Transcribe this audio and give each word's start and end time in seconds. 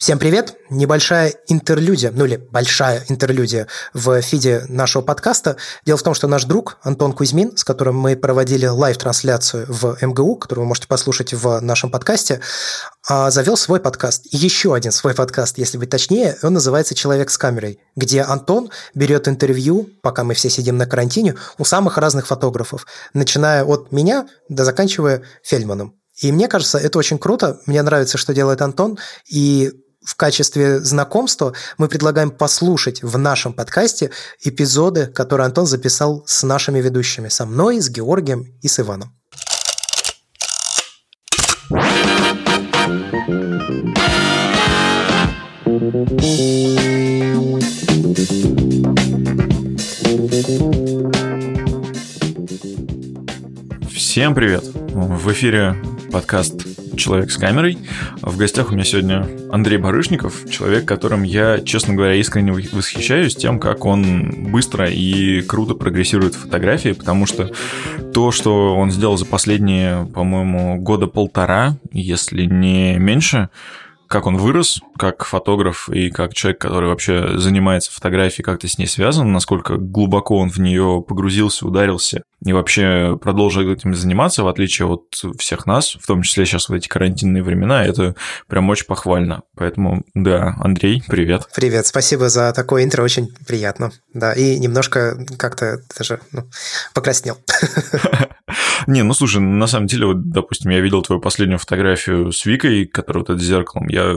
Всем 0.00 0.18
привет! 0.18 0.54
Небольшая 0.70 1.34
интерлюдия, 1.48 2.10
ну 2.10 2.24
или 2.24 2.36
большая 2.36 3.04
интерлюдия 3.10 3.66
в 3.92 4.22
фиде 4.22 4.64
нашего 4.66 5.02
подкаста. 5.02 5.58
Дело 5.84 5.98
в 5.98 6.02
том, 6.02 6.14
что 6.14 6.26
наш 6.26 6.44
друг 6.44 6.78
Антон 6.82 7.12
Кузьмин, 7.12 7.54
с 7.54 7.64
которым 7.64 7.98
мы 7.98 8.16
проводили 8.16 8.64
live-трансляцию 8.64 9.66
в 9.68 9.98
МГУ, 10.00 10.36
которую 10.36 10.64
вы 10.64 10.68
можете 10.68 10.88
послушать 10.88 11.34
в 11.34 11.60
нашем 11.60 11.90
подкасте, 11.90 12.40
а, 13.06 13.30
завел 13.30 13.58
свой 13.58 13.78
подкаст. 13.78 14.22
Еще 14.30 14.74
один 14.74 14.90
свой 14.90 15.12
подкаст, 15.12 15.58
если 15.58 15.76
быть 15.76 15.90
точнее. 15.90 16.38
Он 16.42 16.54
называется 16.54 16.94
«Человек 16.94 17.28
с 17.28 17.36
камерой», 17.36 17.78
где 17.94 18.22
Антон 18.22 18.70
берет 18.94 19.28
интервью, 19.28 19.90
пока 20.00 20.24
мы 20.24 20.32
все 20.32 20.48
сидим 20.48 20.78
на 20.78 20.86
карантине, 20.86 21.34
у 21.58 21.66
самых 21.66 21.98
разных 21.98 22.26
фотографов, 22.26 22.86
начиная 23.12 23.64
от 23.64 23.92
меня 23.92 24.28
до 24.48 24.64
заканчивая 24.64 25.24
Фельдманом. 25.42 25.94
И 26.22 26.32
мне 26.32 26.48
кажется, 26.48 26.78
это 26.78 26.98
очень 26.98 27.18
круто. 27.18 27.60
Мне 27.66 27.82
нравится, 27.82 28.18
что 28.18 28.34
делает 28.34 28.62
Антон. 28.62 28.98
И 29.30 29.72
в 30.10 30.16
качестве 30.16 30.80
знакомства 30.80 31.54
мы 31.78 31.88
предлагаем 31.88 32.32
послушать 32.32 33.00
в 33.02 33.16
нашем 33.16 33.52
подкасте 33.52 34.10
эпизоды, 34.42 35.06
которые 35.06 35.46
Антон 35.46 35.66
записал 35.66 36.24
с 36.26 36.42
нашими 36.42 36.80
ведущими, 36.80 37.28
со 37.28 37.46
мной, 37.46 37.80
с 37.80 37.88
Георгием 37.88 38.46
и 38.60 38.66
с 38.66 38.80
Иваном. 38.80 39.14
Всем 53.88 54.34
привет! 54.34 54.64
В 54.64 55.32
эфире 55.32 55.76
подкаст 56.10 56.66
«Человек 56.96 57.30
с 57.30 57.36
камерой». 57.36 57.78
В 58.20 58.36
гостях 58.36 58.70
у 58.70 58.74
меня 58.74 58.84
сегодня 58.84 59.28
Андрей 59.50 59.78
Барышников, 59.78 60.50
человек, 60.50 60.84
которым 60.84 61.22
я, 61.22 61.60
честно 61.60 61.94
говоря, 61.94 62.14
искренне 62.14 62.52
восхищаюсь 62.52 63.36
тем, 63.36 63.60
как 63.60 63.84
он 63.84 64.50
быстро 64.50 64.90
и 64.90 65.40
круто 65.42 65.74
прогрессирует 65.74 66.34
в 66.34 66.40
фотографии, 66.40 66.92
потому 66.92 67.26
что 67.26 67.50
то, 68.12 68.32
что 68.32 68.74
он 68.74 68.90
сделал 68.90 69.16
за 69.16 69.24
последние, 69.24 70.06
по-моему, 70.06 70.78
года 70.80 71.06
полтора, 71.06 71.76
если 71.92 72.44
не 72.44 72.98
меньше, 72.98 73.48
как 74.08 74.26
он 74.26 74.36
вырос, 74.36 74.80
как 75.00 75.24
фотограф 75.24 75.88
и 75.88 76.10
как 76.10 76.34
человек, 76.34 76.60
который 76.60 76.90
вообще 76.90 77.38
занимается 77.38 77.90
фотографией, 77.90 78.44
как 78.44 78.60
то 78.60 78.68
с 78.68 78.76
ней 78.76 78.84
связан, 78.84 79.32
насколько 79.32 79.78
глубоко 79.78 80.36
он 80.36 80.50
в 80.50 80.58
нее 80.58 81.02
погрузился, 81.08 81.66
ударился 81.66 82.22
и 82.44 82.52
вообще 82.52 83.18
продолжил 83.20 83.70
этим 83.70 83.94
заниматься, 83.94 84.42
в 84.42 84.48
отличие 84.48 84.88
от 84.88 85.14
всех 85.38 85.64
нас, 85.64 85.96
в 85.98 86.06
том 86.06 86.20
числе 86.22 86.44
сейчас 86.44 86.68
в 86.68 86.74
эти 86.74 86.86
карантинные 86.86 87.42
времена, 87.42 87.82
это 87.84 88.14
прям 88.46 88.68
очень 88.68 88.84
похвально. 88.84 89.42
Поэтому, 89.56 90.04
да, 90.14 90.54
Андрей, 90.60 91.02
привет. 91.06 91.48
Привет, 91.54 91.86
спасибо 91.86 92.28
за 92.28 92.52
такое 92.52 92.84
интро, 92.84 93.02
очень 93.02 93.28
приятно. 93.46 93.92
Да, 94.12 94.34
и 94.34 94.58
немножко 94.58 95.18
как-то 95.38 95.80
даже 95.96 96.20
ну, 96.32 96.44
покраснел. 96.92 97.38
Не, 98.86 99.02
ну 99.02 99.14
слушай, 99.14 99.40
на 99.40 99.66
самом 99.66 99.86
деле, 99.86 100.06
вот, 100.06 100.30
допустим, 100.30 100.70
я 100.70 100.80
видел 100.80 101.02
твою 101.02 101.20
последнюю 101.20 101.58
фотографию 101.58 102.32
с 102.32 102.44
Викой, 102.44 102.86
которая 102.86 103.22
вот 103.22 103.30
это 103.30 103.42
зеркалом. 103.42 103.88
Я 103.88 104.16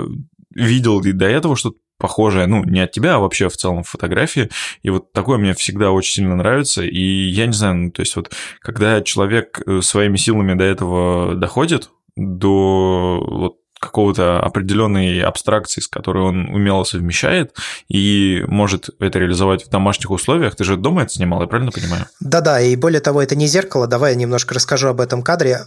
видел 0.55 1.01
и 1.01 1.11
до 1.11 1.25
этого 1.25 1.55
что-то 1.55 1.77
похожее, 1.97 2.47
ну, 2.47 2.63
не 2.65 2.81
от 2.81 2.91
тебя, 2.91 3.15
а 3.15 3.19
вообще 3.19 3.47
в 3.47 3.55
целом 3.55 3.83
фотографии. 3.83 4.49
И 4.81 4.89
вот 4.89 5.13
такое 5.13 5.37
мне 5.37 5.53
всегда 5.53 5.91
очень 5.91 6.15
сильно 6.15 6.35
нравится. 6.35 6.83
И 6.83 7.01
я 7.01 7.45
не 7.45 7.53
знаю, 7.53 7.75
ну, 7.75 7.91
то 7.91 8.01
есть 8.01 8.15
вот 8.15 8.31
когда 8.59 9.01
человек 9.01 9.61
э, 9.65 9.81
своими 9.81 10.17
силами 10.17 10.53
до 10.53 10.65
этого 10.65 11.35
доходит, 11.35 11.91
до 12.15 13.25
вот 13.25 13.62
какого-то 13.83 14.39
определенной 14.39 15.21
абстракции, 15.21 15.81
с 15.81 15.87
которой 15.87 16.23
он 16.23 16.47
умело 16.53 16.83
совмещает 16.83 17.55
и 17.89 18.43
может 18.47 18.89
это 18.99 19.19
реализовать 19.19 19.65
в 19.65 19.69
домашних 19.69 20.11
условиях. 20.11 20.55
Ты 20.55 20.63
же 20.63 20.77
дома 20.77 21.03
это 21.03 21.13
снимал, 21.13 21.41
я 21.41 21.47
правильно 21.47 21.71
понимаю? 21.71 22.05
Да-да, 22.19 22.61
и 22.61 22.75
более 22.75 23.01
того, 23.01 23.21
это 23.21 23.35
не 23.35 23.47
зеркало. 23.47 23.87
Давай 23.87 24.13
я 24.13 24.17
немножко 24.17 24.53
расскажу 24.53 24.87
об 24.87 25.01
этом 25.01 25.21
кадре. 25.21 25.61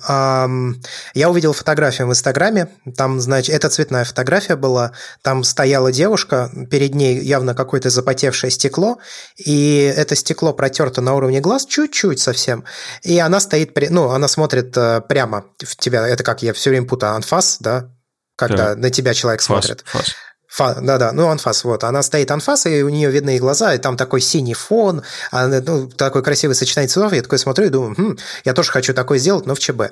Я 1.15 1.31
увидел 1.31 1.53
фотографию 1.53 2.09
в 2.09 2.11
Инстаграме. 2.11 2.69
Там, 2.97 3.21
значит, 3.21 3.55
это 3.55 3.69
цветная 3.69 4.05
фотография 4.05 4.57
была. 4.57 4.93
Там 5.23 5.45
стояла 5.45 5.93
девушка, 5.93 6.51
перед 6.71 6.95
ней 6.95 7.21
явно 7.21 7.55
какое-то 7.55 7.91
запотевшее 7.91 8.51
стекло, 8.51 8.99
и 9.37 9.93
это 9.97 10.15
стекло 10.15 10.53
протерто 10.53 11.01
на 11.01 11.15
уровне 11.15 11.41
глаз 11.41 11.67
чуть-чуть 11.67 12.21
совсем. 12.21 12.65
И 13.03 13.19
она 13.19 13.41
стоит, 13.41 13.77
ну, 13.91 14.11
она 14.11 14.29
смотрит 14.29 14.77
э, 14.77 15.01
прямо 15.09 15.45
в 15.59 15.77
тебя. 15.77 16.07
Это 16.07 16.23
как 16.23 16.43
я 16.43 16.53
все 16.53 16.71
время 16.71 16.87
путаю, 16.87 17.15
анфас, 17.15 17.59
да, 17.61 17.91
когда 18.37 18.75
да. 18.75 18.77
на 18.77 18.91
тебя 18.91 19.15
человек 19.15 19.41
фас, 19.41 19.47
смотрит. 19.47 19.85
Фас. 19.87 20.15
Фа, 20.49 20.75
да-да, 20.81 21.13
ну 21.13 21.29
анфас, 21.29 21.65
вот. 21.65 21.85
Она 21.85 22.03
стоит 22.03 22.31
анфас, 22.31 22.65
и 22.67 22.83
у 22.83 22.89
нее 22.89 23.11
видны 23.11 23.37
и 23.37 23.39
глаза, 23.39 23.75
и 23.75 23.79
там 23.79 23.97
такой 23.97 24.21
синий 24.21 24.55
фон, 24.55 25.03
она, 25.31 25.61
ну, 25.61 25.87
такой 25.89 26.23
красивый 26.23 26.55
сочетание 26.55 26.89
цветов. 26.89 27.13
Я 27.13 27.23
такой 27.23 27.39
смотрю 27.39 27.67
и 27.67 27.69
думаю, 27.69 27.95
хм, 27.95 28.17
я 28.45 28.55
тоже 28.55 28.71
хочу 28.71 28.95
такое 28.95 29.19
сделать, 29.19 29.45
но 29.45 29.55
в 29.55 29.59
ЧБ. 29.59 29.91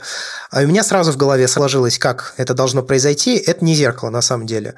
А 0.51 0.61
у 0.61 0.67
меня 0.67 0.83
сразу 0.83 1.13
в 1.13 1.17
голове 1.17 1.49
сложилось, 1.49 1.99
как 1.99 2.35
это 2.39 2.55
должно 2.55 2.83
произойти. 2.83 3.37
Это 3.37 3.65
не 3.65 3.75
зеркало, 3.75 4.11
на 4.11 4.23
самом 4.23 4.47
деле. 4.47 4.75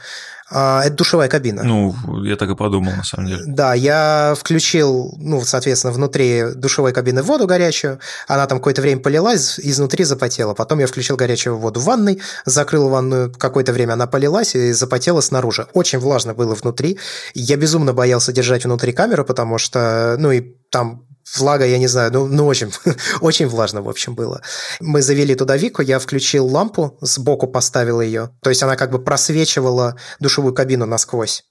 А, 0.49 0.83
это 0.85 0.95
душевая 0.95 1.29
кабина. 1.29 1.65
Ну, 1.65 1.95
я 2.25 2.37
так 2.37 2.49
и 2.51 2.55
подумал, 2.55 2.93
на 2.95 3.03
самом 3.03 3.27
деле. 3.27 3.43
Да, 3.47 3.75
я 3.75 4.35
включил, 4.39 5.15
ну, 5.19 5.43
соответственно, 5.43 5.93
внутри 5.93 6.55
душевой 6.55 6.93
кабины 6.93 7.23
воду 7.23 7.47
горячую, 7.47 7.99
она 8.29 8.47
там 8.47 8.59
какое-то 8.59 8.81
время 8.81 9.01
полилась, 9.01 9.59
изнутри 9.59 10.05
запотела. 10.05 10.55
Потом 10.55 10.79
я 10.79 10.87
включил 10.87 11.17
горячую 11.17 11.57
воду 11.57 11.81
в 11.81 11.85
ванной, 11.85 12.21
закрыл 12.45 12.89
ванную, 12.89 13.33
какое-то 13.33 13.73
время 13.73 13.95
она 13.95 14.07
полилась 14.07 14.55
и 14.55 14.73
запотела 14.73 15.21
снаружи. 15.21 15.67
Очень 15.73 15.99
влажно 15.99 16.33
было 16.33 16.55
внутри. 16.55 16.99
Я 17.35 17.57
безумно 17.57 17.93
боялся 17.93 18.33
держать 18.33 18.65
внутри 18.65 18.93
камеру, 18.93 19.25
потому 19.25 19.59
что, 19.59 20.17
ну, 20.19 20.31
и 20.31 20.43
там 20.71 21.07
влага, 21.35 21.65
я 21.65 21.79
не 21.79 21.89
знаю, 21.89 22.13
ну, 22.13 22.27
ну 22.27 22.47
очень, 22.47 22.73
очень 23.21 23.47
влажно, 23.47 23.83
в 23.83 23.89
общем, 23.89 24.15
было. 24.15 24.43
Мы 24.81 25.03
завели 25.03 25.35
туда 25.35 25.57
Вику, 25.57 25.83
я 25.83 25.99
включил 25.99 26.47
лампу, 26.47 26.97
сбоку 27.01 27.47
поставил 27.47 28.01
ее, 28.01 28.31
то 28.43 28.51
есть 28.51 28.63
она 28.63 28.77
как 28.77 28.91
бы 28.91 29.03
просвечивала 29.03 29.97
душевую 30.21 30.55
кабину 30.55 30.87
насквозь. 30.87 31.45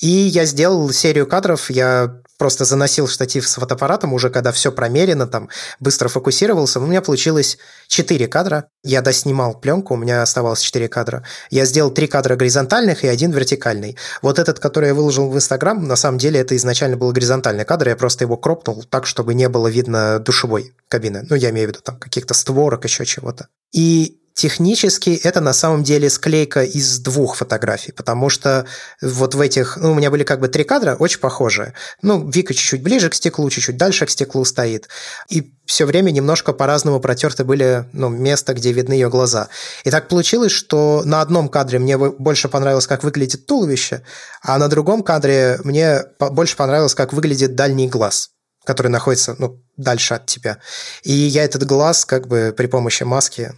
И 0.00 0.08
я 0.08 0.44
сделал 0.44 0.90
серию 0.90 1.26
кадров, 1.26 1.70
я 1.70 2.20
просто 2.38 2.64
заносил 2.64 3.08
штатив 3.08 3.48
с 3.48 3.54
фотоаппаратом 3.54 4.12
уже, 4.12 4.30
когда 4.30 4.52
все 4.52 4.72
промерено, 4.72 5.26
там 5.26 5.48
быстро 5.80 6.08
фокусировался. 6.08 6.80
У 6.80 6.86
меня 6.86 7.02
получилось 7.02 7.58
4 7.88 8.28
кадра. 8.28 8.68
Я 8.84 9.02
доснимал 9.02 9.58
пленку, 9.58 9.94
у 9.94 9.96
меня 9.96 10.22
оставалось 10.22 10.60
4 10.60 10.88
кадра. 10.88 11.24
Я 11.50 11.64
сделал 11.64 11.90
3 11.90 12.06
кадра 12.06 12.36
горизонтальных 12.36 13.04
и 13.04 13.08
один 13.08 13.32
вертикальный. 13.32 13.96
Вот 14.22 14.38
этот, 14.38 14.58
который 14.58 14.88
я 14.88 14.94
выложил 14.94 15.28
в 15.28 15.36
Инстаграм, 15.36 15.86
на 15.86 15.96
самом 15.96 16.18
деле 16.18 16.40
это 16.40 16.56
изначально 16.56 16.96
был 16.96 17.12
горизонтальный 17.12 17.64
кадр, 17.64 17.88
я 17.88 17.96
просто 17.96 18.24
его 18.24 18.36
кропнул 18.36 18.84
так, 18.84 19.06
чтобы 19.06 19.34
не 19.34 19.48
было 19.48 19.68
видно 19.68 20.18
душевой 20.18 20.74
кабины. 20.88 21.26
Ну, 21.28 21.36
я 21.36 21.50
имею 21.50 21.68
в 21.68 21.70
виду 21.70 21.80
там 21.82 21.98
каких-то 21.98 22.34
створок, 22.34 22.84
еще 22.84 23.04
чего-то. 23.04 23.48
И 23.72 24.20
Технически 24.36 25.18
это 25.24 25.40
на 25.40 25.54
самом 25.54 25.82
деле 25.82 26.10
склейка 26.10 26.62
из 26.62 26.98
двух 26.98 27.36
фотографий, 27.36 27.92
потому 27.92 28.28
что 28.28 28.66
вот 29.00 29.34
в 29.34 29.40
этих, 29.40 29.78
ну, 29.78 29.92
у 29.92 29.94
меня 29.94 30.10
были 30.10 30.24
как 30.24 30.40
бы 30.40 30.48
три 30.48 30.62
кадра, 30.62 30.94
очень 30.94 31.20
похожие. 31.20 31.72
Ну, 32.02 32.28
Вика 32.28 32.52
чуть-чуть 32.52 32.82
ближе 32.82 33.08
к 33.08 33.14
стеклу, 33.14 33.48
чуть-чуть 33.48 33.78
дальше 33.78 34.04
к 34.04 34.10
стеклу 34.10 34.44
стоит. 34.44 34.90
И 35.30 35.54
все 35.64 35.86
время 35.86 36.10
немножко 36.10 36.52
по-разному 36.52 37.00
протерты 37.00 37.44
были 37.44 37.88
ну, 37.94 38.10
места, 38.10 38.52
где 38.52 38.72
видны 38.72 38.92
ее 38.92 39.08
глаза. 39.08 39.48
И 39.84 39.90
так 39.90 40.08
получилось, 40.08 40.52
что 40.52 41.00
на 41.06 41.22
одном 41.22 41.48
кадре 41.48 41.78
мне 41.78 41.96
больше 41.96 42.50
понравилось, 42.50 42.86
как 42.86 43.04
выглядит 43.04 43.46
туловище, 43.46 44.02
а 44.42 44.58
на 44.58 44.68
другом 44.68 45.02
кадре 45.02 45.58
мне 45.64 46.04
больше 46.18 46.58
понравилось, 46.58 46.94
как 46.94 47.14
выглядит 47.14 47.54
дальний 47.54 47.88
глаз 47.88 48.28
который 48.66 48.88
находится 48.88 49.36
ну, 49.38 49.62
дальше 49.76 50.14
от 50.14 50.26
тебя. 50.26 50.58
И 51.02 51.12
я 51.12 51.44
этот 51.44 51.64
глаз 51.64 52.04
как 52.04 52.28
бы 52.28 52.54
при 52.56 52.66
помощи 52.66 53.02
маски 53.02 53.52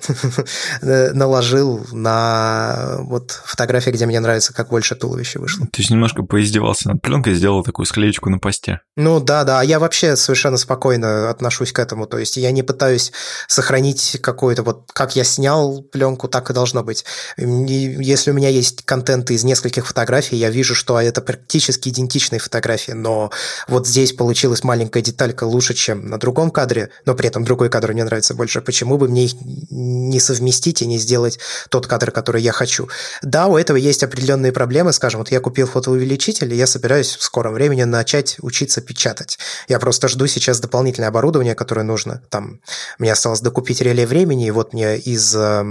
наложил 0.83 1.87
на 1.93 2.97
вот 3.01 3.31
фотографии, 3.45 3.91
где 3.91 4.07
мне 4.07 4.21
нравится, 4.21 4.53
как 4.53 4.69
больше 4.69 4.95
туловище 4.97 5.39
вышло. 5.39 5.67
То 5.67 5.79
есть 5.79 5.91
немножко 5.91 6.23
поиздевался 6.23 6.89
над 6.89 7.03
пленкой, 7.03 7.35
сделал 7.35 7.63
такую 7.63 7.87
склеечку 7.87 8.31
на 8.31 8.39
посте. 8.39 8.81
Ну 8.97 9.21
да, 9.21 9.45
да, 9.45 9.63
я 9.63 9.79
вообще 9.79 10.17
совершенно 10.17 10.57
спокойно 10.57 11.31
отношусь 11.31 11.73
к 11.73 11.79
этому. 11.79 12.07
То 12.07 12.19
есть 12.19 12.37
я 12.37 12.51
не 12.51 12.63
пытаюсь 12.63 13.13
сохранить 13.47 14.19
какую-то 14.21 14.63
вот, 14.63 14.91
как 14.93 15.15
я 15.15 15.25
снял 15.25 15.83
пленку, 15.83 16.29
так 16.29 16.51
и 16.51 16.55
должно 16.55 16.83
быть. 16.83 17.05
Если 17.37 18.31
у 18.31 18.35
меня 18.35 18.49
есть 18.49 18.85
контент 18.85 19.31
из 19.31 19.45
нескольких 19.45 19.87
фотографий, 19.87 20.37
я 20.37 20.51
вижу, 20.51 20.75
что 20.75 21.01
это 21.01 21.21
практически 21.21 21.91
идентичные 21.91 22.41
фотографии, 22.41 22.93
но 22.93 23.31
вот 23.69 23.87
здесь 23.87 24.13
получилась 24.13 24.65
маленькая 24.65 25.03
деталька 25.03 25.45
лучше, 25.45 25.75
чем 25.75 26.08
на 26.09 26.19
другом 26.19 26.51
кадре, 26.51 26.91
но 27.07 27.15
при 27.15 27.29
этом 27.29 27.45
другой 27.45 27.69
кадр 27.69 27.93
мне 27.93 28.05
нравится 28.05 28.35
больше, 28.35 28.61
почему 28.61 28.99
бы 28.99 29.09
мне 29.09 29.27
их 29.27 29.35
не 29.71 30.21
совместить 30.21 30.83
и 30.83 30.87
не 30.87 30.99
сделать 30.99 31.39
тот 31.71 31.87
кадр, 31.87 32.11
который 32.11 32.43
я 32.43 32.53
хочу? 32.53 32.89
Да, 33.23 33.47
у 33.47 33.57
этого 33.57 33.77
есть 33.77 34.03
определенные 34.03 34.53
проблемы, 34.53 34.93
скажем, 34.93 35.21
вот 35.21 35.31
я 35.31 35.41
купил 35.41 35.67
фотоувеличитель, 35.67 36.53
и 36.53 36.57
я 36.57 36.67
собираюсь 36.67 37.17
в 37.17 37.23
скором 37.23 37.55
времени 37.55 37.85
начать 37.85 38.37
учиться 38.41 38.81
печатать. 38.81 39.39
Я 39.69 39.79
просто 39.79 40.09
жду 40.09 40.27
сейчас 40.27 40.61
дополнительное 40.61 41.09
оборудование, 41.09 41.55
которое 41.55 41.83
нужно. 41.83 42.23
Там 42.31 42.61
мне 42.99 43.13
осталось 43.13 43.41
докупить 43.41 43.81
реле 43.81 44.07
времени, 44.07 44.47
и 44.47 44.51
вот 44.51 44.73
мне 44.73 44.99
из 44.99 45.35
э, 45.35 45.65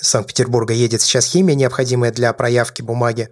Санкт-Петербурга 0.00 0.74
едет 0.74 1.02
сейчас 1.02 1.26
химия, 1.26 1.54
необходимая 1.54 2.12
для 2.12 2.32
проявки 2.32 2.82
бумаги. 2.82 3.28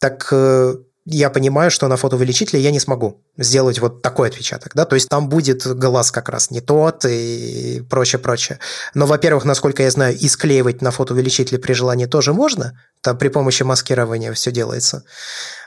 Так 0.00 0.28
э, 0.30 0.76
я 1.06 1.30
понимаю, 1.30 1.70
что 1.70 1.86
на 1.86 1.96
фотоувеличителе 1.96 2.60
я 2.60 2.72
не 2.72 2.80
смогу 2.80 3.22
сделать 3.38 3.78
вот 3.78 4.02
такой 4.02 4.28
отпечаток, 4.28 4.72
да, 4.74 4.84
то 4.84 4.96
есть 4.96 5.08
там 5.08 5.28
будет 5.28 5.64
глаз 5.64 6.10
как 6.10 6.28
раз 6.28 6.50
не 6.50 6.60
тот 6.60 7.04
и 7.04 7.82
прочее, 7.88 8.18
прочее. 8.18 8.58
Но, 8.94 9.06
во-первых, 9.06 9.44
насколько 9.44 9.84
я 9.84 9.90
знаю, 9.90 10.16
и 10.16 10.28
склеивать 10.28 10.82
на 10.82 10.90
фотоувеличителе 10.90 11.58
при 11.58 11.74
желании 11.74 12.06
тоже 12.06 12.32
можно, 12.32 12.78
там 13.02 13.16
при 13.16 13.28
помощи 13.28 13.62
маскирования 13.62 14.32
все 14.32 14.50
делается. 14.50 15.04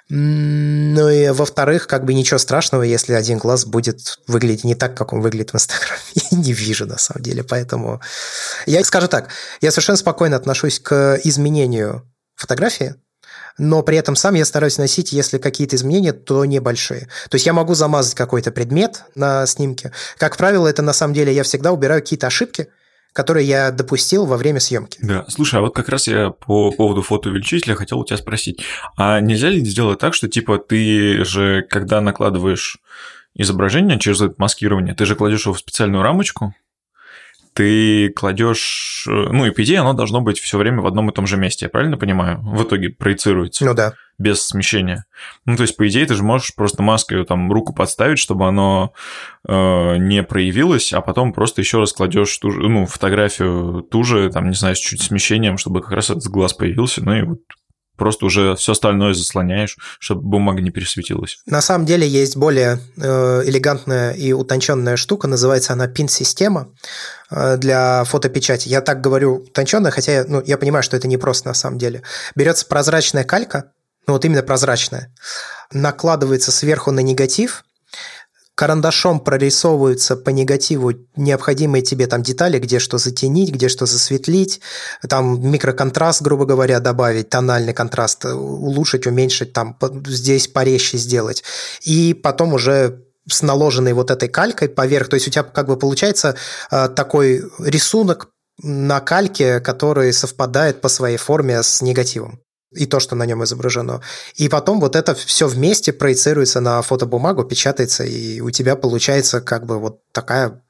Ну 0.09 1.07
и 1.07 1.30
во-вторых, 1.30 1.88
как 1.88 2.03
бы 2.03 2.13
ничего 2.13 2.39
страшного, 2.39 2.81
если 2.81 3.13
один 3.13 3.38
глаз 3.38 3.65
будет 3.65 4.19
выглядеть 4.27 4.63
не 4.65 4.75
так, 4.75 4.97
как 4.97 5.13
он 5.13 5.21
выглядит 5.21 5.51
в 5.51 5.56
Инстаграме. 5.56 6.01
Я 6.31 6.38
не 6.38 6.51
вижу, 6.51 6.86
на 6.86 6.97
самом 6.97 7.24
деле, 7.24 7.44
поэтому... 7.44 8.01
Я 8.65 8.83
скажу 8.83 9.07
так, 9.07 9.30
я 9.62 9.71
совершенно 9.71 9.97
спокойно 9.97 10.36
отношусь 10.36 10.80
к 10.80 11.19
изменению 11.24 12.12
фотографии, 12.36 12.95
но 13.59 13.83
при 13.83 13.97
этом 13.97 14.15
сам 14.15 14.33
я 14.35 14.45
стараюсь 14.45 14.77
носить, 14.77 15.11
если 15.11 15.38
какие-то 15.38 15.75
изменения, 15.75 16.13
то 16.13 16.44
небольшие. 16.45 17.07
То 17.29 17.35
есть 17.35 17.45
я 17.45 17.53
могу 17.53 17.75
замазать 17.75 18.15
какой-то 18.15 18.51
предмет 18.51 19.03
на 19.15 19.45
снимке. 19.45 19.91
Как 20.17 20.38
правило, 20.38 20.67
это 20.67 20.81
на 20.81 20.94
самом 20.94 21.13
деле 21.13 21.33
я 21.33 21.44
всегда 21.44 21.71
убираю 21.71 22.01
какие-то 22.01 22.27
ошибки, 22.27 22.69
которые 23.13 23.47
я 23.47 23.71
допустил 23.71 24.25
во 24.25 24.38
время 24.38 24.59
съемки. 24.59 25.00
Да, 25.01 25.25
слушай, 25.27 25.59
а 25.59 25.61
вот 25.61 25.75
как 25.75 25.89
раз 25.89 26.07
я 26.07 26.29
по 26.29 26.71
поводу 26.71 27.01
фотоувеличителя 27.01 27.75
хотел 27.75 28.00
у 28.00 28.06
тебя 28.06 28.17
спросить, 28.17 28.63
а 28.97 29.19
нельзя 29.19 29.50
ли 29.50 29.63
сделать 29.65 30.00
так, 30.00 30.13
что 30.13 30.27
типа 30.27 30.57
ты 30.57 31.23
же, 31.25 31.65
когда 31.69 32.01
накладываешь 32.01 32.77
изображение 33.35 34.00
через 34.00 34.21
маскирование, 34.38 34.95
ты 34.95 35.05
же 35.05 35.15
кладешь 35.15 35.45
его 35.45 35.53
в 35.53 35.59
специальную 35.59 36.03
рамочку, 36.03 36.53
ты 37.54 38.10
кладешь, 38.10 39.06
э, 39.10 39.12
ну 39.12 39.46
и 39.46 39.51
по 39.51 39.63
идее 39.63 39.80
оно 39.80 39.94
должно 39.94 40.22
быть 40.22 40.40
все 40.40 40.57
время 40.57 40.81
в 40.81 40.88
одном 40.88 41.10
и 41.10 41.13
том 41.13 41.28
же 41.28 41.38
месте, 41.38 41.66
я 41.66 41.69
правильно 41.69 41.98
понимаю? 41.98 42.40
В 42.42 42.63
итоге 42.63 42.90
проецируется. 42.90 43.66
Ну 43.66 43.74
да. 43.74 43.94
Без 44.18 44.46
смещения. 44.46 45.06
Ну 45.46 45.56
то 45.56 45.63
есть 45.63 45.78
по 45.78 45.88
идее 45.88 46.06
ты 46.06 46.16
же 46.16 46.24
можешь 46.24 46.54
просто 46.54 46.84
маской 46.84 47.25
там 47.25 47.51
руку 47.51 47.74
подставить, 47.74 48.19
чтобы 48.19 48.48
оно 48.48 48.94
э, 49.48 49.98
не 49.98 50.24
проявилось, 50.24 50.94
а 50.94 51.01
потом 51.01 51.34
просто 51.34 51.62
еще 51.62 51.80
раз 51.80 51.94
кладешь 51.94 52.38
ту 52.38 52.51
же, 52.51 52.60
ну 52.62 52.86
фотографию 52.86 53.81
ту 53.90 54.04
же, 54.04 54.30
там 54.30 54.50
не 54.50 54.56
знаю, 54.56 54.75
с 54.75 54.80
чуть 54.80 55.01
смещением, 55.01 55.57
чтобы 55.57 55.81
как 55.81 55.92
раз 55.92 56.10
этот 56.10 56.28
глаз 56.28 56.54
появился, 56.54 57.04
ну 57.04 57.13
и 57.13 57.22
вот 57.22 57.40
просто 58.00 58.25
уже 58.25 58.56
все 58.56 58.72
остальное 58.72 59.13
заслоняешь, 59.13 59.78
чтобы 60.00 60.22
бумага 60.22 60.62
не 60.62 60.72
пересветилась. 60.72 61.40
На 61.46 61.62
самом 61.62 61.86
деле 61.86 62.07
есть 62.07 62.36
более 62.38 62.80
э, 62.98 63.44
элегантная 63.46 64.13
и 64.13 64.31
утонченная 64.31 64.96
штука, 64.96 65.28
называется 65.28 65.74
она 65.74 65.88
пин-система 65.88 66.69
э, 67.30 67.57
для 67.57 68.04
фотопечати. 68.06 68.69
Я 68.69 68.81
так 68.81 69.01
говорю 69.01 69.44
утонченная, 69.48 69.92
хотя 69.92 70.25
ну, 70.28 70.42
я 70.46 70.57
понимаю, 70.57 70.81
что 70.81 70.98
это 70.98 71.07
не 71.07 71.18
просто 71.18 71.50
на 71.50 71.54
самом 71.54 71.78
деле. 71.78 72.01
Берется 72.36 72.66
прозрачная 72.66 73.24
калька, 73.24 73.72
ну 74.07 74.13
вот 74.13 74.25
именно 74.25 74.42
прозрачная, 74.42 75.13
накладывается 75.72 76.51
сверху 76.51 76.92
на 76.92 77.01
негатив, 77.01 77.63
карандашом 78.59 79.21
прорисовываются 79.21 80.17
по 80.17 80.31
негативу 80.31 80.91
необходимые 81.15 81.81
тебе 81.81 82.07
там 82.07 82.21
детали, 82.21 82.59
где 82.59 82.79
что 82.79 82.97
затенить, 82.97 83.53
где 83.53 83.69
что 83.69 83.85
засветлить, 83.85 84.59
там 85.07 85.50
микроконтраст, 85.50 86.21
грубо 86.21 86.44
говоря, 86.44 86.81
добавить, 86.81 87.29
тональный 87.29 87.73
контраст 87.73 88.25
улучшить, 88.25 89.07
уменьшить, 89.07 89.53
там 89.53 89.77
здесь 90.07 90.50
порезче 90.50 90.97
сделать. 90.97 91.41
И 91.83 92.13
потом 92.13 92.53
уже 92.53 93.06
с 93.29 93.44
наложенной 93.44 93.94
вот 93.94 94.11
этой 94.11 94.27
калькой 94.27 94.67
поверх, 94.67 95.07
то 95.07 95.13
есть 95.13 95.29
у 95.29 95.31
тебя 95.31 95.44
как 95.44 95.67
бы 95.67 95.77
получается 95.77 96.35
э, 96.69 96.89
такой 96.89 97.41
рисунок 97.59 98.27
на 98.62 99.00
кальке, 99.00 99.62
который 99.62 100.12
совпадает 100.12 100.81
по 100.81 100.89
своей 100.89 101.15
форме 101.15 101.63
с 101.63 101.81
негативом 101.81 102.41
и 102.71 102.86
то, 102.86 103.00
что 103.00 103.16
на 103.16 103.25
нем 103.25 103.44
изображено. 103.44 104.01
И 104.36 104.48
потом 104.50 104.80
вот 104.80 104.95
это 104.95 105.16
все 105.16 105.48
вместе 105.48 105.92
проецируется 105.92 106.60
на 106.60 106.81
фотобумагу, 106.81 107.44
печатается, 107.44 108.04
и 108.04 108.42
у 108.42 108.51
тебя 108.51 108.75
получается 108.75 109.42
как 109.42 109.66
бы 109.66 109.80
вот 109.80 110.01
такая 110.12 110.62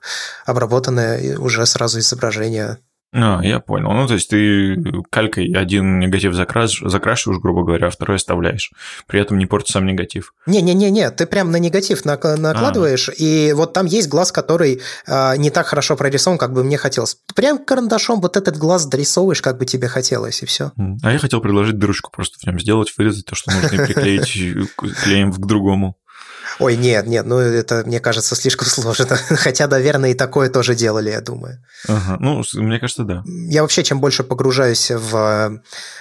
обработанная 0.46 1.38
уже 1.38 1.66
сразу 1.66 2.00
изображение 2.00 2.78
а, 3.12 3.40
я 3.44 3.60
понял. 3.60 3.92
Ну, 3.92 4.08
то 4.08 4.14
есть 4.14 4.30
ты 4.30 4.78
калькой 5.10 5.52
один 5.54 6.00
негатив 6.00 6.34
закраш... 6.34 6.80
закрашиваешь, 6.80 7.42
грубо 7.42 7.64
говоря, 7.64 7.88
а 7.88 7.90
второй 7.90 8.18
оставляешь. 8.18 8.72
При 9.08 9.20
этом 9.20 9.40
не 9.40 9.48
портит 9.48 9.70
сам 9.70 9.86
негатив. 9.88 10.34
Не-не-не, 10.46 11.10
ты 11.12 11.26
прям 11.26 11.50
на 11.52 11.58
негатив 11.58 12.06
накладываешь, 12.06 13.10
а. 13.10 13.14
и 13.14 13.54
вот 13.54 13.74
там 13.74 13.88
есть 13.88 14.10
глаз, 14.10 14.32
который 14.32 14.82
э, 15.08 15.38
не 15.38 15.50
так 15.50 15.66
хорошо 15.68 15.96
прорисован, 15.96 16.38
как 16.38 16.54
бы 16.54 16.64
мне 16.64 16.78
хотелось. 16.78 17.18
Прям 17.36 17.58
карандашом 17.58 18.22
вот 18.22 18.38
этот 18.38 18.58
глаз 18.58 18.86
дорисовываешь, 18.86 19.42
как 19.42 19.58
бы 19.58 19.66
тебе 19.66 19.88
хотелось, 19.88 20.44
и 20.44 20.46
все. 20.46 20.72
А 21.02 21.12
я 21.12 21.18
хотел 21.18 21.42
предложить 21.42 21.80
дырочку 21.80 22.12
просто 22.12 22.38
прям 22.40 22.60
сделать, 22.60 22.94
вырезать 22.98 23.26
то, 23.26 23.36
что 23.36 23.52
нужно, 23.52 23.76
и 23.76 23.86
приклеить 23.86 24.32
клеем 25.04 25.32
к 25.32 25.46
другому. 25.46 25.96
Ой, 26.60 26.76
нет, 26.76 27.08
нет, 27.08 27.26
ну 27.26 27.38
это, 27.38 27.84
мне 27.86 28.02
кажется, 28.02 28.36
слишком 28.36 28.68
сложно. 28.68 29.16
Хотя, 29.16 29.68
наверное, 29.68 30.12
и 30.12 30.14
такое 30.14 30.50
тоже 30.50 30.76
делали, 30.76 31.10
я 31.10 31.22
думаю. 31.22 31.64
Ага, 31.88 32.18
ну, 32.20 32.44
мне 32.54 32.80
кажется, 32.80 33.04
да. 33.04 33.24
Я 33.26 33.62
вообще, 33.62 33.84
чем 33.84 34.02
больше 34.02 34.24
погружаюсь 34.24 34.92
в 34.92 35.16
э, 35.16 35.60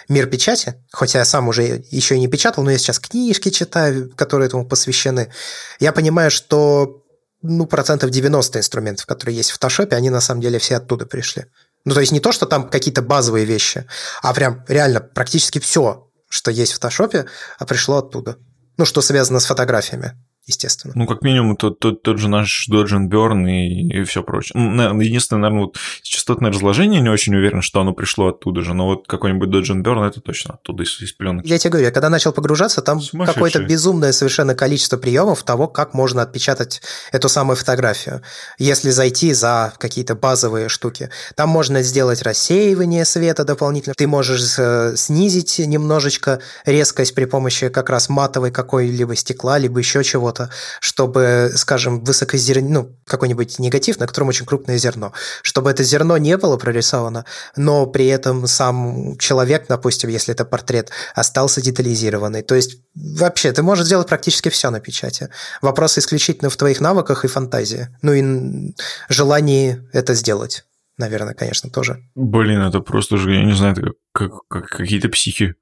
мир 0.08 0.26
печати, 0.26 0.74
хотя 0.90 1.20
я 1.20 1.24
сам 1.24 1.48
уже 1.48 1.84
еще 1.90 2.16
и 2.16 2.20
не 2.20 2.26
печатал, 2.26 2.64
но 2.64 2.72
я 2.72 2.78
сейчас 2.78 2.98
книжки 2.98 3.50
читаю, 3.50 4.10
которые 4.16 4.48
этому 4.48 4.66
посвящены, 4.66 5.32
я 5.78 5.92
понимаю, 5.92 6.30
что 6.32 7.04
ну, 7.40 7.66
процентов 7.66 8.10
90 8.10 8.58
инструментов, 8.58 9.06
которые 9.06 9.36
есть 9.36 9.50
в 9.50 9.54
фотошопе, 9.54 9.94
они 9.94 10.10
на 10.10 10.20
самом 10.20 10.40
деле 10.40 10.58
все 10.58 10.76
оттуда 10.76 11.06
пришли. 11.06 11.46
Ну, 11.84 11.94
то 11.94 12.00
есть 12.00 12.10
не 12.10 12.18
то, 12.18 12.32
что 12.32 12.46
там 12.46 12.68
какие-то 12.68 13.00
базовые 13.00 13.44
вещи, 13.44 13.86
а 14.22 14.34
прям 14.34 14.64
реально 14.66 15.00
практически 15.00 15.60
все, 15.60 16.08
что 16.28 16.50
есть 16.50 16.72
в 16.72 16.74
фотошопе, 16.74 17.26
пришло 17.68 17.98
оттуда. 17.98 18.38
Ну, 18.76 18.84
что 18.84 19.02
связано 19.02 19.38
с 19.38 19.46
фотографиями 19.46 20.14
естественно. 20.48 20.94
Ну, 20.96 21.06
как 21.06 21.22
минимум, 21.22 21.56
тот, 21.56 21.78
тот, 21.78 22.02
тот 22.02 22.18
же 22.18 22.28
наш 22.28 22.68
and 22.68 23.08
Burn 23.08 23.48
и, 23.48 24.00
и 24.00 24.04
все 24.04 24.22
прочее. 24.22 24.58
Ну, 24.58 25.00
единственное, 25.00 25.42
наверное, 25.42 25.66
вот 25.66 25.78
частотное 26.02 26.50
разложение 26.50 27.00
не 27.00 27.10
очень 27.10 27.36
уверен, 27.36 27.62
что 27.62 27.80
оно 27.80 27.92
пришло 27.92 28.28
оттуда 28.28 28.62
же, 28.62 28.74
но 28.74 28.86
вот 28.86 29.06
какой-нибудь 29.06 29.48
and 29.70 29.82
Burn 29.82 30.06
это 30.06 30.20
точно 30.20 30.54
оттуда, 30.54 30.82
из, 30.82 31.00
из 31.00 31.12
пленок. 31.12 31.44
Я 31.44 31.58
тебе 31.58 31.70
говорю, 31.70 31.86
я 31.86 31.92
когда 31.92 32.08
начал 32.08 32.32
погружаться, 32.32 32.82
там 32.82 33.00
какое-то 33.26 33.60
безумное 33.60 34.12
совершенно 34.12 34.54
количество 34.54 34.96
приемов 34.96 35.42
того, 35.42 35.68
как 35.68 35.94
можно 35.94 36.22
отпечатать 36.22 36.82
эту 37.12 37.28
самую 37.28 37.56
фотографию, 37.56 38.22
если 38.58 38.90
зайти 38.90 39.32
за 39.32 39.72
какие-то 39.78 40.14
базовые 40.14 40.68
штуки. 40.68 41.10
Там 41.34 41.50
можно 41.50 41.82
сделать 41.82 42.22
рассеивание 42.22 43.04
света 43.04 43.44
дополнительно, 43.44 43.94
ты 43.94 44.06
можешь 44.06 44.58
э, 44.58 44.94
снизить 44.96 45.58
немножечко 45.58 46.40
резкость 46.64 47.14
при 47.14 47.26
помощи 47.26 47.68
как 47.68 47.90
раз 47.90 48.08
матовой 48.08 48.50
какой-либо 48.50 49.14
стекла, 49.16 49.58
либо 49.58 49.78
еще 49.78 50.02
чего-то 50.02 50.37
что-то, 50.38 50.50
чтобы, 50.80 51.52
скажем, 51.56 52.04
высокозерно, 52.04 52.68
ну, 52.68 52.96
какой-нибудь 53.06 53.58
негатив, 53.58 53.98
на 53.98 54.06
котором 54.06 54.28
очень 54.28 54.46
крупное 54.46 54.78
зерно, 54.78 55.12
чтобы 55.42 55.70
это 55.70 55.82
зерно 55.82 56.16
не 56.18 56.36
было 56.36 56.56
прорисовано, 56.56 57.24
но 57.56 57.86
при 57.86 58.06
этом 58.06 58.46
сам 58.46 59.16
человек, 59.18 59.66
допустим, 59.68 60.10
если 60.10 60.34
это 60.34 60.44
портрет, 60.44 60.90
остался 61.14 61.60
детализированный. 61.60 62.42
То 62.42 62.54
есть 62.54 62.78
вообще 62.94 63.52
ты 63.52 63.62
можешь 63.62 63.86
сделать 63.86 64.08
практически 64.08 64.48
все 64.48 64.70
на 64.70 64.80
печати. 64.80 65.28
Вопрос 65.62 65.98
исключительно 65.98 66.50
в 66.50 66.56
твоих 66.56 66.80
навыках 66.80 67.24
и 67.24 67.28
фантазии. 67.28 67.88
Ну 68.02 68.12
и 68.12 68.74
желании 69.08 69.80
это 69.92 70.14
сделать 70.14 70.64
наверное, 70.98 71.34
конечно, 71.34 71.70
тоже. 71.70 72.04
Блин, 72.14 72.60
это 72.60 72.80
просто 72.80 73.16
же, 73.16 73.34
я 73.34 73.44
не 73.44 73.54
знаю, 73.54 73.72
это 73.72 73.92
как, 74.12 74.32
как 74.48 74.68
какие-то 74.68 75.08
психи, 75.08 75.54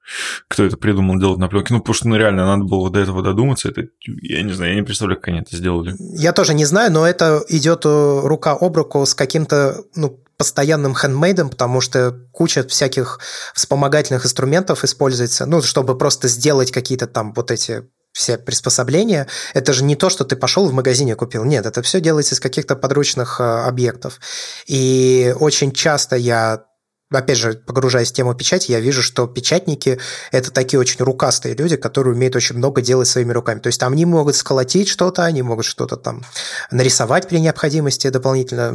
кто 0.49 0.65
это 0.65 0.77
придумал 0.77 1.19
делать 1.19 1.39
на 1.39 1.49
пленке. 1.49 1.75
Ну, 1.75 1.81
потому 1.81 1.95
что 1.95 2.09
ну, 2.09 2.17
реально 2.17 2.47
надо 2.47 2.65
было 2.65 2.91
до 2.91 2.99
этого 2.99 3.23
додуматься. 3.23 3.69
Это, 3.69 3.83
я 4.07 4.43
не 4.43 4.53
знаю, 4.53 4.73
я 4.73 4.81
не 4.81 4.85
представляю, 4.85 5.21
как 5.21 5.29
они 5.29 5.41
это 5.41 5.57
сделали. 5.57 5.95
Я 5.99 6.33
тоже 6.33 6.55
не 6.55 6.65
знаю, 6.65 6.91
но 6.91 7.07
это 7.07 7.45
идет 7.49 7.85
э, 7.85 8.21
рука 8.25 8.53
об 8.53 8.77
руку 8.77 9.05
с 9.05 9.15
каким-то 9.15 9.85
ну, 9.95 10.21
постоянным 10.37 10.95
хендмейдом, 10.95 11.51
потому 11.51 11.81
что 11.81 12.15
куча 12.33 12.67
всяких 12.67 13.21
вспомогательных 13.55 14.25
инструментов 14.25 14.85
используется, 14.85 15.47
ну, 15.47 15.63
чтобы 15.63 15.97
просто 15.97 16.29
сделать 16.29 16.73
какие-то 16.73 17.07
там 17.07 17.33
вот 17.35 17.51
эти 17.51 17.85
все 18.17 18.39
приспособления, 18.39 19.29
это 19.53 19.75
же 19.75 19.85
не 19.85 19.95
то, 19.95 20.09
что 20.09 20.25
ты 20.25 20.37
пошел 20.37 20.67
в 20.67 20.73
магазине 20.73 21.15
купил. 21.15 21.45
Нет, 21.45 21.67
это 21.67 21.83
все 21.83 22.01
делается 22.01 22.35
из 22.35 22.41
каких-то 22.41 22.75
подручных 22.75 23.41
э, 23.41 23.45
объектов. 23.45 24.21
И 24.67 25.35
очень 25.39 25.71
часто 25.71 26.17
я 26.17 26.65
опять 27.11 27.39
же, 27.39 27.55
погружаясь 27.55 28.11
в 28.11 28.15
тему 28.15 28.35
печати, 28.35 28.73
я 28.73 28.81
вижу, 28.81 29.03
что 29.03 29.27
печатники– 29.27 29.99
это 30.33 30.51
такие 30.51 30.81
очень 30.81 31.05
рукастые 31.05 31.55
люди, 31.55 31.77
которые 31.77 32.15
умеют 32.15 32.37
очень 32.37 32.57
много 32.57 32.83
делать 32.83 33.09
своими 33.09 33.33
руками. 33.33 33.61
То 33.61 33.69
есть 33.69 33.81
там 33.81 33.93
они 33.93 34.05
могут 34.05 34.37
сколотить 34.37 34.89
что-то, 34.89 35.25
они 35.25 35.43
могут 35.43 35.65
что-то 35.65 35.97
там 35.97 36.23
нарисовать 36.71 37.29
при 37.29 37.39
необходимости 37.39 38.09
дополнительно. 38.09 38.73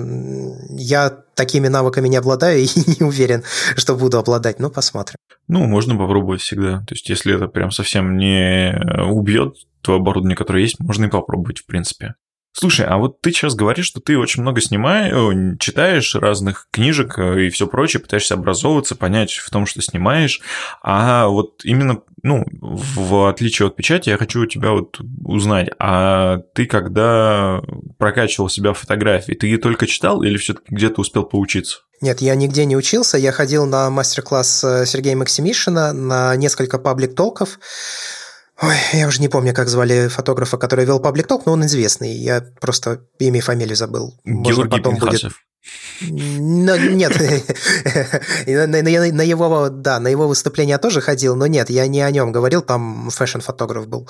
Я 0.70 1.10
такими 1.36 1.68
навыками 1.68 2.08
не 2.08 2.18
обладаю 2.18 2.60
и 2.60 2.68
не 3.00 3.06
уверен, 3.06 3.44
что 3.76 3.96
буду 3.96 4.18
обладать, 4.18 4.60
но 4.60 4.70
посмотрим. 4.70 5.18
Ну, 5.48 5.66
можно 5.66 5.98
попробовать 5.98 6.42
всегда. 6.42 6.80
То 6.88 6.94
есть, 6.94 7.10
если 7.10 7.36
это 7.36 7.48
прям 7.48 7.72
совсем 7.72 8.18
не 8.18 8.80
убьет 9.10 9.56
то 9.82 9.96
оборудование, 9.96 10.38
которое 10.38 10.62
есть, 10.62 10.80
можно 10.80 11.06
и 11.06 11.10
попробовать, 11.10 11.60
в 11.60 11.66
принципе. 11.66 12.14
Слушай, 12.54 12.86
а 12.86 12.98
вот 12.98 13.22
ты 13.22 13.32
сейчас 13.32 13.56
говоришь, 13.56 13.86
что 13.86 14.02
ты 14.02 14.18
очень 14.18 14.42
много 14.42 14.60
снимаешь, 14.60 15.58
читаешь 15.60 16.16
разных 16.16 16.68
книжек 16.70 17.18
э, 17.18 17.46
и 17.46 17.50
все 17.50 17.66
прочее, 17.66 18.02
пытаешься 18.02 18.34
образовываться, 18.34 18.96
понять 18.96 19.32
в 19.34 19.50
том, 19.50 19.66
что 19.66 19.82
снимаешь. 19.82 20.42
А 20.84 21.28
вот 21.28 21.64
именно, 21.64 22.02
ну, 22.24 22.46
в 22.52 23.30
отличие 23.30 23.68
от 23.68 23.78
печати, 23.78 24.10
я 24.10 24.18
хочу 24.18 24.42
у 24.42 24.46
тебя 24.46 24.72
вот 24.72 25.00
узнать, 25.24 25.70
а 25.80 26.40
ты 26.54 26.66
когда 26.66 27.62
прокачивал 27.98 28.50
себя 28.50 28.74
в 28.74 28.80
фотографии, 28.80 29.34
ты 29.34 29.58
только 29.58 29.88
читал 29.88 30.22
или 30.22 30.38
все-таки 30.38 30.76
где-то 30.76 31.02
успел 31.02 31.24
поучиться? 31.24 31.80
Нет, 32.02 32.20
я 32.22 32.34
нигде 32.36 32.66
не 32.66 32.76
учился. 32.76 33.18
Я 33.18 33.32
ходил 33.32 33.66
на 33.66 33.90
мастер-класс 33.92 34.64
э, 34.64 34.86
Сергея 34.88 35.16
Максимишина, 35.16 35.94
на 35.94 36.36
несколько 36.36 36.80
паблик-толков. 36.80 37.60
Ой, 38.62 38.76
я 38.94 39.08
уже 39.08 39.22
не 39.22 39.28
помню, 39.28 39.54
как 39.54 39.70
звали 39.70 40.08
фотографа, 40.08 40.58
который 40.58 40.86
вел 40.86 41.00
паблик 41.00 41.28
ток, 41.28 41.46
но 41.46 41.54
он 41.54 41.66
известный. 41.66 42.12
Я 42.14 42.42
просто 42.60 43.02
имя 43.18 43.40
и 43.40 43.42
фамилию 43.42 43.76
забыл. 43.76 44.20
Георгий 44.24 44.78
потом 44.78 44.96
Пинхасов. 44.96 45.34
будет. 45.34 45.34
Но, 46.02 46.76
нет, 46.76 47.14
на, 48.48 48.68
на, 48.68 48.82
на 48.82 49.22
его, 49.22 49.70
да, 49.70 50.00
на 50.00 50.08
его 50.08 50.28
выступление 50.28 50.74
я 50.74 50.78
тоже 50.80 51.02
ходил, 51.02 51.36
но 51.36 51.46
нет, 51.46 51.70
я 51.70 51.86
не 51.88 52.02
о 52.02 52.10
нем 52.10 52.32
говорил, 52.32 52.62
там 52.62 53.10
фэшн-фотограф 53.12 53.88
был. 53.88 54.10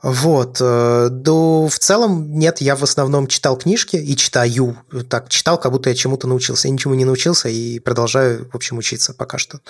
Вот. 0.00 0.58
Э, 0.60 1.08
да, 1.10 1.32
в 1.32 1.76
целом, 1.78 2.38
нет, 2.38 2.60
я 2.60 2.76
в 2.76 2.84
основном 2.84 3.26
читал 3.26 3.56
книжки 3.56 3.96
и 3.96 4.16
читаю. 4.16 4.76
Так, 5.08 5.28
читал, 5.28 5.58
как 5.58 5.72
будто 5.72 5.90
я 5.90 5.96
чему-то 5.96 6.28
научился. 6.28 6.68
Я 6.68 6.74
ничему 6.74 6.94
не 6.94 7.04
научился 7.04 7.48
и 7.48 7.80
продолжаю, 7.80 8.48
в 8.52 8.54
общем, 8.54 8.78
учиться 8.78 9.12
пока 9.12 9.38
что. 9.38 9.60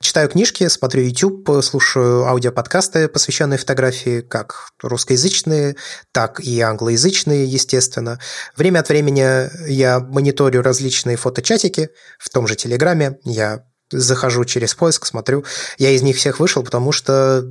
Читаю 0.00 0.28
книжки, 0.28 0.68
смотрю 0.68 1.02
YouTube, 1.02 1.64
слушаю 1.64 2.26
аудиоподкасты, 2.26 3.08
посвященные 3.08 3.58
фотографии, 3.58 4.20
как 4.20 4.68
русскоязычные, 4.82 5.76
так 6.12 6.40
и 6.40 6.60
англоязычные, 6.60 7.46
естественно. 7.46 8.18
Время 8.56 8.80
от 8.80 8.88
времени 8.90 9.48
я 9.66 9.98
мониторю 10.00 10.60
различные 10.60 11.16
фоточатики 11.16 11.88
в 12.18 12.28
том 12.28 12.46
же 12.46 12.54
Телеграме. 12.54 13.18
Я 13.24 13.64
захожу 13.90 14.44
через 14.44 14.74
поиск, 14.74 15.06
смотрю. 15.06 15.44
Я 15.78 15.90
из 15.90 16.02
них 16.02 16.16
всех 16.16 16.40
вышел, 16.40 16.62
потому 16.62 16.92
что 16.92 17.44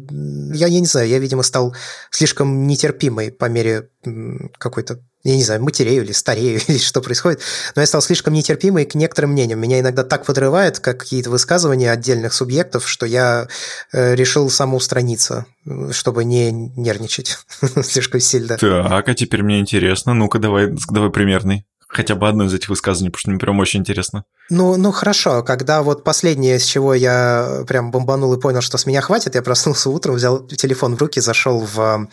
я, 0.53 0.67
я 0.67 0.79
не 0.79 0.86
знаю, 0.86 1.08
я, 1.08 1.19
видимо, 1.19 1.43
стал 1.43 1.75
слишком 2.12 2.67
нетерпимой 2.67 3.31
по 3.31 3.46
мере 3.46 3.89
какой-то, 4.58 5.01
я 5.24 5.36
не 5.36 5.43
знаю, 5.43 5.62
матерею 5.62 6.03
или 6.03 6.13
старею, 6.13 6.62
или 6.67 6.77
что 6.77 7.01
происходит, 7.01 7.41
но 7.75 7.81
я 7.81 7.86
стал 7.86 8.01
слишком 8.01 8.34
нетерпимой 8.34 8.86
к 8.86 8.96
некоторым 8.96 9.31
мнениям. 9.31 9.60
Меня 9.60 9.79
иногда 9.79 10.03
так 10.03 10.25
подрывает, 10.25 10.79
как 10.79 11.00
какие-то 11.00 11.29
высказывания 11.29 11.91
отдельных 11.91 12.34
субъектов, 12.34 12.88
что 12.88 13.05
я 13.05 13.48
э, 13.91 14.15
решил 14.15 14.50
самоустраниться, 14.50 15.46
чтобы 15.91 16.24
не 16.24 16.51
нервничать 16.51 17.39
слишком 17.84 18.22
сильно. 18.22 18.58
Так, 18.58 19.10
а 19.10 19.13
теперь 19.13 19.43
мне 19.43 19.60
интересно. 19.60 20.13
Ну-ка, 20.13 20.39
давай, 20.39 20.74
давай 20.89 21.10
примерный 21.10 21.65
хотя 21.89 22.15
бы 22.15 22.29
одно 22.29 22.46
из 22.46 22.53
этих 22.53 22.69
высказываний, 22.69 23.10
потому 23.10 23.19
что 23.19 23.31
мне 23.31 23.39
прям 23.39 23.60
очень 23.60 23.79
интересно. 23.81 24.24
Ну, 24.50 24.77
ну 24.77 24.91
хорошо, 24.91 25.43
когда 25.43 25.81
вот 25.81 26.03
последнее, 26.03 26.60
с 26.60 26.63
чего 26.63 26.93
я 26.93 27.63
прям 27.67 27.91
бомбанул 27.91 28.34
и 28.34 28.39
понял, 28.39 28.62
что 28.62 28.77
с 28.77 28.86
меня 28.86 29.01
хватит, 29.01 29.36
я 29.36 29.41
проснулся 29.41 29.89
утром, 29.89 30.15
взял 30.15 30.46
телефон 30.46 30.96
в 30.96 31.01
руки, 31.01 31.19
зашел 31.19 31.60
в 31.60 32.08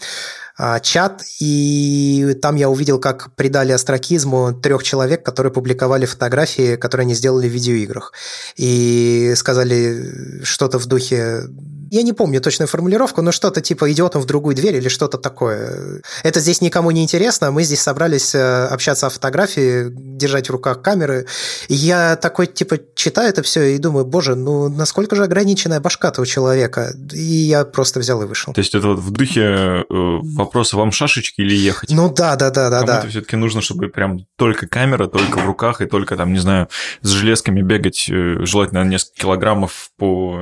а, 0.58 0.80
чат, 0.80 1.22
и 1.38 2.34
там 2.40 2.56
я 2.56 2.70
увидел, 2.70 2.98
как 2.98 3.34
придали 3.36 3.72
астракизму 3.72 4.54
трех 4.54 4.82
человек, 4.82 5.22
которые 5.22 5.52
публиковали 5.52 6.06
фотографии, 6.06 6.76
которые 6.76 7.04
они 7.04 7.14
сделали 7.14 7.46
в 7.46 7.52
видеоиграх. 7.52 8.14
И 8.56 9.34
сказали 9.36 10.42
что-то 10.42 10.78
в 10.78 10.86
духе 10.86 11.42
я 11.90 12.02
не 12.02 12.12
помню 12.12 12.40
точную 12.40 12.68
формулировку, 12.68 13.22
но 13.22 13.32
что-то 13.32 13.60
типа 13.60 13.90
«идиотом 13.92 14.22
в 14.22 14.26
другую 14.26 14.54
дверь» 14.54 14.76
или 14.76 14.88
что-то 14.88 15.18
такое. 15.18 16.02
Это 16.22 16.40
здесь 16.40 16.60
никому 16.60 16.90
не 16.90 17.02
интересно, 17.02 17.50
мы 17.50 17.62
здесь 17.62 17.80
собрались 17.80 18.34
э, 18.34 18.66
общаться 18.66 19.06
о 19.06 19.10
фотографии, 19.10 19.88
держать 19.90 20.48
в 20.48 20.52
руках 20.52 20.82
камеры. 20.82 21.26
И 21.68 21.74
я 21.74 22.16
такой, 22.16 22.46
типа, 22.46 22.78
читаю 22.94 23.28
это 23.28 23.42
все 23.42 23.74
и 23.74 23.78
думаю, 23.78 24.04
боже, 24.04 24.34
ну 24.34 24.68
насколько 24.68 25.16
же 25.16 25.24
ограниченная 25.24 25.80
башка-то 25.80 26.22
у 26.22 26.26
человека. 26.26 26.92
И 27.12 27.18
я 27.18 27.64
просто 27.64 28.00
взял 28.00 28.22
и 28.22 28.26
вышел. 28.26 28.52
То 28.52 28.60
есть 28.60 28.74
это 28.74 28.88
вот 28.88 28.98
в 28.98 29.10
духе 29.10 29.40
э, 29.40 29.84
вопроса 29.88 30.76
«вам 30.76 30.92
шашечки 30.92 31.40
или 31.40 31.54
ехать?» 31.54 31.90
Ну 31.90 32.12
да, 32.12 32.36
да, 32.36 32.50
да, 32.50 32.70
да. 32.70 32.80
Кому-то 32.80 33.02
да. 33.02 33.08
все-таки 33.08 33.36
нужно, 33.36 33.60
чтобы 33.60 33.88
прям 33.88 34.26
только 34.36 34.66
камера, 34.66 35.06
только 35.06 35.38
в 35.38 35.46
руках 35.46 35.80
и 35.80 35.86
только 35.86 36.16
там, 36.16 36.32
не 36.32 36.38
знаю, 36.38 36.68
с 37.02 37.10
железками 37.10 37.62
бегать, 37.62 38.08
э, 38.10 38.38
желательно 38.40 38.84
несколько 38.84 39.20
килограммов 39.20 39.90
по 39.96 40.40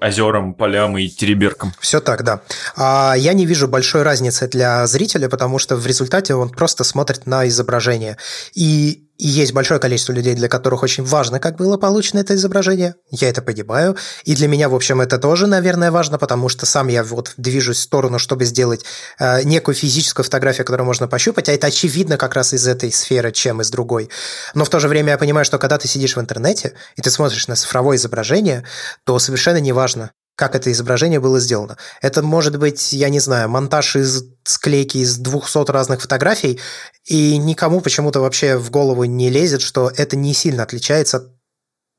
озерам 0.00 0.39
горам, 0.40 0.54
полям 0.54 0.98
и 0.98 1.08
тереберкам. 1.08 1.72
Все 1.80 2.00
так, 2.00 2.24
да. 2.24 2.40
А 2.76 3.14
я 3.16 3.32
не 3.32 3.46
вижу 3.46 3.68
большой 3.68 4.02
разницы 4.02 4.48
для 4.48 4.86
зрителя, 4.86 5.28
потому 5.28 5.58
что 5.58 5.76
в 5.76 5.86
результате 5.86 6.34
он 6.34 6.50
просто 6.50 6.84
смотрит 6.84 7.26
на 7.26 7.46
изображение. 7.48 8.16
И 8.54 9.06
и 9.20 9.28
есть 9.28 9.52
большое 9.52 9.78
количество 9.78 10.14
людей, 10.14 10.34
для 10.34 10.48
которых 10.48 10.82
очень 10.82 11.04
важно, 11.04 11.40
как 11.40 11.56
было 11.56 11.76
получено 11.76 12.20
это 12.20 12.34
изображение. 12.34 12.94
Я 13.10 13.28
это 13.28 13.42
понимаю. 13.42 13.96
И 14.24 14.34
для 14.34 14.48
меня, 14.48 14.70
в 14.70 14.74
общем, 14.74 15.02
это 15.02 15.18
тоже, 15.18 15.46
наверное, 15.46 15.90
важно, 15.90 16.16
потому 16.16 16.48
что 16.48 16.64
сам 16.64 16.88
я 16.88 17.04
вот 17.04 17.34
движусь 17.36 17.76
в 17.76 17.82
сторону, 17.82 18.18
чтобы 18.18 18.46
сделать 18.46 18.82
э, 19.18 19.42
некую 19.42 19.74
физическую 19.74 20.24
фотографию, 20.24 20.64
которую 20.64 20.86
можно 20.86 21.06
пощупать. 21.06 21.50
А 21.50 21.52
это 21.52 21.66
очевидно 21.66 22.16
как 22.16 22.34
раз 22.34 22.54
из 22.54 22.66
этой 22.66 22.90
сферы, 22.90 23.30
чем 23.30 23.60
из 23.60 23.68
другой. 23.70 24.08
Но 24.54 24.64
в 24.64 24.70
то 24.70 24.80
же 24.80 24.88
время 24.88 25.10
я 25.10 25.18
понимаю, 25.18 25.44
что 25.44 25.58
когда 25.58 25.76
ты 25.76 25.86
сидишь 25.86 26.16
в 26.16 26.20
интернете, 26.20 26.72
и 26.96 27.02
ты 27.02 27.10
смотришь 27.10 27.46
на 27.46 27.56
цифровое 27.56 27.98
изображение, 27.98 28.64
то 29.04 29.18
совершенно 29.18 29.58
не 29.58 29.72
важно, 29.72 30.12
как 30.40 30.54
это 30.54 30.72
изображение 30.72 31.20
было 31.20 31.38
сделано. 31.38 31.76
Это 32.00 32.22
может 32.22 32.58
быть, 32.58 32.94
я 32.94 33.10
не 33.10 33.20
знаю, 33.20 33.50
монтаж 33.50 33.96
из 33.96 34.24
склейки 34.44 34.96
из 34.96 35.18
200 35.18 35.70
разных 35.70 36.00
фотографий, 36.00 36.58
и 37.04 37.36
никому 37.36 37.82
почему-то 37.82 38.20
вообще 38.20 38.56
в 38.56 38.70
голову 38.70 39.04
не 39.04 39.28
лезет, 39.28 39.60
что 39.60 39.92
это 39.94 40.16
не 40.16 40.32
сильно 40.32 40.62
отличается 40.62 41.18
от 41.18 41.24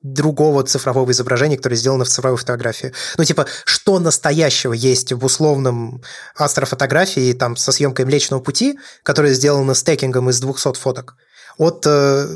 другого 0.01 0.63
цифрового 0.63 1.11
изображения, 1.11 1.55
которое 1.55 1.75
сделано 1.75 2.03
в 2.03 2.09
цифровой 2.09 2.39
фотографии. 2.39 2.93
Ну, 3.15 3.23
типа, 3.25 3.45
что 3.63 3.99
настоящего 3.99 4.73
есть 4.73 5.13
в 5.13 5.23
условном 5.23 6.01
астрофотографии 6.35 7.33
там, 7.33 7.55
со 7.55 7.71
съемкой 7.71 8.05
Млечного 8.05 8.41
Пути, 8.41 8.79
которая 9.03 9.33
сделана 9.33 9.75
стекингом 9.75 10.31
из 10.31 10.39
200 10.39 10.79
фоток, 10.79 11.15
от 11.59 11.85
э, 11.85 12.27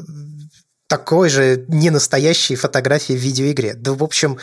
такой 0.87 1.29
же 1.29 1.65
ненастоящей 1.67 2.55
фотографии 2.55 3.13
в 3.13 3.21
видеоигре. 3.21 3.73
Да, 3.73 3.93
в 3.93 4.03
общем, 4.03 4.37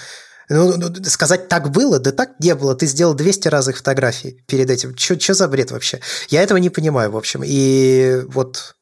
ну, 0.52 0.76
ну, 0.76 1.04
сказать 1.04 1.48
так 1.48 1.70
было, 1.70 1.98
да 1.98 2.12
так 2.12 2.32
не 2.40 2.54
было. 2.54 2.74
Ты 2.74 2.86
сделал 2.86 3.14
200 3.14 3.48
разных 3.48 3.78
фотографий 3.78 4.42
перед 4.46 4.70
этим. 4.70 4.96
Что 4.96 5.34
за 5.34 5.48
бред 5.48 5.70
вообще? 5.70 6.00
Я 6.28 6.42
этого 6.42 6.58
не 6.58 6.70
понимаю, 6.70 7.10
в 7.10 7.16
общем. 7.16 7.42
И 7.44 8.22
вот 8.28 8.74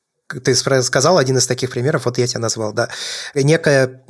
ты 0.44 0.54
сказал 0.54 1.18
один 1.18 1.38
из 1.38 1.46
таких 1.46 1.70
примеров, 1.70 2.04
вот 2.04 2.18
я 2.18 2.26
тебя 2.26 2.40
назвал, 2.40 2.72
да. 2.72 2.88
Некая 3.34 4.02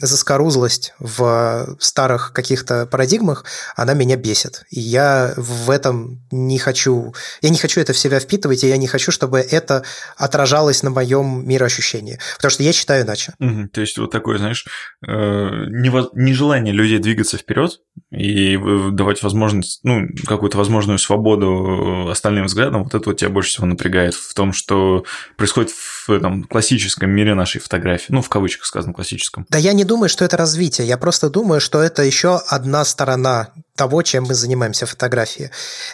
заскорузлость 0.00 0.94
в 0.98 1.76
старых 1.78 2.32
каких-то 2.32 2.86
парадигмах, 2.86 3.44
она 3.74 3.94
меня 3.94 4.16
бесит. 4.16 4.64
И 4.70 4.80
я 4.80 5.34
в 5.36 5.70
этом 5.70 6.22
не 6.30 6.58
хочу... 6.58 7.14
Я 7.42 7.50
не 7.50 7.58
хочу 7.58 7.80
это 7.80 7.92
в 7.92 7.98
себя 7.98 8.20
впитывать, 8.20 8.64
и 8.64 8.68
я 8.68 8.76
не 8.76 8.86
хочу, 8.86 9.10
чтобы 9.10 9.40
это 9.40 9.82
отражалось 10.16 10.82
на 10.82 10.90
моем 10.90 11.46
мироощущении. 11.46 12.18
Потому 12.36 12.50
что 12.50 12.62
я 12.62 12.72
считаю 12.72 13.04
иначе. 13.04 13.34
Угу, 13.38 13.68
то 13.72 13.80
есть 13.80 13.98
вот 13.98 14.10
такое, 14.10 14.38
знаешь, 14.38 14.66
э, 15.06 15.10
нежелание 15.10 16.72
людей 16.72 16.98
двигаться 16.98 17.36
вперед 17.36 17.80
и 18.10 18.58
давать 18.92 19.22
возможность, 19.22 19.80
ну, 19.82 20.06
какую-то 20.26 20.58
возможную 20.58 20.98
свободу 20.98 22.08
остальным 22.10 22.46
взглядам, 22.46 22.84
вот 22.84 22.94
это 22.94 23.08
вот 23.08 23.18
тебя 23.18 23.30
больше 23.30 23.50
всего 23.50 23.66
напрягает 23.66 24.14
в 24.14 24.34
том, 24.34 24.52
что 24.52 25.04
происходит 25.36 25.55
происходит 25.56 25.72
в 26.06 26.10
этом 26.10 26.44
классическом 26.44 27.10
мире 27.10 27.34
нашей 27.34 27.60
фотографии. 27.60 28.06
Ну, 28.10 28.22
в 28.22 28.28
кавычках 28.28 28.66
сказано 28.66 28.92
классическом. 28.92 29.46
Да 29.48 29.58
я 29.58 29.72
не 29.72 29.84
думаю, 29.84 30.08
что 30.08 30.24
это 30.24 30.36
развитие. 30.36 30.86
Я 30.86 30.98
просто 30.98 31.30
думаю, 31.30 31.60
что 31.60 31.80
это 31.80 32.02
еще 32.02 32.40
одна 32.48 32.84
сторона 32.84 33.48
того, 33.74 34.02
чем 34.02 34.24
мы 34.24 34.34
занимаемся 34.34 34.86
фотографией. 34.86 35.50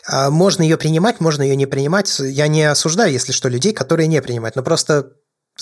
А, 0.07 0.31
можно 0.31 0.63
ее 0.63 0.77
принимать, 0.77 1.21
можно 1.21 1.43
ее 1.43 1.57
не 1.57 1.67
принимать. 1.67 2.19
Я 2.19 2.49
не 2.49 2.65
осуждаю, 2.65 3.13
если 3.13 3.33
что, 3.33 3.49
людей, 3.49 3.73
которые 3.73 4.07
не 4.07 4.21
принимают. 4.21 4.57
Но 4.57 4.63
просто 4.63 5.13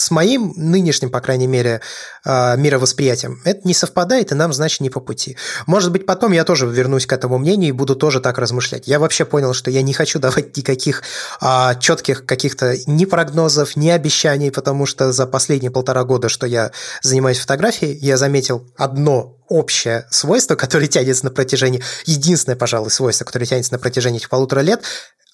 с 0.00 0.10
моим 0.10 0.54
нынешним, 0.56 1.10
по 1.10 1.20
крайней 1.20 1.46
мере, 1.46 1.82
а, 2.24 2.56
мировосприятием 2.56 3.42
это 3.44 3.60
не 3.68 3.74
совпадает, 3.74 4.32
и 4.32 4.34
нам, 4.34 4.52
значит, 4.54 4.80
не 4.80 4.88
по 4.88 4.98
пути. 4.98 5.36
Может 5.66 5.92
быть, 5.92 6.06
потом 6.06 6.32
я 6.32 6.44
тоже 6.44 6.66
вернусь 6.66 7.04
к 7.04 7.12
этому 7.12 7.36
мнению 7.36 7.68
и 7.68 7.72
буду 7.72 7.94
тоже 7.94 8.20
так 8.20 8.38
размышлять. 8.38 8.88
Я 8.88 8.98
вообще 8.98 9.26
понял, 9.26 9.52
что 9.52 9.70
я 9.70 9.82
не 9.82 9.92
хочу 9.92 10.18
давать 10.20 10.56
никаких 10.56 11.02
а, 11.40 11.74
четких 11.74 12.24
каких-то 12.24 12.76
ни 12.86 13.04
прогнозов, 13.04 13.76
ни 13.76 13.90
обещаний, 13.90 14.50
потому 14.50 14.86
что 14.86 15.12
за 15.12 15.26
последние 15.26 15.70
полтора 15.70 16.04
года, 16.04 16.30
что 16.30 16.46
я 16.46 16.72
занимаюсь 17.02 17.38
фотографией, 17.38 17.98
я 17.98 18.16
заметил 18.16 18.66
одно 18.78 19.36
общее 19.48 20.06
свойство, 20.10 20.54
которое 20.54 20.86
тянется 20.88 21.26
на 21.26 21.30
протяжении, 21.30 21.82
единственное, 22.06 22.56
пожалуй, 22.56 22.90
свойство, 22.90 23.26
которое 23.26 23.44
тянется 23.44 23.74
на 23.74 23.78
протяжении 23.78 24.18
этих 24.18 24.30
полутора 24.30 24.60
лет, 24.60 24.82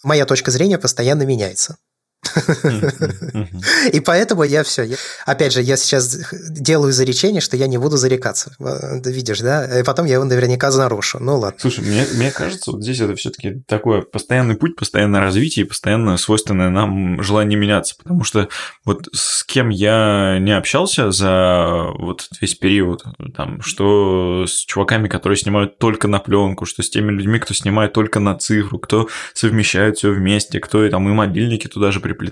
моя 0.03 0.27
точка 0.27 0.51
зрения 0.51 0.79
постоянно 0.79 1.23
меняется. 1.23 1.77
И 3.93 4.01
поэтому 4.01 4.45
я 4.45 4.63
все. 4.63 4.97
Опять 5.25 5.53
же, 5.53 5.63
я 5.63 5.77
сейчас 5.77 6.19
делаю 6.51 6.93
заречение, 6.93 7.41
что 7.41 7.57
я 7.57 7.67
не 7.67 7.79
буду 7.79 7.97
зарекаться. 7.97 8.55
Видишь, 8.59 9.41
да? 9.41 9.81
И 9.81 9.83
потом 9.83 10.07
я 10.07 10.15
его 10.15 10.25
наверняка 10.25 10.71
нарушу. 10.71 11.19
Ну 11.21 11.39
ладно. 11.39 11.59
Слушай, 11.61 11.85
мне, 11.85 12.07
мне 12.15 12.31
кажется, 12.31 12.73
вот 12.73 12.83
здесь 12.83 13.01
это 13.01 13.15
все-таки 13.15 13.63
такое 13.67 14.03
постоянный 14.03 14.57
путь, 14.57 14.77
постоянное 14.77 15.21
развитие 15.21 15.65
и 15.65 15.69
постоянно 15.69 16.17
свойственное 16.17 16.71
нам 16.71 17.23
желание 17.23 17.59
меняться. 17.59 17.95
Потому 17.97 18.25
что 18.25 18.49
вот 18.85 19.09
с 19.13 19.45
кем 19.45 19.69
я 19.71 20.39
не 20.41 20.57
общался 20.57 21.11
за 21.11 21.87
вот 21.99 22.29
весь 22.41 22.55
период, 22.55 23.05
там, 23.35 23.63
что 23.63 24.45
с 24.47 24.65
чуваками, 24.65 25.09
которые 25.09 25.37
снимают 25.37 25.79
только 25.79 26.09
на 26.09 26.19
пленку, 26.19 26.67
что 26.67 26.83
с 26.83 26.91
теми 26.91 27.13
людьми, 27.13 27.39
кто 27.39 27.55
снимает 27.55 27.93
только 27.93 28.21
на 28.21 28.37
цифру, 28.37 28.79
кто 28.79 29.09
совмещает 29.35 29.99
все 29.99 30.11
вместе, 30.11 30.61
кто 30.61 30.85
и 30.85 30.91
там 30.91 31.09
и 31.09 31.13
мобильники 31.13 31.67
туда 31.69 31.91
же 31.91 32.01
приплетает. 32.01 32.26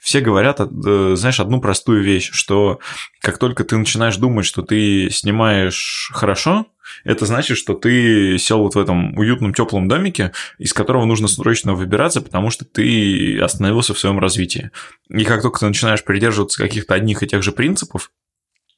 Все 0.00 0.20
говорят, 0.20 0.60
э, 0.60 1.12
знаешь, 1.16 1.40
одну 1.40 1.60
простую 1.60 2.02
вещь, 2.02 2.30
что 2.32 2.80
как 3.20 3.38
только 3.38 3.64
ты 3.64 3.76
начинаешь 3.76 4.16
думать, 4.16 4.46
что 4.46 4.62
ты 4.62 5.10
снимаешь 5.10 6.10
хорошо, 6.12 6.66
это 7.04 7.26
значит, 7.26 7.56
что 7.56 7.74
ты 7.74 8.38
сел 8.38 8.58
вот 8.58 8.74
в 8.74 8.78
этом 8.78 9.16
уютном 9.16 9.54
теплом 9.54 9.88
домике, 9.88 10.32
из 10.58 10.72
которого 10.72 11.04
нужно 11.04 11.28
срочно 11.28 11.74
выбираться, 11.74 12.20
потому 12.20 12.50
что 12.50 12.64
ты 12.64 13.38
остановился 13.40 13.94
в 13.94 13.98
своем 13.98 14.18
развитии. 14.18 14.70
И 15.08 15.24
как 15.24 15.42
только 15.42 15.60
ты 15.60 15.66
начинаешь 15.66 16.04
придерживаться 16.04 16.62
каких-то 16.62 16.94
одних 16.94 17.22
и 17.22 17.26
тех 17.26 17.42
же 17.42 17.52
принципов, 17.52 18.10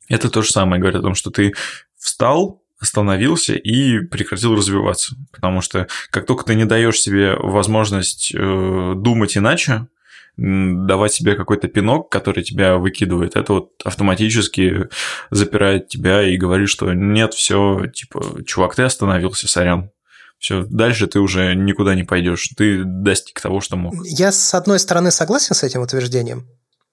это 0.08 0.28
то 0.28 0.42
же 0.42 0.50
самое 0.50 0.80
говорит 0.80 0.98
о 1.00 1.02
том, 1.02 1.14
что 1.14 1.30
ты 1.30 1.54
встал, 1.96 2.62
остановился 2.82 3.54
и 3.54 4.00
прекратил 4.00 4.56
развиваться. 4.56 5.14
Потому 5.32 5.60
что 5.60 5.86
как 6.10 6.26
только 6.26 6.44
ты 6.44 6.54
не 6.54 6.64
даешь 6.64 7.00
себе 7.00 7.36
возможность 7.36 8.32
э, 8.34 8.94
думать 8.96 9.36
иначе, 9.36 9.86
давать 10.36 11.12
себе 11.12 11.34
какой-то 11.34 11.68
пинок, 11.68 12.10
который 12.10 12.42
тебя 12.42 12.76
выкидывает, 12.76 13.36
это 13.36 13.52
вот 13.52 13.70
автоматически 13.84 14.88
запирает 15.30 15.88
тебя 15.88 16.22
и 16.22 16.36
говорит, 16.36 16.68
что 16.68 16.92
нет, 16.92 17.34
все, 17.34 17.86
типа, 17.92 18.42
чувак, 18.46 18.74
ты 18.74 18.82
остановился, 18.82 19.48
сорян. 19.48 19.90
Все, 20.38 20.64
дальше 20.68 21.06
ты 21.06 21.20
уже 21.20 21.54
никуда 21.54 21.94
не 21.94 22.02
пойдешь. 22.02 22.50
Ты 22.56 22.82
достиг 22.84 23.40
того, 23.40 23.60
что 23.60 23.76
мог. 23.76 23.94
Я, 24.04 24.32
с 24.32 24.54
одной 24.54 24.80
стороны, 24.80 25.12
согласен 25.12 25.54
с 25.54 25.62
этим 25.62 25.82
утверждением. 25.82 26.48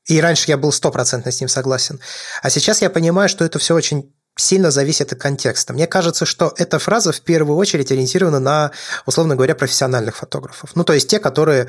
И 0.06 0.22
раньше 0.22 0.46
я 0.50 0.58
был 0.58 0.72
стопроцентно 0.72 1.32
с 1.32 1.40
ним 1.40 1.48
согласен. 1.48 2.00
А 2.44 2.50
сейчас 2.52 2.84
я 2.84 2.92
понимаю, 2.92 3.28
что 3.28 3.44
это 3.44 3.58
все 3.58 3.74
очень 3.74 4.14
сильно 4.36 4.72
зависит 4.72 5.14
от 5.14 5.20
контекста. 5.20 5.74
Мне 5.74 5.88
кажется, 5.88 6.26
что 6.26 6.54
эта 6.58 6.80
фраза 6.80 7.12
в 7.12 7.22
первую 7.22 7.58
очередь 7.58 7.92
ориентирована 7.92 8.40
на, 8.40 8.72
условно 9.06 9.36
говоря, 9.36 9.56
профессиональных 9.56 10.18
фотографов. 10.18 10.72
Ну, 10.76 10.84
то 10.84 10.94
есть 10.94 11.10
те, 11.10 11.20
которые 11.20 11.68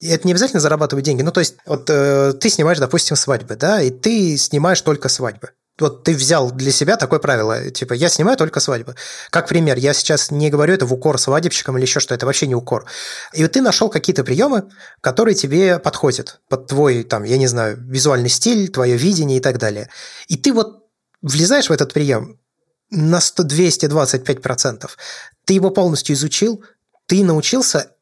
это 0.00 0.26
не 0.26 0.32
обязательно 0.32 0.60
зарабатывать 0.60 1.04
деньги. 1.04 1.22
Ну, 1.22 1.32
то 1.32 1.40
есть, 1.40 1.56
вот 1.66 1.88
э, 1.88 2.34
ты 2.34 2.48
снимаешь, 2.50 2.78
допустим, 2.78 3.16
свадьбы, 3.16 3.56
да, 3.56 3.80
и 3.80 3.90
ты 3.90 4.36
снимаешь 4.36 4.80
только 4.80 5.08
свадьбы. 5.08 5.50
Вот 5.78 6.04
ты 6.04 6.14
взял 6.14 6.52
для 6.52 6.70
себя 6.70 6.96
такое 6.96 7.18
правило, 7.18 7.68
типа, 7.70 7.94
я 7.94 8.08
снимаю 8.08 8.36
только 8.36 8.60
свадьбы. 8.60 8.94
Как 9.30 9.48
пример, 9.48 9.76
я 9.76 9.92
сейчас 9.92 10.30
не 10.30 10.48
говорю 10.48 10.72
это 10.72 10.86
в 10.86 10.92
укор 10.92 11.18
свадебщикам 11.18 11.76
или 11.76 11.84
еще 11.84 11.98
что, 11.98 12.14
это 12.14 12.26
вообще 12.26 12.46
не 12.46 12.54
укор. 12.54 12.86
И 13.32 13.42
вот 13.42 13.52
ты 13.52 13.60
нашел 13.60 13.88
какие-то 13.88 14.22
приемы, 14.22 14.68
которые 15.00 15.34
тебе 15.34 15.80
подходят 15.80 16.40
под 16.48 16.68
твой, 16.68 17.02
там, 17.02 17.24
я 17.24 17.38
не 17.38 17.48
знаю, 17.48 17.76
визуальный 17.80 18.28
стиль, 18.28 18.68
твое 18.68 18.96
видение 18.96 19.38
и 19.38 19.40
так 19.40 19.58
далее. 19.58 19.90
И 20.28 20.36
ты 20.36 20.52
вот 20.52 20.84
влезаешь 21.22 21.68
в 21.68 21.72
этот 21.72 21.92
прием 21.92 22.38
на 22.90 23.20
100, 23.20 23.42
225%. 23.42 24.88
Ты 25.44 25.54
его 25.54 25.70
полностью 25.70 26.14
изучил, 26.14 26.62
ты 27.06 27.24
научился, 27.24 27.93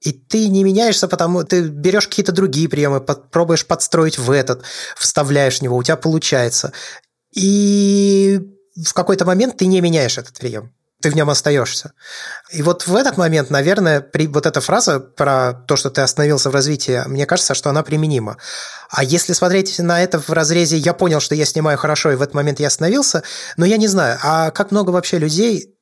и 0.00 0.12
ты 0.12 0.48
не 0.48 0.64
меняешься, 0.64 1.08
потому 1.08 1.44
ты 1.44 1.62
берешь 1.62 2.08
какие-то 2.08 2.32
другие 2.32 2.68
приемы, 2.68 3.00
пробуешь 3.00 3.66
подстроить 3.66 4.18
в 4.18 4.30
этот, 4.30 4.62
вставляешь 4.96 5.58
в 5.58 5.62
него, 5.62 5.76
у 5.76 5.82
тебя 5.82 5.96
получается. 5.96 6.72
И 7.32 8.40
в 8.82 8.94
какой-то 8.94 9.26
момент 9.26 9.58
ты 9.58 9.66
не 9.66 9.80
меняешь 9.80 10.18
этот 10.18 10.38
прием. 10.38 10.72
Ты 11.02 11.10
в 11.10 11.16
нем 11.16 11.30
остаешься. 11.30 11.92
И 12.50 12.60
вот 12.60 12.86
в 12.86 12.94
этот 12.94 13.16
момент, 13.16 13.48
наверное, 13.48 14.02
при, 14.02 14.26
вот 14.26 14.44
эта 14.44 14.60
фраза 14.60 15.00
про 15.00 15.54
то, 15.54 15.76
что 15.76 15.88
ты 15.88 16.02
остановился 16.02 16.50
в 16.50 16.54
развитии, 16.54 17.02
мне 17.06 17.24
кажется, 17.24 17.54
что 17.54 17.70
она 17.70 17.82
применима. 17.82 18.36
А 18.90 19.02
если 19.02 19.32
смотреть 19.32 19.78
на 19.78 20.02
это 20.02 20.20
в 20.20 20.28
разрезе 20.28 20.76
«я 20.76 20.92
понял, 20.92 21.20
что 21.20 21.34
я 21.34 21.46
снимаю 21.46 21.78
хорошо, 21.78 22.12
и 22.12 22.16
в 22.16 22.22
этот 22.22 22.34
момент 22.34 22.60
я 22.60 22.66
остановился», 22.66 23.22
но 23.56 23.64
я 23.64 23.78
не 23.78 23.88
знаю, 23.88 24.18
а 24.22 24.50
как 24.50 24.72
много 24.72 24.90
вообще 24.90 25.16
людей 25.16 25.74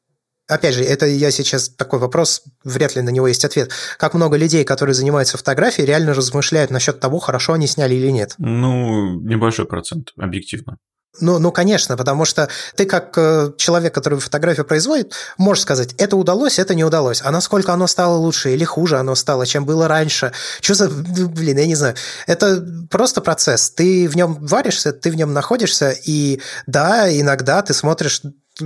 Опять 0.49 0.75
же, 0.75 0.83
это 0.83 1.07
я 1.07 1.31
сейчас 1.31 1.69
такой 1.69 1.99
вопрос, 1.99 2.43
вряд 2.64 2.97
ли 2.97 3.02
на 3.02 3.11
него 3.11 3.28
есть 3.28 3.45
ответ. 3.45 3.71
Как 3.99 4.14
много 4.14 4.37
людей, 4.37 4.64
которые 4.64 4.95
занимаются 4.95 5.37
фотографией, 5.37 5.87
реально 5.87 6.15
размышляют 6.15 6.71
насчет 6.71 7.00
того, 7.00 7.19
хорошо 7.19 7.52
они 7.52 7.67
сняли 7.67 7.95
или 7.95 8.08
нет? 8.08 8.34
Ну, 8.39 9.21
небольшой 9.21 9.67
процент, 9.67 10.13
объективно. 10.17 10.78
Ну, 11.21 11.39
ну, 11.39 11.50
конечно, 11.52 11.97
потому 11.97 12.25
что 12.25 12.49
ты 12.76 12.84
как 12.84 13.17
э, 13.17 13.52
человек, 13.56 13.93
который 13.95 14.19
фотографию 14.21 14.65
производит, 14.65 15.15
можешь 15.37 15.63
сказать, 15.63 15.95
это 15.99 16.17
удалось, 16.17 16.58
это 16.58 16.75
не 16.75 16.84
удалось. 16.84 17.23
А 17.23 17.30
насколько 17.30 17.73
оно 17.73 17.87
стало 17.87 18.17
лучше 18.17 18.54
или 18.54 18.65
хуже 18.65 18.99
оно 18.99 19.15
стало, 19.15 19.45
чем 19.45 19.65
было 19.65 19.89
раньше? 19.89 20.32
Что 20.61 20.75
за... 20.75 20.89
Блин, 21.28 21.58
я 21.58 21.67
не 21.67 21.75
знаю. 21.75 21.97
Это 22.26 22.65
просто 22.91 23.21
процесс. 23.21 23.71
Ты 23.71 24.08
в 24.08 24.17
нем 24.17 24.39
варишься, 24.41 24.93
ты 24.93 25.11
в 25.11 25.17
нем 25.17 25.32
находишься, 25.32 25.91
и 25.91 26.41
да, 26.67 27.11
иногда 27.11 27.63
ты 27.63 27.75
смотришь 27.75 28.23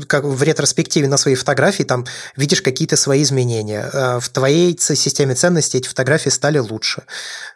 как 0.06 0.24
в 0.24 0.42
ретроспективе 0.42 1.08
на 1.08 1.16
свои 1.16 1.34
фотографии 1.34 1.82
там 1.82 2.06
видишь 2.36 2.62
какие-то 2.62 2.96
свои 2.96 3.22
изменения. 3.22 3.88
Э, 3.92 4.20
в 4.20 4.28
твоей 4.28 4.78
системе 4.78 5.34
ценностей 5.34 5.78
эти 5.78 5.88
фотографии 5.88 6.30
стали 6.30 6.58
лучше. 6.58 7.02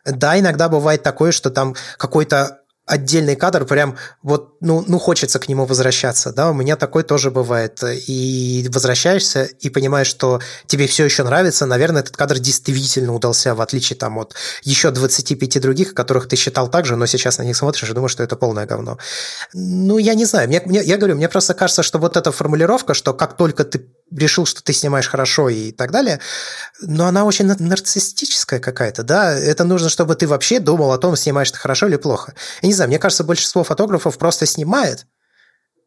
Да, 0.04 0.38
иногда 0.38 0.68
бывает 0.68 1.02
такое, 1.02 1.32
что 1.32 1.50
там 1.50 1.74
какой-то 1.96 2.60
отдельный 2.86 3.34
кадр, 3.34 3.64
прям 3.64 3.96
вот, 4.22 4.56
ну, 4.60 4.84
ну, 4.86 4.98
хочется 4.98 5.40
к 5.40 5.48
нему 5.48 5.66
возвращаться, 5.66 6.32
да, 6.32 6.50
у 6.50 6.54
меня 6.54 6.76
такое 6.76 7.02
тоже 7.02 7.32
бывает, 7.32 7.82
и 7.82 8.68
возвращаешься 8.72 9.44
и 9.44 9.70
понимаешь, 9.70 10.06
что 10.06 10.40
тебе 10.66 10.86
все 10.86 11.04
еще 11.04 11.24
нравится, 11.24 11.66
наверное, 11.66 12.02
этот 12.02 12.16
кадр 12.16 12.38
действительно 12.38 13.12
удался, 13.12 13.54
в 13.56 13.60
отличие 13.60 13.96
там 13.96 14.18
от 14.18 14.34
еще 14.62 14.92
25 14.92 15.60
других, 15.60 15.94
которых 15.94 16.28
ты 16.28 16.36
считал 16.36 16.68
так 16.68 16.86
же, 16.86 16.94
но 16.94 17.06
сейчас 17.06 17.38
на 17.38 17.42
них 17.42 17.56
смотришь 17.56 17.90
и 17.90 17.92
думаешь, 17.92 18.12
что 18.12 18.22
это 18.22 18.36
полное 18.36 18.66
говно. 18.66 18.98
Ну, 19.52 19.98
я 19.98 20.14
не 20.14 20.24
знаю, 20.24 20.48
мне, 20.48 20.62
мне, 20.64 20.80
я 20.82 20.96
говорю, 20.96 21.16
мне 21.16 21.28
просто 21.28 21.54
кажется, 21.54 21.82
что 21.82 21.98
вот 21.98 22.16
эта 22.16 22.30
формулировка, 22.30 22.94
что 22.94 23.12
как 23.14 23.36
только 23.36 23.64
ты 23.64 23.84
решил, 24.14 24.46
что 24.46 24.62
ты 24.62 24.72
снимаешь 24.72 25.08
хорошо 25.08 25.48
и 25.48 25.72
так 25.72 25.90
далее, 25.90 26.20
но 26.80 27.06
она 27.06 27.24
очень 27.24 27.46
нарциссическая 27.46 28.60
какая-то, 28.60 29.02
да, 29.02 29.32
это 29.32 29.64
нужно, 29.64 29.88
чтобы 29.88 30.14
ты 30.14 30.28
вообще 30.28 30.60
думал 30.60 30.92
о 30.92 30.98
том, 30.98 31.16
снимаешь 31.16 31.50
ты 31.50 31.58
хорошо 31.58 31.88
или 31.88 31.96
плохо. 31.96 32.34
Я 32.62 32.68
не 32.68 32.74
знаю, 32.76 32.88
мне 32.88 32.98
кажется, 32.98 33.24
большинство 33.24 33.64
фотографов 33.64 34.18
просто 34.18 34.46
снимает, 34.46 35.06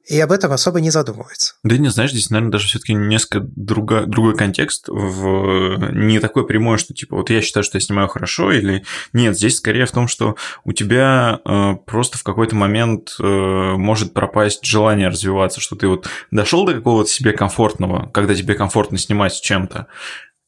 и 0.09 0.19
об 0.19 0.31
этом 0.31 0.51
особо 0.51 0.81
не 0.81 0.89
задумывается. 0.89 1.53
Да 1.63 1.77
не, 1.77 1.89
знаешь, 1.89 2.11
здесь, 2.11 2.31
наверное, 2.31 2.51
даже 2.51 2.67
все-таки 2.67 2.93
несколько 2.93 3.41
друга, 3.55 4.05
другой 4.07 4.35
контекст, 4.35 4.85
в, 4.87 5.91
не 5.91 6.19
такой 6.19 6.47
прямой, 6.47 6.79
что 6.79 6.95
типа 6.95 7.15
вот 7.17 7.29
я 7.29 7.41
считаю, 7.41 7.63
что 7.63 7.77
я 7.77 7.81
снимаю 7.81 8.07
хорошо, 8.07 8.51
или 8.51 8.83
нет, 9.13 9.37
здесь 9.37 9.57
скорее 9.57 9.85
в 9.85 9.91
том, 9.91 10.07
что 10.07 10.35
у 10.63 10.73
тебя 10.73 11.39
э, 11.45 11.73
просто 11.85 12.17
в 12.17 12.23
какой-то 12.23 12.55
момент 12.55 13.15
э, 13.19 13.23
может 13.23 14.13
пропасть 14.13 14.65
желание 14.65 15.09
развиваться, 15.09 15.61
что 15.61 15.75
ты 15.75 15.87
вот 15.87 16.07
дошел 16.31 16.65
до 16.65 16.73
какого-то 16.73 17.09
себе 17.09 17.33
комфортного, 17.33 18.09
когда 18.11 18.33
тебе 18.33 18.55
комфортно 18.55 18.97
снимать 18.97 19.39
чем-то, 19.39 19.87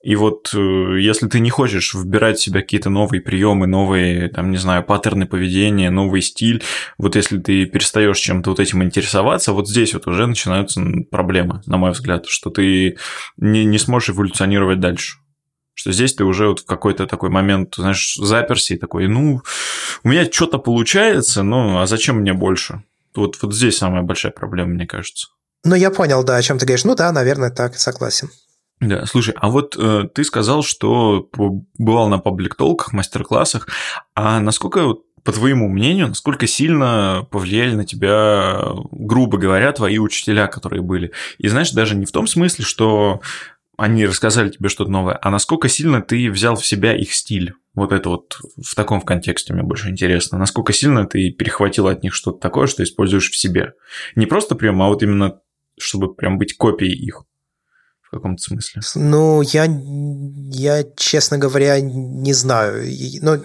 и 0.04 0.16
вот 0.16 0.52
э, 0.56 1.00
если 1.00 1.28
ты 1.28 1.40
не 1.40 1.50
хочешь 1.50 1.94
вбирать 1.94 2.40
в 2.40 2.42
себя 2.42 2.62
какие-то 2.62 2.90
новые 2.90 3.22
приемы, 3.22 3.68
новые, 3.68 4.30
там, 4.30 4.52
не 4.52 4.58
знаю, 4.58 4.84
паттерны 4.84 5.28
поведения, 5.28 5.92
новый 5.92 6.22
стиль, 6.22 6.64
вот 6.98 7.16
если 7.16 7.38
ты 7.38 7.66
перестаешь 7.66 8.18
чем-то 8.18 8.50
вот 8.50 8.60
этим 8.60 8.82
интересоваться, 8.84 9.54
вот 9.54 9.70
здесь 9.70 9.94
вот 9.94 10.08
уже 10.08 10.26
начинаются 10.26 10.82
проблемы, 11.12 11.62
на 11.68 11.78
мой 11.78 11.92
взгляд, 11.92 12.26
что 12.26 12.50
ты 12.50 12.98
не, 13.38 13.64
не 13.64 13.78
сможешь 13.78 14.10
эволюционировать 14.10 14.80
дальше. 14.80 15.18
Что 15.74 15.92
здесь 15.92 16.14
ты 16.14 16.24
уже 16.24 16.48
вот 16.48 16.62
в 16.62 16.66
какой-то 16.66 17.08
такой 17.08 17.30
момент, 17.30 17.76
знаешь, 17.76 18.16
заперся 18.16 18.76
и 18.76 18.78
такой, 18.78 19.08
ну, 19.08 19.42
у 20.04 20.10
меня 20.10 20.30
что-то 20.32 20.58
получается, 20.58 21.44
ну, 21.44 21.80
а 21.80 21.86
зачем 21.86 22.18
мне 22.18 22.34
больше? 22.34 22.84
Вот, 23.16 23.38
вот 23.42 23.54
здесь 23.54 23.78
самая 23.78 24.02
большая 24.02 24.32
проблема, 24.32 24.72
мне 24.72 24.88
кажется. 24.88 25.28
Ну, 25.64 25.76
я 25.76 25.92
понял, 25.92 26.24
да, 26.24 26.38
о 26.38 26.42
чем 26.42 26.58
ты 26.58 26.66
говоришь. 26.66 26.86
Ну 26.86 26.96
да, 26.96 27.12
наверное, 27.12 27.52
так, 27.52 27.76
согласен. 27.76 28.30
Да, 28.82 29.06
слушай, 29.06 29.36
а 29.38 29.50
вот 29.50 29.76
э, 29.78 30.10
ты 30.12 30.24
сказал, 30.24 30.64
что 30.64 31.30
бывал 31.78 32.10
на 32.10 32.18
паблик-толках, 32.18 32.94
мастер-классах, 32.94 33.68
а 34.16 34.40
насколько 34.40 34.96
по 35.24 35.32
твоему 35.32 35.70
мнению, 35.70 36.08
насколько 36.08 36.48
сильно 36.48 37.28
повлияли 37.30 37.76
на 37.76 37.86
тебя, 37.86 38.60
грубо 38.90 39.38
говоря, 39.38 39.72
твои 39.72 40.00
учителя, 40.00 40.48
которые 40.48 40.82
были? 40.82 41.12
И 41.38 41.48
знаешь, 41.48 41.70
даже 41.70 41.96
не 41.96 42.08
в 42.08 42.12
том 42.12 42.26
смысле, 42.26 42.66
что 42.66 43.22
они 43.78 44.08
рассказали 44.08 44.50
тебе 44.50 44.68
что-то 44.68 44.90
новое, 44.90 45.20
а 45.22 45.30
насколько 45.30 45.70
сильно 45.70 46.02
ты 46.02 46.32
взял 46.32 46.56
в 46.56 46.66
себя 46.66 46.98
их 46.98 47.14
стиль? 47.14 47.54
Вот 47.76 47.92
это 47.92 48.10
вот 48.10 48.40
в 48.64 48.74
таком 48.74 49.00
в 49.00 49.06
контексте 49.06 49.54
мне 49.54 49.62
больше 49.62 49.90
интересно. 49.90 50.40
Насколько 50.40 50.74
сильно 50.74 51.06
ты 51.06 51.30
перехватил 51.30 51.88
от 51.88 52.02
них 52.02 52.16
что-то 52.16 52.40
такое, 52.40 52.66
что 52.66 52.82
используешь 52.82 53.30
в 53.30 53.38
себе? 53.38 53.74
Не 54.16 54.26
просто 54.26 54.56
прям, 54.56 54.82
а 54.82 54.88
вот 54.88 55.04
именно, 55.04 55.40
чтобы 55.78 56.16
прям 56.16 56.40
быть 56.40 56.58
копией 56.58 56.96
их 56.96 57.26
в 58.12 58.16
каком-то 58.16 58.44
смысле. 58.44 58.82
Ну, 58.96 59.42
я, 59.42 59.68
я, 60.52 60.84
честно 60.98 61.38
говоря, 61.38 61.80
не 61.80 62.34
знаю. 62.34 62.86
Но 63.22 63.40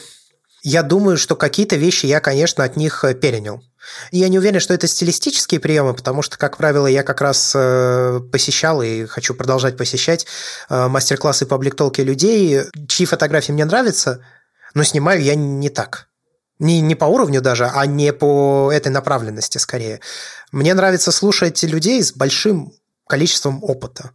я 0.63 0.83
думаю, 0.83 1.17
что 1.17 1.37
какие-то 1.37 1.77
вещи 1.77 2.07
я, 2.07 2.19
конечно, 2.19 2.65
от 2.65 2.77
них 2.77 3.05
э, 3.05 3.15
перенял. 3.15 3.63
Я 4.11 4.29
не 4.29 4.39
уверен, 4.39 4.59
что 4.59 4.75
это 4.75 4.89
стилистические 4.89 5.61
приемы, 5.61 5.95
потому 5.95 6.23
что, 6.23 6.37
как 6.37 6.57
правило, 6.57 6.89
я 6.89 7.05
как 7.05 7.21
раз 7.21 7.53
э, 7.55 8.21
посещал 8.33 8.83
и 8.83 9.07
хочу 9.07 9.35
продолжать 9.35 9.77
посещать 9.77 10.27
э, 10.69 10.89
мастер-классы 10.89 11.47
по 11.47 11.55
обликтолке 11.55 12.03
людей, 12.03 12.63
чьи 12.89 13.07
фотографии 13.07 13.53
мне 13.53 13.65
нравятся, 13.65 14.25
но 14.75 14.83
снимаю 14.83 15.23
я 15.23 15.37
не 15.37 15.69
так. 15.69 16.09
Не, 16.59 16.81
не 16.81 16.97
по 16.97 17.05
уровню 17.05 17.41
даже, 17.41 17.67
а 17.67 17.87
не 17.87 18.13
по 18.13 18.73
этой 18.73 18.89
направленности 18.89 19.59
скорее. 19.59 20.01
Мне 20.51 20.75
нравится 20.75 21.13
слушать 21.13 21.63
людей 21.63 22.03
с 22.03 22.13
большим 22.13 22.73
количеством 23.07 23.63
опыта. 23.63 24.11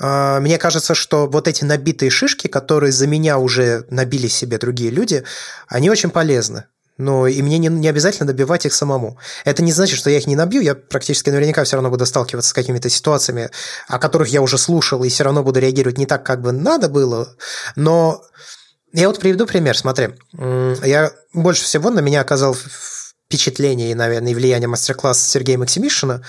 А, 0.00 0.40
мне 0.40 0.58
кажется, 0.58 0.94
что 0.94 1.26
вот 1.26 1.48
эти 1.48 1.64
набитые 1.64 2.10
шишки, 2.10 2.48
которые 2.48 2.92
за 2.92 3.06
меня 3.06 3.38
уже 3.38 3.86
набили 3.90 4.28
себе 4.28 4.58
другие 4.58 4.90
люди, 4.90 5.24
они 5.68 5.90
очень 5.90 6.10
полезны. 6.10 6.64
Но 6.96 7.26
и 7.26 7.42
мне 7.42 7.58
не, 7.58 7.68
не 7.68 7.88
обязательно 7.88 8.26
добивать 8.26 8.66
их 8.66 8.74
самому. 8.74 9.18
Это 9.44 9.62
не 9.62 9.72
значит, 9.72 9.98
что 9.98 10.10
я 10.10 10.18
их 10.18 10.26
не 10.28 10.36
набью, 10.36 10.62
я 10.62 10.76
практически 10.76 11.28
наверняка 11.30 11.64
все 11.64 11.76
равно 11.76 11.90
буду 11.90 12.06
сталкиваться 12.06 12.50
с 12.50 12.52
какими-то 12.52 12.88
ситуациями, 12.88 13.50
о 13.88 13.98
которых 13.98 14.28
я 14.28 14.42
уже 14.42 14.58
слушал, 14.58 15.02
и 15.02 15.08
все 15.08 15.24
равно 15.24 15.42
буду 15.42 15.58
реагировать 15.58 15.98
не 15.98 16.06
так, 16.06 16.24
как 16.24 16.40
бы 16.40 16.52
надо 16.52 16.88
было. 16.88 17.34
Но 17.74 18.22
я 18.92 19.08
вот 19.08 19.18
приведу 19.18 19.46
пример, 19.46 19.76
смотри. 19.76 20.10
Я 20.38 21.10
больше 21.32 21.64
всего 21.64 21.90
на 21.90 21.98
меня 21.98 22.20
оказал 22.20 22.56
впечатление 23.34 23.90
и, 23.90 23.94
наверное, 23.94 24.32
влияние 24.32 24.68
мастер-класса 24.68 25.28
Сергея 25.28 25.58
Максимишина, 25.58 26.22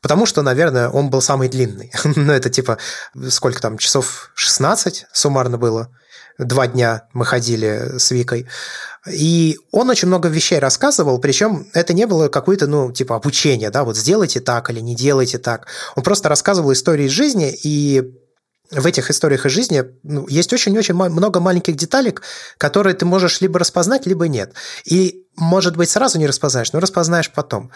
потому 0.00 0.26
что, 0.26 0.42
наверное, 0.42 0.88
он 0.88 1.10
был 1.10 1.20
самый 1.20 1.48
длинный. 1.48 1.90
ну, 2.04 2.32
это 2.32 2.50
типа, 2.50 2.78
сколько 3.30 3.60
там, 3.60 3.78
часов 3.78 4.30
16 4.34 5.06
суммарно 5.12 5.58
было. 5.58 5.88
Два 6.38 6.66
дня 6.68 7.02
мы 7.12 7.26
ходили 7.26 7.98
с 7.98 8.10
Викой. 8.12 8.46
И 9.10 9.58
он 9.72 9.90
очень 9.90 10.06
много 10.06 10.28
вещей 10.28 10.60
рассказывал, 10.60 11.18
причем 11.18 11.66
это 11.74 11.92
не 11.92 12.06
было 12.06 12.28
какое-то, 12.28 12.68
ну, 12.68 12.92
типа 12.92 13.16
обучение, 13.16 13.70
да, 13.70 13.82
вот 13.82 13.96
сделайте 13.96 14.40
так 14.40 14.70
или 14.70 14.78
не 14.78 14.94
делайте 14.94 15.38
так. 15.38 15.66
Он 15.96 16.04
просто 16.04 16.28
рассказывал 16.28 16.72
истории 16.72 17.06
из 17.06 17.10
жизни, 17.10 17.52
и 17.64 18.14
в 18.72 18.86
этих 18.86 19.10
историях 19.10 19.46
из 19.46 19.52
жизни 19.52 19.84
ну, 20.02 20.26
есть 20.28 20.52
очень-очень 20.52 20.94
много 20.94 21.40
маленьких 21.40 21.76
деталек, 21.76 22.22
которые 22.58 22.94
ты 22.94 23.04
можешь 23.04 23.40
либо 23.40 23.58
распознать, 23.58 24.06
либо 24.06 24.28
нет. 24.28 24.54
И, 24.84 25.26
может 25.36 25.76
быть, 25.76 25.90
сразу 25.90 26.18
не 26.18 26.26
распознаешь, 26.26 26.72
но 26.72 26.80
распознаешь 26.80 27.30
потом. 27.30 27.70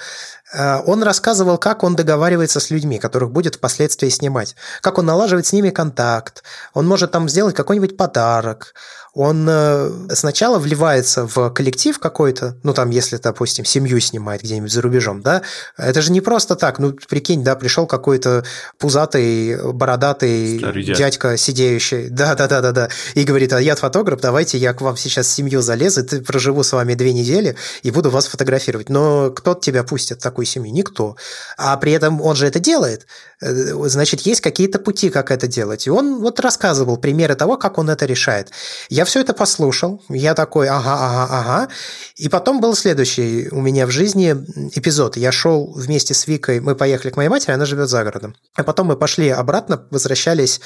Э, 0.54 0.78
он 0.86 1.02
рассказывал, 1.02 1.58
как 1.58 1.82
он 1.82 1.96
договаривается 1.96 2.60
с 2.60 2.70
людьми, 2.70 2.98
которых 2.98 3.30
будет 3.30 3.56
впоследствии 3.56 4.08
снимать, 4.08 4.56
как 4.80 4.98
он 4.98 5.06
налаживает 5.06 5.46
с 5.46 5.52
ними 5.52 5.70
контакт, 5.70 6.42
он 6.72 6.86
может 6.86 7.10
там 7.10 7.28
сделать 7.28 7.54
какой-нибудь 7.54 7.96
подарок, 7.96 8.74
он 9.16 9.46
э, 9.48 9.90
сначала 10.12 10.58
вливается 10.58 11.26
в 11.26 11.48
коллектив 11.48 11.98
какой-то, 11.98 12.54
ну 12.62 12.74
там, 12.74 12.90
если, 12.90 13.16
допустим, 13.16 13.64
семью 13.64 13.98
снимает 13.98 14.42
где-нибудь 14.42 14.70
за 14.70 14.82
рубежом, 14.82 15.22
да, 15.22 15.40
это 15.78 16.02
же 16.02 16.12
не 16.12 16.20
просто 16.20 16.54
так, 16.54 16.78
ну 16.78 16.92
прикинь, 17.08 17.42
да, 17.42 17.56
пришел 17.56 17.86
какой-то 17.86 18.44
пузатый, 18.78 19.72
бородатый 19.72 20.58
Старый 20.58 20.84
дядька 20.84 21.38
сидеющий, 21.38 22.08
да-да-да-да-да, 22.10 22.90
и 23.14 23.24
говорит, 23.24 23.54
а 23.54 23.60
я 23.60 23.74
фотограф, 23.74 24.20
давайте 24.20 24.58
я 24.58 24.74
к 24.74 24.82
вам 24.82 24.98
сейчас 24.98 25.28
семью 25.28 25.62
залезу, 25.62 26.02
и 26.04 26.20
проживу 26.20 26.62
с 26.62 26.72
вами 26.72 26.92
две 26.92 27.14
недели 27.14 27.56
и 27.82 27.90
буду 27.90 28.10
вас 28.10 28.26
фотографировать. 28.26 28.90
Но 28.90 29.30
кто 29.30 29.54
тебя 29.54 29.82
пустит 29.82 30.18
в 30.18 30.22
такую 30.22 30.44
семью? 30.44 30.74
Никто. 30.74 31.16
А 31.56 31.74
при 31.78 31.92
этом 31.92 32.20
он 32.20 32.36
же 32.36 32.46
это 32.46 32.58
делает, 32.58 33.06
значит, 33.40 34.20
есть 34.22 34.40
какие-то 34.40 34.78
пути, 34.78 35.10
как 35.10 35.30
это 35.30 35.46
делать. 35.46 35.86
И 35.86 35.90
он 35.90 36.20
вот 36.20 36.40
рассказывал 36.40 36.96
примеры 36.96 37.34
того, 37.34 37.56
как 37.56 37.78
он 37.78 37.90
это 37.90 38.06
решает. 38.06 38.50
Я 38.88 39.04
все 39.04 39.20
это 39.20 39.34
послушал, 39.34 40.02
я 40.08 40.34
такой, 40.34 40.68
ага, 40.68 40.94
ага, 40.94 41.26
ага. 41.30 41.68
И 42.16 42.28
потом 42.28 42.60
был 42.60 42.74
следующий 42.74 43.48
у 43.50 43.60
меня 43.60 43.86
в 43.86 43.90
жизни 43.90 44.32
эпизод. 44.74 45.16
Я 45.16 45.32
шел 45.32 45.72
вместе 45.74 46.14
с 46.14 46.26
Викой, 46.26 46.60
мы 46.60 46.74
поехали 46.74 47.10
к 47.10 47.16
моей 47.16 47.28
матери, 47.28 47.52
она 47.52 47.66
живет 47.66 47.88
за 47.88 48.04
городом. 48.04 48.36
А 48.54 48.64
потом 48.64 48.88
мы 48.88 48.96
пошли 48.96 49.28
обратно, 49.28 49.86
возвращались 49.90 50.60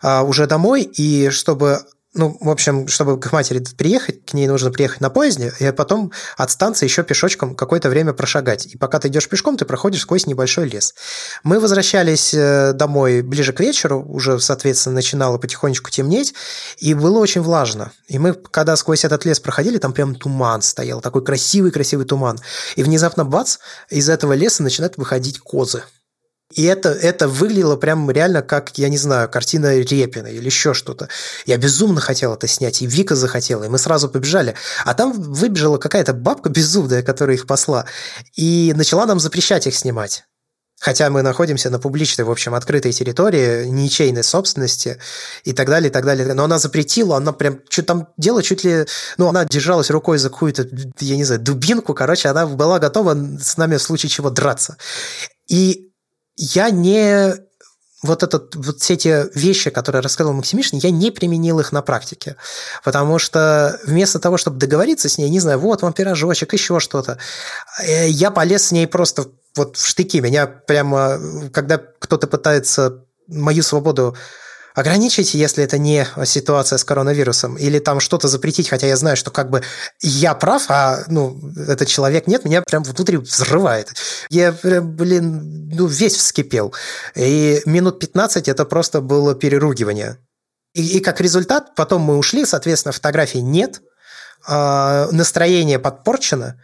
а, 0.00 0.22
уже 0.22 0.46
домой, 0.46 0.82
и 0.82 1.28
чтобы 1.30 1.80
ну, 2.14 2.36
в 2.40 2.48
общем, 2.48 2.86
чтобы 2.86 3.18
к 3.18 3.32
матери 3.32 3.62
приехать, 3.76 4.24
к 4.24 4.34
ней 4.34 4.46
нужно 4.46 4.70
приехать 4.70 5.00
на 5.00 5.10
поезде, 5.10 5.52
и 5.58 5.70
потом 5.72 6.12
от 6.36 6.50
станции 6.50 6.86
еще 6.86 7.02
пешочком 7.02 7.56
какое-то 7.56 7.88
время 7.88 8.12
прошагать. 8.12 8.66
И 8.66 8.78
пока 8.78 9.00
ты 9.00 9.08
идешь 9.08 9.28
пешком, 9.28 9.56
ты 9.56 9.64
проходишь 9.64 10.02
сквозь 10.02 10.26
небольшой 10.26 10.68
лес. 10.68 10.94
Мы 11.42 11.58
возвращались 11.58 12.32
э, 12.32 12.72
домой 12.72 13.22
ближе 13.22 13.52
к 13.52 13.60
вечеру, 13.60 14.04
уже, 14.06 14.38
соответственно, 14.38 14.94
начинало 14.94 15.38
потихонечку 15.38 15.90
темнеть, 15.90 16.34
и 16.78 16.94
было 16.94 17.18
очень 17.18 17.40
влажно. 17.40 17.90
И 18.06 18.18
мы, 18.18 18.34
когда 18.34 18.76
сквозь 18.76 19.04
этот 19.04 19.24
лес 19.24 19.40
проходили, 19.40 19.78
там 19.78 19.92
прям 19.92 20.14
туман 20.14 20.62
стоял, 20.62 21.00
такой 21.00 21.24
красивый-красивый 21.24 22.06
туман. 22.06 22.38
И 22.76 22.84
внезапно, 22.84 23.24
бац, 23.24 23.58
из 23.90 24.08
этого 24.08 24.34
леса 24.34 24.62
начинают 24.62 24.96
выходить 24.96 25.40
козы. 25.40 25.82
И 26.54 26.62
это, 26.62 26.90
это 26.90 27.26
выглядело 27.26 27.74
прям 27.76 28.08
реально 28.10 28.40
как, 28.42 28.78
я 28.78 28.88
не 28.88 28.96
знаю, 28.96 29.28
картина 29.28 29.76
Репина 29.76 30.28
или 30.28 30.46
еще 30.46 30.72
что-то. 30.72 31.08
Я 31.46 31.56
безумно 31.56 32.00
хотел 32.00 32.32
это 32.32 32.46
снять, 32.46 32.80
и 32.80 32.86
Вика 32.86 33.16
захотела, 33.16 33.64
и 33.64 33.68
мы 33.68 33.78
сразу 33.78 34.08
побежали. 34.08 34.54
А 34.84 34.94
там 34.94 35.12
выбежала 35.12 35.78
какая-то 35.78 36.12
бабка 36.12 36.50
безумная, 36.50 37.02
которая 37.02 37.36
их 37.36 37.48
посла, 37.48 37.86
и 38.36 38.72
начала 38.76 39.04
нам 39.04 39.18
запрещать 39.18 39.66
их 39.66 39.74
снимать. 39.74 40.24
Хотя 40.80 41.08
мы 41.08 41.22
находимся 41.22 41.70
на 41.70 41.78
публичной, 41.80 42.24
в 42.24 42.30
общем, 42.30 42.54
открытой 42.54 42.92
территории, 42.92 43.66
ничейной 43.66 44.22
собственности 44.22 45.00
и 45.42 45.52
так 45.52 45.68
далее, 45.68 45.88
и 45.88 45.92
так 45.92 46.04
далее. 46.04 46.34
Но 46.34 46.44
она 46.44 46.58
запретила, 46.58 47.16
она 47.16 47.32
прям 47.32 47.60
что 47.68 47.82
там 47.82 48.08
делала 48.16 48.42
чуть 48.42 48.64
ли... 48.64 48.84
Ну, 49.16 49.28
она 49.28 49.44
держалась 49.44 49.90
рукой 49.90 50.18
за 50.18 50.30
какую-то, 50.30 50.68
я 51.00 51.16
не 51.16 51.24
знаю, 51.24 51.40
дубинку, 51.40 51.94
короче, 51.94 52.28
она 52.28 52.46
была 52.46 52.78
готова 52.78 53.16
с 53.40 53.56
нами 53.56 53.76
в 53.76 53.82
случае 53.82 54.10
чего 54.10 54.30
драться. 54.30 54.76
И 55.48 55.93
я 56.36 56.70
не 56.70 57.34
вот, 58.04 58.22
этот, 58.22 58.54
вот 58.54 58.80
все 58.80 58.94
эти 58.94 59.36
вещи, 59.38 59.70
которые 59.70 60.02
рассказывал 60.02 60.36
Максимишин, 60.36 60.78
я 60.78 60.90
не 60.90 61.10
применил 61.10 61.58
их 61.60 61.72
на 61.72 61.80
практике. 61.80 62.36
Потому 62.84 63.18
что 63.18 63.80
вместо 63.84 64.18
того, 64.18 64.36
чтобы 64.36 64.58
договориться 64.58 65.08
с 65.08 65.16
ней, 65.16 65.30
не 65.30 65.40
знаю, 65.40 65.58
вот 65.58 65.80
вам 65.80 65.94
пирожочек, 65.94 66.52
еще 66.52 66.80
что-то, 66.80 67.18
э, 67.82 68.08
я 68.08 68.30
полез 68.30 68.66
с 68.66 68.72
ней 68.72 68.86
просто 68.86 69.26
вот 69.56 69.76
в 69.78 69.86
штыки. 69.86 70.20
Меня 70.20 70.46
прямо, 70.46 71.18
когда 71.52 71.78
кто-то 71.78 72.26
пытается 72.26 73.04
мою 73.26 73.62
свободу 73.62 74.16
ограничить, 74.74 75.34
если 75.34 75.62
это 75.64 75.78
не 75.78 76.06
ситуация 76.24 76.78
с 76.78 76.84
коронавирусом, 76.84 77.56
или 77.56 77.78
там 77.78 78.00
что-то 78.00 78.28
запретить, 78.28 78.68
хотя 78.68 78.86
я 78.86 78.96
знаю, 78.96 79.16
что 79.16 79.30
как 79.30 79.48
бы 79.48 79.62
я 80.02 80.34
прав, 80.34 80.64
а 80.68 81.04
ну, 81.06 81.40
этот 81.56 81.88
человек 81.88 82.26
нет, 82.26 82.44
меня 82.44 82.60
прям 82.62 82.82
внутри 82.82 83.16
взрывает. 83.16 83.94
Я 84.30 84.52
прям, 84.52 84.94
блин, 84.96 85.70
ну, 85.72 85.86
весь 85.86 86.16
вскипел. 86.16 86.74
И 87.14 87.62
минут 87.66 88.00
15 88.00 88.48
это 88.48 88.64
просто 88.64 89.00
было 89.00 89.34
переругивание. 89.34 90.18
И, 90.74 90.98
и 90.98 91.00
как 91.00 91.20
результат, 91.20 91.76
потом 91.76 92.02
мы 92.02 92.18
ушли, 92.18 92.44
соответственно, 92.44 92.92
фотографий 92.92 93.40
нет, 93.40 93.80
э, 94.48 95.08
настроение 95.12 95.78
подпорчено, 95.78 96.60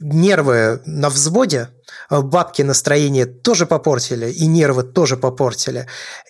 нервы 0.00 0.80
на 0.84 1.08
взводе, 1.10 1.68
бабки 2.10 2.62
настроение 2.62 3.26
тоже 3.26 3.66
попортили, 3.66 4.30
и 4.30 4.46
нервы 4.46 4.82
тоже 4.82 5.16
попортили. 5.16 5.86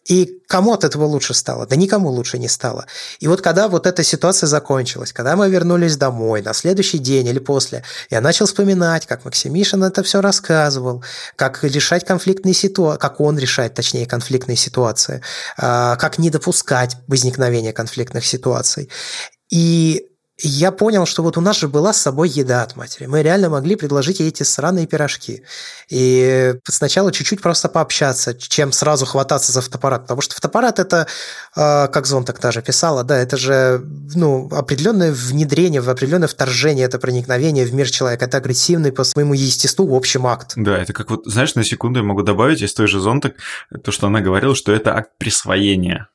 И 0.08 0.40
кому 0.46 0.72
от 0.72 0.84
этого 0.84 1.04
лучше 1.04 1.34
стало? 1.34 1.66
Да 1.66 1.76
никому 1.76 2.10
лучше 2.10 2.38
не 2.38 2.48
стало. 2.48 2.86
И 3.20 3.28
вот 3.28 3.40
когда 3.40 3.68
вот 3.68 3.86
эта 3.86 4.02
ситуация 4.02 4.46
закончилась, 4.46 5.12
когда 5.12 5.36
мы 5.36 5.48
вернулись 5.50 5.96
домой 5.96 6.42
на 6.42 6.52
следующий 6.52 6.98
день 6.98 7.26
или 7.26 7.38
после, 7.38 7.84
я 8.10 8.20
начал 8.20 8.46
вспоминать, 8.46 9.06
как 9.06 9.24
Максимишин 9.24 9.82
это 9.84 10.02
все 10.02 10.20
рассказывал, 10.20 11.04
как 11.36 11.62
решать 11.64 12.04
конфликтные 12.04 12.54
ситуации, 12.54 13.00
как 13.00 13.20
он 13.20 13.38
решает, 13.38 13.74
точнее, 13.74 14.06
конфликтные 14.06 14.56
ситуации, 14.56 15.22
а, 15.56 15.96
как 15.96 16.18
не 16.18 16.30
допускать 16.30 16.96
возникновения 17.06 17.72
конфликтных 17.72 18.26
ситуаций. 18.26 18.90
И 19.50 20.11
я 20.48 20.72
понял, 20.72 21.06
что 21.06 21.22
вот 21.22 21.36
у 21.36 21.40
нас 21.40 21.58
же 21.58 21.68
была 21.68 21.92
с 21.92 22.00
собой 22.00 22.28
еда 22.28 22.62
от 22.62 22.76
матери. 22.76 23.06
Мы 23.06 23.22
реально 23.22 23.48
могли 23.48 23.76
предложить 23.76 24.20
ей 24.20 24.28
эти 24.28 24.42
сраные 24.42 24.86
пирожки. 24.86 25.44
И 25.88 26.54
сначала 26.64 27.12
чуть-чуть 27.12 27.40
просто 27.40 27.68
пообщаться, 27.68 28.34
чем 28.34 28.72
сразу 28.72 29.06
хвататься 29.06 29.52
за 29.52 29.62
фотоаппарат. 29.62 30.02
Потому 30.02 30.20
что 30.20 30.34
фотоаппарат– 30.34 30.78
это, 30.80 31.06
а, 31.54 31.88
как 31.88 32.06
Зон 32.06 32.24
так 32.24 32.40
даже 32.40 32.62
писала, 32.62 33.04
да, 33.04 33.18
это 33.18 33.36
же 33.36 33.82
ну, 34.14 34.48
определенное 34.52 35.12
внедрение, 35.12 35.80
определенное 35.80 36.28
вторжение, 36.28 36.86
это 36.86 36.98
проникновение 36.98 37.64
в 37.64 37.74
мир 37.74 37.88
человека. 37.90 38.24
Это 38.24 38.38
агрессивный 38.38 38.92
по 38.92 39.04
своему 39.04 39.34
естеству 39.34 39.86
в 39.86 39.94
общем 39.94 40.26
акт. 40.26 40.52
Да, 40.56 40.78
это 40.78 40.92
как 40.92 41.10
вот, 41.10 41.22
знаешь, 41.26 41.54
на 41.54 41.64
секунду 41.64 42.00
я 42.00 42.04
могу 42.04 42.22
добавить 42.22 42.62
из 42.62 42.74
той 42.74 42.86
же 42.86 43.00
Зонтак, 43.00 43.34
то, 43.84 43.92
что 43.92 44.06
она 44.06 44.20
говорила, 44.20 44.54
что 44.54 44.72
это 44.72 44.94
акт 44.94 45.10
присвоения. 45.18 46.08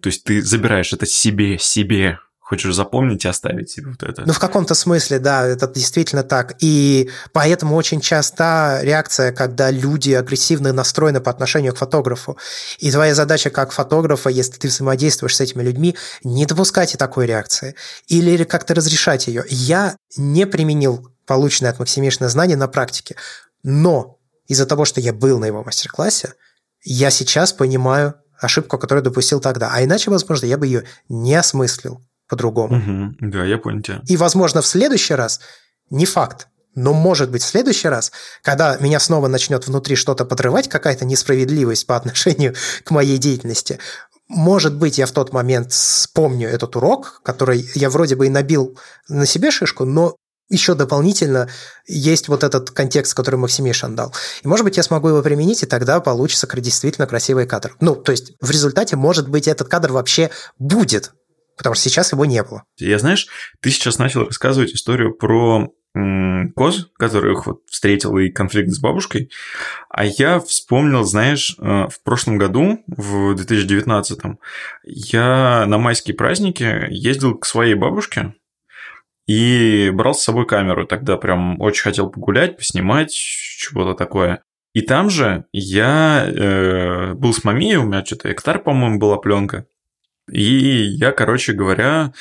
То 0.00 0.08
есть 0.08 0.24
ты 0.24 0.42
забираешь 0.42 0.92
это 0.92 1.06
себе, 1.06 1.58
себе, 1.58 2.18
хочешь 2.50 2.74
запомнить 2.74 3.24
и 3.24 3.28
оставить 3.28 3.70
себе 3.70 3.90
вот 3.90 4.02
это. 4.02 4.24
Ну, 4.26 4.32
в 4.32 4.40
каком-то 4.40 4.74
смысле, 4.74 5.20
да, 5.20 5.46
это 5.46 5.68
действительно 5.68 6.24
так. 6.24 6.56
И 6.58 7.08
поэтому 7.32 7.76
очень 7.76 8.00
часто 8.00 8.80
реакция, 8.82 9.30
когда 9.30 9.70
люди 9.70 10.10
агрессивно 10.10 10.72
настроены 10.72 11.20
по 11.20 11.30
отношению 11.30 11.74
к 11.74 11.78
фотографу. 11.78 12.36
И 12.80 12.90
твоя 12.90 13.14
задача 13.14 13.50
как 13.50 13.70
фотографа, 13.70 14.30
если 14.30 14.58
ты 14.58 14.66
взаимодействуешь 14.66 15.36
с 15.36 15.40
этими 15.40 15.62
людьми, 15.62 15.96
не 16.24 16.44
допускать 16.44 16.96
такой 16.98 17.26
реакции. 17.26 17.76
Или 18.08 18.42
как-то 18.42 18.74
разрешать 18.74 19.28
ее. 19.28 19.44
Я 19.48 19.96
не 20.16 20.44
применил 20.44 21.08
полученное 21.26 21.70
от 21.70 21.78
Максимишина 21.78 22.28
знание 22.28 22.56
на 22.56 22.66
практике. 22.66 23.14
Но 23.62 24.18
из-за 24.48 24.66
того, 24.66 24.84
что 24.84 25.00
я 25.00 25.12
был 25.12 25.38
на 25.38 25.44
его 25.44 25.62
мастер-классе, 25.62 26.34
я 26.82 27.10
сейчас 27.10 27.52
понимаю 27.52 28.14
ошибку, 28.40 28.76
которую 28.76 29.04
допустил 29.04 29.38
тогда. 29.38 29.70
А 29.72 29.84
иначе, 29.84 30.10
возможно, 30.10 30.46
я 30.46 30.58
бы 30.58 30.66
ее 30.66 30.82
не 31.08 31.36
осмыслил 31.36 32.02
по-другому. 32.30 32.76
Угу, 32.76 33.30
да, 33.30 33.44
я 33.44 33.58
понял 33.58 33.82
тебя. 33.82 34.00
И, 34.06 34.16
возможно, 34.16 34.62
в 34.62 34.66
следующий 34.66 35.14
раз, 35.14 35.40
не 35.90 36.06
факт, 36.06 36.46
но 36.74 36.94
может 36.94 37.30
быть 37.30 37.42
в 37.42 37.46
следующий 37.46 37.88
раз, 37.88 38.12
когда 38.42 38.76
меня 38.78 39.00
снова 39.00 39.26
начнет 39.26 39.66
внутри 39.66 39.96
что-то 39.96 40.24
подрывать, 40.24 40.68
какая-то 40.68 41.04
несправедливость 41.04 41.86
по 41.86 41.96
отношению 41.96 42.54
к 42.84 42.90
моей 42.92 43.18
деятельности, 43.18 43.78
может 44.28 44.76
быть, 44.76 44.96
я 44.96 45.06
в 45.06 45.10
тот 45.10 45.32
момент 45.32 45.72
вспомню 45.72 46.48
этот 46.48 46.76
урок, 46.76 47.20
который 47.24 47.68
я 47.74 47.90
вроде 47.90 48.14
бы 48.14 48.26
и 48.26 48.30
набил 48.30 48.78
на 49.08 49.26
себе 49.26 49.50
шишку, 49.50 49.84
но 49.84 50.14
еще 50.48 50.74
дополнительно 50.74 51.48
есть 51.88 52.28
вот 52.28 52.44
этот 52.44 52.70
контекст, 52.70 53.14
который 53.14 53.36
Максимишин 53.36 53.96
дал. 53.96 54.14
И, 54.42 54.48
может 54.48 54.64
быть, 54.64 54.76
я 54.76 54.84
смогу 54.84 55.08
его 55.08 55.22
применить, 55.22 55.64
и 55.64 55.66
тогда 55.66 55.98
получится 56.00 56.48
действительно 56.60 57.08
красивый 57.08 57.46
кадр. 57.46 57.76
Ну, 57.80 57.96
то 57.96 58.12
есть, 58.12 58.32
в 58.40 58.50
результате, 58.50 58.94
может 58.94 59.28
быть, 59.28 59.48
этот 59.48 59.68
кадр 59.68 59.92
вообще 59.92 60.30
будет 60.58 61.12
потому 61.60 61.74
что 61.74 61.90
сейчас 61.90 62.12
его 62.12 62.24
не 62.24 62.42
было. 62.42 62.64
Я, 62.78 62.98
знаешь, 62.98 63.28
ты 63.60 63.70
сейчас 63.70 63.98
начал 63.98 64.24
рассказывать 64.24 64.72
историю 64.72 65.12
про 65.12 65.68
коз, 65.92 66.88
которых 66.96 67.46
вот 67.46 67.62
встретил 67.68 68.16
и 68.16 68.30
конфликт 68.30 68.70
с 68.70 68.78
бабушкой, 68.78 69.30
а 69.90 70.06
я 70.06 70.40
вспомнил, 70.40 71.04
знаешь, 71.04 71.56
э, 71.58 71.88
в 71.88 72.02
прошлом 72.02 72.38
году, 72.38 72.82
в 72.86 73.34
2019, 73.34 74.38
я 74.84 75.66
на 75.66 75.76
майские 75.76 76.14
праздники 76.14 76.86
ездил 76.88 77.36
к 77.36 77.44
своей 77.44 77.74
бабушке 77.74 78.34
и 79.26 79.90
брал 79.92 80.14
с 80.14 80.22
собой 80.22 80.46
камеру. 80.46 80.86
Тогда 80.86 81.16
прям 81.18 81.60
очень 81.60 81.82
хотел 81.82 82.08
погулять, 82.08 82.56
поснимать, 82.56 83.12
чего-то 83.12 83.94
такое. 83.94 84.42
И 84.72 84.82
там 84.82 85.10
же 85.10 85.44
я 85.52 86.24
э, 86.24 87.14
был 87.14 87.34
с 87.34 87.42
мамией, 87.42 87.76
у 87.76 87.82
меня 87.82 88.04
что-то 88.04 88.32
Эктар, 88.32 88.60
по-моему, 88.60 88.98
была 88.98 89.18
пленка. 89.18 89.66
И 90.30 90.44
я, 90.44 91.12
короче 91.12 91.52
говоря, 91.52 92.12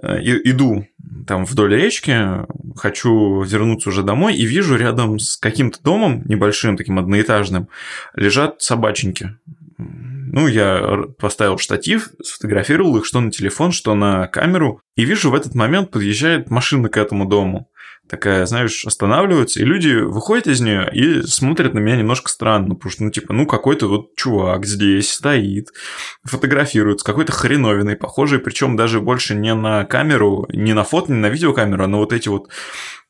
э, 0.00 0.18
иду 0.22 0.86
там 1.26 1.44
вдоль 1.44 1.74
речки, 1.74 2.46
хочу 2.76 3.42
вернуться 3.42 3.90
уже 3.90 4.02
домой, 4.02 4.34
и 4.34 4.44
вижу 4.44 4.76
рядом 4.76 5.18
с 5.18 5.36
каким-то 5.36 5.82
домом 5.82 6.22
небольшим, 6.26 6.76
таким 6.76 6.98
одноэтажным, 6.98 7.68
лежат 8.14 8.62
собаченьки. 8.62 9.36
Ну, 9.78 10.46
я 10.46 11.04
поставил 11.18 11.58
штатив, 11.58 12.10
сфотографировал 12.22 12.96
их 12.96 13.04
что 13.04 13.20
на 13.20 13.30
телефон, 13.30 13.72
что 13.72 13.94
на 13.94 14.28
камеру, 14.28 14.80
и 14.96 15.04
вижу 15.04 15.30
в 15.30 15.34
этот 15.34 15.54
момент 15.54 15.90
подъезжает 15.90 16.50
машина 16.50 16.88
к 16.88 16.96
этому 16.96 17.26
дому 17.26 17.68
такая, 18.12 18.44
знаешь, 18.44 18.84
останавливается, 18.84 19.58
и 19.58 19.64
люди 19.64 19.94
выходят 19.94 20.46
из 20.46 20.60
нее 20.60 20.86
и 20.92 21.22
смотрят 21.22 21.72
на 21.72 21.78
меня 21.78 21.96
немножко 21.96 22.28
странно, 22.28 22.74
потому 22.74 22.92
что, 22.92 23.04
ну, 23.04 23.10
типа, 23.10 23.32
ну, 23.32 23.46
какой-то 23.46 23.88
вот 23.88 24.14
чувак 24.16 24.66
здесь 24.66 25.10
стоит, 25.10 25.68
фотографирует 26.22 27.00
с 27.00 27.04
какой-то 27.04 27.32
хреновиной, 27.32 27.96
похожей, 27.96 28.38
причем 28.38 28.76
даже 28.76 29.00
больше 29.00 29.34
не 29.34 29.54
на 29.54 29.86
камеру, 29.86 30.46
не 30.50 30.74
на 30.74 30.84
фото, 30.84 31.10
не 31.10 31.20
на 31.20 31.30
видеокамеру, 31.30 31.84
а 31.84 31.86
на 31.86 31.96
вот 31.96 32.12
эти 32.12 32.28
вот 32.28 32.50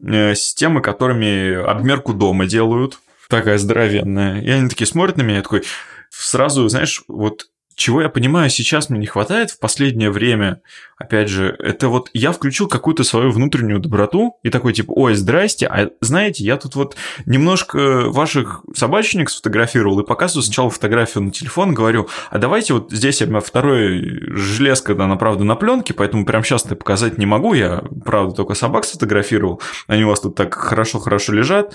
э, 0.07 0.37
системы, 0.37 0.81
которыми 0.81 1.61
обмерку 1.69 2.15
дома 2.15 2.47
делают, 2.47 3.01
такая 3.29 3.59
здоровенная. 3.59 4.41
И 4.41 4.51
они 4.51 4.69
такие 4.69 4.87
смотрят 4.87 5.17
на 5.17 5.23
меня, 5.23 5.39
я 5.39 5.43
такой, 5.43 5.65
сразу, 6.11 6.69
знаешь, 6.69 7.03
вот 7.09 7.47
чего 7.75 8.03
я 8.03 8.09
понимаю, 8.09 8.51
сейчас 8.51 8.91
мне 8.91 9.01
не 9.01 9.07
хватает 9.07 9.51
в 9.51 9.59
последнее 9.59 10.11
время, 10.11 10.61
опять 10.97 11.29
же, 11.29 11.57
это 11.59 11.89
вот 11.89 12.11
я 12.13 12.33
включил 12.33 12.69
какую-то 12.69 13.05
свою 13.05 13.31
внутреннюю 13.31 13.81
доброту 13.81 14.39
и 14.43 14.51
такой 14.51 14.73
типа, 14.73 14.93
ой, 14.95 15.15
здрасте, 15.15 15.67
а 15.67 15.91
знаете, 16.01 16.45
я 16.45 16.57
тут 16.57 16.75
вот 16.77 16.97
немножко 17.27 18.05
ваших 18.07 18.65
собачник 18.75 19.31
сфотографировал 19.31 20.01
и 20.01 20.07
показываю 20.07 20.45
сначала 20.45 20.71
фотографию 20.71 21.25
на 21.25 21.31
телефон, 21.31 21.75
говорю, 21.75 22.09
а 22.31 22.39
давайте 22.39 22.75
вот 22.75 22.93
здесь 22.93 23.21
я 23.21 23.41
второй 23.41 24.01
железка, 24.35 24.93
она, 24.93 25.17
правда, 25.17 25.45
на 25.45 25.57
пленке, 25.57 25.95
поэтому 25.95 26.25
прямо 26.25 26.45
сейчас 26.45 26.65
это 26.67 26.77
показать 26.77 27.19
не 27.19 27.27
могу, 27.27 27.55
я, 27.55 27.83
правда, 28.05 28.35
только 28.35 28.55
собак 28.55 28.85
сфотографировал, 28.85 29.61
они 29.87 30.05
у 30.05 30.09
вас 30.09 30.21
тут 30.21 30.35
так 30.35 30.55
хорошо-хорошо 30.55 31.33
лежат, 31.33 31.75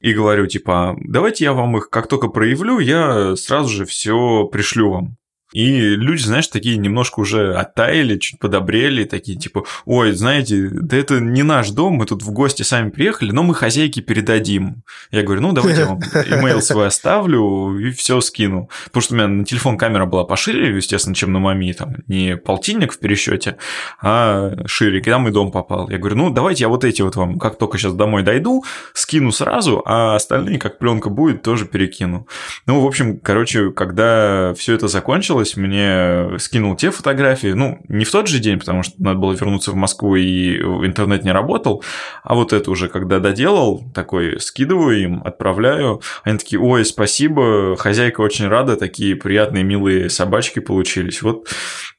и 0.00 0.12
говорю, 0.12 0.46
типа, 0.46 0.96
давайте 1.00 1.44
я 1.44 1.52
вам 1.52 1.76
их 1.78 1.88
как 1.90 2.06
только 2.06 2.28
проявлю, 2.28 2.78
я 2.78 3.34
сразу 3.36 3.68
же 3.68 3.86
все 3.86 4.44
пришлю 4.44 4.90
вам. 4.90 5.16
И 5.56 5.96
люди, 5.96 6.20
знаешь, 6.20 6.48
такие 6.48 6.76
немножко 6.76 7.20
уже 7.20 7.54
оттаяли, 7.54 8.18
чуть 8.18 8.38
подобрели, 8.38 9.06
такие 9.06 9.38
типа, 9.38 9.64
ой, 9.86 10.12
знаете, 10.12 10.68
да 10.70 10.98
это 10.98 11.18
не 11.18 11.42
наш 11.42 11.70
дом, 11.70 11.94
мы 11.94 12.04
тут 12.04 12.22
в 12.22 12.30
гости 12.30 12.62
сами 12.62 12.90
приехали, 12.90 13.30
но 13.30 13.42
мы 13.42 13.54
хозяйке 13.54 14.02
передадим. 14.02 14.82
Я 15.10 15.22
говорю, 15.22 15.40
ну 15.40 15.52
давайте 15.52 15.80
я 15.80 15.86
вам 15.86 16.00
имейл 16.40 16.60
свой 16.60 16.88
оставлю 16.88 17.78
и 17.78 17.90
все 17.90 18.20
скину. 18.20 18.68
Потому 18.84 19.00
что 19.00 19.14
у 19.14 19.16
меня 19.16 19.28
на 19.28 19.44
телефон 19.46 19.78
камера 19.78 20.04
была 20.04 20.24
пошире, 20.24 20.76
естественно, 20.76 21.14
чем 21.14 21.32
на 21.32 21.38
маме, 21.38 21.72
там 21.72 21.96
не 22.06 22.36
полтинник 22.36 22.92
в 22.92 22.98
пересчете, 22.98 23.56
а 24.02 24.52
шире, 24.66 25.00
когда 25.00 25.18
мой 25.18 25.32
дом 25.32 25.50
попал. 25.52 25.88
Я 25.88 25.96
говорю, 25.96 26.16
ну 26.16 26.28
давайте 26.28 26.64
я 26.64 26.68
вот 26.68 26.84
эти 26.84 27.00
вот 27.00 27.16
вам, 27.16 27.38
как 27.38 27.56
только 27.56 27.78
сейчас 27.78 27.94
домой 27.94 28.22
дойду, 28.24 28.62
скину 28.92 29.32
сразу, 29.32 29.82
а 29.86 30.16
остальные, 30.16 30.58
как 30.58 30.78
пленка 30.78 31.08
будет, 31.08 31.40
тоже 31.40 31.64
перекину. 31.64 32.28
Ну, 32.66 32.82
в 32.82 32.86
общем, 32.86 33.18
короче, 33.18 33.70
когда 33.70 34.52
все 34.52 34.74
это 34.74 34.88
закончилось, 34.88 35.45
закончилось, 35.46 35.56
мне 35.56 36.38
скинул 36.38 36.76
те 36.76 36.90
фотографии, 36.90 37.48
ну, 37.48 37.78
не 37.88 38.04
в 38.04 38.10
тот 38.10 38.28
же 38.28 38.38
день, 38.38 38.58
потому 38.58 38.82
что 38.82 38.94
надо 39.02 39.18
было 39.18 39.32
вернуться 39.32 39.70
в 39.70 39.76
Москву 39.76 40.16
и 40.16 40.58
интернет 40.58 41.24
не 41.24 41.32
работал, 41.32 41.82
а 42.22 42.34
вот 42.34 42.52
это 42.52 42.70
уже 42.70 42.88
когда 42.88 43.18
доделал, 43.18 43.84
такой 43.94 44.40
скидываю 44.40 45.00
им, 45.00 45.22
отправляю, 45.24 46.00
они 46.24 46.38
такие, 46.38 46.60
ой, 46.60 46.84
спасибо, 46.84 47.76
хозяйка 47.76 48.20
очень 48.20 48.48
рада, 48.48 48.76
такие 48.76 49.16
приятные, 49.16 49.64
милые 49.64 50.10
собачки 50.10 50.60
получились. 50.60 51.22
Вот 51.22 51.48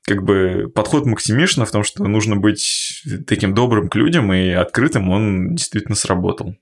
как 0.05 0.23
бы 0.23 0.71
подход 0.73 1.05
Максимишина 1.05 1.65
в 1.65 1.71
том, 1.71 1.83
что 1.83 2.03
нужно 2.03 2.35
быть 2.35 3.03
таким 3.27 3.53
добрым 3.53 3.89
к 3.89 3.95
людям 3.95 4.31
и 4.33 4.51
открытым, 4.51 5.09
он 5.09 5.55
действительно 5.55 5.95
сработал. 5.95 6.55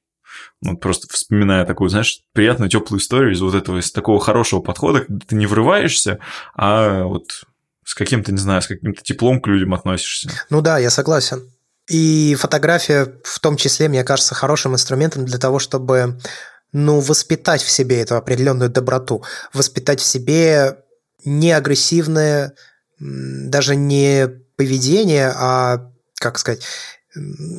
Ну, 0.65 0.77
просто 0.77 1.07
вспоминая 1.11 1.63
такую, 1.63 1.89
знаешь, 1.89 2.21
приятную 2.33 2.69
теплую 2.69 2.99
историю 2.99 3.33
из 3.33 3.41
вот 3.41 3.53
этого, 3.53 3.77
из 3.77 3.91
такого 3.91 4.19
хорошего 4.19 4.61
подхода, 4.61 5.01
когда 5.01 5.23
ты 5.25 5.35
не 5.35 5.45
врываешься, 5.45 6.17
а 6.55 7.03
вот 7.03 7.43
с 7.83 7.93
каким-то, 7.93 8.31
не 8.31 8.39
знаю, 8.39 8.63
с 8.63 8.67
каким-то 8.67 9.03
теплом 9.03 9.39
к 9.39 9.47
людям 9.47 9.75
относишься. 9.75 10.31
Ну 10.49 10.61
да, 10.61 10.79
я 10.79 10.89
согласен. 10.89 11.51
И 11.87 12.35
фотография 12.39 13.13
в 13.23 13.39
том 13.39 13.57
числе, 13.57 13.89
мне 13.89 14.03
кажется, 14.03 14.33
хорошим 14.33 14.73
инструментом 14.73 15.23
для 15.25 15.37
того, 15.37 15.59
чтобы 15.59 16.19
ну, 16.71 16.99
воспитать 16.99 17.61
в 17.61 17.69
себе 17.69 18.01
эту 18.01 18.15
определенную 18.15 18.71
доброту, 18.71 19.23
воспитать 19.53 19.99
в 19.99 20.05
себе 20.05 20.77
не 21.23 21.51
агрессивное, 21.51 22.55
даже 22.99 23.75
не 23.75 24.27
поведение, 24.55 25.31
а, 25.35 25.91
как 26.15 26.39
сказать, 26.39 26.63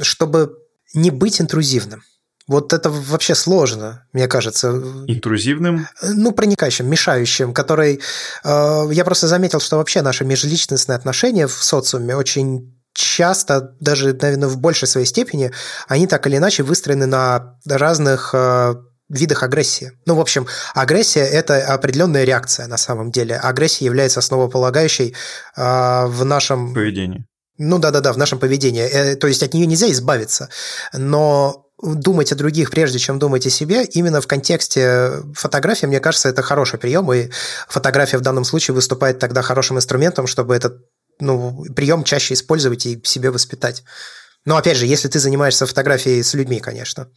чтобы 0.02 0.58
не 0.92 1.10
быть 1.10 1.40
интрузивным. 1.40 2.02
Вот 2.48 2.72
это 2.72 2.90
вообще 2.90 3.34
сложно, 3.34 4.06
мне 4.12 4.28
кажется. 4.28 4.68
Интрузивным? 5.08 5.88
Ну, 6.02 6.32
проникающим, 6.32 6.88
мешающим, 6.88 7.52
который... 7.52 8.00
Э, 8.44 8.84
я 8.90 9.04
просто 9.04 9.26
заметил, 9.26 9.60
что 9.60 9.78
вообще 9.78 10.02
наши 10.02 10.24
межличностные 10.24 10.96
отношения 10.96 11.48
в 11.48 11.62
социуме 11.62 12.14
очень 12.14 12.72
часто, 12.92 13.74
даже, 13.80 14.14
наверное, 14.14 14.48
в 14.48 14.58
большей 14.58 14.88
своей 14.88 15.06
степени, 15.06 15.50
они 15.88 16.06
так 16.06 16.26
или 16.26 16.36
иначе 16.36 16.62
выстроены 16.62 17.06
на 17.06 17.58
разных 17.66 18.30
э, 18.32 18.74
видах 19.08 19.42
агрессии. 19.42 19.92
Ну, 20.06 20.14
в 20.14 20.20
общем, 20.20 20.46
агрессия– 20.74 21.20
это 21.24 21.66
определенная 21.66 22.24
реакция 22.24 22.66
на 22.66 22.76
самом 22.76 23.10
деле. 23.10 23.36
Агрессия 23.36 23.84
является 23.84 24.20
основополагающей 24.20 25.14
э, 25.56 26.06
в 26.06 26.24
нашем... 26.24 26.74
Поведении 26.74 27.26
Ну 27.58 27.78
да-да-да, 27.78 28.12
в 28.12 28.18
нашем 28.18 28.38
поведении. 28.38 28.82
Э, 28.82 29.16
то 29.16 29.26
есть 29.26 29.42
от 29.42 29.52
нее 29.52 29.66
нельзя 29.66 29.90
избавиться. 29.90 30.48
Но 30.92 31.65
думать 31.82 32.32
о 32.32 32.36
других, 32.36 32.70
прежде 32.70 32.98
чем 32.98 33.18
думать 33.18 33.46
о 33.46 33.50
себе, 33.50 33.84
именно 33.84 34.20
в 34.20 34.26
контексте 34.26 35.22
фотографии, 35.34 35.86
мне 35.86 36.00
кажется, 36.00 36.28
это 36.28 36.42
хороший 36.42 36.78
прием, 36.78 37.12
и 37.12 37.28
фотография 37.68 38.18
в 38.18 38.22
данном 38.22 38.44
случае 38.44 38.74
выступает 38.74 39.18
тогда 39.18 39.42
хорошим 39.42 39.76
инструментом, 39.76 40.26
чтобы 40.26 40.54
этот 40.54 40.78
ну, 41.20 41.64
прием 41.74 42.04
чаще 42.04 42.34
использовать 42.34 42.86
и 42.86 43.00
себе 43.04 43.30
воспитать. 43.30 43.84
Но 44.44 44.56
опять 44.56 44.76
же, 44.76 44.86
если 44.86 45.08
ты 45.08 45.18
занимаешься 45.18 45.66
фотографией 45.66 46.22
с 46.22 46.32
людьми, 46.34 46.60
конечно. 46.60 47.08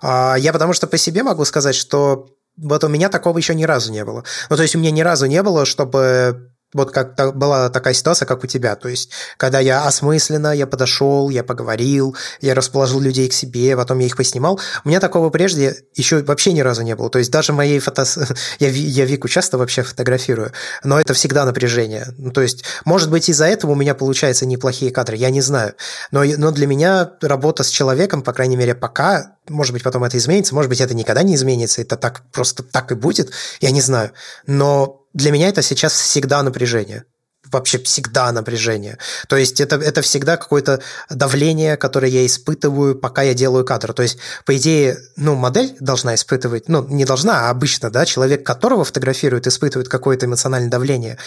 А, 0.00 0.36
я 0.38 0.52
потому 0.52 0.72
что 0.72 0.86
по 0.86 0.96
себе 0.96 1.22
могу 1.22 1.44
сказать, 1.44 1.74
что 1.74 2.28
вот 2.56 2.84
у 2.84 2.88
меня 2.88 3.08
такого 3.08 3.36
еще 3.36 3.54
ни 3.54 3.64
разу 3.64 3.92
не 3.92 4.04
было. 4.04 4.24
Ну, 4.48 4.56
то 4.56 4.62
есть 4.62 4.74
у 4.74 4.78
меня 4.78 4.90
ни 4.90 5.00
разу 5.00 5.26
не 5.26 5.42
было, 5.42 5.64
чтобы 5.64 6.52
вот 6.74 6.90
как 6.90 7.36
была 7.36 7.70
такая 7.70 7.94
ситуация, 7.94 8.26
как 8.26 8.44
у 8.44 8.46
тебя. 8.46 8.76
То 8.76 8.88
есть, 8.88 9.10
когда 9.36 9.58
я 9.58 9.86
осмысленно, 9.86 10.54
я 10.54 10.66
подошел, 10.66 11.30
я 11.30 11.42
поговорил, 11.42 12.16
я 12.40 12.54
расположил 12.54 13.00
людей 13.00 13.28
к 13.28 13.32
себе, 13.32 13.76
потом 13.76 13.98
я 14.00 14.06
их 14.06 14.16
поснимал. 14.16 14.60
У 14.84 14.88
меня 14.88 15.00
такого 15.00 15.30
прежде 15.30 15.84
еще 15.94 16.22
вообще 16.22 16.52
ни 16.52 16.60
разу 16.60 16.82
не 16.82 16.94
было. 16.94 17.10
То 17.10 17.18
есть, 17.18 17.30
даже 17.30 17.52
моей 17.52 17.78
фото... 17.78 18.04
я, 18.58 18.68
я 18.68 19.04
Вику 19.06 19.28
часто 19.28 19.56
вообще 19.56 19.82
фотографирую, 19.82 20.52
но 20.84 21.00
это 21.00 21.14
всегда 21.14 21.44
напряжение. 21.44 22.08
Ну, 22.18 22.30
то 22.32 22.42
есть, 22.42 22.64
может 22.84 23.10
быть, 23.10 23.28
из-за 23.28 23.46
этого 23.46 23.72
у 23.72 23.76
меня 23.76 23.94
получаются 23.94 24.44
неплохие 24.44 24.90
кадры, 24.90 25.16
я 25.16 25.30
не 25.30 25.40
знаю. 25.40 25.74
Но, 26.10 26.22
но 26.24 26.50
для 26.50 26.66
меня 26.66 27.12
работа 27.22 27.62
с 27.62 27.68
человеком, 27.68 28.22
по 28.22 28.32
крайней 28.32 28.56
мере, 28.56 28.74
пока, 28.74 29.37
может 29.48 29.72
быть, 29.72 29.82
потом 29.82 30.04
это 30.04 30.16
изменится, 30.18 30.54
может 30.54 30.68
быть, 30.68 30.80
это 30.80 30.94
никогда 30.94 31.22
не 31.22 31.34
изменится, 31.34 31.82
это 31.82 31.96
так 31.96 32.22
просто 32.30 32.62
так 32.62 32.92
и 32.92 32.94
будет, 32.94 33.30
я 33.60 33.70
не 33.70 33.80
знаю. 33.80 34.12
Но 34.46 35.06
для 35.12 35.30
меня 35.30 35.48
это 35.48 35.62
сейчас 35.62 35.92
всегда 35.92 36.42
напряжение 36.42 37.04
вообще 37.50 37.78
всегда 37.78 38.30
напряжение. 38.32 38.98
То 39.28 39.36
есть 39.36 39.60
это, 39.60 39.76
это 39.76 40.02
всегда 40.02 40.36
какое-то 40.36 40.80
давление, 41.10 41.76
которое 41.76 42.10
я 42.10 42.26
испытываю, 42.26 42.94
пока 42.94 43.22
я 43.22 43.34
делаю 43.34 43.64
кадр. 43.64 43.92
То 43.92 44.02
есть, 44.02 44.18
по 44.44 44.56
идее, 44.56 44.98
ну, 45.16 45.34
модель 45.34 45.76
должна 45.80 46.14
испытывать, 46.14 46.68
ну, 46.68 46.86
не 46.88 47.04
должна, 47.04 47.46
а 47.46 47.50
обычно, 47.50 47.90
да, 47.90 48.04
человек, 48.04 48.44
которого 48.44 48.84
фотографируют, 48.84 49.46
испытывает 49.46 49.88
какое-то 49.88 50.26
эмоциональное 50.26 50.70
давление. 50.70 51.18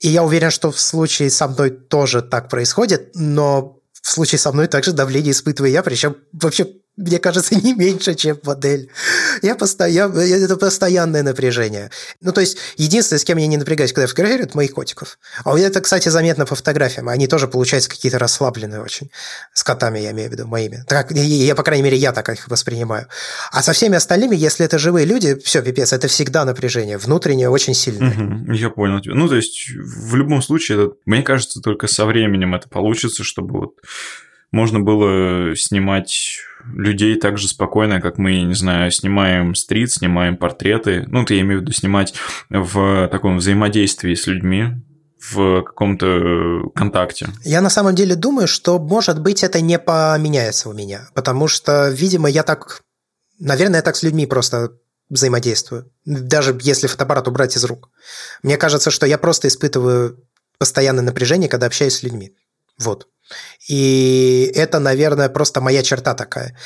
И 0.00 0.08
я 0.08 0.22
уверен, 0.22 0.50
что 0.50 0.70
в 0.70 0.78
случае 0.78 1.30
со 1.30 1.48
мной 1.48 1.70
тоже 1.70 2.20
так 2.20 2.48
происходит, 2.50 3.12
но 3.14 3.78
в 4.02 4.10
случае 4.10 4.38
со 4.38 4.52
мной 4.52 4.66
также 4.66 4.92
давление 4.92 5.32
испытываю 5.32 5.72
я, 5.72 5.82
причем 5.82 6.16
вообще 6.32 6.66
мне 6.96 7.18
кажется, 7.18 7.54
не 7.62 7.74
меньше, 7.74 8.14
чем 8.14 8.38
модель. 8.44 8.90
Я 9.42 9.56
постоянно, 9.56 10.20
это 10.20 10.56
постоянное 10.56 11.22
напряжение. 11.22 11.90
Ну, 12.20 12.32
то 12.32 12.40
есть, 12.40 12.58
единственное, 12.76 13.18
с 13.18 13.24
кем 13.24 13.38
я 13.38 13.46
не 13.46 13.56
напрягаюсь, 13.56 13.92
когда 13.92 14.02
я 14.02 14.08
фотографирую, 14.08 14.46
это 14.46 14.56
моих 14.56 14.72
котиков. 14.72 15.18
А 15.44 15.58
это, 15.58 15.80
кстати, 15.80 16.08
заметно 16.08 16.46
по 16.46 16.54
фотографиям. 16.54 17.08
Они 17.08 17.26
тоже, 17.26 17.48
получаются, 17.48 17.90
какие-то 17.90 18.18
расслабленные 18.18 18.80
очень. 18.80 19.10
С 19.52 19.62
котами, 19.64 19.98
я 19.98 20.12
имею 20.12 20.28
в 20.28 20.32
виду, 20.32 20.46
моими. 20.46 20.84
Так, 20.86 21.10
я, 21.10 21.54
по 21.54 21.62
крайней 21.62 21.82
мере, 21.82 21.96
я 21.96 22.12
так 22.12 22.28
их 22.28 22.48
воспринимаю. 22.48 23.08
А 23.50 23.62
со 23.62 23.72
всеми 23.72 23.96
остальными, 23.96 24.36
если 24.36 24.64
это 24.64 24.78
живые 24.78 25.06
люди, 25.06 25.36
все, 25.42 25.62
пипец, 25.62 25.92
это 25.92 26.08
всегда 26.08 26.44
напряжение. 26.44 26.98
Внутреннее 26.98 27.48
очень 27.48 27.74
сильное. 27.74 28.10
Угу, 28.10 28.52
я 28.52 28.70
понял. 28.70 29.00
Ну, 29.04 29.28
то 29.28 29.34
есть, 29.34 29.68
в 29.76 30.14
любом 30.14 30.42
случае, 30.42 30.84
это, 30.84 30.94
мне 31.06 31.22
кажется, 31.22 31.60
только 31.60 31.88
со 31.88 32.06
временем 32.06 32.54
это 32.54 32.68
получится, 32.68 33.24
чтобы 33.24 33.58
вот 33.58 33.74
можно 34.54 34.78
было 34.78 35.56
снимать 35.56 36.38
людей 36.72 37.16
так 37.16 37.38
же 37.38 37.48
спокойно, 37.48 38.00
как 38.00 38.18
мы, 38.18 38.42
не 38.42 38.54
знаю, 38.54 38.90
снимаем 38.90 39.54
стрит, 39.54 39.92
снимаем 39.92 40.36
портреты. 40.36 41.04
Ну, 41.08 41.24
ты 41.24 41.34
я 41.34 41.40
имею 41.42 41.58
в 41.58 41.62
виду 41.62 41.72
снимать 41.72 42.14
в 42.48 43.08
таком 43.08 43.38
взаимодействии 43.38 44.14
с 44.14 44.26
людьми, 44.26 44.82
в 45.18 45.62
каком-то 45.62 46.70
контакте. 46.74 47.28
Я 47.44 47.60
на 47.60 47.70
самом 47.70 47.94
деле 47.94 48.14
думаю, 48.14 48.46
что, 48.46 48.78
может 48.78 49.20
быть, 49.20 49.42
это 49.42 49.60
не 49.60 49.78
поменяется 49.78 50.68
у 50.68 50.72
меня, 50.72 51.08
потому 51.14 51.48
что, 51.48 51.88
видимо, 51.88 52.28
я 52.28 52.42
так... 52.42 52.82
Наверное, 53.38 53.78
я 53.78 53.82
так 53.82 53.96
с 53.96 54.02
людьми 54.02 54.26
просто 54.26 54.72
взаимодействую, 55.08 55.90
даже 56.04 56.56
если 56.62 56.86
фотоаппарат 56.86 57.28
убрать 57.28 57.56
из 57.56 57.64
рук. 57.64 57.90
Мне 58.42 58.56
кажется, 58.56 58.90
что 58.90 59.06
я 59.06 59.18
просто 59.18 59.48
испытываю 59.48 60.18
постоянное 60.58 61.04
напряжение, 61.04 61.48
когда 61.48 61.66
общаюсь 61.66 61.96
с 61.96 62.02
людьми. 62.02 62.32
Вот. 62.78 63.08
И 63.68 64.50
это, 64.54 64.78
наверное, 64.78 65.28
просто 65.28 65.60
моя 65.60 65.82
черта 65.82 66.14
такая. 66.14 66.56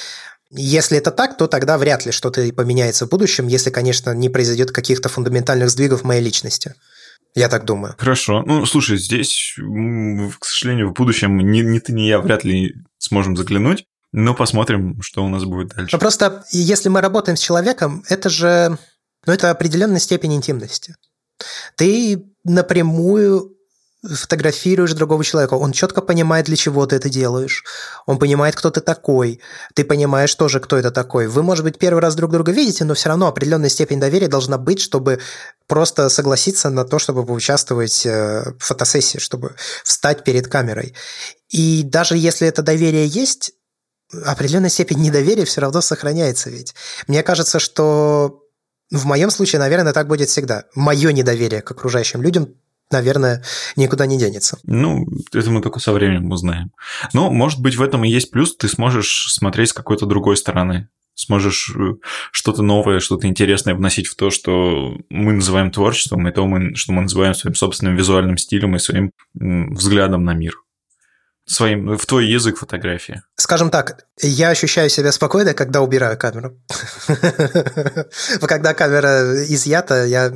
Если 0.50 0.96
это 0.96 1.10
так, 1.10 1.36
то 1.36 1.46
тогда 1.46 1.76
вряд 1.76 2.06
ли 2.06 2.12
что-то 2.12 2.50
поменяется 2.54 3.06
в 3.06 3.10
будущем, 3.10 3.48
если, 3.48 3.70
конечно, 3.70 4.14
не 4.14 4.28
произойдет 4.28 4.72
каких-то 4.72 5.08
фундаментальных 5.08 5.70
сдвигов 5.70 6.02
в 6.02 6.04
моей 6.04 6.22
личности. 6.22 6.74
Я 7.34 7.48
так 7.48 7.64
думаю. 7.64 7.94
Хорошо. 7.98 8.42
Ну, 8.46 8.64
слушай, 8.64 8.96
здесь, 8.96 9.54
к 10.38 10.44
сожалению, 10.44 10.90
в 10.90 10.94
будущем 10.94 11.38
ни, 11.38 11.60
ни 11.60 11.78
ты, 11.78 11.92
ни 11.92 12.02
я 12.02 12.18
вряд 12.20 12.44
ли 12.44 12.74
сможем 12.98 13.36
заглянуть. 13.36 13.84
Но 14.10 14.34
посмотрим, 14.34 15.02
что 15.02 15.22
у 15.22 15.28
нас 15.28 15.44
будет 15.44 15.68
дальше. 15.68 15.90
Но 15.92 15.98
просто 15.98 16.44
если 16.50 16.88
мы 16.88 17.02
работаем 17.02 17.36
с 17.36 17.40
человеком, 17.40 18.02
это 18.08 18.30
же 18.30 18.78
ну, 19.26 19.34
это 19.34 19.50
определенная 19.50 20.00
степень 20.00 20.34
интимности. 20.34 20.96
Ты 21.76 22.24
напрямую 22.44 23.57
фотографируешь 24.02 24.92
другого 24.92 25.24
человека, 25.24 25.54
он 25.54 25.72
четко 25.72 26.00
понимает, 26.02 26.46
для 26.46 26.56
чего 26.56 26.86
ты 26.86 26.96
это 26.96 27.08
делаешь. 27.08 27.64
Он 28.06 28.18
понимает, 28.18 28.54
кто 28.54 28.70
ты 28.70 28.80
такой. 28.80 29.40
Ты 29.74 29.84
понимаешь 29.84 30.34
тоже, 30.34 30.60
кто 30.60 30.76
это 30.76 30.90
такой. 30.92 31.26
Вы, 31.26 31.42
может 31.42 31.64
быть, 31.64 31.78
первый 31.78 32.00
раз 32.00 32.14
друг 32.14 32.30
друга 32.30 32.52
видите, 32.52 32.84
но 32.84 32.94
все 32.94 33.08
равно 33.08 33.26
определенная 33.26 33.68
степень 33.68 33.98
доверия 33.98 34.28
должна 34.28 34.56
быть, 34.56 34.80
чтобы 34.80 35.18
просто 35.66 36.08
согласиться 36.10 36.70
на 36.70 36.84
то, 36.84 37.00
чтобы 37.00 37.26
поучаствовать 37.26 38.06
э, 38.06 38.52
в 38.58 38.64
фотосессии, 38.64 39.18
чтобы 39.18 39.56
встать 39.82 40.22
перед 40.22 40.46
камерой. 40.46 40.94
И 41.48 41.82
даже 41.82 42.16
если 42.16 42.46
это 42.46 42.62
доверие 42.62 43.06
есть, 43.06 43.52
определенная 44.24 44.70
степень 44.70 45.00
недоверия 45.00 45.44
все 45.44 45.60
равно 45.60 45.80
сохраняется 45.80 46.50
ведь. 46.50 46.74
Мне 47.08 47.24
кажется, 47.24 47.58
что 47.58 48.44
в 48.92 49.06
моем 49.06 49.30
случае, 49.30 49.58
наверное, 49.58 49.92
так 49.92 50.06
будет 50.06 50.28
всегда. 50.28 50.64
Мое 50.74 51.12
недоверие 51.12 51.62
к 51.62 51.70
окружающим 51.72 52.22
людям 52.22 52.54
наверное, 52.90 53.42
никуда 53.76 54.06
не 54.06 54.18
денется. 54.18 54.58
Ну, 54.64 55.06
это 55.32 55.50
мы 55.50 55.60
только 55.60 55.80
со 55.80 55.92
временем 55.92 56.30
узнаем. 56.30 56.72
Но, 57.12 57.30
может 57.30 57.60
быть, 57.60 57.76
в 57.76 57.82
этом 57.82 58.04
и 58.04 58.10
есть 58.10 58.30
плюс, 58.30 58.56
ты 58.56 58.68
сможешь 58.68 59.32
смотреть 59.32 59.70
с 59.70 59.74
какой-то 59.74 60.06
другой 60.06 60.36
стороны 60.36 60.88
сможешь 61.18 61.74
э, 61.76 61.94
что-то 62.30 62.62
новое, 62.62 63.00
что-то 63.00 63.26
интересное 63.26 63.74
вносить 63.74 64.06
в 64.06 64.14
то, 64.14 64.30
что 64.30 64.96
мы 65.10 65.32
называем 65.32 65.72
творчеством, 65.72 66.28
и 66.28 66.32
то, 66.32 66.48
что 66.74 66.92
мы 66.92 67.02
называем 67.02 67.34
своим 67.34 67.56
собственным 67.56 67.96
визуальным 67.96 68.36
стилем 68.36 68.76
и 68.76 68.78
своим 68.78 69.10
взглядом 69.34 70.24
на 70.24 70.34
мир 70.34 70.54
своим, 71.48 71.96
в 71.96 72.06
твой 72.06 72.26
язык 72.26 72.58
фотографии? 72.58 73.22
Скажем 73.36 73.70
так, 73.70 74.04
я 74.20 74.50
ощущаю 74.50 74.90
себя 74.90 75.12
спокойно, 75.12 75.54
когда 75.54 75.80
убираю 75.80 76.18
камеру. 76.18 76.56
Когда 78.40 78.74
камера 78.74 79.44
изъята, 79.44 80.04
я, 80.04 80.32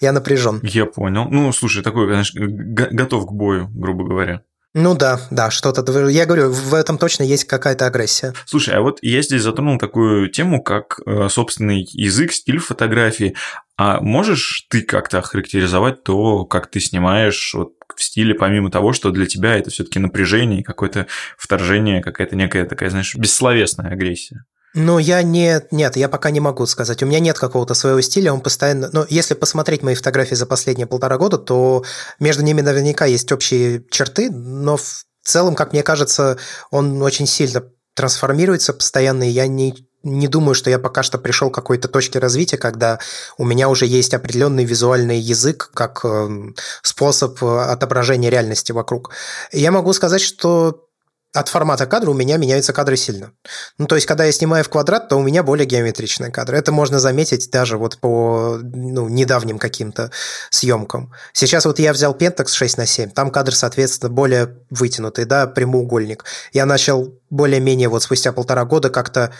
я 0.00 0.12
напряжен. 0.12 0.60
Я 0.62 0.86
понял. 0.86 1.26
Ну, 1.30 1.52
слушай, 1.52 1.82
такой, 1.82 2.08
конечно, 2.08 2.40
готов 2.46 3.26
к 3.26 3.32
бою, 3.32 3.68
грубо 3.72 4.04
говоря. 4.04 4.42
Ну 4.74 4.94
да, 4.94 5.20
да, 5.30 5.50
что-то. 5.50 6.08
Я 6.08 6.26
говорю, 6.26 6.50
в 6.50 6.74
этом 6.74 6.98
точно 6.98 7.22
есть 7.22 7.44
какая-то 7.44 7.86
агрессия. 7.86 8.34
Слушай, 8.44 8.74
а 8.74 8.80
вот 8.80 8.98
я 9.02 9.22
здесь 9.22 9.42
затронул 9.42 9.78
такую 9.78 10.28
тему, 10.28 10.62
как 10.62 11.00
э, 11.06 11.28
собственный 11.30 11.88
язык, 11.90 12.32
стиль 12.32 12.58
фотографии. 12.58 13.34
А 13.78 14.00
можешь 14.00 14.66
ты 14.68 14.82
как-то 14.82 15.18
охарактеризовать 15.18 16.02
то, 16.02 16.44
как 16.44 16.68
ты 16.68 16.80
снимаешь 16.80 17.54
вот 17.54 17.74
в 17.94 18.02
стиле, 18.02 18.34
помимо 18.34 18.72
того, 18.72 18.92
что 18.92 19.12
для 19.12 19.26
тебя 19.26 19.56
это 19.56 19.70
все-таки 19.70 20.00
напряжение, 20.00 20.64
какое-то 20.64 21.06
вторжение, 21.36 22.02
какая-то 22.02 22.34
некая 22.34 22.64
такая, 22.64 22.90
знаешь, 22.90 23.14
бессловесная 23.14 23.92
агрессия? 23.92 24.44
Ну, 24.74 24.98
я 24.98 25.22
не... 25.22 25.62
Нет, 25.70 25.96
я 25.96 26.08
пока 26.08 26.30
не 26.30 26.40
могу 26.40 26.66
сказать. 26.66 27.02
У 27.02 27.06
меня 27.06 27.20
нет 27.20 27.38
какого-то 27.38 27.74
своего 27.74 28.00
стиля, 28.00 28.32
он 28.32 28.40
постоянно... 28.40 28.90
Но 28.92 29.06
если 29.08 29.34
посмотреть 29.34 29.82
мои 29.82 29.94
фотографии 29.94 30.34
за 30.34 30.46
последние 30.46 30.88
полтора 30.88 31.16
года, 31.16 31.38
то 31.38 31.84
между 32.18 32.42
ними 32.42 32.60
наверняка 32.60 33.06
есть 33.06 33.30
общие 33.30 33.84
черты, 33.90 34.28
но 34.30 34.76
в 34.76 35.04
целом, 35.22 35.54
как 35.54 35.72
мне 35.72 35.84
кажется, 35.84 36.36
он 36.70 37.00
очень 37.00 37.26
сильно 37.26 37.62
трансформируется 37.94 38.72
постоянно, 38.72 39.28
и 39.28 39.32
я 39.32 39.46
не, 39.46 39.87
не 40.02 40.28
думаю, 40.28 40.54
что 40.54 40.70
я 40.70 40.78
пока 40.78 41.02
что 41.02 41.18
пришел 41.18 41.50
к 41.50 41.54
какой-то 41.54 41.88
точке 41.88 42.18
развития, 42.18 42.56
когда 42.56 42.98
у 43.36 43.44
меня 43.44 43.68
уже 43.68 43.86
есть 43.86 44.14
определенный 44.14 44.64
визуальный 44.64 45.18
язык 45.18 45.70
как 45.74 46.04
эм, 46.04 46.54
способ 46.82 47.42
отображения 47.42 48.30
реальности 48.30 48.72
вокруг. 48.72 49.12
я 49.52 49.70
могу 49.70 49.92
сказать, 49.92 50.20
что 50.20 50.88
от 51.34 51.48
формата 51.48 51.86
кадра 51.86 52.10
у 52.10 52.14
меня 52.14 52.36
меняются 52.38 52.72
кадры 52.72 52.96
сильно. 52.96 53.32
Ну, 53.76 53.86
то 53.86 53.96
есть, 53.96 54.06
когда 54.06 54.24
я 54.24 54.32
снимаю 54.32 54.64
в 54.64 54.70
квадрат, 54.70 55.08
то 55.08 55.16
у 55.16 55.22
меня 55.22 55.42
более 55.42 55.66
геометричные 55.66 56.32
кадры. 56.32 56.56
Это 56.56 56.72
можно 56.72 56.98
заметить 57.00 57.50
даже 57.50 57.76
вот 57.76 57.98
по 57.98 58.58
ну, 58.62 59.08
недавним 59.08 59.58
каким-то 59.58 60.10
съемкам. 60.50 61.12
Сейчас 61.34 61.66
вот 61.66 61.78
я 61.78 61.92
взял 61.92 62.14
Pentax 62.14 62.48
6 62.48 62.78
на 62.78 62.86
7, 62.86 63.10
там 63.10 63.30
кадр, 63.30 63.54
соответственно, 63.54 64.10
более 64.10 64.56
вытянутый, 64.70 65.26
да, 65.26 65.46
прямоугольник. 65.46 66.24
Я 66.52 66.64
начал 66.64 67.14
более-менее 67.28 67.88
вот 67.88 68.02
спустя 68.02 68.32
полтора 68.32 68.64
года 68.64 68.88
как-то 68.88 69.32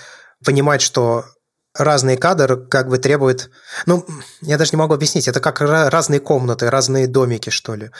понимать, 0.44 0.82
что 0.82 1.24
разные 1.74 2.16
кадры 2.16 2.56
как 2.56 2.88
бы 2.88 2.98
требуют... 2.98 3.50
Ну, 3.86 4.04
я 4.40 4.58
даже 4.58 4.72
не 4.72 4.78
могу 4.78 4.94
объяснить, 4.94 5.28
это 5.28 5.40
как 5.40 5.60
разные 5.60 6.20
комнаты, 6.20 6.70
разные 6.70 7.06
домики, 7.06 7.50
что 7.50 7.74
ли. 7.74 7.90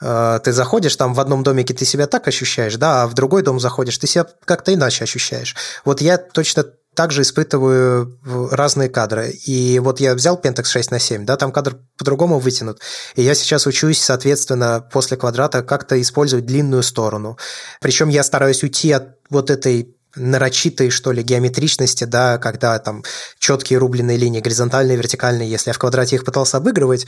Э, 0.00 0.40
ты 0.42 0.52
заходишь, 0.52 0.96
там 0.96 1.14
в 1.14 1.20
одном 1.20 1.42
домике 1.42 1.74
ты 1.74 1.84
себя 1.84 2.06
так 2.06 2.26
ощущаешь, 2.28 2.76
да, 2.76 3.02
а 3.02 3.06
в 3.06 3.14
другой 3.14 3.42
дом 3.42 3.60
заходишь, 3.60 3.98
ты 3.98 4.06
себя 4.06 4.26
как-то 4.44 4.72
иначе 4.72 5.04
ощущаешь. 5.04 5.54
Вот 5.84 6.00
я 6.00 6.18
точно 6.18 6.64
также 6.94 7.22
испытываю 7.22 8.18
разные 8.50 8.88
кадры. 8.88 9.30
И 9.30 9.78
вот 9.78 10.00
я 10.00 10.14
взял 10.14 10.36
Pentax 10.36 10.64
6 10.64 10.90
на 10.90 10.98
7, 10.98 11.24
да, 11.24 11.36
там 11.36 11.52
кадр 11.52 11.78
по-другому 11.96 12.38
вытянут. 12.38 12.80
И 13.14 13.22
я 13.22 13.34
сейчас 13.34 13.66
учусь, 13.66 14.02
соответственно, 14.02 14.86
после 14.92 15.16
квадрата 15.16 15.62
как-то 15.62 16.00
использовать 16.00 16.46
длинную 16.46 16.82
сторону. 16.82 17.38
Причем 17.80 18.08
я 18.08 18.24
стараюсь 18.24 18.62
уйти 18.62 18.90
от 18.92 19.16
вот 19.30 19.50
этой 19.50 19.96
нарочитой, 20.14 20.90
что 20.90 21.12
ли, 21.12 21.22
геометричности, 21.22 22.04
да, 22.04 22.38
когда 22.38 22.78
там 22.78 23.04
четкие 23.38 23.78
рубленые 23.78 24.18
линии, 24.18 24.40
горизонтальные, 24.40 24.96
вертикальные, 24.96 25.50
если 25.50 25.70
я 25.70 25.74
в 25.74 25.78
квадрате 25.78 26.16
их 26.16 26.24
пытался 26.24 26.56
обыгрывать, 26.56 27.06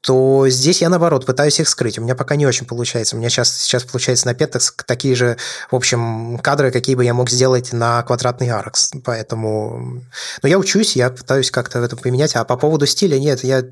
то 0.00 0.48
здесь 0.48 0.80
я, 0.80 0.88
наоборот, 0.88 1.26
пытаюсь 1.26 1.58
их 1.60 1.68
скрыть. 1.68 1.98
У 1.98 2.02
меня 2.02 2.14
пока 2.14 2.36
не 2.36 2.46
очень 2.46 2.66
получается. 2.66 3.16
У 3.16 3.18
меня 3.18 3.30
сейчас, 3.30 3.56
сейчас 3.58 3.84
получается 3.84 4.26
на 4.26 4.32
Pentax 4.32 4.72
такие 4.86 5.14
же, 5.16 5.36
в 5.70 5.76
общем, 5.76 6.38
кадры, 6.38 6.70
какие 6.70 6.94
бы 6.94 7.04
я 7.04 7.14
мог 7.14 7.28
сделать 7.30 7.72
на 7.72 8.02
квадратный 8.02 8.48
Arx. 8.48 9.00
Поэтому... 9.04 10.02
Но 10.42 10.48
я 10.48 10.58
учусь, 10.58 10.94
я 10.94 11.10
пытаюсь 11.10 11.50
как-то 11.50 11.80
в 11.80 11.82
этом 11.82 11.98
поменять. 11.98 12.36
А 12.36 12.44
по 12.44 12.56
поводу 12.56 12.86
стиля, 12.86 13.18
нет, 13.18 13.42
я 13.42 13.64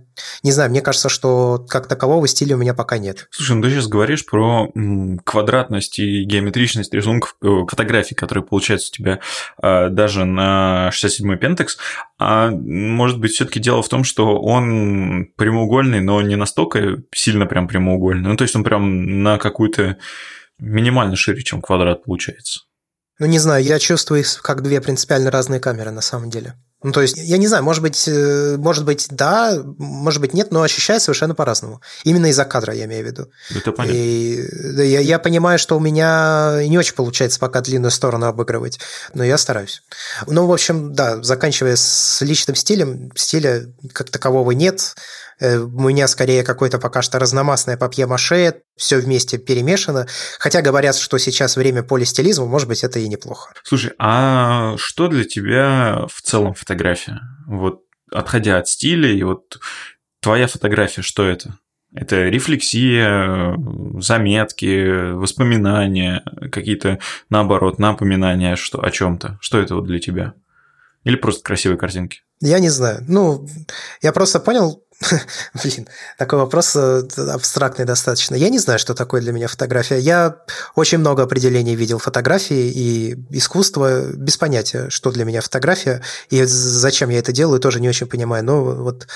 не 0.43 0.53
знаю, 0.53 0.71
мне 0.71 0.81
кажется, 0.81 1.09
что 1.09 1.65
как 1.69 1.87
такового 1.87 2.27
стиля 2.27 2.57
у 2.57 2.59
меня 2.59 2.75
пока 2.75 2.99
нет. 2.99 3.29
Слушай, 3.31 3.57
ну 3.57 3.63
ты 3.63 3.71
сейчас 3.71 3.87
говоришь 3.87 4.27
про 4.27 4.73
квадратность 5.25 5.99
и 5.99 6.25
геометричность 6.25 6.93
рисунков, 6.93 7.37
э, 7.43 7.47
фотографий, 7.69 8.15
которые 8.15 8.45
получаются 8.45 8.91
у 8.93 8.97
тебя 8.97 9.21
а, 9.63 9.89
даже 9.91 10.25
на 10.25 10.91
67-й 10.93 11.37
Pentax. 11.37 11.69
А 12.19 12.51
может 12.51 13.21
быть, 13.21 13.33
все-таки 13.33 13.61
дело 13.61 13.83
в 13.83 13.89
том, 13.89 14.03
что 14.03 14.41
он 14.41 15.27
прямоугольный, 15.37 16.01
но 16.01 16.23
не 16.23 16.37
настолько 16.37 17.03
сильно 17.15 17.47
прям 17.47 17.69
прямоугольный. 17.69 18.31
Ну, 18.31 18.37
то 18.37 18.43
есть 18.43 18.57
он 18.57 18.65
прям 18.65 19.23
на 19.23 19.39
какую-то 19.39 19.99
минимально 20.59 21.17
шире, 21.17 21.43
чем 21.43 21.61
квадрат 21.61 22.05
получается. 22.05 22.61
Ну, 23.19 23.27
не 23.27 23.39
знаю, 23.39 23.65
я 23.65 23.79
чувствую 23.79 24.21
их 24.21 24.41
как 24.43 24.63
две 24.63 24.81
принципиально 24.81 25.31
разные 25.31 25.61
камеры 25.61 25.91
на 25.91 26.01
самом 26.01 26.31
деле. 26.31 26.55
Ну, 26.83 26.93
то 26.93 27.01
есть, 27.01 27.17
я 27.17 27.39
не 27.39 27.47
знаю, 27.49 27.65
может 27.65 27.83
быть, 27.83 28.07
э, 28.07 28.57
может 28.59 28.85
быть, 28.85 29.09
да, 29.11 29.59
может 29.79 30.21
быть, 30.21 30.35
нет, 30.35 30.53
но 30.53 30.63
ощущаю 30.63 31.01
совершенно 31.01 31.35
по-разному. 31.35 31.81
Именно 32.05 32.27
из-за 32.27 32.45
кадра, 32.45 32.75
я 32.75 32.85
имею 32.85 33.03
в 33.03 33.07
виду. 33.07 33.31
Это 33.55 33.73
понятно. 33.73 33.97
И 33.97 34.87
я, 34.87 35.01
я 35.01 35.19
понимаю, 35.19 35.59
что 35.59 35.77
у 35.77 35.81
меня 35.81 36.61
не 36.65 36.77
очень 36.79 36.95
получается 36.95 37.41
пока 37.41 37.63
длинную 37.63 37.91
сторону 37.91 38.27
обыгрывать, 38.27 38.79
но 39.15 39.25
я 39.25 39.39
стараюсь. 39.39 39.83
Ну, 40.27 40.47
в 40.47 40.53
общем, 40.53 40.93
да, 40.93 41.23
заканчивая 41.23 41.77
с 41.77 42.21
личным 42.21 42.55
стилем, 42.55 43.11
стиля 43.17 43.67
как 43.93 44.11
такового 44.11 44.51
нет. 44.51 44.95
Э, 45.39 45.59
у 45.59 45.89
меня 45.89 46.09
скорее 46.09 46.43
какое-то 46.43 46.79
пока 46.79 47.03
что 47.03 47.19
разномастное 47.19 47.77
папье-маше, 47.77 48.63
все 48.77 48.99
вместе 48.99 49.39
перемешано. 49.39 50.07
Хотя 50.39 50.63
говорят, 50.63 50.97
что 50.97 51.19
сейчас 51.19 51.57
время 51.57 51.83
полистилизма, 51.83 52.47
может 52.47 52.69
быть, 52.69 52.85
это 52.85 52.99
и 52.99 53.09
неплохо. 53.09 53.53
Слушай, 53.65 53.93
а 53.99 54.77
что 54.79 55.09
для 55.09 55.25
тебя 55.25 56.07
в 56.13 56.23
целом 56.23 56.55
фотография? 56.55 57.21
Вот 57.47 57.83
отходя 58.13 58.59
от 58.59 58.69
стиля, 58.69 59.13
и 59.13 59.23
вот 59.23 59.59
твоя 60.21 60.47
фотография, 60.47 61.03
что 61.03 61.25
это? 61.25 61.59
Это 61.95 62.29
рефлексия, 62.29 63.57
заметки, 64.01 65.13
воспоминания, 65.13 66.23
какие-то, 66.53 66.99
наоборот, 67.31 67.79
напоминания 67.79 68.57
что, 68.57 68.85
о 68.85 68.91
чем-то. 68.91 69.39
Что 69.41 69.59
это 69.59 69.77
вот 69.77 69.87
для 69.87 69.99
тебя? 69.99 70.35
Или 71.05 71.17
просто 71.17 71.45
красивые 71.45 71.79
картинки? 71.79 72.23
Я 72.41 72.59
не 72.59 72.69
знаю. 72.69 73.05
Ну, 73.09 73.49
я 74.03 74.13
просто 74.13 74.41
понял, 74.41 74.83
Блин, 75.63 75.89
такой 76.17 76.39
вопрос 76.39 76.75
э, 76.75 77.03
абстрактный 77.33 77.85
достаточно. 77.85 78.35
Я 78.35 78.49
не 78.49 78.59
знаю, 78.59 78.79
что 78.79 78.95
такое 78.95 79.21
для 79.21 79.33
меня 79.33 79.47
фотография. 79.47 79.99
Я 79.99 80.39
очень 80.75 80.99
много 80.99 81.23
определений 81.23 81.77
видел 81.77 81.99
фотографии 81.99 82.71
и 82.71 83.17
искусства 83.31 84.07
без 84.13 84.37
понятия, 84.37 84.89
что 84.89 85.11
для 85.11 85.25
меня 85.25 85.41
фотография 85.43 86.03
и 86.31 86.43
зачем 86.45 87.11
я 87.11 87.19
это 87.19 87.33
делаю, 87.33 87.61
тоже 87.61 87.81
не 87.81 87.89
очень 87.89 88.07
понимаю. 88.07 88.45
Но 88.45 88.65
вот 88.65 89.07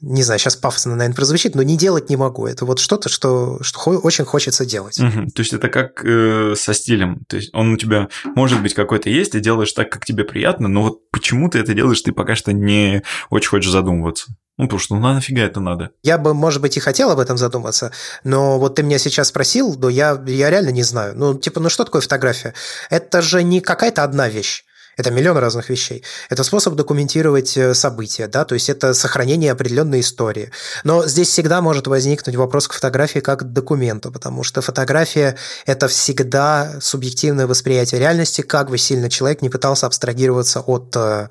не 0.00 0.22
знаю, 0.22 0.38
сейчас 0.38 0.56
пафосно, 0.56 0.96
наверное, 0.96 1.16
прозвучит, 1.16 1.54
но 1.54 1.62
не 1.62 1.76
делать 1.76 2.10
не 2.10 2.16
могу. 2.16 2.46
Это 2.46 2.64
вот 2.64 2.78
что-то, 2.78 3.08
что, 3.08 3.58
что 3.62 3.80
очень 3.80 4.24
хочется 4.24 4.64
делать. 4.64 4.98
Угу. 4.98 5.30
То 5.34 5.40
есть 5.40 5.52
это 5.52 5.68
как 5.68 6.04
э, 6.04 6.54
со 6.56 6.74
стилем. 6.74 7.24
То 7.28 7.36
есть 7.36 7.50
он 7.54 7.72
у 7.72 7.76
тебя, 7.76 8.08
может 8.34 8.62
быть, 8.62 8.74
какой-то 8.74 9.10
есть, 9.10 9.34
и 9.34 9.40
делаешь 9.40 9.72
так, 9.72 9.90
как 9.90 10.04
тебе 10.04 10.24
приятно, 10.24 10.68
но 10.68 10.82
вот 10.82 11.10
почему 11.10 11.48
ты 11.48 11.58
это 11.58 11.74
делаешь, 11.74 12.00
ты 12.00 12.12
пока 12.12 12.34
что 12.34 12.52
не 12.52 13.02
очень 13.30 13.50
хочешь 13.50 13.70
задумываться. 13.70 14.34
Ну, 14.56 14.66
потому 14.66 14.80
что 14.80 14.94
ну 14.94 15.00
нафига 15.00 15.42
это 15.42 15.58
надо? 15.58 15.90
Я 16.02 16.18
бы, 16.18 16.34
может 16.34 16.60
быть, 16.60 16.76
и 16.76 16.80
хотел 16.80 17.10
об 17.10 17.18
этом 17.18 17.38
задуматься, 17.38 17.92
но 18.24 18.58
вот 18.58 18.74
ты 18.74 18.82
меня 18.82 18.98
сейчас 18.98 19.28
спросил, 19.28 19.74
но 19.78 19.88
я, 19.88 20.22
я 20.26 20.50
реально 20.50 20.68
не 20.68 20.82
знаю. 20.82 21.14
Ну, 21.16 21.34
типа, 21.34 21.60
ну 21.60 21.70
что 21.70 21.84
такое 21.84 22.02
фотография? 22.02 22.52
Это 22.90 23.22
же 23.22 23.42
не 23.42 23.62
какая-то 23.62 24.04
одна 24.04 24.28
вещь. 24.28 24.64
Это 24.96 25.10
миллион 25.10 25.38
разных 25.38 25.70
вещей. 25.70 26.02
Это 26.28 26.44
способ 26.44 26.74
документировать 26.74 27.56
э, 27.56 27.74
события, 27.74 28.26
да, 28.26 28.44
то 28.44 28.54
есть 28.54 28.68
это 28.68 28.92
сохранение 28.92 29.52
определенной 29.52 30.00
истории. 30.00 30.50
Но 30.84 31.06
здесь 31.06 31.28
всегда 31.28 31.62
может 31.62 31.86
возникнуть 31.86 32.36
вопрос 32.36 32.68
к 32.68 32.72
фотографии 32.72 33.20
как 33.20 33.40
к 33.40 33.44
документу, 33.44 34.10
потому 34.10 34.42
что 34.42 34.60
фотография– 34.62 35.36
это 35.66 35.88
всегда 35.88 36.80
субъективное 36.80 37.46
восприятие 37.46 38.00
реальности, 38.00 38.42
как 38.42 38.68
бы 38.68 38.78
сильно 38.78 39.08
человек 39.08 39.42
не 39.42 39.48
пытался 39.48 39.86
абстрагироваться 39.86 40.60
от 40.60 40.94
э, 40.96 41.28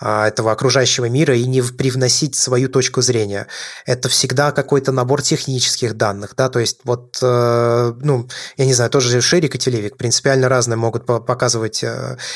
а, 0.00 0.28
этого 0.28 0.50
окружающего 0.50 1.04
мира 1.04 1.36
и 1.36 1.46
не 1.46 1.62
привносить 1.62 2.34
свою 2.34 2.68
точку 2.68 3.02
зрения. 3.02 3.46
Это 3.86 4.08
всегда 4.08 4.50
какой-то 4.50 4.92
набор 4.92 5.22
технических 5.22 5.94
данных, 5.96 6.34
да, 6.36 6.48
то 6.48 6.58
есть 6.58 6.78
вот, 6.84 7.18
э, 7.22 7.92
ну, 8.00 8.28
я 8.56 8.64
не 8.64 8.74
знаю, 8.74 8.90
тоже 8.90 9.20
Шерик 9.20 9.54
и 9.54 9.58
Телевик 9.58 9.96
принципиально 9.96 10.48
разные 10.48 10.76
могут 10.76 11.06
показывать 11.06 11.84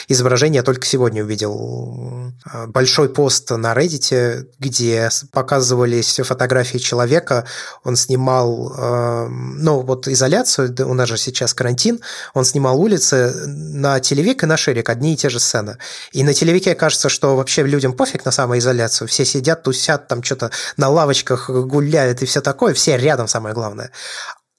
изображения 0.09 0.58
только 0.63 0.87
сегодня 0.87 1.23
увидел 1.23 2.33
э, 2.53 2.67
большой 2.67 3.09
пост 3.09 3.51
на 3.51 3.75
Reddit, 3.75 4.47
где 4.59 5.11
показывались 5.33 6.21
фотографии 6.23 6.79
человека. 6.79 7.47
Он 7.85 7.97
снимал, 7.97 8.75
э, 8.77 9.29
ну, 9.29 9.81
вот 9.81 10.09
изоляцию, 10.09 10.75
у 10.89 10.95
нас 10.95 11.09
же 11.09 11.17
сейчас 11.17 11.55
карантин, 11.55 12.01
он 12.35 12.45
снимал 12.45 12.81
улицы 12.81 13.33
на 13.47 14.01
телевик 14.01 14.43
и 14.43 14.47
на 14.47 14.57
шерик, 14.57 14.89
одни 14.89 15.15
и 15.15 15.17
те 15.17 15.29
же 15.29 15.41
сцены. 15.41 15.79
И 16.13 16.23
на 16.23 16.35
телевике 16.35 16.75
кажется, 16.75 17.09
что 17.09 17.37
вообще 17.37 17.63
людям 17.63 17.93
пофиг 17.93 18.25
на 18.25 18.31
самоизоляцию, 18.31 19.09
все 19.09 19.25
сидят, 19.25 19.63
тусят, 19.63 20.09
там 20.09 20.23
что-то 20.23 20.51
на 20.77 20.89
лавочках 20.89 21.51
гуляют 21.51 22.23
и 22.23 22.27
все 22.27 22.41
такое, 22.41 22.75
все 22.75 22.97
рядом, 22.97 23.29
самое 23.29 23.55
главное. 23.55 23.91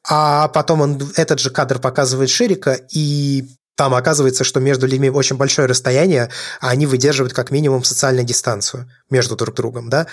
А 0.08 0.48
потом 0.48 0.82
он 0.82 1.12
этот 1.16 1.40
же 1.40 1.50
кадр 1.50 1.80
показывает 1.80 2.30
Шерика, 2.30 2.80
и 2.92 3.48
там 3.80 3.96
оказывается, 3.96 4.44
что 4.44 4.60
между 4.60 4.88
людьми 4.88 5.10
очень 5.10 5.38
большое 5.38 5.66
расстояние, 5.66 6.30
а 6.60 6.72
они 6.72 6.86
выдерживают 6.86 7.32
как 7.32 7.50
минимум 7.50 7.86
социальную 7.86 8.26
дистанцию 8.26 8.92
между 9.10 9.38
друг 9.38 9.56
другом, 9.56 9.90
да. 9.90 10.06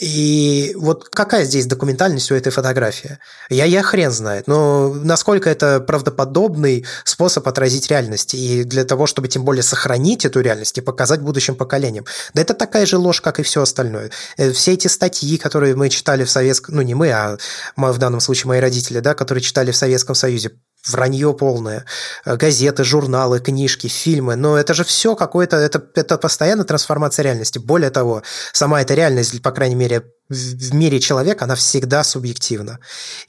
И 0.00 0.76
вот 0.76 1.08
какая 1.08 1.42
здесь 1.42 1.66
документальность 1.66 2.30
у 2.30 2.36
этой 2.36 2.52
фотографии? 2.52 3.18
Я, 3.48 3.64
я 3.64 3.82
хрен 3.82 4.12
знает, 4.12 4.46
но 4.46 4.94
насколько 4.94 5.50
это 5.50 5.80
правдоподобный 5.80 6.86
способ 7.02 7.48
отразить 7.48 7.90
реальность, 7.90 8.34
и 8.34 8.62
для 8.62 8.84
того, 8.84 9.08
чтобы 9.08 9.26
тем 9.26 9.44
более 9.44 9.64
сохранить 9.64 10.24
эту 10.24 10.38
реальность 10.40 10.78
и 10.78 10.80
показать 10.80 11.20
будущим 11.20 11.56
поколениям. 11.56 12.04
Да 12.32 12.42
это 12.42 12.54
такая 12.54 12.86
же 12.86 12.96
ложь, 12.96 13.20
как 13.20 13.40
и 13.40 13.42
все 13.42 13.62
остальное. 13.62 14.12
Э, 14.36 14.52
все 14.52 14.74
эти 14.74 14.86
статьи, 14.86 15.36
которые 15.36 15.74
мы 15.74 15.88
читали 15.88 16.22
в 16.22 16.30
Советском... 16.30 16.76
Ну, 16.76 16.82
не 16.82 16.94
мы, 16.94 17.10
а 17.10 17.38
в 17.76 17.98
данном 17.98 18.20
случае 18.20 18.46
мои 18.46 18.60
родители, 18.60 19.00
да, 19.00 19.14
которые 19.14 19.42
читали 19.42 19.72
в 19.72 19.76
Советском 19.76 20.14
Союзе 20.14 20.52
вранье 20.86 21.34
полное, 21.34 21.84
э, 22.24 22.36
газеты, 22.36 22.84
журналы, 22.84 23.40
книжки, 23.40 23.86
фильмы, 23.86 24.36
но 24.36 24.56
это 24.56 24.74
же 24.74 24.84
все 24.84 25.16
какое-то, 25.16 25.56
это, 25.56 25.82
это 25.94 26.18
постоянно 26.18 26.64
трансформация 26.64 27.22
реальности. 27.22 27.58
Более 27.58 27.90
того, 27.90 28.22
сама 28.52 28.80
эта 28.80 28.94
реальность, 28.94 29.42
по 29.42 29.52
крайней 29.52 29.74
мере, 29.74 30.04
в 30.28 30.74
мире 30.74 31.00
человека, 31.00 31.44
она 31.44 31.56
всегда 31.56 32.04
субъективна. 32.04 32.78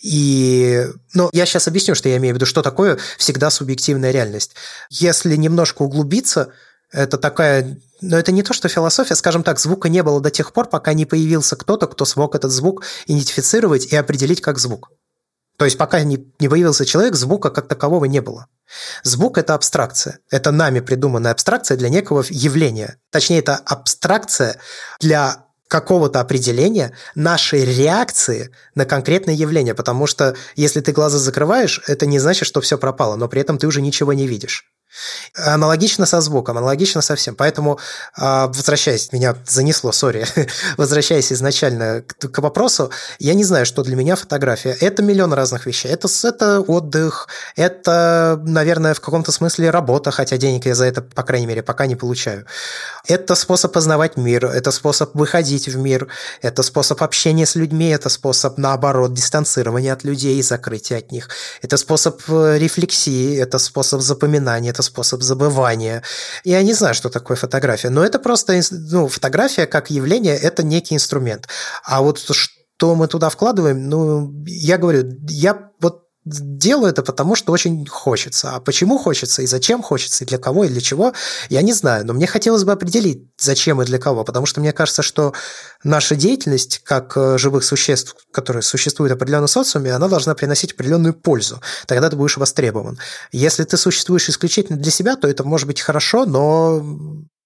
И, 0.02 0.88
ну, 1.14 1.30
я 1.34 1.46
сейчас 1.46 1.68
объясню, 1.68 1.96
что 1.96 2.10
я 2.10 2.18
имею 2.18 2.34
в 2.34 2.38
виду, 2.38 2.46
что 2.46 2.62
такое 2.62 3.00
всегда 3.18 3.50
субъективная 3.50 4.12
реальность. 4.12 4.56
Если 4.90 5.36
немножко 5.36 5.82
углубиться, 5.82 6.50
это 6.92 7.18
такая 7.18 7.78
но 8.02 8.18
это 8.18 8.32
не 8.32 8.42
то, 8.42 8.54
что 8.54 8.68
философия, 8.68 9.16
скажем 9.16 9.44
так, 9.44 9.60
звука 9.60 9.88
не 9.88 10.02
было 10.02 10.20
до 10.20 10.32
тех 10.32 10.54
пор, 10.54 10.68
пока 10.68 10.94
не 10.94 11.06
появился 11.06 11.56
кто-то, 11.56 11.86
кто 11.86 12.04
смог 12.04 12.34
этот 12.34 12.52
звук 12.52 12.84
идентифицировать 13.06 13.86
и 13.86 13.96
определить 13.96 14.42
как 14.42 14.58
звук. 14.58 14.92
То 15.62 15.66
есть 15.66 15.78
пока 15.78 16.02
не, 16.02 16.18
не 16.40 16.50
появился 16.50 16.88
человек, 16.88 17.14
звука 17.14 17.52
как 17.52 17.68
такового 17.68 18.06
не 18.06 18.20
было. 18.20 18.48
Звук– 19.04 19.38
это 19.38 19.54
абстракция. 19.54 20.18
Это 20.32 20.50
нами 20.50 20.80
придуманная 20.80 21.32
абстракция 21.32 21.78
для 21.78 21.90
некого 21.90 22.26
явления. 22.32 22.98
Точнее, 23.12 23.42
это 23.42 23.58
абстракция 23.58 24.56
для 25.00 25.46
какого-то 25.68 26.20
определения 26.20 26.94
нашей 27.14 27.64
реакции 27.64 28.50
на 28.74 28.86
конкретное 28.86 29.36
явление. 29.36 29.76
Потому 29.76 30.08
что 30.08 30.36
если 30.56 30.82
ты 30.82 30.94
глаза 30.94 31.20
закрываешь, 31.20 31.80
это 31.86 32.08
не 32.08 32.18
значит, 32.18 32.48
что 32.48 32.60
все 32.60 32.80
пропало, 32.80 33.16
но 33.16 33.28
при 33.28 33.42
этом 33.42 33.60
ты 33.60 33.68
уже 33.68 33.84
ничего 33.84 34.14
не 34.14 34.26
видишь. 34.26 34.66
Аналогично 35.36 36.06
со 36.06 36.22
звуком, 36.22 36.58
аналогично 36.58 37.02
со 37.02 37.16
всем. 37.16 37.36
Поэтому, 37.36 37.80
а, 38.16 38.48
возвращаясь, 38.48 39.12
меня 39.14 39.36
занесло, 39.48 39.92
сори, 39.92 40.26
возвращаясь 40.78 41.32
изначально 41.32 42.04
к 42.20 42.40
вопросу, 42.40 42.92
я 43.20 43.34
не 43.34 43.44
знаю, 43.44 43.66
что 43.66 43.84
для 43.84 43.96
меня 43.96 44.16
фотография. 44.16 44.76
Это 44.80 45.02
миллион 45.02 45.34
разных 45.34 45.66
вещей. 45.66 45.90
Это, 45.90 46.08
это 46.24 46.60
отдых, 46.62 47.28
это, 47.56 48.40
наверное, 48.44 48.94
в 48.94 49.02
каком-то 49.02 49.32
смысле 49.32 49.70
работа, 49.70 50.12
хотя 50.12 50.38
денег 50.38 50.66
я 50.66 50.76
за 50.76 50.86
это, 50.86 51.02
по 51.02 51.24
крайней 51.24 51.48
мере, 51.48 51.64
пока 51.64 51.86
не 51.86 51.96
получаю. 51.96 52.46
Это 53.08 53.36
способ 53.36 53.72
познавать 53.72 54.18
мир, 54.18 54.46
это 54.46 54.72
способ 54.72 55.16
выходить 55.16 55.68
в 55.68 55.78
мир, 55.78 56.08
это 56.42 56.64
способ 56.64 57.02
общения 57.02 57.46
с 57.46 57.56
людьми, 57.56 57.90
это 57.90 58.10
способ, 58.10 58.58
наоборот, 58.58 59.14
дистанцирования 59.14 59.94
от 59.94 60.04
людей 60.04 60.38
и 60.38 60.42
закрытия 60.42 60.98
от 60.98 61.12
них. 61.12 61.30
Это 61.62 61.78
способ 61.78 62.22
э, 62.28 62.58
рефлексии, 62.60 63.38
это 63.38 63.58
способ 63.58 64.02
запоминания, 64.02 64.70
это 64.70 64.81
способ 64.82 65.22
забывания. 65.22 66.04
Я 66.44 66.62
не 66.64 66.74
знаю, 66.74 66.94
что 66.94 67.10
такое 67.10 67.38
фотография, 67.38 67.90
но 67.90 68.04
это 68.04 68.20
просто, 68.20 68.60
ну, 68.72 69.08
фотография 69.08 69.66
как 69.66 69.90
явление, 69.90 70.38
это 70.38 70.64
некий 70.64 70.96
инструмент. 70.96 71.48
А 71.84 72.02
вот 72.02 72.20
что 72.20 72.96
мы 72.96 73.08
туда 73.08 73.30
вкладываем, 73.30 73.90
ну, 73.90 74.44
я 74.46 74.78
говорю, 74.78 75.04
я 75.30 75.72
вот 75.80 76.11
делаю 76.24 76.92
это 76.92 77.02
потому, 77.02 77.36
что 77.36 77.52
очень 77.52 77.86
хочется. 77.88 78.52
А 78.52 78.60
почему 78.60 78.98
хочется, 78.98 79.42
и 79.42 79.48
зачем 79.48 79.82
хочется, 79.82 80.24
и 80.24 80.28
для 80.28 80.38
кого, 80.38 80.66
и 80.66 80.70
для 80.70 80.82
чего, 80.82 81.14
я 81.50 81.62
не 81.62 81.74
знаю. 81.74 82.06
Но 82.06 82.14
мне 82.14 82.28
хотелось 82.28 82.64
бы 82.64 82.72
определить, 82.72 83.28
зачем 83.40 83.82
и 83.82 83.86
для 83.86 83.98
кого. 83.98 84.24
Потому 84.24 84.46
что 84.46 84.62
мне 84.62 84.72
кажется, 84.72 85.02
что 85.02 85.34
наша 85.84 86.16
деятельность, 86.16 86.80
как 86.84 87.18
э, 87.18 87.38
живых 87.38 87.64
существ, 87.64 88.16
которые 88.32 88.62
существуют 88.62 89.12
в 89.12 89.16
определенном 89.16 89.48
социуме, 89.48 89.94
она 89.94 90.08
должна 90.08 90.36
приносить 90.36 90.74
определенную 90.74 91.14
пользу. 91.14 91.60
Тогда 91.88 92.10
ты 92.10 92.16
будешь 92.16 92.38
востребован. 92.38 93.00
Если 93.32 93.64
ты 93.64 93.78
существуешь 93.78 94.30
исключительно 94.30 94.78
для 94.78 94.92
себя, 94.92 95.16
то 95.16 95.28
это 95.28 95.44
может 95.44 95.66
быть 95.66 95.82
хорошо, 95.82 96.26
но 96.26 96.84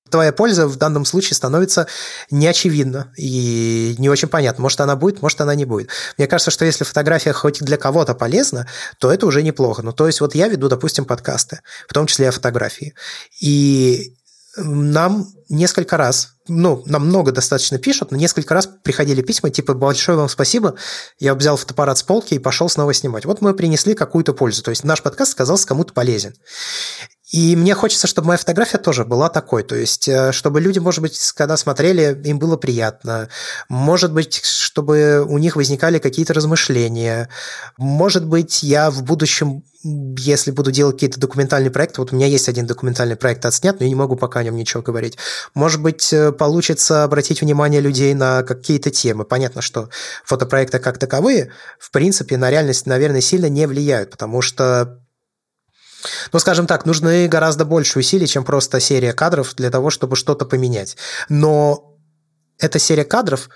твоя 0.10 0.32
польза 0.32 0.68
в 0.68 0.76
данном 0.78 1.06
случае 1.06 1.36
становится 1.36 1.88
неочевидна 2.32 3.12
и 3.18 3.96
не 3.98 4.10
очень 4.10 4.28
понятно. 4.28 4.62
Может, 4.62 4.82
она 4.82 4.96
будет, 4.96 5.22
может, 5.22 5.42
она 5.42 5.56
не 5.56 5.66
будет. 5.66 5.90
Мне 6.18 6.28
кажется, 6.28 6.52
что 6.52 6.66
если 6.66 6.84
фотография 6.84 7.34
хоть 7.34 7.60
для 7.60 7.78
кого-то 7.78 8.14
полезна, 8.14 8.68
то 9.00 9.12
это 9.12 9.26
уже 9.26 9.44
неплохо. 9.44 9.82
Ну, 9.82 9.94
то 9.94 10.08
есть, 10.08 10.22
вот 10.22 10.36
я 10.36 10.48
веду, 10.48 10.70
допустим, 10.70 11.06
подкасты, 11.06 11.62
в 11.88 11.94
том 11.94 12.08
числе 12.08 12.30
о 12.30 12.32
фотографии. 12.32 12.94
И 13.42 14.16
нам 14.58 15.28
несколько 15.50 15.98
раз, 15.98 16.36
ну, 16.48 16.84
нам 16.86 17.08
много 17.08 17.32
достаточно 17.32 17.78
пишут, 17.78 18.12
но 18.12 18.18
несколько 18.18 18.54
раз 18.54 18.68
приходили 18.84 19.22
письма, 19.22 19.50
типа, 19.50 19.74
большое 19.74 20.18
вам 20.18 20.30
спасибо, 20.30 20.76
я 21.20 21.36
взял 21.36 21.58
фотоаппарат 21.58 21.98
с 21.98 22.04
полки 22.04 22.36
и 22.36 22.40
пошел 22.40 22.70
снова 22.70 22.94
снимать. 22.94 23.26
Вот 23.26 23.42
мы 23.42 23.54
принесли 23.54 23.96
какую-то 23.96 24.34
пользу, 24.34 24.64
то 24.64 24.70
есть 24.70 24.84
наш 24.84 25.02
подкаст 25.02 25.34
оказался 25.34 25.68
кому-то 25.68 25.94
полезен. 25.94 26.36
И 27.32 27.56
мне 27.56 27.74
хочется, 27.74 28.06
чтобы 28.06 28.28
моя 28.28 28.38
фотография 28.38 28.78
тоже 28.78 29.04
была 29.04 29.30
такой. 29.30 29.64
То 29.64 29.76
есть, 29.76 30.08
э, 30.08 30.32
чтобы 30.32 30.62
люди, 30.62 30.78
может 30.78 31.02
быть, 31.02 31.20
когда 31.36 31.58
смотрели, 31.58 32.22
им 32.24 32.38
было 32.38 32.56
приятно. 32.56 33.30
Может 33.68 34.14
быть, 34.14 34.44
чтобы 34.44 35.26
у 35.28 35.40
них 35.40 35.56
возникали 35.56 35.98
какие-то 35.98 36.34
размышления. 36.36 37.30
Может 37.78 38.26
быть, 38.26 38.62
я 38.62 38.92
в 38.92 39.02
будущем, 39.04 39.64
если 39.84 40.52
буду 40.52 40.72
делать 40.72 40.98
какие-то 40.98 41.20
документальные 41.20 41.72
проекты, 41.72 42.02
вот 42.02 42.14
у 42.14 42.16
меня 42.16 42.28
есть 42.28 42.48
один 42.48 42.68
документальный 42.68 43.16
проект 43.16 43.44
отснят, 43.46 43.80
но 43.80 43.86
я 43.86 43.90
не 43.90 43.96
могу 43.96 44.16
пока 44.16 44.42
о 44.42 44.44
нем 44.44 44.56
ничего 44.56 44.84
говорить. 44.84 45.18
Может 45.56 45.82
быть, 45.82 46.14
э, 46.14 46.32
получится 46.32 47.04
обратить 47.04 47.42
внимание 47.42 47.82
людей 47.82 48.14
на 48.14 48.44
какие-то 48.44 48.92
темы. 48.92 49.26
Понятно, 49.26 49.64
что 49.64 49.90
фотопроекты 50.24 50.78
как 50.78 51.00
таковые, 51.00 51.52
в 51.80 51.90
принципе, 51.90 52.38
на 52.38 52.52
реальность, 52.52 52.86
наверное, 52.86 53.22
сильно 53.22 53.50
не 53.50 53.66
влияют, 53.66 54.12
потому 54.12 54.42
что 54.42 55.00
ну, 56.32 56.40
скажем 56.40 56.68
так, 56.68 56.86
нужны 56.86 57.28
гораздо 57.28 57.66
больше 57.66 58.00
усилий, 58.00 58.28
чем 58.28 58.44
просто 58.44 58.80
серия 58.80 59.14
кадров 59.14 59.56
для 59.56 59.70
того, 59.70 59.90
чтобы 59.90 60.16
что-то 60.16 60.46
поменять. 60.46 60.98
Но 61.30 61.96
эта 62.60 62.80
серия 62.80 63.06
кадров 63.06 63.50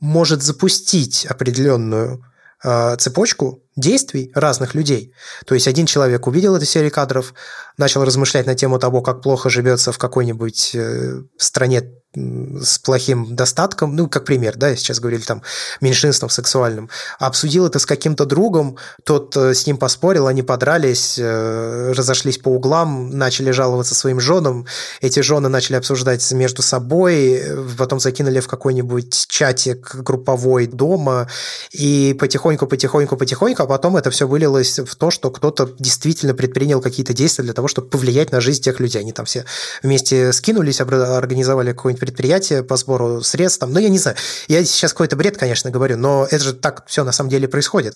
может 0.00 0.42
запустить 0.42 1.26
определенную 1.26 2.24
э, 2.62 2.96
цепочку 2.98 3.62
действий 3.76 4.30
разных 4.34 4.74
людей. 4.74 5.12
То 5.46 5.54
есть 5.54 5.68
один 5.68 5.86
человек 5.86 6.26
увидел 6.26 6.56
эту 6.56 6.64
серию 6.64 6.90
кадров, 6.90 7.34
начал 7.76 8.04
размышлять 8.04 8.46
на 8.46 8.54
тему 8.54 8.78
того, 8.78 9.02
как 9.02 9.22
плохо 9.22 9.50
живется 9.50 9.92
в 9.92 9.98
какой-нибудь 9.98 10.74
э, 10.74 11.22
стране 11.38 11.82
с 12.16 12.78
плохим 12.78 13.36
достатком, 13.36 13.94
ну, 13.94 14.08
как 14.08 14.24
пример, 14.24 14.56
да, 14.56 14.74
сейчас 14.74 15.00
говорили 15.00 15.22
там 15.22 15.42
меньшинством 15.80 16.30
сексуальным, 16.30 16.88
обсудил 17.18 17.66
это 17.66 17.78
с 17.78 17.86
каким-то 17.86 18.24
другом, 18.24 18.76
тот 19.04 19.36
э, 19.36 19.54
с 19.54 19.66
ним 19.66 19.76
поспорил, 19.76 20.26
они 20.26 20.42
подрались, 20.42 21.18
э, 21.18 21.92
разошлись 21.94 22.38
по 22.38 22.48
углам, 22.48 23.10
начали 23.10 23.50
жаловаться 23.50 23.94
своим 23.94 24.18
женам, 24.20 24.66
эти 25.00 25.20
жены 25.20 25.48
начали 25.48 25.76
обсуждать 25.76 26.30
между 26.32 26.62
собой, 26.62 27.42
потом 27.76 28.00
закинули 28.00 28.40
в 28.40 28.48
какой-нибудь 28.48 29.26
чатик 29.28 29.96
групповой 29.96 30.66
дома, 30.66 31.28
и 31.72 32.16
потихоньку, 32.18 32.66
потихоньку, 32.66 33.16
потихоньку, 33.16 33.62
а 33.62 33.66
потом 33.66 33.96
это 33.96 34.10
все 34.10 34.26
вылилось 34.26 34.78
в 34.78 34.96
то, 34.96 35.10
что 35.10 35.30
кто-то 35.30 35.70
действительно 35.78 36.34
предпринял 36.34 36.80
какие-то 36.80 37.12
действия 37.12 37.44
для 37.44 37.52
того, 37.52 37.68
чтобы 37.68 37.88
повлиять 37.88 38.32
на 38.32 38.40
жизнь 38.40 38.62
тех 38.62 38.80
людей. 38.80 39.02
Они 39.02 39.12
там 39.12 39.26
все 39.26 39.44
вместе 39.82 40.32
скинулись, 40.32 40.80
организовали 40.80 41.72
какое-нибудь 41.72 42.05
предприятие 42.06 42.62
по 42.62 42.76
сбору 42.76 43.22
средств. 43.22 43.60
Там, 43.60 43.72
ну, 43.72 43.80
я 43.80 43.88
не 43.88 43.98
знаю. 43.98 44.16
Я 44.48 44.64
сейчас 44.64 44.92
какой-то 44.92 45.16
бред, 45.16 45.36
конечно, 45.36 45.70
говорю, 45.70 45.96
но 45.96 46.26
это 46.30 46.42
же 46.42 46.52
так 46.54 46.84
все 46.86 47.04
на 47.04 47.12
самом 47.12 47.30
деле 47.30 47.48
происходит. 47.48 47.94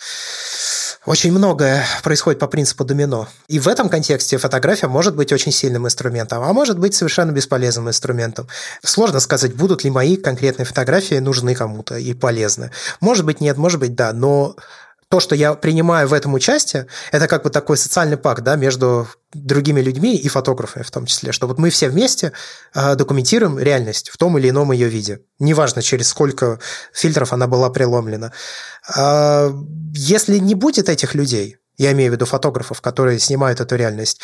Очень 1.07 1.33
многое 1.33 1.83
происходит 2.03 2.39
по 2.39 2.47
принципу 2.47 2.85
домино. 2.85 3.27
И 3.49 3.59
в 3.59 3.69
этом 3.69 3.89
контексте 3.89 4.37
фотография 4.37 4.87
может 4.87 5.17
быть 5.17 5.33
очень 5.33 5.51
сильным 5.51 5.87
инструментом, 5.87 6.43
а 6.43 6.53
может 6.53 6.79
быть 6.79 6.95
совершенно 6.95 7.31
бесполезным 7.31 7.89
инструментом. 7.89 8.49
Сложно 8.85 9.21
сказать, 9.21 9.55
будут 9.55 9.83
ли 9.83 9.91
мои 9.91 10.17
конкретные 10.17 10.67
фотографии 10.67 11.15
нужны 11.15 11.55
кому-то 11.55 11.97
и 11.97 12.13
полезны. 12.13 12.71
Может 13.01 13.25
быть, 13.25 13.41
нет, 13.41 13.57
может 13.57 13.81
быть, 13.81 13.95
да, 13.95 14.13
но 14.13 14.57
то, 15.11 15.19
что 15.19 15.35
я 15.35 15.55
принимаю 15.55 16.07
в 16.07 16.13
этом 16.13 16.35
участие, 16.35 16.87
это 17.11 17.27
как 17.27 17.43
бы 17.43 17.51
такой 17.51 17.77
социальный 17.77 18.17
пакт 18.17 18.45
да, 18.45 18.55
между 18.55 19.09
другими 19.35 19.81
людьми 19.81 20.17
и 20.17 20.29
фотографами 20.29 20.85
в 20.85 20.91
том 20.93 21.05
числе, 21.05 21.33
что 21.33 21.49
вот 21.49 21.59
мы 21.59 21.71
все 21.71 21.89
вместе 21.89 22.33
э, 22.75 22.95
документируем 22.95 23.59
реальность 23.59 24.09
в 24.09 24.17
том 24.17 24.39
или 24.39 24.51
ином 24.51 24.71
ее 24.71 24.89
виде. 24.89 25.23
Неважно, 25.41 25.83
через 25.83 26.09
сколько 26.09 26.61
фильтров 26.93 27.33
она 27.33 27.49
была 27.49 27.71
преломлена. 27.71 28.33
Э, 28.97 29.51
если 29.95 30.39
не 30.39 30.55
будет 30.55 30.89
этих 30.89 31.17
людей, 31.17 31.57
я 31.77 31.91
имею 31.91 32.13
в 32.13 32.15
виду 32.15 32.25
фотографов, 32.25 32.81
которые 32.81 33.19
снимают 33.19 33.59
эту 33.59 33.75
реальность, 33.75 34.21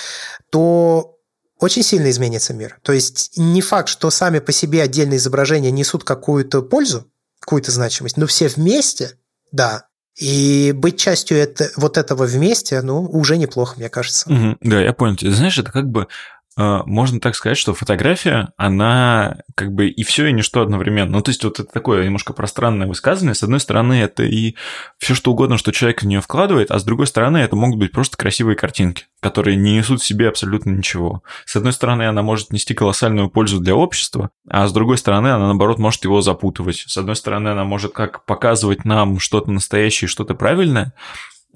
то 0.51 1.17
очень 1.59 1.83
сильно 1.83 2.09
изменится 2.11 2.55
мир. 2.55 2.79
То 2.83 2.93
есть 2.93 3.33
не 3.37 3.61
факт, 3.61 3.89
что 3.89 4.11
сами 4.11 4.39
по 4.39 4.53
себе 4.53 4.83
отдельные 4.83 5.17
изображения 5.17 5.73
несут 5.73 6.05
какую-то 6.05 6.63
пользу, 6.63 7.11
какую-то 7.41 7.73
значимость, 7.73 8.17
но 8.17 8.29
все 8.29 8.47
вместе, 8.47 9.19
да, 9.51 9.87
и 10.17 10.73
быть 10.75 10.99
частью 10.99 11.39
это, 11.39 11.71
вот 11.77 11.99
этого 11.99 12.25
вместе, 12.25 12.81
ну, 12.81 13.03
уже 13.03 13.37
неплохо, 13.37 13.75
мне 13.77 13.89
кажется. 13.89 14.31
Угу, 14.31 14.57
да, 14.63 14.81
я 14.81 14.93
понял. 14.93 15.17
Знаешь, 15.21 15.59
это 15.59 15.71
как 15.71 15.89
бы 15.89 16.09
можно 16.57 17.21
так 17.21 17.35
сказать, 17.35 17.59
что 17.59 17.75
фотография, 17.75 18.49
она 18.57 19.39
как 19.55 19.73
бы 19.73 19.89
и 19.89 20.03
все, 20.05 20.27
и 20.27 20.33
ничто 20.33 20.63
одновременно. 20.63 21.13
Ну, 21.13 21.23
то 21.23 21.31
есть, 21.31 21.45
вот 21.45 21.61
это 21.61 21.71
такое 21.71 22.05
немножко 22.05 22.33
пространное 22.33 22.87
высказывание. 22.87 23.35
С 23.35 23.43
одной 23.43 23.61
стороны, 23.61 23.95
это 23.95 24.23
и 24.23 24.55
все 24.99 25.15
что 25.15 25.33
угодно, 25.33 25.59
что 25.59 25.73
человек 25.73 26.03
в 26.03 26.07
нее 26.07 26.21
вкладывает, 26.21 26.71
а 26.71 26.79
с 26.79 26.85
другой 26.85 27.07
стороны, 27.07 27.39
это 27.39 27.57
могут 27.57 27.79
быть 27.79 27.93
просто 27.93 28.17
красивые 28.17 28.57
картинки, 28.57 29.05
которые 29.21 29.57
не 29.57 29.77
несут 29.77 30.01
в 30.01 30.07
себе 30.07 30.29
абсолютно 30.29 30.71
ничего. 30.71 31.23
С 31.45 31.57
одной 31.57 31.73
стороны, 31.73 32.05
она 32.05 32.23
может 32.23 32.53
нести 32.53 32.75
колоссальную 32.75 33.29
пользу 33.29 33.61
для 33.61 33.75
общества, 33.75 34.31
а 34.49 34.67
с 34.67 34.73
другой 34.73 34.99
стороны, 34.99 35.29
она, 35.29 35.47
наоборот, 35.47 35.79
может 35.79 36.05
его 36.05 36.21
запутывать. 36.23 36.85
С 36.87 36.97
одной 36.97 37.17
стороны, 37.17 37.49
она 37.49 37.65
может 37.65 37.93
как 37.93 38.25
показывать 38.25 38.85
нам 38.85 39.19
что-то 39.19 39.51
настоящее, 39.51 40.09
что-то 40.09 40.35
правильное, 40.35 40.95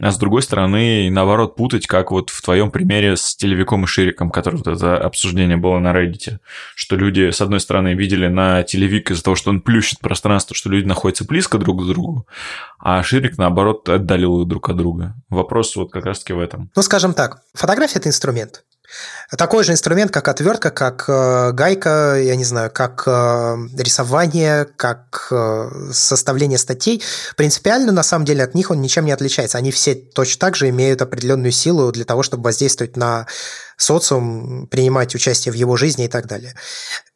а 0.01 0.11
с 0.11 0.19
другой 0.19 0.43
стороны, 0.43 1.11
наоборот, 1.11 1.57
путать, 1.57 1.87
как 1.87 2.11
вот 2.11 2.31
в 2.31 2.43
твоем 2.43 2.71
примере 2.71 3.17
с 3.17 3.37
телевиком 3.37 3.85
и 3.85 3.87
Шириком, 3.87 4.31
который 4.31 4.57
вот 4.57 4.67
это 4.67 4.97
обсуждение 4.99 5.57
было 5.57 5.79
на 5.79 5.93
Reddit, 5.93 6.39
что 6.75 6.97
люди, 6.97 7.31
с 7.31 7.41
одной 7.41 7.61
стороны, 7.61 7.95
видели 7.95 8.29
на 8.29 8.63
телевик 8.63 9.11
из-за 9.11 9.23
того, 9.23 9.37
что 9.37 9.51
он 9.51 9.61
плющит 9.61 10.01
пространство, 10.01 10.57
что 10.57 10.71
люди 10.71 10.87
находятся 10.87 11.25
близко 11.25 11.59
друг 11.59 11.83
к 11.83 11.87
другу, 11.87 12.27
а 12.79 13.03
Ширик, 13.03 13.39
наоборот, 13.39 13.89
отдалил 13.89 14.45
друг 14.45 14.71
от 14.71 14.77
друга. 14.77 15.15
Вопрос 15.29 15.77
вот 15.77 15.93
как 15.93 16.07
раз-таки 16.07 16.33
в 16.33 16.41
этом. 16.41 16.71
Ну, 16.75 16.83
скажем 16.83 17.15
так, 17.15 17.43
фотография– 17.55 17.99
это 18.01 18.09
инструмент. 18.09 18.65
Такой 19.37 19.63
же 19.63 19.73
инструмент, 19.73 20.11
как 20.11 20.27
отвертка, 20.27 20.71
как 20.71 21.05
э, 21.09 21.53
гайка, 21.53 22.17
я 22.21 22.35
не 22.35 22.45
знаю, 22.45 22.71
как 22.71 23.05
э, 23.07 23.57
рисование, 23.79 24.67
как 24.77 25.29
э, 25.31 25.91
составление 25.93 26.59
статей. 26.59 27.03
Принципиально, 27.37 27.93
на 27.93 28.03
самом 28.03 28.25
деле, 28.25 28.43
от 28.43 28.55
них 28.55 28.73
он 28.73 28.81
ничем 28.81 29.05
не 29.05 29.13
отличается. 29.13 29.59
Они 29.59 29.71
все 29.71 29.95
точно 29.95 30.41
так 30.41 30.57
же 30.57 30.69
имеют 30.69 31.01
определенную 31.01 31.53
силу 31.53 31.93
для 31.93 32.05
того, 32.05 32.25
чтобы 32.25 32.43
воздействовать 32.45 32.97
на 32.97 33.27
социум, 33.81 34.67
принимать 34.67 35.15
участие 35.15 35.53
в 35.53 35.57
его 35.57 35.77
жизни 35.77 36.05
и 36.05 36.09
так 36.09 36.27
далее. 36.27 36.55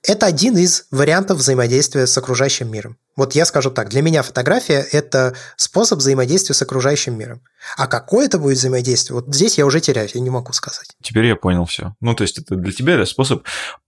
Это 0.03 0.27
один 0.27 0.57
из 0.57 0.87
вариантов 0.91 1.39
взаимодействия 1.39 2.07
с 2.07 2.17
окружающим 2.17 2.71
миром. 2.71 2.97
Вот 3.17 3.35
я 3.35 3.45
скажу 3.45 3.71
так, 3.71 3.89
для 3.89 4.03
меня 4.03 4.23
фотография– 4.23 4.87
это 4.93 5.35
способ 5.57 6.01
взаимодействия 6.01 6.55
с 6.55 6.63
окружающим 6.63 7.17
миром. 7.17 7.43
А 7.77 7.87
какое 7.87 8.27
это 8.27 8.39
будет 8.39 8.59
взаимодействие? 8.59 9.15
Вот 9.15 9.35
здесь 9.35 9.57
я 9.57 9.67
уже 9.67 9.81
теряюсь, 9.81 10.15
я 10.15 10.21
не 10.21 10.31
могу 10.31 10.53
сказать. 10.53 10.89
Теперь 11.03 11.27
я 11.27 11.37
понял 11.37 11.65
все. 11.65 11.95
Ну, 12.01 12.15
то 12.15 12.23
есть 12.23 12.39
это 12.39 12.57
для 12.57 12.73
тебя 12.73 12.95
это 12.95 13.07
способ 13.07 13.45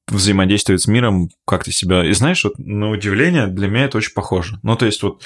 взаимодействовать 0.08 0.82
с 0.82 0.86
миром, 0.86 1.30
как 1.46 1.64
ты 1.64 1.72
себя... 1.72 2.08
И 2.08 2.12
знаешь, 2.12 2.44
вот 2.44 2.58
на 2.58 2.90
удивление 2.90 3.48
для 3.48 3.68
меня 3.68 3.86
это 3.86 3.98
очень 3.98 4.14
похоже. 4.14 4.58
Ну, 4.62 4.76
то 4.76 4.86
есть 4.86 5.02
вот 5.02 5.22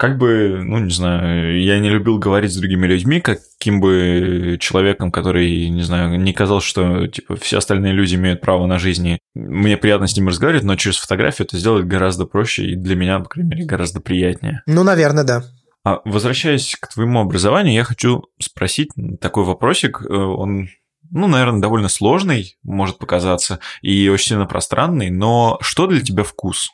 как 0.00 0.16
бы, 0.16 0.62
ну, 0.64 0.78
не 0.78 0.90
знаю, 0.90 1.62
я 1.62 1.78
не 1.78 1.90
любил 1.90 2.18
говорить 2.18 2.54
с 2.54 2.56
другими 2.56 2.86
людьми, 2.86 3.20
каким 3.20 3.82
бы 3.82 4.56
человеком, 4.58 5.12
который, 5.12 5.68
не 5.68 5.82
знаю, 5.82 6.18
не 6.18 6.32
казалось, 6.32 6.64
что, 6.64 7.06
типа, 7.06 7.36
все 7.36 7.58
остальные 7.58 7.92
люди 7.92 8.14
имеют 8.14 8.40
право 8.40 8.64
на 8.64 8.78
жизнь, 8.78 9.18
мне 9.34 9.76
приятно 9.76 10.06
с 10.06 10.16
ними 10.16 10.30
разговаривать, 10.30 10.64
но 10.64 10.74
через 10.76 10.96
фотографию 10.96 11.46
это 11.46 11.58
сделать 11.58 11.84
гораздо 11.84 12.24
проще 12.24 12.70
и 12.70 12.76
для 12.76 12.96
меня, 12.96 13.18
по 13.18 13.28
крайней 13.28 13.50
мере, 13.50 13.66
гораздо 13.66 14.00
приятнее. 14.00 14.62
Ну, 14.64 14.84
наверное, 14.84 15.24
да. 15.24 15.44
А 15.84 16.00
возвращаясь 16.06 16.76
к 16.80 16.88
твоему 16.88 17.20
образованию, 17.20 17.74
я 17.74 17.84
хочу 17.84 18.24
спросить 18.40 18.92
такой 19.20 19.44
вопросик. 19.44 20.00
Э, 20.00 20.14
он 20.14 20.70
ну, 21.10 21.26
наверное, 21.26 21.60
довольно 21.60 21.88
сложный, 21.88 22.56
может 22.62 22.96
показаться, 22.96 23.58
и 23.82 24.08
очень 24.08 24.28
сильно 24.28 24.46
пространный, 24.46 25.10
но 25.10 25.58
что 25.60 25.86
для 25.86 26.00
тебя 26.00 26.22
вкус? 26.22 26.70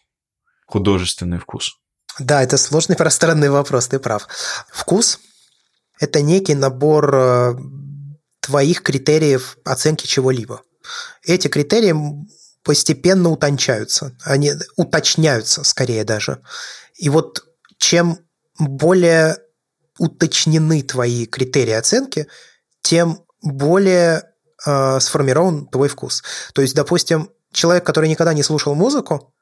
Художественный 0.67 1.39
вкус? 1.39 1.81
Да, 2.19 2.43
это 2.43 2.57
сложный 2.57 2.97
пространный 2.97 3.51
вопрос, 3.51 3.89
ты 3.89 3.99
прав. 3.99 4.29
Вкус– 4.71 5.21
это 6.01 6.23
некий 6.23 6.55
набор 6.55 7.15
э, 7.15 7.55
твоих 8.41 8.83
критериев 8.83 9.59
оценки 9.65 10.07
чего-либо. 10.07 10.63
Эти 11.23 11.49
критерии 11.49 11.95
постепенно 12.63 13.31
утончаются, 13.31 14.17
они 14.23 14.53
уточняются 14.77 15.65
скорее 15.65 16.05
даже. 16.05 16.43
И 16.97 17.09
вот 17.09 17.45
чем 17.79 18.19
более 18.59 19.39
уточнены 19.99 20.83
твои 20.83 21.27
критерии 21.27 21.73
оценки, 21.73 22.27
тем 22.83 23.25
более 23.43 24.23
э, 24.65 25.01
сформирован 25.01 25.67
твой 25.69 25.89
вкус. 25.89 26.23
То 26.55 26.63
есть, 26.63 26.75
допустим, 26.75 27.31
человек, 27.53 27.85
который 27.85 28.09
никогда 28.09 28.35
не 28.35 28.43
слушал 28.43 28.75
музыку, 28.75 29.35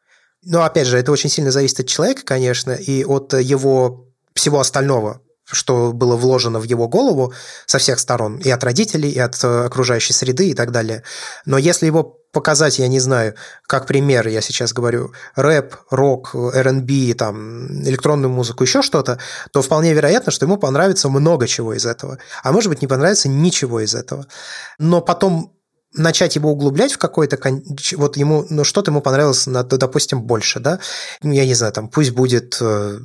но 0.44 0.64
опять 0.64 0.86
же, 0.86 0.98
это 0.98 1.12
очень 1.12 1.30
сильно 1.30 1.50
зависит 1.50 1.80
от 1.80 1.86
человека, 1.86 2.22
конечно, 2.24 2.72
и 2.72 3.04
от 3.04 3.34
его 3.34 4.06
всего 4.34 4.60
остального, 4.60 5.20
что 5.44 5.92
было 5.92 6.16
вложено 6.16 6.58
в 6.58 6.64
его 6.64 6.88
голову 6.88 7.32
со 7.66 7.78
всех 7.78 7.98
сторон, 7.98 8.38
и 8.38 8.50
от 8.50 8.64
родителей, 8.64 9.10
и 9.10 9.18
от 9.18 9.42
э, 9.42 9.64
окружающей 9.64 10.12
среды 10.12 10.50
и 10.50 10.54
так 10.54 10.70
далее. 10.70 11.02
Но 11.44 11.58
если 11.58 11.86
его 11.86 12.20
показать, 12.32 12.78
я 12.78 12.88
не 12.88 12.98
знаю, 12.98 13.34
как 13.66 13.86
пример, 13.86 14.26
я 14.28 14.40
сейчас 14.40 14.72
говорю, 14.72 15.12
рэп, 15.36 15.76
рок, 15.90 16.34
R&B, 16.34 17.14
там, 17.14 17.82
электронную 17.84 18.30
музыку, 18.30 18.64
еще 18.64 18.82
что-то, 18.82 19.18
то 19.52 19.62
вполне 19.62 19.94
вероятно, 19.94 20.32
что 20.32 20.44
ему 20.44 20.56
понравится 20.56 21.08
много 21.08 21.46
чего 21.46 21.74
из 21.74 21.86
этого. 21.86 22.18
А 22.42 22.52
может 22.52 22.68
быть, 22.68 22.82
не 22.82 22.88
понравится 22.88 23.28
ничего 23.28 23.80
из 23.80 23.94
этого. 23.94 24.26
Но 24.78 25.00
потом 25.00 25.54
начать 25.94 26.36
его 26.36 26.50
углублять 26.50 26.92
в 26.92 26.98
какой-то... 26.98 27.38
Вот 27.96 28.16
ему... 28.16 28.46
Ну, 28.50 28.64
что-то 28.64 28.90
ему 28.90 29.00
понравилось, 29.00 29.44
допустим, 29.46 30.22
больше, 30.22 30.60
да? 30.60 30.80
Я 31.22 31.46
не 31.46 31.54
знаю, 31.54 31.72
там, 31.72 31.88
пусть 31.88 32.10
будет 32.10 32.58
э, 32.60 32.98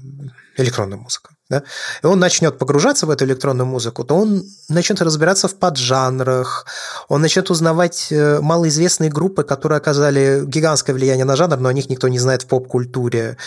электронная 0.58 0.98
музыка 0.98 1.32
да, 1.50 1.64
и 2.04 2.06
он 2.06 2.20
начнет 2.20 2.58
погружаться 2.60 3.08
в 3.08 3.10
эту 3.10 3.26
электронную 3.26 3.66
музыку, 3.66 4.04
то 4.04 4.16
он 4.16 4.44
начнет 4.70 5.02
разбираться 5.02 5.48
в 5.48 5.56
поджанрах, 5.56 6.66
он 7.08 7.22
начнет 7.22 7.50
узнавать 7.50 8.08
э, 8.12 8.40
малоизвестные 8.40 9.10
группы, 9.10 9.44
которые 9.44 9.78
оказали 9.78 10.44
гигантское 10.46 10.96
влияние 10.96 11.26
на 11.26 11.36
жанр, 11.36 11.58
но 11.58 11.70
о 11.70 11.74
них 11.74 11.90
никто 11.90 12.08
не 12.08 12.20
знает 12.20 12.44
в 12.44 12.48
поп-культуре. 12.48 13.38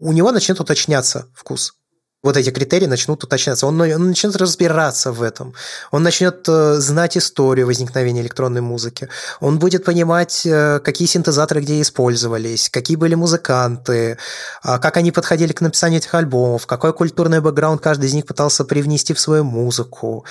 У 0.00 0.12
него 0.12 0.30
начнет 0.30 0.60
уточняться 0.60 1.26
вкус 1.34 1.74
вот 2.22 2.36
эти 2.36 2.50
критерии 2.50 2.86
начнут 2.86 3.22
уточняться. 3.22 3.66
Он, 3.66 3.80
он 3.80 4.08
начнет 4.08 4.34
разбираться 4.36 5.12
в 5.12 5.22
этом. 5.22 5.54
Он 5.92 6.02
начнет 6.02 6.48
э, 6.48 6.76
знать 6.80 7.16
историю 7.16 7.66
возникновения 7.66 8.22
электронной 8.22 8.60
музыки. 8.60 9.08
Он 9.40 9.58
будет 9.58 9.84
понимать, 9.84 10.44
э, 10.44 10.80
какие 10.80 11.06
синтезаторы 11.06 11.60
где 11.60 11.80
использовались, 11.80 12.70
какие 12.70 12.96
были 12.96 13.14
музыканты, 13.14 14.18
э, 14.64 14.78
как 14.78 14.96
они 14.96 15.12
подходили 15.12 15.52
к 15.52 15.60
написанию 15.60 15.98
этих 15.98 16.12
альбомов, 16.14 16.66
какой 16.66 16.92
культурный 16.92 17.40
бэкграунд 17.40 17.80
каждый 17.80 18.06
из 18.06 18.14
них 18.14 18.26
пытался 18.26 18.64
привнести 18.64 19.14
в 19.14 19.20
свою 19.20 19.44
музыку. 19.44 20.24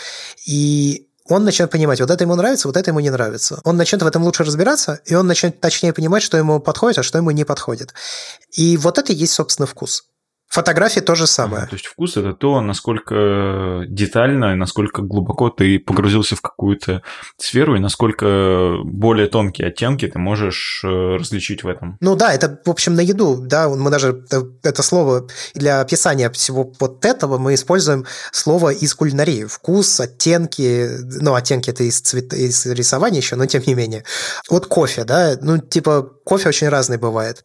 И 0.46 1.08
он 1.30 1.46
начнет 1.46 1.72
понимать, 1.72 2.02
вот 2.02 2.12
это 2.12 2.24
ему 2.24 2.36
нравится, 2.36 2.68
вот 2.68 2.76
это 2.76 2.90
ему 2.92 3.00
не 3.00 3.10
нравится. 3.10 3.62
Он 3.64 3.78
начнет 3.78 4.02
в 4.02 4.08
этом 4.08 4.24
лучше 4.24 4.44
разбираться, 4.44 5.00
и 5.06 5.16
он 5.16 5.26
начнет 5.28 5.62
точнее 5.62 5.94
понимать, 5.94 6.24
что 6.24 6.38
ему 6.38 6.60
подходит, 6.60 7.00
а 7.00 7.04
что 7.04 7.18
ему 7.18 7.32
не 7.32 7.46
подходит. 7.46 7.94
И 8.52 8.76
вот 8.76 8.98
это 8.98 9.14
и 9.14 9.16
есть, 9.16 9.34
собственно, 9.34 9.68
вкус. 9.68 10.04
Фотографии 10.50 11.02
то 11.02 11.14
же 11.16 11.28
самое. 11.28 11.68
то 11.68 11.76
есть 11.76 11.88
вкус 11.88 12.16
это 12.16 12.34
то, 12.34 12.62
насколько 12.62 13.84
детально, 13.88 14.56
насколько 14.56 15.02
глубоко 15.02 15.50
ты 15.50 15.78
погрузился 15.78 16.36
в 16.36 16.42
какую-то 16.42 17.04
сферу 17.38 17.76
и 17.76 17.80
насколько 17.80 18.78
более 18.84 19.28
тонкие 19.28 19.68
оттенки 19.68 20.08
ты 20.08 20.18
можешь 20.20 20.82
э, 20.84 20.88
различить 20.88 21.64
в 21.64 21.68
этом. 21.68 21.98
Ну 22.00 22.16
да, 22.16 22.34
это, 22.34 22.60
в 22.66 22.70
общем, 22.70 22.96
на 22.96 23.02
еду, 23.02 23.38
да, 23.38 23.68
мы 23.68 23.92
даже 23.92 24.26
э, 24.32 24.42
это 24.64 24.84
слово 24.84 25.28
для 25.54 25.82
описания 25.82 26.30
всего 26.30 26.72
вот 26.80 27.04
этого 27.06 27.38
мы 27.38 27.54
используем 27.54 28.06
слово 28.32 28.70
из 28.70 28.96
кулинарии. 28.96 29.44
Вкус, 29.44 30.00
оттенки, 30.00 30.88
ну, 31.22 31.36
оттенки 31.36 31.70
это 31.70 31.84
из, 31.84 32.00
цвет, 32.00 32.34
из 32.34 32.66
рисования 32.66 33.20
еще, 33.20 33.36
но 33.36 33.46
тем 33.46 33.64
не 33.66 33.74
менее. 33.74 34.06
Вот 34.50 34.68
кофе, 34.68 35.04
да, 35.04 35.38
ну, 35.42 35.58
типа, 35.58 36.10
кофе 36.24 36.50
очень 36.50 36.70
разный 36.70 36.98
бывает. 36.98 37.44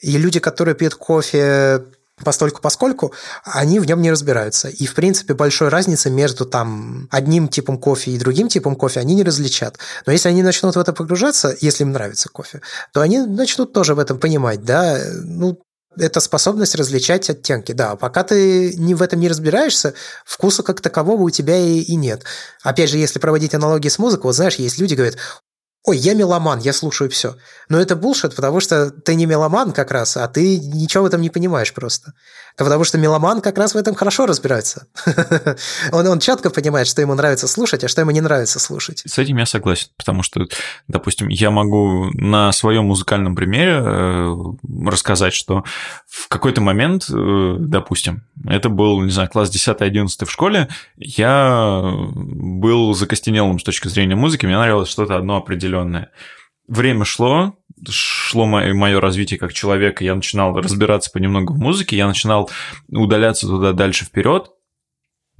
И 0.00 0.18
люди, 0.18 0.38
которые 0.38 0.74
пьют 0.74 0.94
кофе 0.94 1.84
постольку 2.22 2.60
поскольку 2.60 3.12
они 3.44 3.80
в 3.80 3.86
нем 3.86 4.00
не 4.00 4.10
разбираются. 4.10 4.68
И, 4.68 4.86
в 4.86 4.94
принципе, 4.94 5.34
большой 5.34 5.68
разницы 5.68 6.10
между 6.10 6.44
там 6.46 7.08
одним 7.10 7.48
типом 7.48 7.78
кофе 7.78 8.12
и 8.12 8.18
другим 8.18 8.48
типом 8.48 8.76
кофе 8.76 9.00
они 9.00 9.14
не 9.14 9.24
различат. 9.24 9.78
Но 10.06 10.12
если 10.12 10.28
они 10.28 10.42
начнут 10.42 10.76
в 10.76 10.78
это 10.78 10.92
погружаться, 10.92 11.56
если 11.60 11.84
им 11.84 11.92
нравится 11.92 12.28
кофе, 12.28 12.60
то 12.92 13.00
они 13.00 13.18
начнут 13.20 13.72
тоже 13.72 13.94
в 13.94 13.98
этом 13.98 14.18
понимать, 14.18 14.62
да, 14.62 14.98
ну, 15.24 15.58
это 15.96 16.20
способность 16.20 16.74
различать 16.74 17.30
оттенки, 17.30 17.72
да. 17.72 17.96
Пока 17.96 18.24
ты 18.24 18.74
не 18.76 18.94
в 18.94 19.02
этом 19.02 19.20
не 19.20 19.28
разбираешься, 19.28 19.94
вкуса 20.24 20.62
как 20.62 20.80
такового 20.80 21.22
у 21.22 21.30
тебя 21.30 21.56
и, 21.56 21.80
и 21.80 21.94
нет. 21.96 22.24
Опять 22.62 22.90
же, 22.90 22.98
если 22.98 23.18
проводить 23.18 23.54
аналогии 23.54 23.88
с 23.88 23.98
музыкой, 23.98 24.24
вот 24.24 24.34
знаешь, 24.34 24.56
есть 24.56 24.78
люди, 24.78 24.94
говорят, 24.94 25.16
ой, 25.84 25.98
я 25.98 26.14
меломан, 26.14 26.60
я 26.60 26.72
слушаю 26.72 27.10
все. 27.10 27.36
Но 27.68 27.78
это 27.78 27.94
булшит, 27.94 28.34
потому 28.34 28.60
что 28.60 28.90
ты 28.90 29.14
не 29.14 29.26
меломан 29.26 29.72
как 29.72 29.90
раз, 29.90 30.16
а 30.16 30.26
ты 30.28 30.58
ничего 30.58 31.04
в 31.04 31.06
этом 31.06 31.20
не 31.20 31.30
понимаешь 31.30 31.74
просто. 31.74 32.14
Потому 32.56 32.84
что 32.84 32.98
меломан 32.98 33.40
как 33.40 33.58
раз 33.58 33.74
в 33.74 33.76
этом 33.76 33.94
хорошо 33.94 34.26
разбирается. 34.26 34.86
он, 35.92 36.06
он 36.06 36.20
четко 36.20 36.50
понимает, 36.50 36.86
что 36.86 37.00
ему 37.00 37.14
нравится 37.14 37.48
слушать, 37.48 37.82
а 37.82 37.88
что 37.88 38.00
ему 38.00 38.12
не 38.12 38.20
нравится 38.20 38.60
слушать. 38.60 39.02
С 39.04 39.18
этим 39.18 39.38
я 39.38 39.46
согласен, 39.46 39.88
потому 39.96 40.22
что, 40.22 40.46
допустим, 40.86 41.28
я 41.28 41.50
могу 41.50 42.10
на 42.12 42.52
своем 42.52 42.84
музыкальном 42.84 43.34
примере 43.34 43.80
э, 43.82 44.34
рассказать, 44.86 45.34
что 45.34 45.64
в 46.06 46.28
какой-то 46.28 46.60
момент, 46.60 47.06
э, 47.10 47.56
допустим, 47.58 48.24
это 48.46 48.68
был, 48.68 49.00
не 49.02 49.10
знаю, 49.10 49.28
класс 49.28 49.50
10-11 49.50 50.24
в 50.24 50.30
школе, 50.30 50.68
я 50.96 51.82
был 52.14 52.94
закостенелым 52.94 53.58
с 53.58 53.64
точки 53.64 53.88
зрения 53.88 54.14
музыки, 54.14 54.46
мне 54.46 54.56
нравилось 54.56 54.88
что-то 54.88 55.16
одно 55.16 55.36
определенное. 55.36 56.10
Время 56.68 57.04
шло, 57.04 57.56
шло 57.90 58.46
мое, 58.46 58.74
мое 58.74 59.00
развитие 59.00 59.38
как 59.38 59.52
человека, 59.52 60.04
я 60.04 60.14
начинал 60.14 60.56
разбираться 60.56 61.10
понемногу 61.10 61.54
в 61.54 61.58
музыке, 61.58 61.96
я 61.96 62.06
начинал 62.06 62.50
удаляться 62.88 63.46
туда 63.46 63.72
дальше 63.72 64.04
вперед, 64.04 64.50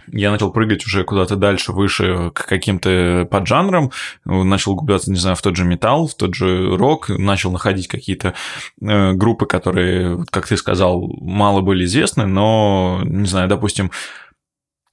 я 0.09 0.31
начал 0.31 0.53
прыгать 0.53 0.85
уже 0.87 1.05
куда-то 1.05 1.37
дальше, 1.37 1.73
выше 1.73 2.31
к 2.35 2.47
каким-то 2.47 3.27
поджанрам, 3.31 3.91
начал 4.25 4.73
углубляться, 4.73 5.11
не 5.11 5.17
знаю, 5.17 5.37
в 5.37 5.43
тот 5.43 5.57
же 5.57 5.65
металл, 5.65 6.07
в 6.07 6.15
тот 6.15 6.35
же 6.35 6.77
рок, 6.77 7.09
начал 7.09 7.51
находить 7.51 7.89
какие-то 7.89 8.35
э, 8.81 9.13
группы, 9.13 9.47
которые, 9.47 10.25
как 10.31 10.47
ты 10.47 10.57
сказал, 10.57 11.09
мало 11.21 11.61
были 11.61 11.85
известны, 11.85 12.27
но, 12.27 13.01
не 13.05 13.27
знаю, 13.27 13.49
допустим, 13.49 13.91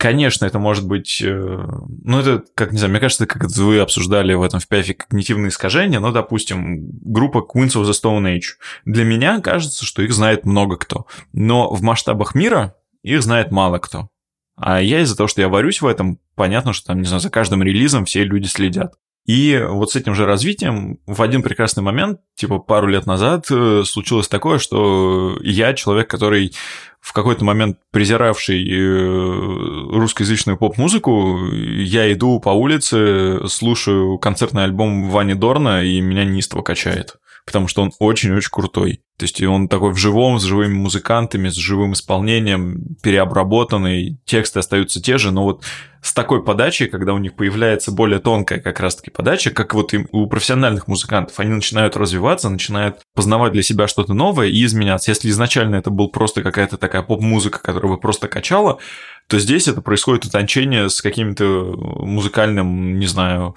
Конечно, 0.02 0.48
это 0.48 0.58
может 0.58 0.88
быть... 0.88 1.22
Э, 1.24 1.64
ну, 2.04 2.20
это, 2.20 2.44
как, 2.56 2.72
не 2.72 2.80
знаю, 2.80 2.90
мне 2.90 3.00
кажется, 3.00 3.28
как 3.28 3.46
вы 3.52 3.78
обсуждали 3.78 4.34
в 4.34 4.42
этом 4.42 4.60
в 4.60 4.68
пиафе 4.68 4.96
когнитивные 4.96 5.50
искажения, 5.50 6.00
но, 6.00 6.12
допустим, 6.12 6.90
группа 7.04 7.38
Queens 7.38 7.80
of 7.80 7.84
the 7.84 7.92
Stone 7.92 8.24
Age. 8.24 8.58
Для 8.86 9.04
меня 9.04 9.42
кажется, 9.42 9.86
что 9.86 10.02
их 10.02 10.12
знает 10.12 10.44
много 10.44 10.78
кто. 10.78 11.06
Но 11.34 11.72
в 11.72 11.84
масштабах 11.84 12.34
мира 12.34 12.74
их 13.04 13.22
знает 13.22 13.52
мало 13.52 13.78
кто. 13.78 14.10
А 14.56 14.82
я 14.82 15.02
из-за 15.02 15.16
того, 15.16 15.28
что 15.28 15.42
я 15.42 15.50
варюсь 15.50 15.82
в 15.82 15.86
этом, 15.86 16.18
понятно, 16.34 16.74
что 16.74 16.88
там, 16.88 16.98
не 17.00 17.06
знаю, 17.06 17.22
за 17.22 17.30
каждым 17.30 17.62
релизом 17.62 18.06
все 18.06 18.24
люди 18.24 18.48
следят. 18.48 18.96
И 19.26 19.64
вот 19.70 19.92
с 19.92 19.96
этим 19.96 20.16
же 20.16 20.26
развитием 20.26 21.00
в 21.06 21.22
один 21.22 21.44
прекрасный 21.44 21.84
момент, 21.84 22.20
типа 22.36 22.58
пару 22.58 22.88
лет 22.88 23.06
назад, 23.06 23.46
э, 23.52 23.84
случилось 23.86 24.28
такое, 24.28 24.58
что 24.58 25.38
я 25.42 25.74
человек, 25.74 26.10
который 26.10 26.54
в 27.00 27.14
какой-то 27.14 27.46
момент 27.46 27.78
презиравший 27.92 28.64
э, 28.68 29.90
русскоязычную 29.94 30.58
поп-музыку, 30.58 31.40
я 31.52 32.12
иду 32.12 32.40
по 32.40 32.50
улице, 32.50 33.48
слушаю 33.48 34.18
концертный 34.18 34.64
альбом 34.64 35.10
Вани 35.10 35.36
Дорна, 35.36 35.84
и 35.84 36.02
меня 36.02 36.26
неистово 36.26 36.64
качает 36.64 37.18
потому 37.52 37.68
что 37.68 37.82
он 37.82 37.92
очень-очень 38.00 38.50
крутой. 38.50 39.02
То 39.18 39.26
есть 39.26 39.44
он 39.44 39.68
такой 39.68 39.92
в 39.92 39.98
живом, 39.98 40.40
с 40.40 40.44
живыми 40.44 40.74
музыкантами, 40.74 41.50
с 41.50 41.56
живым 41.56 41.92
исполнением, 41.92 42.96
переобработанный, 43.04 44.18
тексты 44.24 44.60
остаются 44.60 45.02
те 45.02 45.18
же, 45.18 45.32
но 45.32 45.44
вот 45.44 45.66
с 46.02 46.14
такой 46.14 46.44
подачей, 46.44 46.88
когда 46.88 47.14
у 47.14 47.18
них 47.18 47.36
появляется 47.36 47.92
более 47.92 48.20
тонкая 48.20 48.60
как 48.62 48.80
раз-таки 48.80 49.12
подача, 49.12 49.52
как 49.52 49.74
вот 49.74 49.94
у 50.12 50.28
профессиональных 50.28 50.88
музыкантов, 50.88 51.40
они 51.42 51.52
начинают 51.52 51.98
развиваться, 51.98 52.50
начинают 52.50 53.02
познавать 53.14 53.52
для 53.52 53.64
себя 53.64 53.88
что-то 53.88 54.14
новое 54.14 54.48
и 54.48 54.64
изменяться. 54.64 55.12
Если 55.12 55.30
изначально 55.30 55.76
это 55.76 55.92
был 55.92 56.08
просто 56.08 56.42
какая-то 56.42 56.78
такая 56.78 57.04
поп-музыка, 57.04 57.60
которая 57.60 57.92
бы 57.92 58.00
просто 58.00 58.30
качала, 58.30 58.80
то 59.28 59.38
здесь 59.38 59.68
это 59.68 59.82
происходит 59.82 60.24
утончение 60.24 60.90
с 60.90 61.02
каким-то 61.02 61.76
музыкальным, 61.78 62.98
не 62.98 63.08
знаю, 63.08 63.56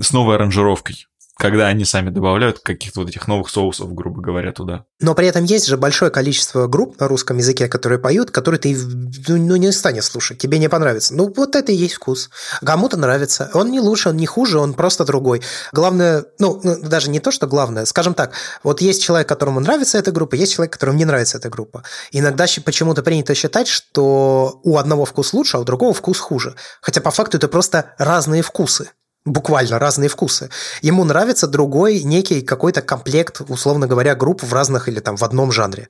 с 0.00 0.12
новой 0.12 0.36
аранжировкой 0.36 1.06
когда 1.42 1.66
они 1.66 1.84
сами 1.84 2.10
добавляют 2.10 2.60
каких-то 2.60 3.00
вот 3.00 3.08
этих 3.08 3.26
новых 3.26 3.48
соусов, 3.48 3.92
грубо 3.92 4.22
говоря, 4.22 4.52
туда. 4.52 4.84
Но 5.00 5.12
при 5.16 5.26
этом 5.26 5.42
есть 5.42 5.66
же 5.66 5.76
большое 5.76 6.12
количество 6.12 6.68
групп 6.68 7.00
на 7.00 7.08
русском 7.08 7.36
языке, 7.36 7.66
которые 7.66 7.98
поют, 7.98 8.30
которые 8.30 8.60
ты 8.60 8.76
ну, 8.76 9.36
ну, 9.36 9.56
не 9.56 9.72
станешь 9.72 10.04
слушать, 10.04 10.38
тебе 10.38 10.60
не 10.60 10.68
понравится. 10.68 11.16
Ну, 11.16 11.32
вот 11.36 11.56
это 11.56 11.72
и 11.72 11.74
есть 11.74 11.94
вкус. 11.94 12.30
Кому-то 12.64 12.96
нравится. 12.96 13.50
Он 13.54 13.72
не 13.72 13.80
лучше, 13.80 14.10
он 14.10 14.18
не 14.18 14.26
хуже, 14.26 14.60
он 14.60 14.74
просто 14.74 15.04
другой. 15.04 15.42
Главное, 15.72 16.26
ну, 16.38 16.60
ну, 16.62 16.80
даже 16.80 17.10
не 17.10 17.18
то, 17.18 17.32
что 17.32 17.48
главное, 17.48 17.86
скажем 17.86 18.14
так, 18.14 18.34
вот 18.62 18.80
есть 18.80 19.02
человек, 19.02 19.28
которому 19.28 19.58
нравится 19.58 19.98
эта 19.98 20.12
группа, 20.12 20.36
есть 20.36 20.54
человек, 20.54 20.72
которому 20.72 20.96
не 20.96 21.04
нравится 21.04 21.38
эта 21.38 21.50
группа. 21.50 21.82
Иногда 22.12 22.46
почему-то 22.64 23.02
принято 23.02 23.34
считать, 23.34 23.66
что 23.66 24.60
у 24.62 24.78
одного 24.78 25.04
вкус 25.06 25.32
лучше, 25.32 25.56
а 25.56 25.60
у 25.60 25.64
другого 25.64 25.92
вкус 25.92 26.20
хуже. 26.20 26.54
Хотя 26.80 27.00
по 27.00 27.10
факту 27.10 27.36
это 27.36 27.48
просто 27.48 27.96
разные 27.98 28.42
вкусы 28.42 28.92
буквально 29.24 29.78
разные 29.78 30.08
вкусы. 30.08 30.50
Ему 30.80 31.04
нравится 31.04 31.46
другой 31.46 32.02
некий 32.02 32.42
какой-то 32.42 32.82
комплект, 32.82 33.40
условно 33.48 33.86
говоря, 33.86 34.14
групп 34.14 34.42
в 34.42 34.52
разных 34.52 34.88
или 34.88 35.00
там 35.00 35.16
в 35.16 35.22
одном 35.22 35.52
жанре. 35.52 35.88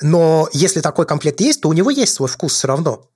Но 0.00 0.48
если 0.52 0.80
такой 0.80 1.06
комплект 1.06 1.40
есть, 1.40 1.60
то 1.60 1.68
у 1.68 1.72
него 1.72 1.90
есть 1.90 2.14
свой 2.14 2.28
вкус 2.28 2.54
все 2.54 2.68
равно 2.68 3.10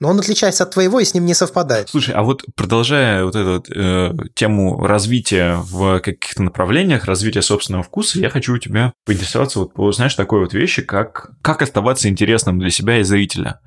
но 0.00 0.08
он 0.08 0.18
отличается 0.18 0.64
от 0.64 0.72
твоего 0.72 1.00
и 1.00 1.04
с 1.04 1.14
ним 1.14 1.26
не 1.26 1.34
совпадает. 1.34 1.88
Слушай, 1.88 2.14
а 2.14 2.22
вот 2.22 2.44
продолжая 2.54 3.24
вот 3.24 3.34
эту 3.34 3.64
э, 3.74 4.12
тему 4.34 4.86
развития 4.86 5.56
в 5.62 6.00
каких-то 6.00 6.42
направлениях, 6.42 7.04
развития 7.06 7.42
собственного 7.42 7.82
вкуса, 7.82 8.18
я 8.18 8.30
хочу 8.30 8.54
у 8.54 8.58
тебя 8.58 8.92
поинтересоваться 9.04 9.60
вот, 9.74 9.94
знаешь, 9.94 10.14
такой 10.14 10.40
вот 10.40 10.54
вещи, 10.54 10.82
как, 10.82 11.32
как 11.42 11.62
оставаться 11.62 12.08
интересным 12.08 12.58
для 12.58 12.70
себя 12.70 12.98
и 12.98 13.02
зрителя. 13.02 13.60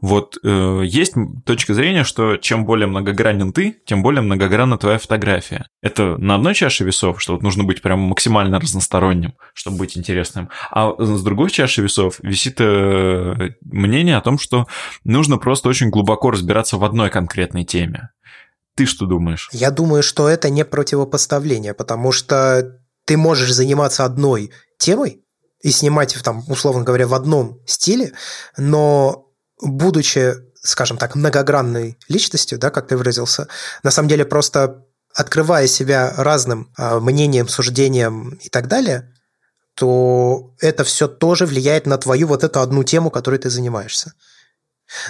Вот 0.00 0.38
э, 0.42 0.82
есть 0.84 1.14
точка 1.44 1.74
зрения, 1.74 2.04
что 2.04 2.36
чем 2.36 2.64
более 2.64 2.86
многогранен 2.86 3.52
ты, 3.52 3.76
тем 3.86 4.02
более 4.02 4.22
многогранна 4.22 4.78
твоя 4.78 4.98
фотография. 4.98 5.66
Это 5.82 6.16
на 6.16 6.36
одной 6.36 6.54
чаше 6.54 6.84
весов, 6.84 7.20
что 7.20 7.34
вот 7.34 7.42
нужно 7.42 7.64
быть 7.64 7.82
прям 7.82 8.00
максимально 8.00 8.58
разносторонним, 8.58 9.34
чтобы 9.52 9.78
быть 9.78 9.98
интересным. 9.98 10.48
А 10.70 10.94
с 10.98 11.22
другой 11.22 11.50
чаши 11.50 11.82
весов 11.82 12.16
висит 12.22 12.56
э, 12.60 13.50
мнение 13.64 14.16
о 14.16 14.20
том, 14.20 14.38
что 14.38 14.66
нужно 15.04 15.36
просто 15.36 15.73
очень 15.74 15.90
глубоко 15.90 16.30
разбираться 16.30 16.76
в 16.76 16.84
одной 16.84 17.10
конкретной 17.10 17.64
теме. 17.64 18.10
Ты 18.76 18.86
что 18.86 19.06
думаешь? 19.06 19.50
Я 19.52 19.72
думаю, 19.72 20.04
что 20.04 20.28
это 20.28 20.48
не 20.48 20.64
противопоставление, 20.64 21.74
потому 21.74 22.12
что 22.12 22.78
ты 23.06 23.16
можешь 23.16 23.52
заниматься 23.52 24.04
одной 24.04 24.52
темой 24.78 25.24
и 25.62 25.72
снимать, 25.72 26.16
там, 26.22 26.44
условно 26.48 26.84
говоря, 26.84 27.08
в 27.08 27.14
одном 27.14 27.58
стиле, 27.66 28.12
но 28.56 29.26
будучи, 29.60 30.34
скажем 30.62 30.96
так, 30.96 31.16
многогранной 31.16 31.98
личностью, 32.08 32.58
да, 32.58 32.70
как 32.70 32.86
ты 32.86 32.96
выразился, 32.96 33.48
на 33.82 33.90
самом 33.90 34.08
деле 34.08 34.24
просто 34.24 34.84
открывая 35.12 35.66
себя 35.66 36.14
разным 36.16 36.72
э, 36.78 37.00
мнением, 37.00 37.48
суждением 37.48 38.38
и 38.42 38.48
так 38.48 38.68
далее, 38.68 39.12
то 39.74 40.54
это 40.60 40.84
все 40.84 41.08
тоже 41.08 41.46
влияет 41.46 41.86
на 41.86 41.98
твою 41.98 42.28
вот 42.28 42.44
эту 42.44 42.60
одну 42.60 42.84
тему, 42.84 43.10
которой 43.10 43.38
ты 43.38 43.50
занимаешься. 43.50 44.12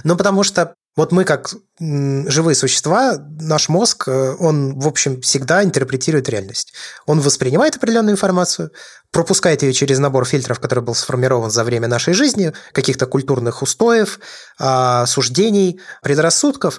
Ну, 0.05 0.17
потому 0.17 0.43
что 0.43 0.75
вот 0.97 1.11
мы 1.11 1.25
как 1.25 1.53
живые 1.81 2.55
существа, 2.55 3.17
наш 3.41 3.69
мозг, 3.69 4.07
э, 4.07 4.37
он, 4.39 4.79
в 4.79 4.87
общем, 4.87 5.21
всегда 5.23 5.65
интерпретирует 5.65 6.29
реальность. 6.29 6.73
Он 7.07 7.21
воспринимает 7.21 7.75
определенную 7.77 8.13
информацию, 8.13 8.71
пропускает 9.11 9.63
ее 9.63 9.73
через 9.73 9.99
набор 9.99 10.25
фильтров, 10.25 10.61
который 10.61 10.85
был 10.85 10.95
сформирован 10.95 11.51
за 11.51 11.65
время 11.65 11.89
нашей 11.89 12.15
жизни, 12.15 12.53
каких-то 12.73 13.07
культурных 13.07 13.63
устоев, 13.63 14.21
а, 14.59 15.05
суждений, 15.07 15.81
предрассудков, 16.01 16.79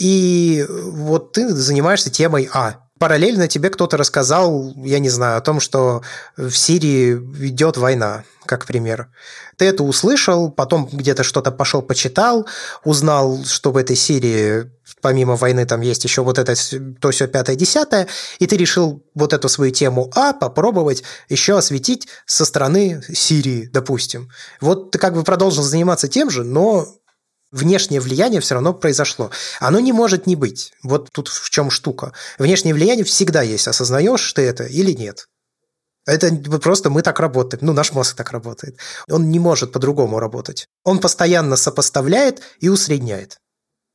и 0.00 0.66
вот 0.68 1.32
ты 1.32 1.48
занимаешься 1.54 2.10
темой 2.10 2.50
А. 2.52 2.78
Параллельно 3.02 3.48
тебе 3.48 3.68
кто-то 3.68 3.96
рассказал, 3.96 4.72
я 4.76 5.00
не 5.00 5.08
знаю, 5.08 5.36
о 5.36 5.40
том, 5.40 5.58
что 5.58 6.02
в 6.36 6.52
Сирии 6.52 7.14
идет 7.48 7.76
война, 7.76 8.22
как 8.46 8.64
пример. 8.64 9.08
Ты 9.56 9.64
это 9.64 9.82
услышал, 9.82 10.52
потом 10.52 10.88
где-то 10.92 11.24
что-то 11.24 11.50
пошел 11.50 11.82
почитал, 11.82 12.46
узнал, 12.84 13.42
что 13.44 13.72
в 13.72 13.76
этой 13.76 13.96
Сирии 13.96 14.70
помимо 15.00 15.34
войны 15.34 15.66
там 15.66 15.80
есть 15.80 16.04
еще 16.04 16.22
вот 16.22 16.38
это 16.38 16.54
то 17.00 17.10
все 17.10 17.26
пятое, 17.26 17.56
десятое, 17.56 18.06
и 18.38 18.46
ты 18.46 18.56
решил 18.56 19.04
вот 19.16 19.32
эту 19.32 19.48
свою 19.48 19.72
тему 19.72 20.08
А 20.14 20.32
попробовать 20.32 21.02
еще 21.28 21.58
осветить 21.58 22.06
со 22.26 22.44
стороны 22.44 23.02
Сирии, 23.12 23.68
допустим. 23.72 24.30
Вот 24.60 24.92
ты 24.92 24.98
как 25.00 25.14
бы 25.14 25.24
продолжил 25.24 25.64
заниматься 25.64 26.06
тем 26.06 26.30
же, 26.30 26.44
но 26.44 26.86
внешнее 27.52 28.00
влияние 28.00 28.40
все 28.40 28.54
равно 28.54 28.74
произошло. 28.74 29.30
Оно 29.60 29.78
не 29.78 29.92
может 29.92 30.26
не 30.26 30.34
быть. 30.34 30.72
Вот 30.82 31.10
тут 31.12 31.28
в 31.28 31.50
чем 31.50 31.70
штука. 31.70 32.12
Внешнее 32.38 32.74
влияние 32.74 33.04
всегда 33.04 33.42
есть. 33.42 33.68
Осознаешь 33.68 34.32
ты 34.32 34.42
это 34.42 34.64
или 34.64 34.92
нет? 34.92 35.28
Это 36.04 36.34
просто 36.58 36.90
мы 36.90 37.02
так 37.02 37.20
работаем. 37.20 37.64
Ну, 37.64 37.72
наш 37.72 37.92
мозг 37.92 38.16
так 38.16 38.32
работает. 38.32 38.78
Он 39.08 39.30
не 39.30 39.38
может 39.38 39.70
по-другому 39.70 40.18
работать. 40.18 40.66
Он 40.82 40.98
постоянно 40.98 41.56
сопоставляет 41.56 42.40
и 42.58 42.68
усредняет. 42.68 43.38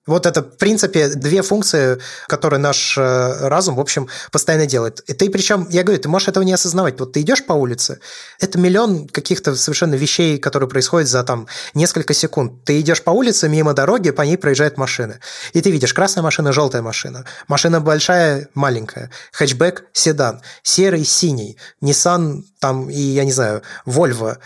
Вот 0.08 0.26
это, 0.26 0.41
в 0.41 0.58
принципе, 0.58 1.10
две 1.10 1.41
функции, 1.41 1.99
которые 2.28 2.60
наш 2.60 2.97
э, 2.97 3.47
разум, 3.47 3.76
в 3.76 3.80
общем, 3.80 4.08
постоянно 4.32 4.66
делает. 4.66 5.01
И 5.08 5.14
ты 5.14 5.30
причем, 5.30 5.68
я 5.70 5.84
говорю, 5.84 6.01
ты 6.01 6.10
можешь 6.10 6.30
этого 6.30 6.43
не 6.43 6.53
осознавать. 6.53 6.99
Вот 6.99 7.14
ты 7.14 7.22
идешь 7.22 7.45
по 7.45 7.53
улице, 7.53 7.99
это 8.39 8.58
миллион 8.58 9.08
каких-то 9.08 9.55
совершенно 9.55 9.95
вещей, 9.95 10.38
которые 10.38 10.70
происходят 10.70 11.10
за 11.10 11.24
там 11.24 11.47
несколько 11.74 12.14
секунд. 12.14 12.64
Ты 12.64 12.80
идешь 12.80 13.03
по 13.03 13.12
улице, 13.12 13.49
мимо 13.49 13.74
дороги, 13.74 14.12
по 14.12 14.22
ней 14.22 14.38
проезжают 14.38 14.78
машины. 14.78 15.20
И 15.53 15.62
ты 15.62 15.70
видишь 15.70 15.93
красная 15.93 16.24
машина, 16.24 16.53
желтая 16.53 16.82
машина. 16.82 17.26
Машина 17.47 17.82
большая, 17.82 18.47
маленькая. 18.53 19.12
Хэтчбэк, 19.34 19.84
седан. 19.93 20.41
Серый, 20.64 21.03
синий. 21.03 21.58
Nissan 21.82 22.43
там, 22.60 22.89
и, 22.89 22.99
я 22.99 23.24
не 23.24 23.32
знаю, 23.32 23.62
Volvo. 23.86 24.38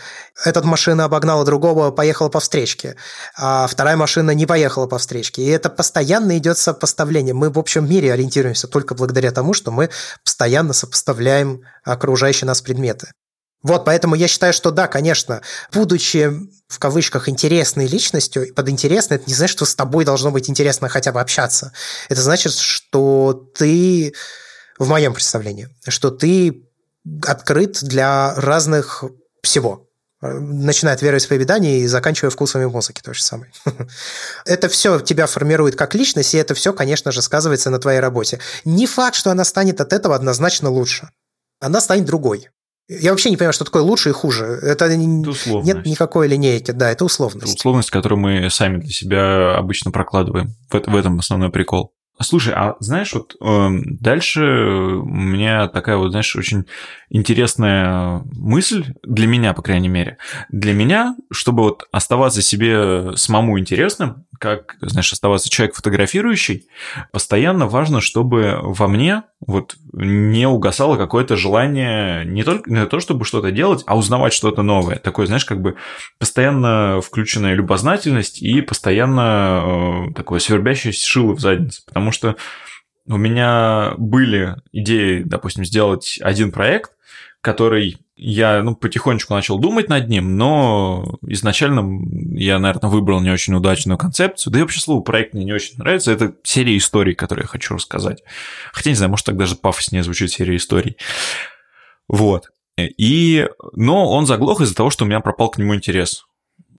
Эта 0.44 0.62
машина 0.62 1.04
обогнала 1.04 1.44
другого, 1.44 1.90
поехала 1.90 2.28
по 2.28 2.40
встречке, 2.40 2.96
а 3.36 3.66
вторая 3.66 3.96
машина 3.96 4.32
не 4.32 4.44
поехала 4.44 4.86
по 4.86 4.98
встречке. 4.98 5.42
И 5.42 5.48
это 5.52 5.70
постоянно 5.70 6.36
идет 6.38 6.58
сопоставление. 6.58 7.34
Мы 7.34 7.50
в 7.50 7.58
общем 7.58 7.88
мире 7.88 8.12
ориентируемся 8.12 8.68
только 8.68 8.94
благодаря 8.94 9.30
тому, 9.30 9.54
что 9.54 9.70
мы 9.70 9.90
постоянно 10.24 10.72
сопоставляем 10.72 11.62
окружающие 11.84 12.46
нас 12.46 12.60
предметы. 12.60 13.08
Вот, 13.62 13.84
поэтому 13.84 14.16
я 14.16 14.26
считаю, 14.26 14.52
что 14.52 14.72
да, 14.72 14.88
конечно, 14.88 15.40
будучи 15.72 16.32
в 16.66 16.78
кавычках 16.78 17.28
интересной 17.28 17.86
личностью, 17.86 18.52
под 18.54 18.68
интересной 18.68 19.18
это 19.18 19.28
не 19.28 19.34
значит, 19.34 19.56
что 19.56 19.64
с 19.64 19.74
тобой 19.74 20.04
должно 20.04 20.32
быть 20.32 20.50
интересно 20.50 20.88
хотя 20.88 21.12
бы 21.12 21.20
общаться. 21.20 21.72
Это 22.08 22.20
значит, 22.22 22.54
что 22.54 23.48
ты, 23.54 24.14
в 24.78 24.88
моем 24.88 25.14
представлении, 25.14 25.68
что 25.86 26.10
ты 26.10 26.68
открыт 27.24 27.78
для 27.82 28.34
разных 28.34 29.04
всего 29.42 29.86
начиная 30.22 30.94
от 30.94 31.02
вероисповедания 31.02 31.78
и 31.78 31.86
заканчивая 31.86 32.30
вкусами 32.30 32.66
музыки, 32.66 33.00
то 33.02 33.12
же 33.12 33.22
самое. 33.22 33.50
это 34.44 34.68
все 34.68 35.00
тебя 35.00 35.26
формирует 35.26 35.74
как 35.74 35.94
личность, 35.94 36.34
и 36.34 36.38
это 36.38 36.54
все, 36.54 36.72
конечно 36.72 37.10
же, 37.10 37.22
сказывается 37.22 37.70
на 37.70 37.78
твоей 37.78 38.00
работе. 38.00 38.38
Не 38.64 38.86
факт, 38.86 39.16
что 39.16 39.30
она 39.30 39.44
станет 39.44 39.80
от 39.80 39.92
этого 39.92 40.14
однозначно 40.14 40.70
лучше. 40.70 41.08
Она 41.60 41.80
станет 41.80 42.04
другой. 42.04 42.48
Я 42.88 43.10
вообще 43.10 43.30
не 43.30 43.36
понимаю, 43.36 43.52
что 43.52 43.64
такое 43.64 43.82
лучше 43.82 44.10
и 44.10 44.12
хуже. 44.12 44.44
Это, 44.62 44.86
это 44.86 44.96
нет 44.96 45.86
никакой 45.86 46.28
линейки, 46.28 46.72
да, 46.72 46.90
это 46.90 47.04
условность. 47.04 47.52
Это 47.52 47.54
условность, 47.54 47.90
которую 47.90 48.20
мы 48.20 48.50
сами 48.50 48.78
для 48.78 48.90
себя 48.90 49.56
обычно 49.56 49.90
прокладываем. 49.90 50.54
В, 50.70 50.74
в 50.74 50.96
этом 50.96 51.18
основной 51.18 51.50
прикол. 51.50 51.92
Слушай, 52.20 52.54
а 52.54 52.76
знаешь, 52.78 53.12
вот 53.14 53.36
э, 53.40 53.68
дальше 54.00 54.42
у 54.42 55.04
меня 55.06 55.68
такая 55.68 55.96
вот, 55.96 56.10
знаешь, 56.10 56.36
очень 56.36 56.66
интересная 57.10 58.22
мысль, 58.36 58.94
для 59.02 59.26
меня, 59.26 59.54
по 59.54 59.62
крайней 59.62 59.88
мере. 59.88 60.18
Для 60.50 60.72
меня, 60.72 61.16
чтобы 61.30 61.62
вот 61.62 61.88
оставаться 61.90 62.42
себе 62.42 63.16
самому 63.16 63.58
интересным, 63.58 64.26
как, 64.42 64.74
знаешь, 64.80 65.12
оставаться 65.12 65.48
человек 65.48 65.76
фотографирующий, 65.76 66.66
постоянно 67.12 67.68
важно, 67.68 68.00
чтобы 68.00 68.58
во 68.60 68.88
мне 68.88 69.22
вот 69.46 69.76
не 69.92 70.48
угасало 70.48 70.96
какое-то 70.96 71.36
желание 71.36 72.24
не 72.24 72.42
только 72.42 72.68
не 72.68 72.84
то, 72.86 72.98
чтобы 72.98 73.24
что-то 73.24 73.52
делать, 73.52 73.84
а 73.86 73.96
узнавать 73.96 74.32
что-то 74.32 74.62
новое. 74.62 74.96
Такое, 74.96 75.26
знаешь, 75.26 75.44
как 75.44 75.62
бы 75.62 75.76
постоянно 76.18 77.00
включенная 77.00 77.54
любознательность 77.54 78.42
и 78.42 78.62
постоянно 78.62 80.08
э, 80.10 80.14
такое 80.16 80.40
свербящее 80.40 80.92
шило 80.92 81.36
в 81.36 81.40
заднице. 81.40 81.82
Потому 81.86 82.10
что 82.10 82.34
у 83.06 83.16
меня 83.16 83.94
были 83.96 84.56
идеи, 84.72 85.22
допустим, 85.24 85.64
сделать 85.64 86.18
один 86.20 86.50
проект, 86.50 86.90
который 87.42 87.98
я 88.14 88.62
ну, 88.62 88.76
потихонечку 88.76 89.34
начал 89.34 89.58
думать 89.58 89.88
над 89.88 90.08
ним, 90.08 90.36
но 90.36 91.18
изначально 91.26 92.00
я, 92.38 92.60
наверное, 92.60 92.88
выбрал 92.88 93.20
не 93.20 93.30
очень 93.30 93.52
удачную 93.54 93.98
концепцию. 93.98 94.52
Да 94.52 94.60
и 94.60 94.62
вообще 94.62 94.80
слово 94.80 95.02
проект 95.02 95.34
мне 95.34 95.44
не 95.44 95.52
очень 95.52 95.76
нравится. 95.76 96.12
Это 96.12 96.34
серия 96.44 96.76
историй, 96.76 97.14
которые 97.14 97.42
я 97.42 97.48
хочу 97.48 97.74
рассказать. 97.74 98.22
Хотя, 98.72 98.90
не 98.90 98.96
знаю, 98.96 99.10
может, 99.10 99.26
так 99.26 99.36
даже 99.36 99.56
пафоснее 99.56 100.04
звучит 100.04 100.30
серия 100.30 100.56
историй. 100.56 100.96
Вот. 102.08 102.50
И, 102.78 103.48
но 103.72 104.08
он 104.08 104.26
заглох 104.26 104.60
из-за 104.60 104.76
того, 104.76 104.90
что 104.90 105.04
у 105.04 105.08
меня 105.08 105.18
пропал 105.18 105.50
к 105.50 105.58
нему 105.58 105.74
интерес. 105.74 106.24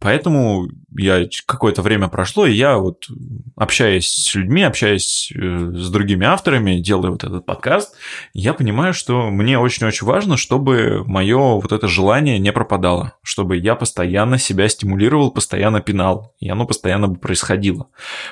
Поэтому 0.03 0.67
я 0.97 1.25
какое-то 1.45 1.81
время 1.81 2.09
прошло, 2.09 2.45
и 2.45 2.51
я 2.51 2.77
вот 2.77 3.07
общаясь 3.55 4.11
с 4.11 4.35
людьми, 4.35 4.61
общаясь 4.61 5.31
э, 5.33 5.37
с 5.37 5.89
другими 5.89 6.25
авторами, 6.25 6.81
делая 6.81 7.09
вот 7.09 7.23
этот 7.23 7.45
подкаст, 7.45 7.95
я 8.33 8.53
понимаю, 8.53 8.93
что 8.93 9.29
мне 9.29 9.57
очень-очень 9.57 10.05
важно, 10.05 10.35
чтобы 10.35 11.05
мое 11.05 11.37
вот 11.37 11.71
это 11.71 11.87
желание 11.87 12.37
не 12.37 12.51
пропадало, 12.51 13.13
чтобы 13.23 13.55
я 13.55 13.75
постоянно 13.75 14.37
себя 14.37 14.67
стимулировал, 14.67 15.31
постоянно 15.31 15.79
пинал, 15.79 16.35
и 16.41 16.49
оно 16.49 16.65
постоянно 16.65 17.07
бы 17.07 17.15
происходило. 17.15 17.87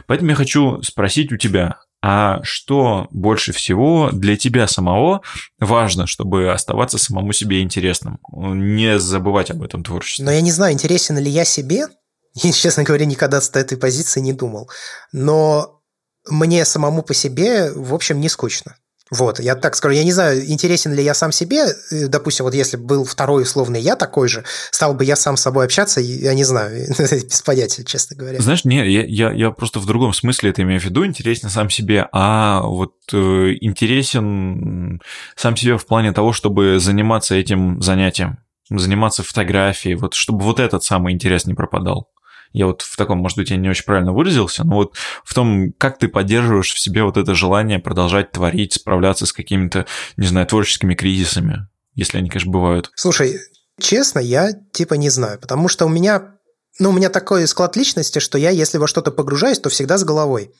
Поэтому 0.07 0.31
я 0.31 0.35
хочу 0.35 0.81
спросить 0.81 1.31
у 1.31 1.37
тебя, 1.37 1.77
а 2.01 2.41
что 2.43 3.07
больше 3.11 3.53
всего 3.53 4.09
для 4.11 4.35
тебя 4.35 4.67
самого 4.67 5.21
важно, 5.59 6.07
чтобы 6.07 6.51
оставаться 6.51 6.97
самому 6.97 7.31
себе 7.31 7.61
интересным, 7.61 8.19
не 8.31 8.97
забывать 8.97 9.51
об 9.51 9.61
этом 9.61 9.83
творчестве? 9.83 10.25
Но 10.25 10.31
я 10.31 10.41
не 10.41 10.51
знаю, 10.51 10.73
интересен 10.73 11.17
ли 11.17 11.29
я 11.29 11.45
себе. 11.45 11.85
Я, 12.33 12.51
честно 12.51 12.83
говоря, 12.83 13.05
никогда 13.05 13.39
с 13.39 13.49
этой 13.51 13.77
позиции 13.77 14.19
не 14.19 14.33
думал. 14.33 14.69
Но 15.11 15.81
мне 16.27 16.65
самому 16.65 17.03
по 17.03 17.13
себе, 17.13 17.71
в 17.71 17.93
общем, 17.93 18.19
не 18.19 18.29
скучно. 18.29 18.75
Вот, 19.11 19.41
я 19.41 19.55
так 19.55 19.75
скажу, 19.75 19.93
я 19.93 20.05
не 20.05 20.13
знаю, 20.13 20.49
интересен 20.49 20.93
ли 20.93 21.03
я 21.03 21.13
сам 21.13 21.33
себе, 21.33 21.65
э, 21.91 22.07
допустим, 22.07 22.45
вот 22.45 22.53
если 22.53 22.77
был 22.77 23.03
второй 23.03 23.43
условный 23.43 23.81
я 23.81 23.97
такой 23.97 24.29
же, 24.29 24.45
стал 24.71 24.93
бы 24.93 25.03
я 25.03 25.17
сам 25.17 25.35
с 25.35 25.41
собой 25.41 25.65
общаться, 25.65 25.99
я 25.99 26.33
не 26.33 26.45
знаю, 26.45 26.87
без 26.97 27.41
понятия, 27.41 27.83
честно 27.83 28.15
говоря. 28.15 28.39
Знаешь, 28.39 28.63
не, 28.63 28.89
я, 28.89 29.03
я, 29.03 29.33
я 29.33 29.51
просто 29.51 29.79
в 29.79 29.85
другом 29.85 30.13
смысле 30.13 30.51
это 30.51 30.61
имею 30.61 30.79
в 30.79 30.85
виду, 30.85 31.05
интересен 31.05 31.49
сам 31.49 31.69
себе, 31.69 32.07
а 32.13 32.61
вот 32.61 32.93
э, 33.11 33.57
интересен 33.59 35.01
сам 35.35 35.57
себе 35.57 35.77
в 35.77 35.85
плане 35.85 36.13
того, 36.13 36.31
чтобы 36.31 36.79
заниматься 36.79 37.35
этим 37.35 37.81
занятием, 37.81 38.37
заниматься 38.69 39.23
фотографией, 39.23 39.95
вот 39.95 40.13
чтобы 40.13 40.45
вот 40.45 40.61
этот 40.61 40.85
самый 40.85 41.11
интерес 41.11 41.45
не 41.45 41.53
пропадал. 41.53 42.10
Я 42.53 42.67
вот 42.67 42.81
в 42.81 42.97
таком, 42.97 43.19
может 43.19 43.37
быть, 43.37 43.49
я 43.49 43.57
не 43.57 43.69
очень 43.69 43.85
правильно 43.85 44.13
выразился, 44.13 44.63
но 44.63 44.75
вот 44.75 44.95
в 45.23 45.33
том, 45.33 45.71
как 45.77 45.97
ты 45.97 46.07
поддерживаешь 46.07 46.73
в 46.73 46.79
себе 46.79 47.03
вот 47.03 47.17
это 47.17 47.33
желание 47.33 47.79
продолжать 47.79 48.31
творить, 48.31 48.73
справляться 48.73 49.25
с 49.25 49.33
какими-то, 49.33 49.85
не 50.17 50.27
знаю, 50.27 50.47
творческими 50.47 50.95
кризисами, 50.95 51.67
если 51.95 52.17
они, 52.17 52.29
конечно, 52.29 52.51
бывают. 52.51 52.91
Слушай, 52.95 53.37
честно, 53.79 54.19
я 54.19 54.51
типа 54.73 54.95
не 54.95 55.09
знаю, 55.09 55.39
потому 55.39 55.67
что 55.67 55.85
у 55.85 55.89
меня, 55.89 56.35
ну, 56.79 56.89
у 56.89 56.93
меня 56.93 57.09
такой 57.09 57.47
склад 57.47 57.75
личности, 57.75 58.19
что 58.19 58.37
я, 58.37 58.49
если 58.49 58.77
во 58.77 58.87
что-то 58.87 59.11
погружаюсь, 59.11 59.59
то 59.59 59.69
всегда 59.69 59.97
с 59.97 60.03
головой. 60.03 60.51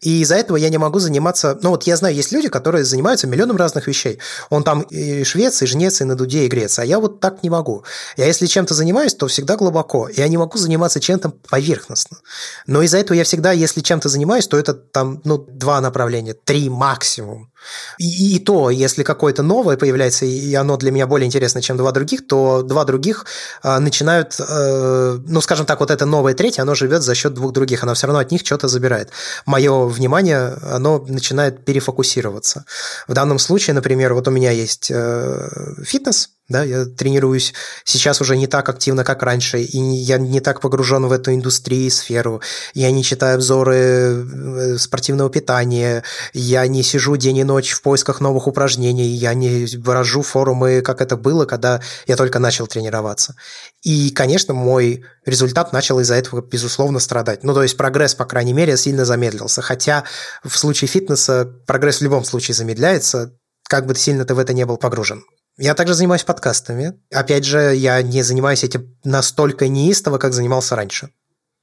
И 0.00 0.20
из-за 0.22 0.36
этого 0.36 0.56
я 0.56 0.68
не 0.68 0.78
могу 0.78 0.98
заниматься... 0.98 1.58
Ну 1.62 1.70
вот 1.70 1.84
я 1.84 1.96
знаю, 1.96 2.14
есть 2.14 2.32
люди, 2.32 2.48
которые 2.48 2.84
занимаются 2.84 3.26
миллионом 3.26 3.56
разных 3.56 3.86
вещей. 3.86 4.18
Он 4.50 4.64
там 4.64 4.82
и 4.82 5.24
швец, 5.24 5.62
и 5.62 5.66
жнец, 5.66 6.00
и 6.00 6.04
на 6.04 6.14
дуде, 6.14 6.44
и 6.44 6.48
грец. 6.48 6.78
А 6.78 6.84
я 6.84 6.98
вот 6.98 7.20
так 7.20 7.42
не 7.42 7.50
могу. 7.50 7.84
Я 8.16 8.26
если 8.26 8.46
чем-то 8.46 8.74
занимаюсь, 8.74 9.14
то 9.14 9.28
всегда 9.28 9.56
глубоко. 9.56 10.08
Я 10.08 10.28
не 10.28 10.36
могу 10.36 10.58
заниматься 10.58 11.00
чем-то 11.00 11.30
поверхностно. 11.48 12.18
Но 12.66 12.82
из-за 12.82 12.98
этого 12.98 13.16
я 13.16 13.24
всегда, 13.24 13.52
если 13.52 13.80
чем-то 13.80 14.08
занимаюсь, 14.08 14.46
то 14.46 14.58
это 14.58 14.74
там, 14.74 15.20
ну, 15.24 15.38
два 15.38 15.80
направления, 15.80 16.34
три 16.34 16.68
максимум. 16.68 17.51
И, 17.98 18.36
и 18.36 18.38
то, 18.38 18.70
если 18.70 19.02
какое-то 19.02 19.42
новое 19.42 19.76
появляется, 19.76 20.24
и 20.24 20.54
оно 20.54 20.76
для 20.76 20.90
меня 20.90 21.06
более 21.06 21.26
интересно, 21.26 21.62
чем 21.62 21.76
два 21.76 21.92
других, 21.92 22.26
то 22.26 22.62
два 22.62 22.84
других 22.84 23.26
э, 23.62 23.78
начинают, 23.78 24.36
э, 24.38 25.18
ну, 25.26 25.40
скажем 25.40 25.66
так, 25.66 25.80
вот 25.80 25.90
это 25.90 26.06
новое 26.06 26.34
третье, 26.34 26.62
оно 26.62 26.74
живет 26.74 27.02
за 27.02 27.14
счет 27.14 27.34
двух 27.34 27.52
других, 27.52 27.82
оно 27.82 27.94
все 27.94 28.06
равно 28.06 28.20
от 28.20 28.30
них 28.30 28.42
что-то 28.44 28.68
забирает. 28.68 29.10
Мое 29.46 29.86
внимание, 29.86 30.56
оно 30.62 31.04
начинает 31.08 31.64
перефокусироваться. 31.64 32.64
В 33.08 33.14
данном 33.14 33.38
случае, 33.38 33.74
например, 33.74 34.14
вот 34.14 34.28
у 34.28 34.30
меня 34.30 34.50
есть 34.50 34.90
э, 34.90 35.48
фитнес, 35.84 36.30
да, 36.52 36.62
я 36.62 36.84
тренируюсь 36.84 37.54
сейчас 37.84 38.20
уже 38.20 38.36
не 38.36 38.46
так 38.46 38.68
активно, 38.68 39.04
как 39.04 39.22
раньше, 39.22 39.60
и 39.60 39.78
я 39.78 40.18
не 40.18 40.40
так 40.40 40.60
погружен 40.60 41.06
в 41.06 41.12
эту 41.12 41.32
индустрию, 41.34 41.90
сферу, 41.90 42.40
я 42.74 42.90
не 42.90 43.02
читаю 43.02 43.36
обзоры 43.36 43.76
э, 43.76 44.76
спортивного 44.78 45.30
питания, 45.30 46.04
я 46.32 46.66
не 46.66 46.82
сижу 46.82 47.16
день 47.16 47.38
и 47.38 47.44
ночь 47.44 47.72
в 47.72 47.82
поисках 47.82 48.20
новых 48.20 48.46
упражнений, 48.46 49.08
я 49.08 49.34
не 49.34 49.66
выражу 49.78 50.22
форумы, 50.22 50.82
как 50.82 51.00
это 51.00 51.16
было, 51.16 51.44
когда 51.44 51.80
я 52.06 52.16
только 52.16 52.38
начал 52.38 52.66
тренироваться. 52.66 53.34
И, 53.82 54.10
конечно, 54.10 54.54
мой 54.54 55.04
результат 55.24 55.72
начал 55.72 55.98
из-за 56.00 56.14
этого, 56.14 56.40
безусловно, 56.40 57.00
страдать. 57.00 57.42
Ну, 57.42 57.52
то 57.52 57.62
есть 57.62 57.76
прогресс, 57.76 58.14
по 58.14 58.24
крайней 58.24 58.52
мере, 58.52 58.76
сильно 58.76 59.04
замедлился. 59.04 59.60
Хотя 59.62 60.04
в 60.44 60.56
случае 60.56 60.88
фитнеса 60.88 61.50
прогресс 61.66 61.98
в 61.98 62.02
любом 62.02 62.24
случае 62.24 62.54
замедляется, 62.54 63.32
как 63.68 63.86
бы 63.86 63.94
сильно 63.94 64.24
ты 64.24 64.34
в 64.34 64.38
это 64.38 64.52
не 64.52 64.66
был 64.66 64.76
погружен. 64.76 65.24
Я 65.58 65.74
также 65.74 65.94
занимаюсь 65.94 66.24
подкастами. 66.24 66.94
Опять 67.10 67.44
же, 67.44 67.74
я 67.74 68.00
не 68.02 68.22
занимаюсь 68.22 68.64
этим 68.64 68.96
настолько 69.04 69.68
неистово, 69.68 70.18
как 70.18 70.32
занимался 70.32 70.76
раньше. 70.76 71.10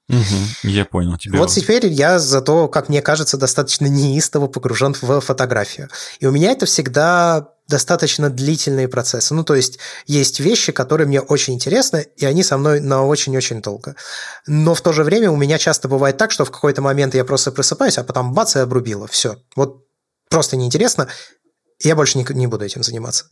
Угу, 0.09 0.69
я 0.69 0.85
понял 0.85 1.17
тебя. 1.17 1.37
Вот 1.37 1.51
теперь 1.51 1.85
я 1.85 2.17
зато, 2.17 2.67
как 2.67 2.89
мне 2.89 3.01
кажется, 3.01 3.37
достаточно 3.37 3.85
неистово 3.85 4.47
погружен 4.47 4.95
в 4.99 5.21
фотографию. 5.21 5.89
И 6.19 6.25
у 6.25 6.31
меня 6.31 6.51
это 6.51 6.65
всегда 6.65 7.49
достаточно 7.67 8.31
длительные 8.31 8.87
процессы. 8.87 9.35
Ну, 9.35 9.43
то 9.43 9.53
есть, 9.53 9.77
есть 10.07 10.39
вещи, 10.39 10.71
которые 10.71 11.05
мне 11.05 11.21
очень 11.21 11.53
интересны, 11.53 12.07
и 12.17 12.25
они 12.25 12.41
со 12.41 12.57
мной 12.57 12.79
на 12.79 13.05
очень-очень 13.05 13.61
долго. 13.61 13.95
Но 14.47 14.73
в 14.73 14.81
то 14.81 14.91
же 14.91 15.03
время 15.03 15.29
у 15.29 15.35
меня 15.35 15.59
часто 15.59 15.87
бывает 15.87 16.17
так, 16.17 16.31
что 16.31 16.45
в 16.45 16.51
какой-то 16.51 16.81
момент 16.81 17.13
я 17.13 17.23
просто 17.23 17.51
просыпаюсь, 17.51 17.99
а 17.99 18.03
потом 18.03 18.33
бац, 18.33 18.55
и 18.55 18.59
обрубило. 18.59 19.07
Все. 19.07 19.37
Вот 19.55 19.85
просто 20.29 20.57
неинтересно, 20.57 21.07
я 21.81 21.95
больше 21.95 22.17
не, 22.17 22.25
не 22.29 22.47
буду 22.47 22.65
этим 22.65 22.81
заниматься. 22.81 23.25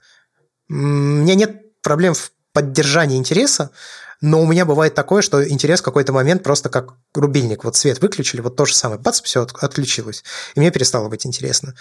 У 0.69 0.73
меня 0.73 1.35
нет 1.35 1.81
проблем 1.81 2.13
в 2.13 2.31
поддержании 2.53 3.17
интереса, 3.17 3.71
но 4.19 4.41
у 4.41 4.45
меня 4.47 4.65
бывает 4.65 4.95
такое, 4.95 5.21
что 5.21 5.47
интерес 5.47 5.81
в 5.81 5.83
какой-то 5.83 6.11
момент 6.11 6.43
просто 6.43 6.69
как 6.69 6.95
рубильник. 7.13 7.63
Вот 7.63 7.75
свет 7.75 8.01
выключили, 8.01 8.41
вот 8.41 8.55
то 8.55 8.65
же 8.65 8.75
самое. 8.75 8.99
Бац, 8.99 9.21
все 9.21 9.47
отключилось. 9.61 10.23
И 10.55 10.59
мне 10.59 10.71
перестало 10.71 11.07
быть 11.07 11.25
интересно. 11.25 11.75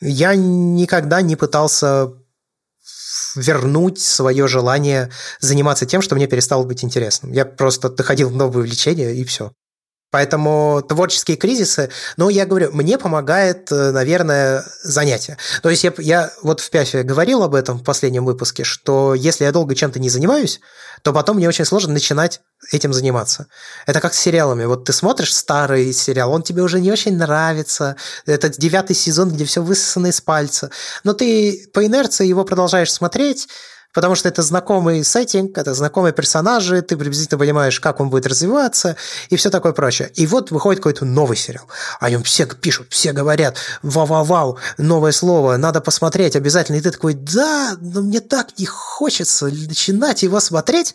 Я 0.00 0.34
никогда 0.34 1.20
не 1.20 1.36
пытался 1.36 2.12
вернуть 3.34 4.00
свое 4.00 4.46
желание 4.46 5.10
заниматься 5.40 5.86
тем, 5.86 6.00
что 6.00 6.14
мне 6.14 6.26
перестало 6.26 6.64
быть 6.64 6.84
интересным. 6.84 7.32
Я 7.32 7.44
просто 7.44 7.90
доходил 7.90 8.30
в 8.30 8.36
новые 8.36 8.64
увлечения, 8.64 9.12
и 9.12 9.24
все. 9.24 9.52
Поэтому 10.10 10.82
творческие 10.88 11.36
кризисы, 11.36 11.90
ну, 12.16 12.28
я 12.28 12.44
говорю, 12.44 12.70
мне 12.72 12.98
помогает, 12.98 13.70
э, 13.70 13.92
наверное, 13.92 14.64
занятие. 14.82 15.38
То 15.62 15.70
есть 15.70 15.84
я, 15.84 15.92
я 15.98 16.32
вот 16.42 16.60
в 16.60 16.68
ПЯФе 16.68 17.04
говорил 17.04 17.44
об 17.44 17.54
этом 17.54 17.78
в 17.78 17.84
последнем 17.84 18.24
выпуске, 18.24 18.64
что 18.64 19.14
если 19.14 19.44
я 19.44 19.52
долго 19.52 19.76
чем-то 19.76 20.00
не 20.00 20.10
занимаюсь, 20.10 20.60
то 21.02 21.12
потом 21.12 21.36
мне 21.36 21.48
очень 21.48 21.64
сложно 21.64 21.92
начинать 21.92 22.40
этим 22.72 22.92
заниматься. 22.92 23.46
Это 23.86 24.00
как 24.00 24.14
с 24.14 24.18
сериалами. 24.18 24.64
Вот 24.64 24.84
ты 24.84 24.92
смотришь 24.92 25.34
старый 25.34 25.92
сериал, 25.92 26.32
он 26.32 26.42
тебе 26.42 26.62
уже 26.62 26.80
не 26.80 26.90
очень 26.90 27.16
нравится. 27.16 27.96
Это 28.26 28.48
девятый 28.48 28.96
сезон, 28.96 29.30
где 29.30 29.44
все 29.44 29.62
высосано 29.62 30.08
из 30.08 30.20
пальца. 30.20 30.70
Но 31.04 31.12
ты 31.12 31.68
по 31.72 31.86
инерции 31.86 32.26
его 32.26 32.44
продолжаешь 32.44 32.92
смотреть, 32.92 33.48
потому 33.92 34.14
что 34.14 34.28
это 34.28 34.42
знакомый 34.42 35.04
сеттинг, 35.04 35.56
это 35.58 35.74
знакомые 35.74 36.12
персонажи, 36.12 36.82
ты 36.82 36.96
приблизительно 36.96 37.38
понимаешь, 37.38 37.80
как 37.80 38.00
он 38.00 38.10
будет 38.10 38.26
развиваться 38.26 38.96
и 39.28 39.36
все 39.36 39.50
такое 39.50 39.72
прочее. 39.72 40.10
И 40.14 40.26
вот 40.26 40.50
выходит 40.50 40.80
какой-то 40.80 41.04
новый 41.04 41.36
сериал. 41.36 41.66
О 41.98 42.10
нем 42.10 42.22
все 42.22 42.46
пишут, 42.46 42.88
все 42.90 43.12
говорят, 43.12 43.56
вау-вау-вау, 43.82 44.58
новое 44.78 45.12
слово, 45.12 45.56
надо 45.56 45.80
посмотреть 45.80 46.36
обязательно. 46.36 46.76
И 46.76 46.80
ты 46.80 46.90
такой, 46.90 47.14
да, 47.14 47.76
но 47.80 48.02
мне 48.02 48.20
так 48.20 48.58
не 48.58 48.66
хочется 48.66 49.46
начинать 49.46 50.22
его 50.22 50.40
смотреть. 50.40 50.94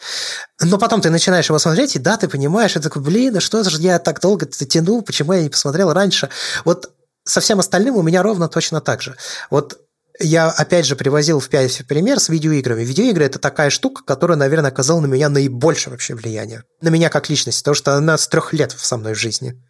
Но 0.62 0.78
потом 0.78 1.02
ты 1.02 1.10
начинаешь 1.10 1.50
его 1.50 1.60
смотреть, 1.60 1.96
и 1.96 2.00
да, 2.00 2.18
ты 2.18 2.28
понимаешь, 2.28 2.76
и 2.76 2.80
такой, 2.80 3.02
блин, 3.02 3.38
а 3.38 3.42
что 3.42 3.64
же 3.64 3.82
я 3.82 4.00
так 4.00 4.22
долго 4.22 4.46
тянул, 4.46 5.02
почему 5.02 5.34
я 5.34 5.44
не 5.44 5.50
посмотрел 5.50 5.92
раньше? 5.92 6.30
Вот 6.64 6.92
со 7.26 7.42
всем 7.42 7.60
остальным 7.60 7.98
у 7.98 8.02
меня 8.04 8.24
ровно 8.24 8.48
точно 8.48 8.82
так 8.82 9.02
же. 9.02 9.16
Вот 9.50 9.80
я 10.20 10.50
опять 10.50 10.86
же 10.86 10.96
привозил 10.96 11.40
в 11.40 11.50
5 11.50 11.88
пример 11.88 12.20
с 12.20 12.30
видеоиграми. 12.30 12.84
Видеоигры– 12.84 13.26
это 13.26 13.40
такая 13.40 13.70
штука, 13.70 14.04
которая, 14.04 14.38
наверное, 14.38 14.72
оказала 14.72 15.02
на 15.02 15.08
меня 15.08 15.30
наибольшее 15.30 15.92
вообще 15.92 16.16
влияние. 16.16 16.64
На 16.82 16.90
меня 16.90 17.10
как 17.10 17.30
личность, 17.30 17.60
потому 17.60 17.76
что 17.76 17.96
она 17.96 18.18
с 18.18 18.28
трех 18.28 18.54
лет 18.54 18.72
со 18.78 18.98
мной 18.98 19.14
в 19.14 19.20
жизни. 19.20 19.62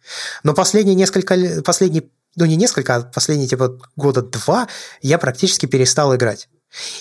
Но 0.42 0.54
последние 0.54 0.94
несколько, 0.94 1.62
последние, 1.64 2.04
ну 2.36 2.44
не 2.44 2.56
несколько, 2.56 2.94
а 2.94 3.02
последние 3.02 3.48
типа 3.48 3.78
года 3.96 4.22
два 4.22 4.68
я 5.02 5.18
практически 5.18 5.66
перестал 5.66 6.14
играть. 6.14 6.48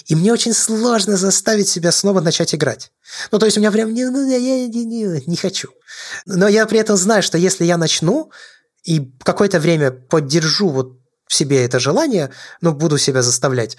И 0.05 0.15
мне 0.15 0.31
очень 0.31 0.53
сложно 0.53 1.17
заставить 1.17 1.67
себя 1.67 1.91
снова 1.91 2.21
начать 2.21 2.55
играть. 2.55 2.91
Ну, 3.31 3.39
то 3.39 3.45
есть 3.45 3.57
у 3.57 3.59
меня 3.59 3.71
прям 3.71 3.93
не, 3.93 4.05
ну, 4.05 4.27
я, 4.27 4.37
не, 4.39 4.85
не, 4.85 5.23
не 5.25 5.35
хочу. 5.35 5.69
Но 6.25 6.47
я 6.47 6.65
при 6.65 6.79
этом 6.79 6.95
знаю, 6.95 7.23
что 7.23 7.37
если 7.37 7.65
я 7.65 7.77
начну 7.77 8.31
и 8.83 9.11
какое-то 9.23 9.59
время 9.59 9.91
поддержу 9.91 10.69
вот 10.69 10.99
в 11.27 11.33
себе 11.33 11.65
это 11.65 11.79
желание, 11.79 12.31
ну, 12.61 12.73
буду 12.73 12.97
себя 12.97 13.21
заставлять, 13.21 13.77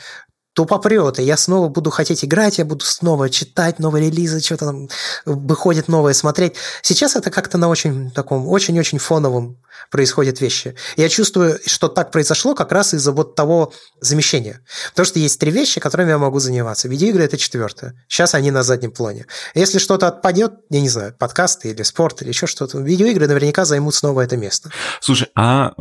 то 0.56 0.64
попрет, 0.64 1.18
и 1.18 1.22
я 1.22 1.36
снова 1.36 1.68
буду 1.68 1.90
хотеть 1.90 2.24
играть, 2.24 2.56
я 2.56 2.64
бубуду 2.64 2.86
снова 2.86 3.28
читать 3.28 3.78
новые 3.78 4.10
релизы, 4.10 4.40
что-то 4.40 4.66
там 4.66 4.88
выходит 5.26 5.86
новое 5.86 6.14
смотреть. 6.14 6.54
Сейчас 6.80 7.14
это 7.14 7.30
как-то 7.30 7.58
на 7.58 7.68
очень 7.68 8.10
таком, 8.10 8.48
очень-очень 8.48 8.98
фоновом 8.98 9.58
происходят 9.90 10.40
вещи. 10.40 10.74
Я 10.96 11.08
чувствую, 11.08 11.58
что 11.66 11.88
так 11.88 12.10
произошло 12.10 12.54
как 12.54 12.72
раз 12.72 12.94
из-за 12.94 13.12
вот 13.12 13.34
того 13.34 13.72
замещения. 14.00 14.60
Потому 14.90 15.06
что 15.06 15.18
есть 15.18 15.38
три 15.40 15.50
вещи, 15.50 15.80
которыми 15.80 16.10
я 16.10 16.18
могу 16.18 16.38
заниматься. 16.38 16.88
Видеоигры– 16.88 17.24
это 17.24 17.36
четвертое. 17.36 17.94
Сейчас 18.08 18.34
они 18.34 18.50
на 18.50 18.62
заднем 18.62 18.92
плане. 18.92 19.26
Если 19.54 19.78
что-то 19.78 20.08
отпадет, 20.08 20.52
я 20.70 20.80
не 20.80 20.88
знаю, 20.88 21.14
подкасты 21.18 21.70
или 21.70 21.82
спорт 21.82 22.22
или 22.22 22.28
еще 22.28 22.46
что-то, 22.46 22.78
видеоигры 22.78 23.26
наверняка 23.26 23.64
займут 23.64 23.94
снова 23.94 24.22
это 24.22 24.36
место. 24.36 24.70
Слушай, 25.00 25.28
а 25.34 25.68
э, 25.68 25.72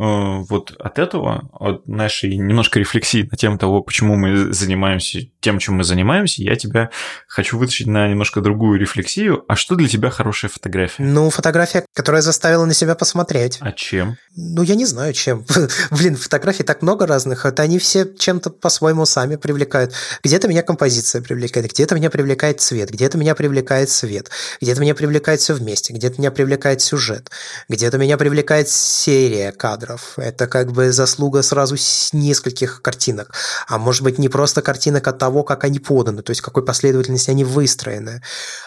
вот 0.48 0.72
от 0.78 0.98
этого, 0.98 1.48
от 1.52 1.86
нашей 1.86 2.36
немножко 2.36 2.78
рефлексии 2.78 3.28
на 3.30 3.36
тему 3.36 3.58
того, 3.58 3.82
почему 3.82 4.16
мы 4.16 4.52
занимаемся 4.52 5.20
тем, 5.46 5.60
чем 5.60 5.76
мы 5.76 5.84
занимаемся, 5.84 6.42
я 6.42 6.56
тебя 6.56 6.90
хочу 7.28 7.56
вытащить 7.56 7.86
на 7.86 8.08
немножко 8.08 8.40
другую 8.40 8.80
рефлексию. 8.80 9.44
А 9.46 9.54
что 9.54 9.76
для 9.76 9.86
тебя 9.86 10.10
хорошая 10.10 10.50
фотография? 10.50 11.04
Ну, 11.04 11.30
фотография, 11.30 11.84
которая 11.94 12.20
заставила 12.20 12.64
на 12.64 12.74
себя 12.74 12.96
посмотреть. 12.96 13.58
А 13.60 13.70
чем? 13.70 14.16
Ну, 14.34 14.62
я 14.62 14.74
не 14.74 14.86
знаю, 14.86 15.12
чем. 15.12 15.46
Блин, 15.92 16.16
фотографий 16.16 16.64
так 16.64 16.82
много 16.82 17.06
разных. 17.06 17.46
Это 17.46 17.62
они 17.62 17.78
все 17.78 18.12
чем-то 18.12 18.50
по-своему 18.50 19.06
сами 19.06 19.36
привлекают. 19.36 19.92
Где-то 20.24 20.48
меня 20.48 20.62
композиция 20.62 21.22
привлекает, 21.22 21.70
где-то 21.70 21.94
меня 21.94 22.10
привлекает 22.10 22.60
цвет, 22.60 22.90
где-то 22.90 23.16
меня 23.16 23.36
привлекает 23.36 23.88
свет, 23.88 24.28
где-то 24.60 24.80
меня 24.80 24.96
привлекает 24.96 25.38
все 25.38 25.54
вместе, 25.54 25.92
где-то 25.92 26.20
меня 26.20 26.32
привлекает 26.32 26.82
сюжет, 26.82 27.30
где-то 27.68 27.98
меня 27.98 28.16
привлекает 28.16 28.68
серия 28.68 29.52
кадров. 29.52 30.14
Это 30.16 30.48
как 30.48 30.72
бы 30.72 30.90
заслуга 30.90 31.42
сразу 31.42 31.76
нескольких 32.12 32.82
картинок. 32.82 33.32
А 33.68 33.78
может 33.78 34.02
быть, 34.02 34.18
не 34.18 34.28
просто 34.28 34.60
картинок 34.60 35.06
от 35.06 35.18
того, 35.18 35.35
как 35.42 35.64
они 35.64 35.78
поданы, 35.78 36.22
то 36.22 36.30
есть 36.30 36.40
какой 36.40 36.64
последовательности 36.64 37.30
они 37.30 37.44
выстроены. 37.44 38.22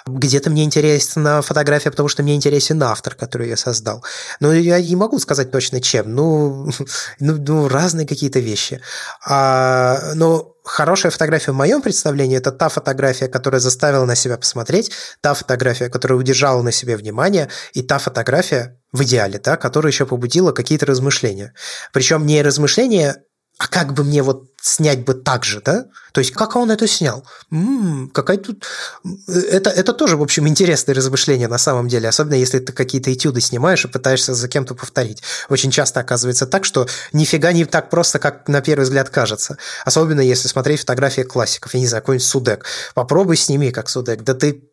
Где-то 0.06 0.50
мне 0.50 0.64
интересна 0.64 1.42
фотография, 1.42 1.92
потому 1.92 2.10
что 2.10 2.24
мне 2.24 2.36
интересен 2.36 2.82
автор, 2.84 3.16
который 3.16 3.50
я 3.50 3.58
создал. 3.58 4.04
Но 4.40 4.54
я 4.54 4.82
не 4.82 4.96
могу 4.96 5.20
сказать 5.20 5.52
точно 5.52 5.82
чем. 5.82 6.14
Ну, 6.14 6.70
ну, 7.20 7.38
ну 7.38 7.68
разные 7.68 8.08
какие-то 8.08 8.40
вещи. 8.40 8.82
А, 9.26 10.14
но 10.16 10.56
хорошая 10.64 11.12
фотография 11.12 11.52
в 11.52 11.56
моем 11.56 11.82
представлении– 11.82 12.38
это 12.40 12.52
та 12.52 12.70
фотография, 12.70 13.28
которая 13.28 13.60
заставила 13.60 14.06
на 14.06 14.16
себя 14.16 14.38
посмотреть, 14.38 14.92
та 15.22 15.34
фотография, 15.34 15.90
которая 15.90 16.20
удержала 16.20 16.62
на 16.62 16.72
себе 16.72 16.96
внимание, 16.96 17.50
и 17.74 17.82
та 17.82 17.98
фотография, 17.98 18.80
в 18.92 19.04
идеале, 19.04 19.40
да, 19.40 19.56
которая 19.56 19.92
еще 19.92 20.06
побудила 20.06 20.52
какие-то 20.52 20.86
размышления. 20.86 21.54
Причем 21.94 22.26
не 22.26 22.42
размышления 22.42 23.18
а 23.60 23.68
как 23.68 23.94
бы 23.94 24.06
мне 24.06 24.24
вот 24.24 24.46
снять 24.62 25.04
бы 25.04 25.14
так 25.14 25.44
же, 25.44 25.62
да? 25.62 25.86
То 26.14 26.22
есть, 26.22 26.32
как 26.32 26.56
он 26.56 26.72
это 26.72 26.88
снял? 26.88 27.26
М-м, 27.52 28.10
какая 28.14 28.38
тут... 28.38 28.66
Это, 29.28 29.70
это 29.70 29.92
тоже, 29.92 30.16
в 30.16 30.22
общем, 30.22 30.48
интересное 30.48 30.96
размышление 30.96 31.50
на 31.50 31.58
самом 31.58 31.90
деле, 31.90 32.08
особенно 32.08 32.36
если 32.36 32.60
ты 32.60 32.72
какие-то 32.72 33.14
этюды 33.14 33.42
снимаешь 33.42 33.84
и 33.84 33.90
пытаешься 33.90 34.34
за 34.34 34.48
кем-то 34.48 34.76
повторить. 34.76 35.22
Очень 35.50 35.72
часто 35.72 36.00
оказывается 36.00 36.48
так, 36.48 36.64
что 36.64 36.88
нифига 37.12 37.52
не 37.52 37.66
так 37.66 37.90
просто, 37.90 38.18
как 38.18 38.48
на 38.48 38.62
первый 38.62 38.84
взгляд 38.84 39.10
кажется. 39.10 39.58
Особенно 39.84 40.22
если 40.22 40.48
смотреть 40.48 40.80
фотографии 40.80 41.22
классиков. 41.24 41.74
Я 41.74 41.82
не 41.82 41.88
знаю, 41.88 42.02
какой-нибудь 42.02 42.28
Судек. 42.28 42.66
Попробуй 42.96 43.36
сними, 43.36 43.72
как 43.72 43.90
Судек. 43.90 44.24
Да 44.24 44.36
ты 44.36 44.69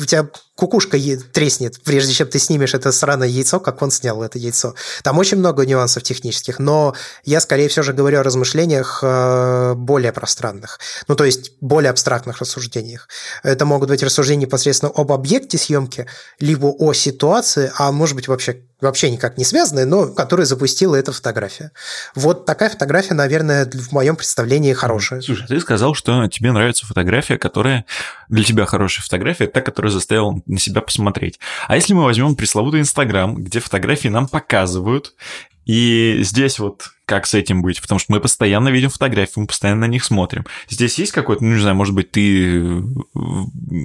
у 0.00 0.04
тебя 0.04 0.28
кукушка 0.54 0.98
треснет, 1.32 1.80
прежде 1.82 2.12
чем 2.12 2.28
ты 2.28 2.38
снимешь 2.38 2.74
это 2.74 2.92
сраное 2.92 3.28
яйцо, 3.28 3.60
как 3.60 3.80
он 3.82 3.90
снял 3.90 4.22
это 4.22 4.38
яйцо. 4.38 4.74
Там 5.02 5.18
очень 5.18 5.38
много 5.38 5.64
нюансов 5.64 6.02
технических, 6.02 6.58
но 6.58 6.94
я, 7.24 7.40
скорее 7.40 7.68
всего, 7.68 7.84
же 7.84 7.92
говорю 7.92 8.20
о 8.20 8.22
размышлениях 8.22 9.00
э, 9.02 9.74
более 9.74 10.12
пространных, 10.12 10.80
ну, 11.06 11.14
то 11.14 11.24
есть 11.24 11.52
более 11.60 11.90
абстрактных 11.90 12.38
рассуждениях. 12.38 13.08
Это 13.42 13.64
могут 13.64 13.88
быть 13.88 14.02
рассуждения 14.02 14.46
непосредственно 14.46 14.92
об 14.94 15.12
объекте 15.12 15.58
съемки, 15.58 16.06
либо 16.40 16.66
о 16.66 16.92
ситуации, 16.92 17.72
а 17.76 17.92
может 17.92 18.16
быть 18.16 18.28
вообще 18.28 18.62
вообще 18.80 19.10
никак 19.10 19.36
не 19.38 19.44
связанные, 19.44 19.86
но 19.86 20.06
которые 20.06 20.46
запустила 20.46 20.94
эта 20.96 21.12
фотография. 21.12 21.72
Вот 22.14 22.46
такая 22.46 22.70
фотография, 22.70 23.14
наверное, 23.14 23.68
в 23.70 23.92
моем 23.92 24.16
представлении 24.16 24.72
хорошая. 24.72 25.20
Слушай, 25.20 25.46
ты 25.48 25.60
сказал, 25.60 25.94
что 25.94 26.26
тебе 26.28 26.52
нравится 26.52 26.86
фотография, 26.86 27.38
которая 27.38 27.84
для 28.28 28.44
тебя 28.44 28.66
хорошая 28.66 29.02
фотография, 29.02 29.46
та, 29.46 29.60
которая 29.60 29.90
заставила 29.90 30.40
на 30.46 30.58
себя 30.58 30.80
посмотреть. 30.80 31.40
А 31.66 31.76
если 31.76 31.92
мы 31.92 32.04
возьмем 32.04 32.36
пресловутый 32.36 32.80
Инстаграм, 32.80 33.34
где 33.34 33.60
фотографии 33.60 34.08
нам 34.08 34.28
показывают, 34.28 35.14
и 35.68 36.20
здесь 36.22 36.58
вот 36.58 36.92
как 37.04 37.26
с 37.26 37.34
этим 37.34 37.60
быть? 37.60 37.82
Потому 37.82 37.98
что 37.98 38.10
мы 38.10 38.20
постоянно 38.20 38.70
видим 38.70 38.88
фотографии, 38.88 39.38
мы 39.40 39.46
постоянно 39.46 39.82
на 39.82 39.90
них 39.90 40.02
смотрим. 40.02 40.46
Здесь 40.70 40.98
есть 40.98 41.12
какой-то, 41.12 41.44
ну, 41.44 41.52
не 41.52 41.60
знаю, 41.60 41.76
может 41.76 41.94
быть, 41.94 42.10
ты 42.10 42.58
э, 42.58 42.80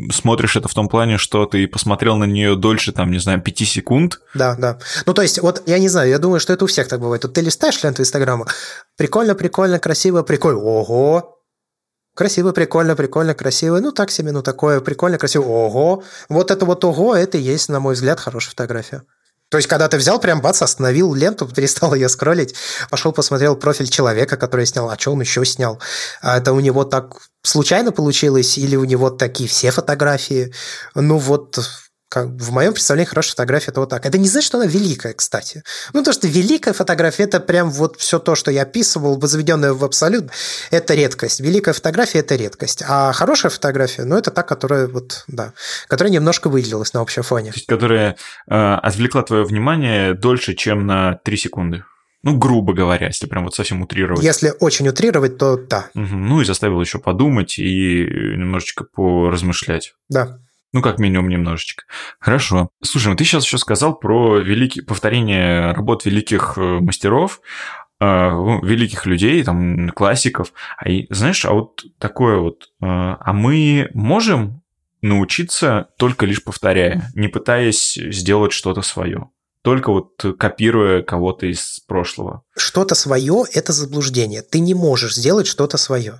смотришь 0.09 0.55
это 0.55 0.69
в 0.69 0.73
том 0.73 0.88
плане, 0.88 1.17
что 1.17 1.45
ты 1.45 1.67
посмотрел 1.67 2.15
на 2.15 2.23
нее 2.23 2.55
дольше, 2.55 2.93
там, 2.93 3.11
не 3.11 3.19
знаю, 3.19 3.41
5 3.41 3.57
секунд. 3.67 4.21
Да, 4.34 4.55
да. 4.55 4.79
Ну, 5.05 5.13
то 5.13 5.21
есть, 5.21 5.41
вот 5.41 5.61
я 5.65 5.77
не 5.77 5.89
знаю, 5.89 6.09
я 6.09 6.19
думаю, 6.19 6.39
что 6.39 6.53
это 6.53 6.63
у 6.63 6.67
всех 6.69 6.88
так 6.88 7.01
бывает. 7.01 7.25
Вот 7.25 7.34
ты 7.34 7.41
листаешь 7.41 7.84
ленту 7.84 8.01
Инстаграма, 8.01 8.47
прикольно, 8.95 9.36
прикольно, 9.36 9.77
красиво, 9.77 10.23
прикольно, 10.23 10.59
ого, 10.59 11.41
Красиво, 12.15 12.51
прикольно, 12.51 12.95
прикольно, 12.95 13.34
красиво. 13.34 13.79
Ну, 13.79 13.91
так 13.91 14.11
себе, 14.11 14.31
ну, 14.31 14.41
такое, 14.41 14.81
прикольно, 14.81 15.17
красиво. 15.17 15.43
Ого! 15.43 16.03
Вот 16.29 16.51
это 16.51 16.63
вот 16.65 16.86
ого, 16.86 17.15
это 17.15 17.39
и 17.39 17.41
есть, 17.41 17.69
на 17.69 17.79
мой 17.79 17.95
взгляд, 17.95 18.19
хорошая 18.19 18.51
фотография. 18.51 19.03
То 19.54 19.58
есть, 19.58 19.70
когда 19.70 19.88
ты 19.88 19.97
взял, 19.97 20.20
прям 20.20 20.41
бац, 20.41 20.64
остановил 20.64 21.14
ленту, 21.14 21.45
перестал 21.56 21.93
ее 21.93 22.10
скроллить, 22.10 22.56
пошел 22.89 23.12
посмотрел 23.12 23.56
профиль 23.56 23.88
человека, 23.88 24.36
который 24.36 24.66
снял, 24.66 24.89
а 24.89 24.97
что 24.97 25.12
он 25.12 25.22
еще 25.22 25.45
снял. 25.45 25.80
А 26.24 26.39
это 26.39 26.54
у 26.54 26.60
него 26.60 26.86
так 26.86 27.18
случайно 27.43 27.91
получилось, 27.91 28.58
или 28.58 28.76
у 28.76 28.84
него 28.84 29.12
такие 29.12 29.47
все 29.47 29.70
фотографии. 29.70 30.51
Ну 30.95 31.20
вот, 31.20 31.60
как, 32.14 32.28
в 32.28 32.51
моем 32.51 32.74
представлении 32.74 33.09
хорошая 33.09 33.32
фотография 33.32 33.72
это 33.72 33.80
вот 33.80 33.89
так. 33.89 34.05
Это 34.05 34.20
не 34.20 34.28
значит, 34.28 34.45
что 34.45 34.59
она 34.59 34.68
великая, 34.68 35.14
кстати. 35.14 35.64
Ну, 35.93 36.03
то, 36.03 36.14
что 36.14 36.28
великая 36.28 36.74
фотография, 36.74 37.24
это 37.24 37.39
прям 37.39 37.72
вот 37.72 37.97
все 37.97 38.20
то, 38.20 38.36
что 38.36 38.51
я 38.51 38.61
описывал, 38.61 39.18
возведенное 39.18 39.74
в 39.74 39.84
абсолют, 39.84 40.30
это 40.70 40.93
редкость. 40.93 41.39
Великая 41.39 41.74
фотография– 41.74 42.20
это 42.20 42.36
редкость. 42.36 42.84
А 42.88 43.14
хорошая 43.14 43.51
фотография, 43.51 44.03
ну, 44.03 44.16
это 44.16 44.30
та, 44.30 44.43
которая 44.43 44.86
вот, 44.86 45.24
да, 45.28 45.53
которая 45.88 46.14
немножко 46.14 46.49
выделилась 46.49 46.93
на 46.93 47.01
общем 47.01 47.24
фоне. 47.24 47.51
То 47.51 47.57
есть, 47.57 47.66
которая 47.66 48.16
э, 48.47 48.74
отвлекла 48.76 49.24
твое 49.24 49.43
внимание 49.43 50.14
дольше, 50.14 50.53
чем 50.53 50.86
на 50.86 51.16
3 51.24 51.38
секунды. 51.38 51.84
Ну, 52.22 52.38
грубо 52.38 52.74
говоря, 52.74 53.07
если 53.07 53.26
прям 53.26 53.43
вот 53.43 53.55
совсем 53.55 53.82
утрировать. 53.82 54.24
Если 54.24 54.53
очень 54.59 54.88
утрировать, 54.88 55.39
то 55.39 55.57
да. 55.57 55.89
Угу. 55.95 56.16
Ну 56.16 56.41
и 56.41 56.45
заставил 56.45 56.80
еще 56.80 56.99
подумать 56.99 57.57
и 57.57 58.05
немножечко 58.38 58.86
поразмышлять. 58.86 59.95
Да. 60.09 60.39
Ну, 60.74 60.82
как 60.82 60.97
минимум, 60.97 61.30
немножечко. 61.30 61.84
Хорошо. 62.19 62.69
Слушай, 62.82 63.09
ну 63.09 63.15
ты 63.15 63.24
сейчас 63.24 63.45
еще 63.45 63.59
сказал 63.59 63.95
про 63.95 64.39
великие, 64.39 64.84
повторение 64.84 65.71
работ 65.71 66.05
великих 66.05 66.57
э, 66.57 66.80
мастеров, 66.80 67.41
э, 67.99 68.05
ну, 68.05 68.59
великих 68.65 69.05
людей, 69.05 69.43
там, 69.43 69.89
классиков. 69.89 70.51
А 70.78 70.89
и, 70.89 71.05
знаешь, 71.11 71.45
а 71.45 71.53
вот 71.53 71.84
такое 71.99 72.39
вот, 72.39 72.63
э, 72.63 72.86
а 72.86 73.34
мы 73.34 73.91
можем 73.93 74.63
научиться 75.01 75.89
только 75.97 76.26
лишь 76.26 76.43
повторяя, 76.43 77.11
не 77.13 77.28
пытаясь 77.28 77.93
сделать 77.93 78.51
что-то 78.51 78.82
свое? 78.82 79.30
только 79.63 79.93
вот 79.93 80.21
копируя 80.38 81.01
кого-то 81.01 81.45
из 81.45 81.80
прошлого. 81.88 82.43
Что-то 82.55 82.95
свое– 82.95 83.45
это 83.53 83.71
заблуждение. 83.71 84.41
Ты 84.41 84.59
не 84.59 84.74
можешь 84.74 85.15
сделать 85.15 85.47
что-то 85.47 85.78
свое. 85.78 86.19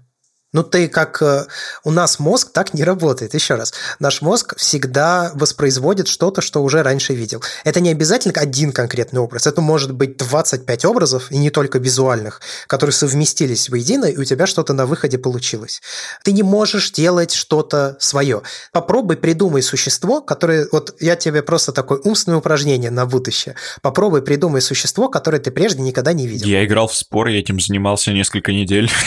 Ну, 0.54 0.64
ты 0.64 0.88
как... 0.88 1.22
Э, 1.22 1.46
у 1.84 1.92
нас 1.92 2.20
мозг 2.20 2.52
так 2.54 2.74
не 2.74 2.84
работает. 2.84 3.34
Еще 3.34 3.56
раз. 3.56 3.74
Наш 4.00 4.22
мозг 4.22 4.56
всегда 4.56 5.32
воспроизводит 5.34 6.08
что-то, 6.08 6.42
что 6.42 6.64
уже 6.64 6.84
раньше 6.84 7.14
видел. 7.14 7.44
Это 7.64 7.80
не 7.80 7.90
обязательно 7.90 8.40
один 8.40 8.72
конкретный 8.72 9.20
образ. 9.20 9.48
Это 9.48 9.62
может 9.62 9.92
быть 9.94 10.18
25 10.18 10.86
образов, 10.86 11.32
и 11.32 11.38
не 11.38 11.50
только 11.50 11.80
визуальных, 11.80 12.42
которые 12.68 12.94
совместились 12.94 13.70
воедино, 13.70 14.06
и 14.06 14.18
у 14.18 14.24
тебя 14.24 14.46
что-то 14.46 14.74
на 14.74 14.86
выходе 14.86 15.18
получилось. 15.18 15.82
Ты 16.24 16.32
не 16.32 16.44
можешь 16.44 16.92
делать 16.92 17.34
что-то 17.34 17.98
свое. 18.00 18.44
Попробуй 18.72 19.18
придумай 19.18 19.64
существо, 19.64 20.22
которое... 20.22 20.68
Вот 20.72 20.96
я 21.00 21.16
тебе 21.16 21.42
просто 21.42 21.72
такое 21.72 22.00
умственное 22.04 22.38
упражнение 22.38 22.92
на 22.92 23.08
будущее. 23.08 23.56
Попробуй 23.82 24.22
придумай 24.22 24.62
существо, 24.62 25.10
которое 25.10 25.40
ты 25.40 25.50
прежде 25.50 25.82
никогда 25.82 26.14
не 26.14 26.28
видел. 26.28 26.48
Я 26.48 26.64
играл 26.64 26.88
в 26.88 26.96
спор, 26.96 27.28
я 27.28 27.40
этим 27.40 27.60
занимался 27.60 28.12
несколько 28.12 28.52
недель. 28.52 28.92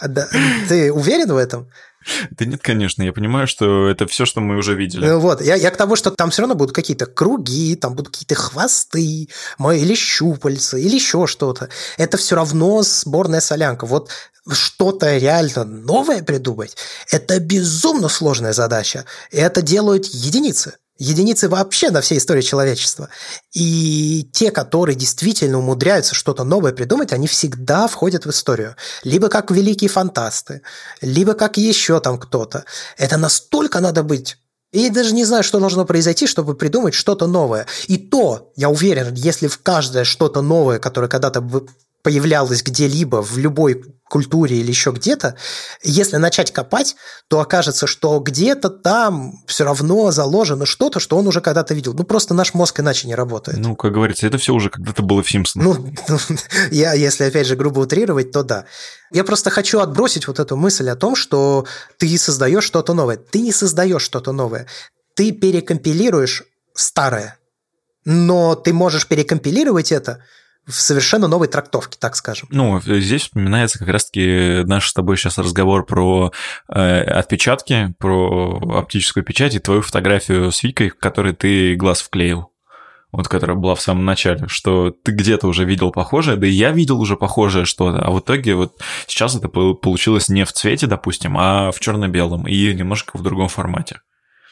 Да, 0.00 0.28
ты 0.68 0.92
уверен 0.92 1.32
в 1.32 1.36
этом? 1.36 1.68
Да 2.32 2.44
нет, 2.44 2.60
конечно, 2.62 3.02
я 3.02 3.12
понимаю, 3.12 3.46
что 3.46 3.88
это 3.88 4.06
все, 4.06 4.26
что 4.26 4.40
мы 4.40 4.56
уже 4.56 4.74
видели. 4.74 5.06
Ну 5.06 5.18
вот, 5.20 5.40
я, 5.40 5.54
я 5.54 5.70
к 5.70 5.76
тому, 5.76 5.96
что 5.96 6.10
там 6.10 6.30
все 6.30 6.42
равно 6.42 6.54
будут 6.54 6.74
какие-то 6.74 7.06
круги, 7.06 7.76
там 7.76 7.94
будут 7.94 8.12
какие-то 8.12 8.34
хвосты, 8.34 9.28
или 9.58 9.94
щупальца, 9.94 10.76
или 10.76 10.96
еще 10.96 11.26
что-то. 11.26 11.70
Это 11.96 12.16
все 12.16 12.36
равно 12.36 12.82
сборная 12.82 13.40
солянка. 13.40 13.86
Вот 13.86 14.10
что-то 14.52 15.16
реально 15.16 15.64
новое 15.64 16.22
придумать, 16.22 16.76
это 17.10 17.40
безумно 17.40 18.08
сложная 18.08 18.52
задача. 18.52 19.06
И 19.30 19.38
это 19.38 19.62
делают 19.62 20.06
единицы 20.06 20.74
единицы 20.98 21.48
вообще 21.48 21.90
на 21.90 22.00
всей 22.00 22.18
истории 22.18 22.42
человечества. 22.42 23.08
И 23.52 24.28
те, 24.32 24.50
которые 24.50 24.96
действительно 24.96 25.58
умудряются 25.58 26.14
что-то 26.14 26.44
новое 26.44 26.72
придумать, 26.72 27.12
они 27.12 27.26
всегда 27.26 27.88
входят 27.88 28.26
в 28.26 28.30
историю. 28.30 28.76
Либо 29.02 29.28
как 29.28 29.50
великие 29.50 29.90
фантасты, 29.90 30.62
либо 31.00 31.34
как 31.34 31.56
еще 31.56 32.00
там 32.00 32.18
кто-то. 32.18 32.64
Это 32.96 33.16
настолько 33.16 33.80
надо 33.80 34.02
быть 34.02 34.36
и 34.74 34.80
я 34.80 34.90
даже 34.90 35.14
не 35.14 35.24
знаю, 35.24 35.44
что 35.44 35.60
должно 35.60 35.84
произойти, 35.84 36.26
чтобы 36.26 36.56
придумать 36.56 36.94
что-то 36.94 37.28
новое. 37.28 37.64
И 37.86 37.96
то, 37.96 38.50
я 38.56 38.70
уверен, 38.70 39.14
если 39.14 39.46
в 39.46 39.58
каждое 39.62 40.02
что-то 40.02 40.42
новое, 40.42 40.80
которое 40.80 41.06
когда-то 41.06 41.40
появлялось 42.04 42.62
где-либо, 42.62 43.22
в 43.22 43.38
любой 43.38 43.82
культуре 44.10 44.58
или 44.58 44.68
еще 44.68 44.90
где-то, 44.92 45.36
если 45.82 46.18
начать 46.18 46.52
копать, 46.52 46.96
то 47.28 47.40
окажется, 47.40 47.86
что 47.86 48.20
где-то 48.20 48.68
там 48.68 49.42
все 49.46 49.64
равно 49.64 50.10
заложено 50.10 50.66
что-то, 50.66 51.00
что 51.00 51.16
он 51.16 51.26
уже 51.26 51.40
когда-то 51.40 51.72
видел. 51.72 51.94
Ну, 51.94 52.04
просто 52.04 52.34
наш 52.34 52.52
мозг 52.52 52.78
иначе 52.78 53.08
не 53.08 53.14
работает. 53.14 53.58
Ну, 53.58 53.74
как 53.74 53.92
говорится, 53.92 54.26
это 54.26 54.36
все 54.36 54.52
уже 54.52 54.68
когда-то 54.68 55.02
было 55.02 55.22
в 55.22 55.30
Симпсонах. 55.30 55.78
Ну, 55.78 56.16
я, 56.70 56.92
если, 56.92 57.24
опять 57.24 57.46
же, 57.46 57.56
грубо 57.56 57.80
утрировать, 57.80 58.30
то 58.30 58.42
да. 58.42 58.66
Я 59.10 59.24
просто 59.24 59.48
хочу 59.48 59.80
отбросить 59.80 60.28
вот 60.28 60.38
эту 60.38 60.56
мысль 60.56 60.90
о 60.90 60.96
том, 60.96 61.16
что 61.16 61.64
ты 61.96 62.18
создаешь 62.18 62.64
что-то 62.64 62.92
новое. 62.92 63.16
Ты 63.16 63.40
не 63.40 63.50
создаешь 63.50 64.02
что-то 64.02 64.32
новое. 64.32 64.66
Ты 65.16 65.32
перекомпилируешь 65.32 66.44
старое. 66.74 67.38
Но 68.04 68.56
ты 68.56 68.74
можешь 68.74 69.08
перекомпилировать 69.08 69.90
это– 69.90 70.22
в 70.66 70.72
совершенно 70.72 71.28
новой 71.28 71.48
трактовке, 71.48 71.96
так 71.98 72.16
скажем. 72.16 72.48
Ну, 72.50 72.80
здесь 72.80 73.22
вспоминается 73.22 73.78
как 73.78 73.88
раз-таки 73.88 74.62
наш 74.64 74.88
с 74.88 74.94
тобой 74.94 75.16
сейчас 75.16 75.38
разговор 75.38 75.84
про 75.84 76.32
э, 76.68 77.02
отпечатки, 77.02 77.94
про 77.98 78.60
оптическую 78.78 79.24
печать 79.24 79.54
и 79.54 79.58
твою 79.58 79.82
фотографию 79.82 80.50
с 80.50 80.62
Викой, 80.62 80.90
в 80.90 80.98
которой 80.98 81.34
ты 81.34 81.74
глаз 81.74 82.00
вклеил 82.00 82.50
вот 83.16 83.28
которая 83.28 83.56
была 83.56 83.74
в 83.76 83.80
самом 83.80 84.04
начале, 84.04 84.48
что 84.48 84.90
ты 84.90 85.12
где-то 85.12 85.46
уже 85.46 85.64
видел 85.64 85.92
похожее, 85.92 86.36
да 86.36 86.46
и 86.46 86.50
я 86.50 86.72
видел 86.72 87.00
уже 87.00 87.16
похожее 87.16 87.64
что-то, 87.64 88.04
а 88.04 88.10
в 88.10 88.18
итоге 88.18 88.56
вот 88.56 88.80
сейчас 89.06 89.36
это 89.36 89.48
получилось 89.48 90.28
не 90.28 90.44
в 90.44 90.52
цвете, 90.52 90.88
допустим, 90.88 91.36
а 91.38 91.70
в 91.70 91.78
черно-белом 91.78 92.48
и 92.48 92.74
немножко 92.74 93.16
в 93.16 93.22
другом 93.22 93.48
формате. 93.48 94.00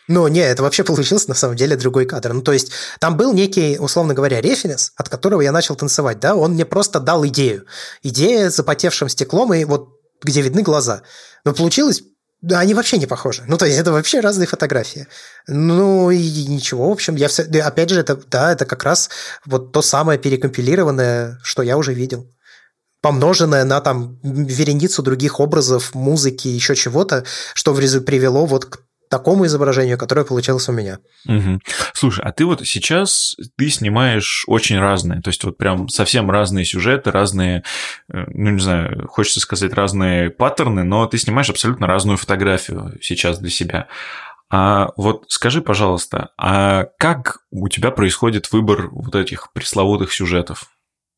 Ну, 0.09 0.27
не, 0.29 0.41
это 0.41 0.63
вообще 0.63 0.85
получился 0.85 1.29
на 1.29 1.35
самом 1.35 1.57
деле 1.57 1.77
другой 1.77 2.07
кадр. 2.07 2.33
Ну, 2.33 2.43
то 2.43 2.53
есть 2.53 2.73
там 2.99 3.17
был 3.17 3.33
некий, 3.33 3.79
условно 3.79 4.15
говоря, 4.15 4.41
референс, 4.41 4.93
от 4.97 5.09
которого 5.09 5.41
я 5.41 5.53
начал 5.53 5.77
танцевать, 5.77 6.19
да, 6.21 6.35
он 6.35 6.53
мне 6.53 6.65
просто 6.65 7.01
дал 7.01 7.25
идею. 7.27 7.67
Идея 8.03 8.51
с 8.51 8.57
запотевшим 8.57 9.09
стеклом 9.09 9.55
и 9.55 9.65
вот 9.65 9.89
где 10.23 10.43
видны 10.43 10.63
глаза. 10.63 11.03
Но 11.45 11.53
получилось 11.53 12.03
да, 12.43 12.59
они 12.59 12.75
вообще 12.75 12.99
не 12.99 13.07
похожи. 13.07 13.45
Ну, 13.47 13.57
то 13.57 13.67
есть, 13.67 13.79
это 13.79 13.93
вообще 13.93 14.19
разные 14.19 14.49
фотографии. 14.49 15.07
Ну, 15.47 16.11
и 16.11 16.47
ничего, 16.47 16.89
в 16.89 16.93
общем, 16.93 17.15
я 17.15 17.29
все... 17.29 17.45
Опять 17.45 17.91
же, 17.91 18.01
это, 18.01 18.17
да, 18.17 18.51
это 18.51 18.67
как 18.67 18.83
раз 18.83 19.11
вот 19.47 19.73
то 19.73 19.81
самое 19.81 20.19
перекомпилированное, 20.19 21.39
что 21.45 21.63
я 21.63 21.79
уже 21.79 21.95
видел 21.95 22.29
помноженное 23.01 23.65
на 23.65 23.81
там 23.81 24.19
вереницу 24.23 25.03
других 25.03 25.41
образов, 25.41 25.95
музыки, 25.95 26.49
еще 26.49 26.75
чего-то, 26.75 27.25
что 27.55 27.75
в 27.75 27.81
результате 27.81 28.07
привело 28.07 28.47
вот 28.47 28.65
к 28.67 28.79
такому 29.13 29.45
изображению, 29.45 29.99
которое 29.99 30.25
получилось 30.25 30.71
у 30.71 30.73
меня. 30.73 30.99
Угу. 31.29 31.61
Слушай, 31.93 32.25
а 32.25 32.33
ты 32.33 32.47
вот 32.47 32.67
сейчас 32.67 33.37
ты 33.59 33.69
снимаешь 33.69 34.45
очень 34.47 34.79
разные, 34.79 35.21
то 35.21 35.29
есть 35.29 35.45
вот 35.45 35.59
прям 35.59 35.91
совсем 35.91 36.31
разные 36.31 36.65
сюжеты, 36.65 37.11
разные, 37.11 37.63
э, 38.11 38.25
ну 38.29 38.53
не 38.53 38.59
знаю, 38.59 39.07
хочется 39.09 39.41
сказать 39.41 39.75
разные 39.75 40.31
паттерны, 40.31 40.83
но 40.83 41.07
ты 41.07 41.19
снимаешь 41.19 41.51
абсолютно 41.51 41.87
разную 41.87 42.17
фотографию 42.17 42.99
сейчас 43.03 43.39
для 43.39 43.51
себя. 43.51 43.89
А 44.51 44.93
вот 44.97 45.27
скажи, 45.29 45.61
пожалуйста, 45.61 46.31
а 46.39 46.87
как 46.99 47.41
у 47.51 47.69
тебя 47.69 47.91
происходит 47.91 48.51
выбор 48.51 48.89
вот 48.91 49.15
этих 49.15 49.53
пресловутых 49.53 50.11
сюжетов? 50.11 50.69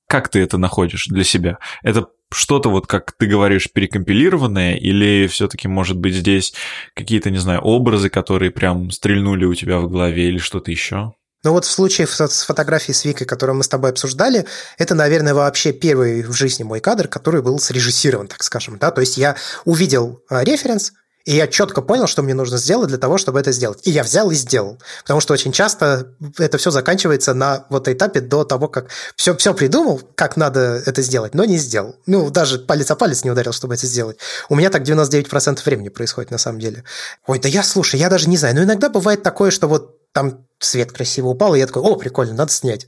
Как 0.08 0.28
ты 0.28 0.40
это 0.40 0.58
находишь 0.58 1.06
для 1.06 1.22
себя? 1.22 1.58
Это 1.84 2.08
что-то 2.34 2.68
вот, 2.68 2.86
как 2.86 3.12
ты 3.12 3.26
говоришь, 3.26 3.70
перекомпилированное, 3.72 4.74
или 4.74 5.26
все-таки, 5.26 5.68
может 5.68 5.96
быть, 5.96 6.14
здесь 6.14 6.54
какие-то, 6.94 7.30
не 7.30 7.38
знаю, 7.38 7.60
образы, 7.60 8.10
которые 8.10 8.50
прям 8.50 8.90
стрельнули 8.90 9.44
у 9.44 9.54
тебя 9.54 9.78
в 9.78 9.88
голове, 9.88 10.28
или 10.28 10.38
что-то 10.38 10.70
еще? 10.70 11.14
Ну 11.44 11.52
вот 11.52 11.66
в 11.66 11.70
случае 11.70 12.06
с 12.06 12.42
фотографией 12.44 12.94
с 12.94 13.04
Викой, 13.04 13.26
которую 13.26 13.56
мы 13.56 13.64
с 13.64 13.68
тобой 13.68 13.90
обсуждали, 13.90 14.46
это, 14.78 14.94
наверное, 14.94 15.34
вообще 15.34 15.72
первый 15.72 16.22
в 16.22 16.32
жизни 16.32 16.62
мой 16.62 16.80
кадр, 16.80 17.06
который 17.06 17.42
был 17.42 17.58
срежиссирован, 17.58 18.28
так 18.28 18.42
скажем. 18.42 18.78
Да? 18.78 18.90
То 18.90 19.02
есть 19.02 19.18
я 19.18 19.36
увидел 19.66 20.22
а, 20.30 20.42
референс, 20.42 20.92
и 21.24 21.36
я 21.36 21.46
четко 21.46 21.80
понял, 21.80 22.06
что 22.06 22.22
мне 22.22 22.34
нужно 22.34 22.58
сделать 22.58 22.88
для 22.88 22.98
того, 22.98 23.16
чтобы 23.16 23.40
это 23.40 23.50
сделать. 23.50 23.80
И 23.84 23.90
я 23.90 24.02
взял 24.02 24.30
и 24.30 24.34
сделал. 24.34 24.78
Потому 25.02 25.20
что 25.20 25.32
очень 25.32 25.52
часто 25.52 26.08
это 26.38 26.58
все 26.58 26.70
заканчивается 26.70 27.32
на 27.32 27.66
вот 27.70 27.88
этапе 27.88 28.20
до 28.20 28.44
того, 28.44 28.68
как 28.68 28.90
все, 29.16 29.34
все 29.36 29.54
придумал, 29.54 30.02
как 30.14 30.36
надо 30.36 30.82
это 30.84 31.00
сделать, 31.00 31.34
но 31.34 31.44
не 31.44 31.56
сделал. 31.56 31.96
Ну, 32.06 32.28
даже 32.30 32.58
палец 32.58 32.90
о 32.90 32.96
палец 32.96 33.24
не 33.24 33.30
ударил, 33.30 33.52
чтобы 33.52 33.74
это 33.74 33.86
сделать. 33.86 34.18
У 34.50 34.54
меня 34.54 34.68
так 34.68 34.82
99% 34.82 35.64
времени 35.64 35.88
происходит 35.88 36.30
на 36.30 36.38
самом 36.38 36.60
деле. 36.60 36.84
Ой, 37.26 37.38
да 37.38 37.48
я, 37.48 37.62
слушай, 37.62 37.98
я 37.98 38.10
даже 38.10 38.28
не 38.28 38.36
знаю. 38.36 38.54
Но 38.54 38.62
иногда 38.62 38.90
бывает 38.90 39.22
такое, 39.22 39.50
что 39.50 39.66
вот 39.66 39.96
там 40.12 40.46
свет 40.60 40.92
красиво 40.92 41.28
упал, 41.28 41.54
и 41.54 41.58
я 41.58 41.66
такой, 41.66 41.82
о, 41.82 41.96
прикольно, 41.96 42.34
надо 42.34 42.52
снять. 42.52 42.86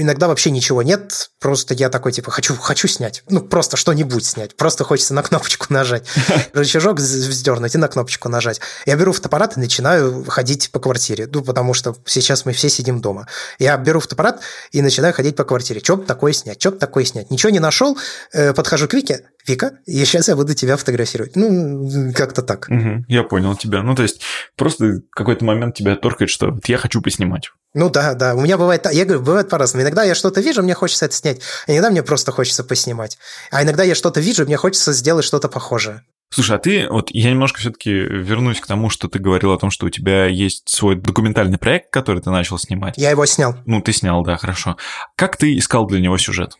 Иногда 0.00 0.28
вообще 0.28 0.50
ничего 0.50 0.82
нет, 0.82 1.30
просто 1.40 1.74
я 1.74 1.88
такой, 1.88 2.12
типа, 2.12 2.30
хочу, 2.30 2.56
хочу 2.56 2.88
снять. 2.88 3.22
Ну, 3.28 3.40
просто 3.40 3.76
что-нибудь 3.76 4.24
снять. 4.24 4.56
Просто 4.56 4.84
хочется 4.84 5.14
на 5.14 5.22
кнопочку 5.22 5.66
нажать. 5.70 6.06
Рычажок 6.52 6.98
вздернуть 6.98 7.74
и 7.74 7.78
на 7.78 7.88
кнопочку 7.88 8.28
нажать. 8.28 8.60
Я 8.86 8.96
беру 8.96 9.12
фотоаппарат 9.12 9.56
и 9.56 9.60
начинаю 9.60 10.24
ходить 10.24 10.70
по 10.70 10.80
квартире. 10.80 11.28
Ну, 11.32 11.42
потому 11.42 11.74
что 11.74 11.96
сейчас 12.06 12.44
мы 12.44 12.52
все 12.52 12.68
сидим 12.68 13.00
дома. 13.00 13.28
Я 13.58 13.76
беру 13.76 14.00
фотоаппарат 14.00 14.40
и 14.72 14.82
начинаю 14.82 15.14
ходить 15.14 15.36
по 15.36 15.44
квартире. 15.44 15.80
Бы 15.86 16.04
такое 16.04 16.32
снять? 16.32 16.64
Бы 16.66 16.72
такое 16.72 17.04
снять? 17.04 17.30
Ничего 17.30 17.50
не 17.50 17.60
нашел, 17.60 17.96
э, 18.32 18.52
подхожу 18.52 18.88
к 18.88 18.94
Вике. 18.94 19.24
Вика, 19.46 19.72
и 19.84 20.02
сейчас 20.04 20.28
я 20.28 20.36
буду 20.36 20.54
тебя 20.54 20.76
фотографировать. 20.76 21.36
Ну, 21.36 22.12
как-то 22.14 22.42
так. 22.42 22.66
Угу, 22.70 23.04
я 23.08 23.24
понял 23.24 23.54
тебя. 23.56 23.82
Ну, 23.82 23.94
то 23.94 24.02
есть, 24.02 24.22
просто 24.56 25.02
какой-то 25.10 25.44
момент 25.44 25.74
тебя 25.74 25.96
торкает, 25.96 26.30
что 26.30 26.50
вот 26.50 26.66
я 26.66 26.78
хочу 26.78 27.02
поснимать. 27.02 27.50
Ну 27.74 27.90
да, 27.90 28.14
да. 28.14 28.34
У 28.34 28.40
меня 28.40 28.56
бывает, 28.56 28.86
я 28.92 29.04
говорю, 29.04 29.22
бывает 29.22 29.48
по-разному. 29.48 29.82
Иногда 29.82 30.04
я 30.04 30.14
что-то 30.14 30.40
вижу, 30.40 30.62
мне 30.62 30.74
хочется 30.74 31.06
это 31.06 31.14
снять, 31.14 31.40
а 31.66 31.72
иногда 31.72 31.90
мне 31.90 32.02
просто 32.04 32.30
хочется 32.30 32.62
поснимать. 32.62 33.18
А 33.50 33.62
иногда 33.64 33.82
я 33.82 33.96
что-то 33.96 34.20
вижу, 34.20 34.44
мне 34.44 34.56
хочется 34.56 34.92
сделать 34.92 35.24
что-то 35.24 35.48
похожее. 35.48 36.02
Слушай, 36.30 36.56
а 36.56 36.58
ты, 36.58 36.88
вот 36.88 37.10
я 37.12 37.30
немножко 37.30 37.60
все-таки 37.60 37.90
вернусь 37.92 38.60
к 38.60 38.66
тому, 38.66 38.90
что 38.90 39.08
ты 39.08 39.18
говорил 39.18 39.52
о 39.52 39.58
том, 39.58 39.70
что 39.70 39.86
у 39.86 39.90
тебя 39.90 40.26
есть 40.26 40.68
свой 40.68 40.96
документальный 40.96 41.58
проект, 41.58 41.92
который 41.92 42.22
ты 42.22 42.30
начал 42.30 42.58
снимать. 42.58 42.94
Я 42.96 43.10
его 43.10 43.26
снял. 43.26 43.56
Ну, 43.66 43.80
ты 43.80 43.92
снял, 43.92 44.22
да, 44.24 44.36
хорошо. 44.36 44.76
Как 45.16 45.36
ты 45.36 45.56
искал 45.56 45.86
для 45.86 46.00
него 46.00 46.18
сюжет? 46.18 46.56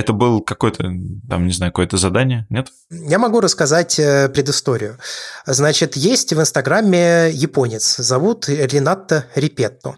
Это 0.00 0.14
был 0.14 0.40
какое-то, 0.40 0.84
там, 1.28 1.46
не 1.46 1.52
знаю, 1.52 1.72
какое-то 1.72 1.98
задание, 1.98 2.46
нет? 2.48 2.68
Я 2.90 3.18
могу 3.18 3.40
рассказать 3.40 3.98
э, 3.98 4.30
предысторию. 4.30 4.96
Значит, 5.44 5.94
есть 5.94 6.32
в 6.32 6.40
Инстаграме 6.40 7.30
японец, 7.30 7.96
зовут 7.96 8.48
Ренато 8.48 9.26
Репетто. 9.34 9.96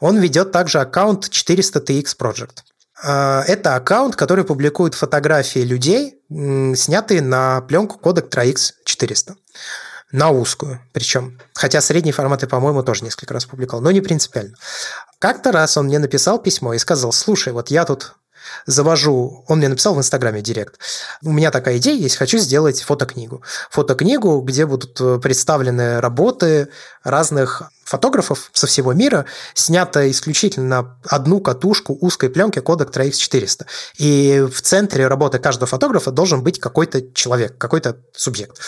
Он 0.00 0.16
ведет 0.16 0.50
также 0.50 0.80
аккаунт 0.80 1.28
400TX 1.28 2.16
Project. 2.18 2.60
А, 3.02 3.44
это 3.46 3.76
аккаунт, 3.76 4.16
который 4.16 4.44
публикует 4.44 4.94
фотографии 4.94 5.58
людей, 5.60 6.14
снятые 6.30 7.20
на 7.20 7.60
пленку 7.60 7.98
кодек 7.98 8.34
3X400 8.34 9.34
на 10.10 10.30
узкую 10.30 10.80
причем. 10.92 11.38
Хотя 11.52 11.82
средний 11.82 12.12
формат 12.12 12.40
я, 12.40 12.48
по-моему, 12.48 12.82
тоже 12.82 13.04
несколько 13.04 13.34
раз 13.34 13.44
публиковал, 13.44 13.82
но 13.82 13.90
не 13.90 14.00
принципиально. 14.00 14.56
Как-то 15.18 15.52
раз 15.52 15.76
он 15.76 15.86
мне 15.86 15.98
написал 15.98 16.38
письмо 16.38 16.72
и 16.72 16.78
сказал, 16.78 17.12
слушай, 17.12 17.52
вот 17.52 17.70
я 17.70 17.84
тут 17.84 18.14
завожу, 18.66 19.44
он 19.48 19.58
мне 19.58 19.68
написал 19.68 19.94
в 19.94 19.98
Инстаграме 19.98 20.42
директ, 20.42 20.78
у 21.22 21.32
меня 21.32 21.50
такая 21.50 21.78
идея 21.78 21.96
есть, 21.96 22.16
хочу 22.16 22.38
сделать 22.38 22.82
фотокнигу. 22.82 23.42
Фотокнигу, 23.70 24.40
где 24.40 24.66
будут 24.66 25.00
э, 25.00 25.18
представлены 25.18 26.00
работы 26.00 26.68
разных 27.02 27.70
фотографов 27.84 28.50
со 28.52 28.66
всего 28.66 28.92
мира, 28.92 29.26
снято 29.54 30.10
исключительно 30.10 30.68
на 30.68 30.98
одну 31.06 31.40
катушку 31.40 31.96
узкой 32.00 32.30
пленки 32.30 32.60
кодек 32.60 32.90
3X400. 32.90 33.66
И 33.98 34.46
в 34.50 34.62
центре 34.62 35.06
работы 35.06 35.38
каждого 35.38 35.66
фотографа 35.66 36.10
должен 36.10 36.42
быть 36.42 36.58
какой-то 36.58 37.12
человек, 37.12 37.58
какой-то 37.58 37.98
субъект. 38.14 38.58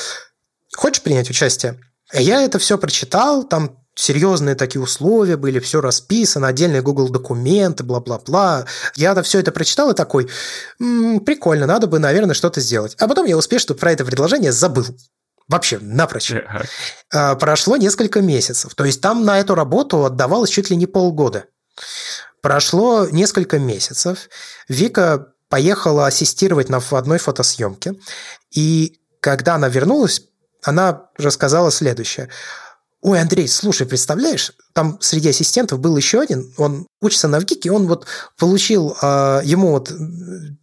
Хочешь 0.76 1.02
принять 1.02 1.30
участие? 1.30 1.80
Я 2.12 2.42
это 2.42 2.58
все 2.58 2.78
прочитал, 2.78 3.44
там 3.44 3.85
серьезные 3.96 4.54
такие 4.54 4.80
условия 4.80 5.36
были, 5.36 5.58
все 5.58 5.80
расписано, 5.80 6.46
отдельные 6.46 6.82
Google 6.82 7.08
документы, 7.08 7.82
бла-бла-бла. 7.82 8.66
Я 8.94 9.12
-бла. 9.12 9.22
все 9.22 9.40
это 9.40 9.50
прочитал 9.50 9.90
и 9.90 9.94
такой, 9.94 10.28
м-м, 10.78 11.20
прикольно, 11.20 11.66
надо 11.66 11.86
бы, 11.86 11.98
наверное, 11.98 12.34
что-то 12.34 12.60
сделать. 12.60 12.94
А 13.00 13.08
потом 13.08 13.26
я 13.26 13.36
успешно 13.36 13.74
про 13.74 13.92
это 13.92 14.04
предложение 14.04 14.52
забыл. 14.52 14.86
Вообще, 15.48 15.78
напрочь. 15.80 16.32
А, 17.12 17.34
прошло 17.36 17.76
несколько 17.76 18.20
месяцев. 18.20 18.74
То 18.74 18.84
есть 18.84 19.00
там 19.00 19.24
на 19.24 19.38
эту 19.40 19.54
работу 19.54 20.04
отдавалось 20.04 20.50
чуть 20.50 20.70
ли 20.70 20.76
не 20.76 20.86
полгода. 20.86 21.44
Прошло 22.42 23.06
несколько 23.10 23.58
месяцев. 23.58 24.28
Вика 24.68 25.28
поехала 25.48 26.06
ассистировать 26.06 26.68
на 26.68 26.82
одной 26.90 27.18
фотосъемке. 27.18 27.94
И 28.50 29.00
когда 29.20 29.54
она 29.54 29.68
вернулась, 29.68 30.22
она 30.62 31.10
рассказала 31.16 31.70
следующее. 31.70 32.28
Ой, 33.06 33.20
Андрей, 33.20 33.46
слушай, 33.46 33.86
представляешь, 33.86 34.50
там 34.72 34.98
среди 35.00 35.28
ассистентов 35.28 35.78
был 35.78 35.96
еще 35.96 36.20
один, 36.20 36.52
он 36.56 36.88
учится 37.00 37.28
на 37.28 37.38
ВГИКе, 37.38 37.70
он 37.70 37.86
вот 37.86 38.04
получил, 38.36 38.96
э, 39.00 39.42
ему 39.44 39.70
вот, 39.70 39.92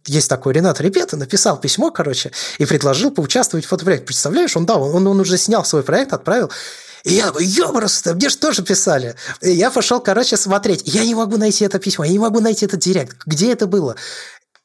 есть 0.04 0.28
такой 0.28 0.52
Ренат 0.52 0.78
Ребета, 0.82 1.16
написал 1.16 1.58
письмо, 1.58 1.90
короче, 1.90 2.32
и 2.58 2.66
предложил 2.66 3.10
поучаствовать 3.10 3.64
в 3.64 3.68
фотопроекте. 3.68 4.04
Представляешь, 4.04 4.54
он, 4.58 4.66
да, 4.66 4.76
он, 4.76 5.06
он 5.06 5.20
уже 5.20 5.38
снял 5.38 5.64
свой 5.64 5.82
проект, 5.82 6.12
отправил, 6.12 6.50
и 7.04 7.14
я 7.14 7.28
такой, 7.28 7.46
ёброс, 7.46 8.04
мне 8.04 8.28
же 8.28 8.36
тоже 8.36 8.62
писали. 8.62 9.14
И 9.40 9.50
я 9.50 9.70
пошел, 9.70 10.00
короче, 10.00 10.36
смотреть. 10.36 10.82
Я 10.84 11.06
не 11.06 11.14
могу 11.14 11.38
найти 11.38 11.64
это 11.64 11.78
письмо, 11.78 12.04
я 12.04 12.12
не 12.12 12.18
могу 12.18 12.40
найти 12.40 12.66
этот 12.66 12.80
директ. 12.80 13.16
Где 13.24 13.52
это 13.52 13.66
было? 13.66 13.96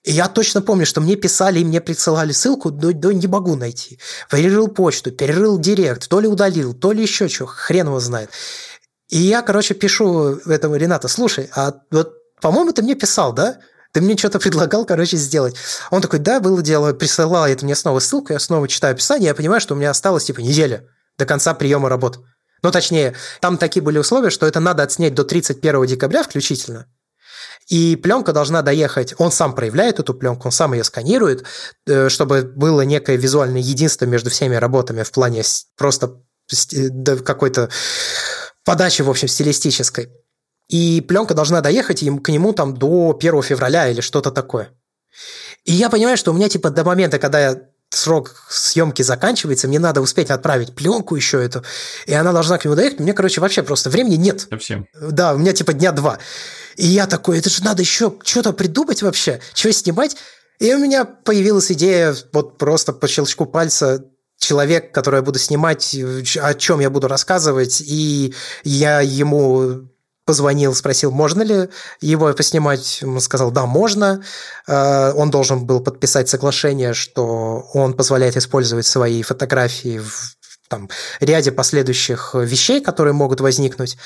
И 0.04 0.12
я 0.12 0.30
точно 0.30 0.62
помню, 0.62 0.86
что 0.86 1.02
мне 1.02 1.16
писали 1.16 1.60
и 1.60 1.66
мне 1.66 1.82
присылали 1.82 2.32
ссылку, 2.32 2.70
но, 2.72 2.92
но 2.92 3.12
не 3.12 3.28
могу 3.28 3.56
найти. 3.56 4.00
Перерыл 4.32 4.70
почту, 4.70 5.12
перерыл 5.12 5.60
директ, 5.60 6.08
то 6.08 6.20
ли 6.20 6.28
удалил, 6.28 6.74
то 6.74 6.94
ли 6.94 7.02
еще 7.02 7.28
что, 7.28 7.46
хрен 7.46 7.88
его 7.88 8.00
знает. 8.00 8.30
И 9.10 9.18
я, 9.18 9.42
короче, 9.42 9.74
пишу 9.74 10.38
этому 10.46 10.76
Рената, 10.76 11.08
слушай, 11.08 11.50
а 11.56 11.74
вот, 11.92 12.14
по-моему, 12.42 12.72
ты 12.72 12.82
мне 12.82 12.96
писал, 12.96 13.34
да? 13.34 13.58
Ты 13.92 14.02
мне 14.02 14.16
что-то 14.16 14.40
предлагал, 14.40 14.86
короче, 14.86 15.18
сделать. 15.18 15.56
Он 15.90 16.02
такой, 16.02 16.20
да, 16.20 16.40
было 16.40 16.62
дело, 16.62 16.94
присылал 16.94 17.48
это 17.48 17.66
мне 17.66 17.76
снова 17.76 18.00
ссылку, 18.00 18.34
я 18.34 18.40
снова 18.40 18.68
читаю 18.68 18.94
описание, 18.94 19.28
я 19.28 19.36
понимаю, 19.36 19.60
что 19.60 19.74
у 19.74 19.78
меня 19.78 19.90
осталось, 19.90 20.26
типа, 20.26 20.40
неделя 20.42 20.88
до 21.18 21.26
конца 21.26 21.54
приема 21.54 21.90
работ. 21.90 22.20
Ну, 22.62 22.72
точнее, 22.72 23.16
там 23.42 23.58
такие 23.58 23.82
были 23.82 23.98
условия, 23.98 24.30
что 24.30 24.46
это 24.46 24.60
надо 24.60 24.84
отснять 24.84 25.16
до 25.16 25.24
31 25.24 25.86
декабря 25.86 26.24
включительно. 26.24 26.86
И 27.70 27.96
пленка 27.96 28.34
должна 28.34 28.64
доехать, 28.64 29.14
он 29.20 29.32
сам 29.32 29.54
проявляет 29.54 30.00
эту 30.00 30.16
пленку, 30.16 30.48
он 30.48 30.52
сам 30.52 30.74
ее 30.74 30.84
сканирует, 30.84 31.46
э, 31.86 32.10
чтобы 32.10 32.42
было 32.42 32.82
некое 32.82 33.16
визуальное 33.16 33.62
единство 33.62 34.06
между 34.06 34.32
всеми 34.32 34.56
работами 34.56 35.04
в 35.04 35.12
плане 35.12 35.44
просто 35.78 36.16
какой-то 37.24 37.70
подачи, 38.66 39.04
в 39.04 39.10
общем, 39.10 39.28
стилистической. 39.28 40.10
И 40.68 41.02
пленка 41.02 41.36
должна 41.36 41.62
доехать 41.62 42.00
к 42.00 42.30
нему 42.30 42.54
там 42.54 42.76
до 42.76 43.16
1 43.20 43.44
февраля 43.44 43.88
или 43.88 44.02
что-то 44.02 44.32
такое. 44.32 44.70
И 45.64 45.74
я 45.74 45.90
понимаю, 45.90 46.18
что 46.18 46.32
у 46.32 46.34
меня 46.34 46.50
типа 46.50 46.72
до 46.72 46.84
момента, 46.84 47.20
когда 47.20 47.40
я 47.40 47.62
срок 47.92 48.36
съемки 48.50 49.02
заканчивается, 49.02 49.68
мне 49.68 49.80
надо 49.80 50.02
успеть 50.02 50.30
отправить 50.30 50.76
пленку 50.76 51.16
еще 51.16 51.44
эту, 51.44 51.64
и 52.06 52.14
она 52.14 52.32
должна 52.34 52.58
к 52.58 52.66
нему 52.66 52.76
доехать. 52.76 53.00
Мне, 53.00 53.14
короче, 53.14 53.42
вообще 53.42 53.64
просто 53.64 53.90
времени 53.90 54.16
нет. 54.16 54.48
Совсем. 54.50 54.88
Да, 55.00 55.34
у 55.34 55.38
меня 55.38 55.54
типа 55.54 55.74
дня 55.74 55.92
два. 55.92 56.20
И 56.80 56.88
я 56.88 57.08
такой, 57.08 57.40
это 57.40 57.50
же 57.50 57.62
надо 57.62 57.82
еще 57.82 58.14
что-то 58.24 58.54
придумать 58.54 59.02
вообще, 59.02 59.42
что 59.54 59.72
снимать. 59.74 60.16
И 60.60 60.74
у 60.74 60.80
меня 60.80 61.04
появилась 61.04 61.70
идея 61.74 62.16
вот 62.32 62.58
просто 62.58 62.94
по 62.94 63.06
щелчку 63.06 63.46
пальца 63.46 64.06
человек, 64.38 64.94
который 64.94 65.18
я 65.18 65.22
буду 65.22 65.40
снимать, 65.40 65.94
о 66.42 66.54
чем 66.54 66.80
я 66.80 66.90
буду 66.90 67.10
рассказывать, 67.10 67.82
и 67.82 68.34
я 68.64 69.02
ему 69.02 69.90
позвонил, 70.24 70.74
спросил, 70.74 71.12
можно 71.12 71.42
ли 71.42 71.70
его 72.00 72.32
поснимать. 72.34 73.02
Он 73.04 73.20
сказал, 73.20 73.52
да, 73.52 73.66
можно. 73.66 74.24
Э, 74.66 75.12
он 75.14 75.32
должен 75.32 75.66
был 75.66 75.82
подписать 75.82 76.30
соглашение, 76.30 76.94
что 76.94 77.68
он 77.74 77.94
позволяет 77.94 78.38
использовать 78.38 78.86
свои 78.86 79.22
фотографии 79.24 79.98
в 79.98 80.39
там, 80.70 80.90
ряде 81.20 81.52
последующих 81.52 82.36
вещей, 82.36 82.80
которые 82.80 83.14
могут 83.14 83.42
возникнуть. 83.42 83.98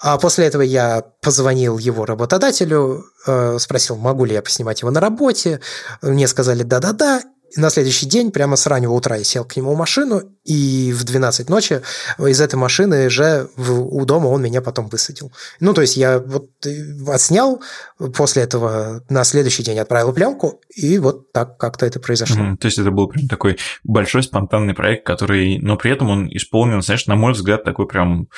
А 0.00 0.18
после 0.18 0.46
этого 0.46 0.62
я 0.62 1.02
позвонил 1.22 1.78
его 1.78 2.04
работодателю, 2.04 3.06
э, 3.26 3.58
спросил, 3.58 3.96
могу 3.96 4.24
ли 4.24 4.34
я 4.34 4.42
поснимать 4.42 4.82
его 4.82 4.90
на 4.90 5.00
работе. 5.00 5.60
Мне 6.02 6.28
сказали 6.28 6.62
да-да-да. 6.62 7.22
И 7.56 7.60
на 7.60 7.70
следующий 7.70 8.06
день, 8.06 8.30
прямо 8.30 8.56
с 8.56 8.66
раннего 8.66 8.92
утра, 8.92 9.16
я 9.16 9.24
сел 9.24 9.44
к 9.44 9.56
нему 9.56 9.74
в 9.74 9.78
машину, 9.78 10.22
и 10.44 10.92
в 10.92 11.04
12 11.04 11.48
ночи 11.48 11.82
из 12.18 12.40
этой 12.40 12.56
машины 12.56 13.08
же 13.10 13.48
у 13.56 14.04
дома 14.04 14.28
он 14.28 14.42
меня 14.42 14.62
потом 14.62 14.88
высадил. 14.88 15.32
Ну, 15.60 15.74
то 15.74 15.80
есть 15.80 15.96
я 15.96 16.18
вот 16.18 16.50
э, 16.66 17.10
отснял, 17.10 17.62
после 18.16 18.42
этого 18.42 19.02
на 19.08 19.24
следующий 19.24 19.62
день 19.62 19.78
отправил 19.78 20.12
пленку, 20.12 20.60
и 20.74 20.98
вот 20.98 21.32
так 21.32 21.58
как-то 21.58 21.86
это 21.86 22.00
произошло. 22.00 22.42
Mm, 22.42 22.56
то 22.56 22.66
есть 22.66 22.78
это 22.78 22.90
был 22.90 23.08
прям 23.08 23.28
такой 23.28 23.58
большой 23.84 24.22
спонтанный 24.22 24.74
проект, 24.74 25.06
который, 25.06 25.58
но 25.58 25.76
при 25.76 25.90
этом 25.90 26.10
он 26.10 26.28
исполнен, 26.30 26.82
знаешь, 26.82 27.06
на 27.06 27.16
мой 27.16 27.32
взгляд, 27.32 27.64
такой 27.64 27.86
прям 27.86 28.28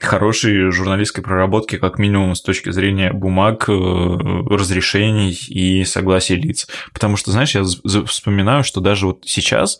хорошей 0.00 0.70
журналистской 0.70 1.22
проработки, 1.22 1.76
как 1.76 1.98
минимум 1.98 2.34
с 2.34 2.42
точки 2.42 2.70
зрения 2.70 3.12
бумаг, 3.12 3.68
э, 3.68 3.72
разрешений 3.72 5.32
и 5.32 5.84
согласия 5.84 6.36
лиц. 6.36 6.68
Потому 6.92 7.16
что, 7.16 7.30
знаешь, 7.30 7.54
я 7.54 7.62
вспоминаю, 8.04 8.64
что 8.64 8.80
даже 8.80 9.06
вот 9.06 9.24
сейчас 9.26 9.78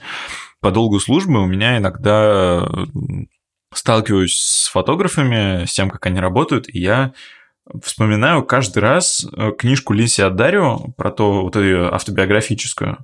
по 0.61 0.71
долгу 0.71 1.01
службы 1.01 1.43
у 1.43 1.47
меня 1.47 1.79
иногда 1.79 2.69
сталкиваюсь 3.73 4.37
с 4.37 4.69
фотографами, 4.69 5.65
с 5.65 5.73
тем, 5.73 5.91
как 5.91 6.05
они 6.07 6.21
работают, 6.21 6.67
и 6.69 6.79
я 6.79 7.13
вспоминаю 7.83 8.45
каждый 8.45 8.81
раз 8.81 9.27
э, 9.33 9.53
книжку 9.57 9.93
Лиси 9.93 10.21
Аддарио 10.21 10.93
про 10.97 11.11
то, 11.11 11.43
вот 11.43 11.57
ее 11.57 11.89
автобиографическую, 11.89 12.99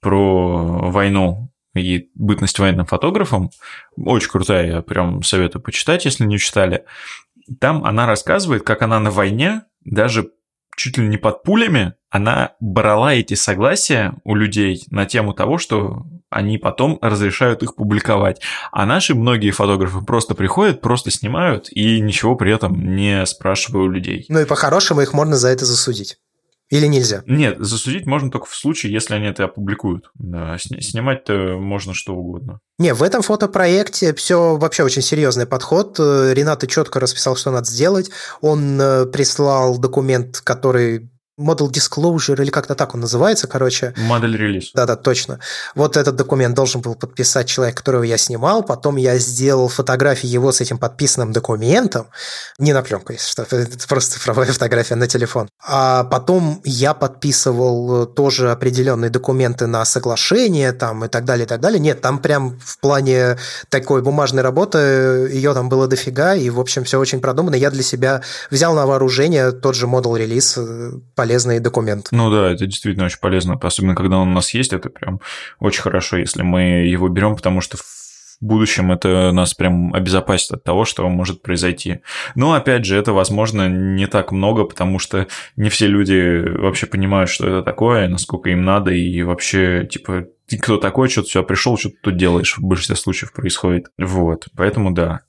про 0.00 0.90
войну 0.90 1.50
и 1.74 2.10
бытность 2.14 2.58
военным 2.58 2.86
фотографом. 2.86 3.50
Очень 3.96 4.30
крутая, 4.30 4.66
я 4.66 4.82
прям 4.82 5.22
советую 5.22 5.62
почитать, 5.62 6.04
если 6.04 6.24
не 6.24 6.38
читали. 6.38 6.84
Там 7.60 7.84
она 7.84 8.06
рассказывает, 8.06 8.62
как 8.62 8.82
она 8.82 9.00
на 9.00 9.10
войне, 9.10 9.62
даже 9.84 10.30
чуть 10.76 10.98
ли 10.98 11.06
не 11.06 11.16
под 11.16 11.42
пулями, 11.42 11.94
она 12.10 12.52
брала 12.60 13.14
эти 13.14 13.34
согласия 13.34 14.14
у 14.24 14.34
людей 14.34 14.84
на 14.90 15.06
тему 15.06 15.34
того, 15.34 15.58
что 15.58 16.04
они 16.30 16.58
потом 16.58 16.98
разрешают 17.00 17.62
их 17.62 17.76
публиковать. 17.76 18.40
А 18.72 18.86
наши 18.86 19.14
многие 19.14 19.50
фотографы 19.50 20.00
просто 20.04 20.34
приходят, 20.34 20.80
просто 20.80 21.10
снимают 21.10 21.68
и 21.70 22.00
ничего 22.00 22.34
при 22.34 22.52
этом 22.52 22.96
не 22.96 23.24
спрашивают 23.26 23.88
у 23.88 23.90
людей. 23.90 24.26
Ну 24.28 24.40
и 24.40 24.44
по-хорошему 24.44 25.00
их 25.00 25.12
можно 25.12 25.36
за 25.36 25.48
это 25.48 25.64
засудить. 25.64 26.18
Или 26.74 26.88
нельзя? 26.88 27.22
Нет, 27.28 27.58
засудить 27.60 28.04
можно 28.04 28.32
только 28.32 28.46
в 28.46 28.54
случае, 28.56 28.92
если 28.92 29.14
они 29.14 29.26
это 29.26 29.44
опубликуют. 29.44 30.10
Да, 30.14 30.58
снимать-то 30.58 31.56
можно 31.56 31.94
что 31.94 32.16
угодно. 32.16 32.58
Не, 32.80 32.94
в 32.94 33.04
этом 33.04 33.22
фотопроекте 33.22 34.12
все 34.12 34.56
вообще 34.56 34.82
очень 34.82 35.00
серьезный 35.00 35.46
подход. 35.46 36.00
Э, 36.00 36.32
Ренат 36.34 36.68
четко 36.68 36.98
расписал, 36.98 37.36
что 37.36 37.52
надо 37.52 37.70
сделать. 37.70 38.10
Он 38.40 38.80
э, 38.80 39.06
прислал 39.06 39.78
документ, 39.78 40.40
который 40.40 41.10
Model 41.38 41.68
Disclosure, 41.68 42.40
или 42.40 42.50
как-то 42.50 42.74
так 42.74 42.94
он 42.94 43.00
называется, 43.00 43.48
короче. 43.48 43.92
Модель 43.96 44.36
релиз. 44.36 44.70
Да-да, 44.72 44.94
точно. 44.94 45.40
Вот 45.74 45.96
этот 45.96 46.14
документ 46.14 46.54
должен 46.54 46.80
был 46.80 46.94
подписать 46.94 47.48
человек, 47.48 47.76
которого 47.76 48.04
я 48.04 48.16
снимал. 48.16 48.62
Потом 48.62 48.96
я 48.96 49.18
сделал 49.18 49.68
фотографии 49.68 50.28
его 50.28 50.52
с 50.52 50.60
этим 50.60 50.78
подписанным 50.78 51.32
документом. 51.32 52.06
Не 52.58 52.72
на 52.72 52.82
пленку, 52.82 53.12
если 53.12 53.30
что. 53.30 53.42
Это 53.56 53.88
просто 53.88 54.14
цифровая 54.14 54.52
фотография 54.52 54.94
на 54.94 55.08
телефон. 55.08 55.48
А 55.66 56.04
потом 56.04 56.60
я 56.64 56.94
подписывал 56.94 58.06
тоже 58.06 58.52
определенные 58.52 59.10
документы 59.10 59.66
на 59.66 59.84
соглашение 59.84 60.72
там 60.72 61.04
и 61.04 61.08
так 61.08 61.24
далее, 61.24 61.46
и 61.46 61.48
так 61.48 61.60
далее. 61.60 61.80
Нет, 61.80 62.00
там 62.00 62.20
прям 62.20 62.60
в 62.60 62.78
плане 62.78 63.38
такой 63.70 64.02
бумажной 64.02 64.42
работы 64.42 64.78
ее 65.32 65.52
там 65.52 65.68
было 65.68 65.88
дофига, 65.88 66.34
и, 66.34 66.48
в 66.48 66.60
общем, 66.60 66.84
все 66.84 67.00
очень 67.00 67.20
продумано. 67.20 67.56
Я 67.56 67.70
для 67.70 67.82
себя 67.82 68.22
взял 68.50 68.74
на 68.74 68.86
вооружение 68.86 69.50
тот 69.50 69.74
же 69.74 69.86
Model 69.86 70.16
релиз 70.16 70.58
полезный 71.24 71.58
документ. 71.58 72.08
Ну 72.12 72.30
да, 72.30 72.50
это 72.50 72.66
действительно 72.66 73.06
очень 73.06 73.18
полезно, 73.18 73.58
особенно 73.62 73.94
когда 73.94 74.18
он 74.18 74.28
у 74.28 74.32
нас 74.32 74.52
есть, 74.52 74.74
это 74.74 74.90
прям 74.90 75.20
очень 75.58 75.80
хорошо, 75.80 76.18
если 76.18 76.42
мы 76.42 76.60
его 76.86 77.08
берем, 77.08 77.34
потому 77.34 77.62
что 77.62 77.78
в 77.78 78.36
будущем 78.40 78.92
это 78.92 79.32
нас 79.32 79.54
прям 79.54 79.94
обезопасит 79.94 80.50
от 80.52 80.64
того, 80.64 80.84
что 80.84 81.08
может 81.08 81.40
произойти. 81.40 82.00
Но, 82.34 82.52
опять 82.52 82.84
же, 82.84 82.98
это, 82.98 83.14
возможно, 83.14 83.70
не 83.70 84.06
так 84.06 84.32
много, 84.32 84.64
потому 84.64 84.98
что 84.98 85.26
не 85.56 85.70
все 85.70 85.86
люди 85.86 86.44
вообще 86.58 86.86
понимают, 86.86 87.30
что 87.30 87.46
это 87.46 87.62
такое, 87.62 88.06
насколько 88.06 88.50
им 88.50 88.62
надо, 88.64 88.90
и 88.90 89.22
вообще, 89.22 89.88
типа, 89.90 90.26
ты 90.46 90.58
кто 90.58 90.76
такой, 90.76 91.08
что-то 91.08 91.28
сюда 91.28 91.44
пришел, 91.44 91.78
что 91.78 91.88
ты 91.88 91.96
тут 92.02 92.16
делаешь, 92.16 92.56
в 92.58 92.62
большинстве 92.62 92.96
случаев 92.96 93.32
происходит. 93.32 93.86
Вот, 93.98 94.48
поэтому 94.56 94.92
да. 94.92 95.20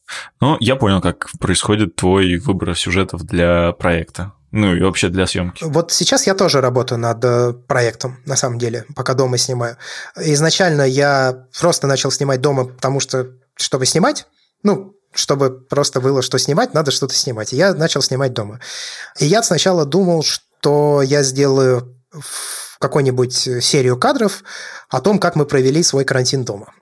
Но 0.41 0.57
я 0.59 0.75
понял, 0.75 1.01
как 1.01 1.29
происходит 1.39 1.95
твой 1.95 2.37
выбор 2.37 2.75
сюжетов 2.75 3.23
для 3.23 3.71
проекта. 3.73 4.33
Ну 4.51 4.73
и 4.73 4.81
вообще 4.81 5.09
для 5.09 5.27
съемки. 5.27 5.65
Вот 5.65 5.91
сейчас 5.91 6.27
я 6.27 6.33
тоже 6.33 6.61
работаю 6.61 6.97
над 6.97 7.23
э, 7.25 7.53
проектом, 7.67 8.21
на 8.25 8.37
самом 8.37 8.57
деле, 8.57 8.85
пока 8.95 9.13
дома 9.13 9.37
снимаю. 9.37 9.77
Изначально 10.17 10.83
я 10.83 11.45
просто 11.59 11.87
начал 11.87 12.09
снимать 12.09 12.39
дома, 12.39 12.65
потому 12.65 13.01
что, 13.01 13.31
чтобы 13.57 13.85
снимать, 13.85 14.27
ну, 14.63 14.95
чтобы 15.13 15.49
просто 15.49 15.99
было 15.99 16.21
что 16.21 16.37
снимать, 16.37 16.73
надо 16.73 16.91
что-то 16.91 17.15
снимать. 17.15 17.51
И 17.51 17.57
я 17.57 17.73
начал 17.73 18.01
снимать 18.01 18.33
дома. 18.33 18.61
И 19.19 19.25
я 19.25 19.43
сначала 19.43 19.85
думал, 19.85 20.23
что 20.23 21.01
я 21.01 21.23
сделаю 21.23 21.93
какую-нибудь 22.79 23.33
серию 23.61 23.97
кадров 23.97 24.43
о 24.89 25.01
том, 25.01 25.19
как 25.19 25.35
мы 25.35 25.45
провели 25.45 25.83
свой 25.83 26.05
карантин 26.05 26.43
дома. 26.43 26.73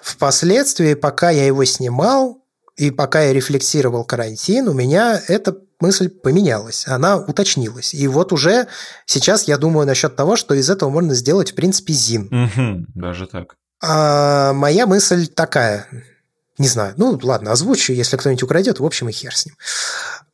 Впоследствии, 0.00 0.94
пока 0.94 1.30
я 1.30 1.46
его 1.46 1.64
снимал, 1.64 2.40
и 2.76 2.90
пока 2.90 3.20
я 3.22 3.32
рефлексировал 3.34 4.04
карантин, 4.04 4.68
у 4.68 4.72
меня 4.72 5.20
эта 5.28 5.56
мысль 5.80 6.08
поменялась, 6.08 6.86
она 6.86 7.18
уточнилась. 7.18 7.92
И 7.92 8.06
вот 8.08 8.32
уже 8.32 8.68
сейчас 9.04 9.44
я 9.44 9.58
думаю 9.58 9.86
насчет 9.86 10.16
того, 10.16 10.36
что 10.36 10.54
из 10.54 10.70
этого 10.70 10.88
можно 10.88 11.14
сделать, 11.14 11.52
в 11.52 11.54
принципе, 11.54 11.92
ЗИН. 11.92 12.28
Угу, 12.30 12.86
даже 12.94 13.26
так. 13.26 13.56
А 13.82 14.52
моя 14.52 14.86
мысль 14.86 15.26
такая. 15.26 15.86
Не 16.58 16.68
знаю. 16.68 16.94
Ну, 16.96 17.18
ладно, 17.22 17.52
озвучу, 17.52 17.92
если 17.92 18.16
кто-нибудь 18.16 18.42
украдет, 18.42 18.80
в 18.80 18.84
общем, 18.84 19.08
и 19.08 19.12
хер 19.12 19.34
с 19.34 19.46
ним. 19.46 19.56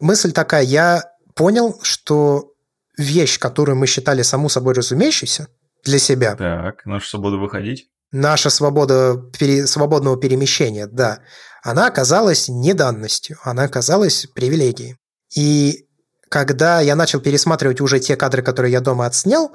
Мысль 0.01 0.33
такая. 0.33 0.63
Я 0.63 1.05
понял, 1.35 1.79
что 1.83 2.53
вещь, 2.97 3.39
которую 3.39 3.77
мы 3.77 3.87
считали 3.87 4.23
саму 4.23 4.49
собой 4.49 4.75
разумеющейся 4.75 5.49
для 5.85 5.99
себя. 5.99 6.35
Так, 6.37 6.85
наша 6.87 7.11
свобода 7.11 7.37
выходить. 7.37 7.89
Наша 8.13 8.51
свобода 8.51 9.21
пере, 9.39 9.67
свободного 9.67 10.17
перемещения, 10.17 10.87
да. 10.87 11.21
Она 11.63 11.87
оказалась 11.87 12.49
не 12.49 12.73
данностью, 12.73 13.39
она 13.43 13.65
оказалась 13.65 14.27
привилегией. 14.35 14.97
И 15.35 15.87
когда 16.29 16.81
я 16.81 16.95
начал 16.95 17.21
пересматривать 17.21 17.81
уже 17.81 17.99
те 18.01 18.17
кадры, 18.17 18.43
которые 18.43 18.73
я 18.73 18.81
дома 18.81 19.07
отснял, 19.07 19.55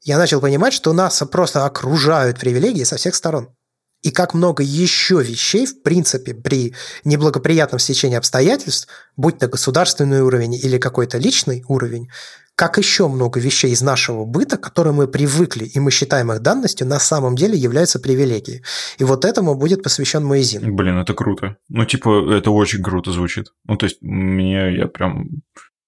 я 0.00 0.18
начал 0.18 0.40
понимать, 0.40 0.72
что 0.72 0.92
нас 0.92 1.22
просто 1.30 1.64
окружают 1.64 2.38
привилегии 2.38 2.84
со 2.84 2.96
всех 2.96 3.14
сторон. 3.14 3.54
И 4.02 4.10
как 4.10 4.34
много 4.34 4.62
еще 4.62 5.22
вещей, 5.22 5.64
в 5.64 5.82
принципе, 5.82 6.34
при 6.34 6.74
неблагоприятном 7.04 7.78
стечении 7.78 8.18
обстоятельств, 8.18 8.86
будь 9.16 9.38
то 9.38 9.48
государственный 9.48 10.20
уровень 10.20 10.54
или 10.54 10.76
какой-то 10.76 11.16
личный 11.16 11.64
уровень, 11.68 12.10
как 12.56 12.78
еще 12.78 13.08
много 13.08 13.40
вещей 13.40 13.72
из 13.72 13.82
нашего 13.82 14.24
быта, 14.24 14.56
которые 14.56 14.92
мы 14.92 15.08
привыкли, 15.08 15.64
и 15.64 15.80
мы 15.80 15.90
считаем 15.90 16.32
их 16.32 16.40
данностью, 16.40 16.86
на 16.86 16.98
самом 16.98 17.36
деле 17.36 17.56
являются 17.56 17.98
привилегией. 17.98 18.62
И 18.98 19.04
вот 19.04 19.24
этому 19.24 19.54
будет 19.54 19.82
посвящен 19.82 20.24
мой 20.24 20.40
зин. 20.42 20.74
Блин, 20.76 20.98
это 20.98 21.14
круто. 21.14 21.56
Ну, 21.68 21.84
типа, 21.84 22.32
это 22.32 22.50
очень 22.50 22.82
круто 22.82 23.10
звучит. 23.10 23.52
Ну, 23.66 23.76
то 23.76 23.86
есть, 23.86 23.98
мне, 24.00 24.76
я 24.76 24.86
прям 24.86 25.28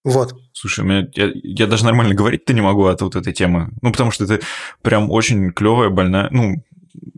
вот. 0.06 0.36
Слушай, 0.52 0.84
меня, 0.84 1.08
я, 1.14 1.32
я 1.34 1.66
даже 1.66 1.84
нормально 1.84 2.14
говорить-то 2.14 2.52
не 2.52 2.60
могу 2.60 2.84
от 2.84 3.02
вот 3.02 3.16
этой 3.16 3.32
темы. 3.32 3.72
Ну, 3.82 3.90
потому 3.90 4.12
что 4.12 4.22
это 4.22 4.38
прям 4.80 5.10
очень 5.10 5.50
клевая, 5.50 5.90
больная, 5.90 6.28
ну, 6.30 6.62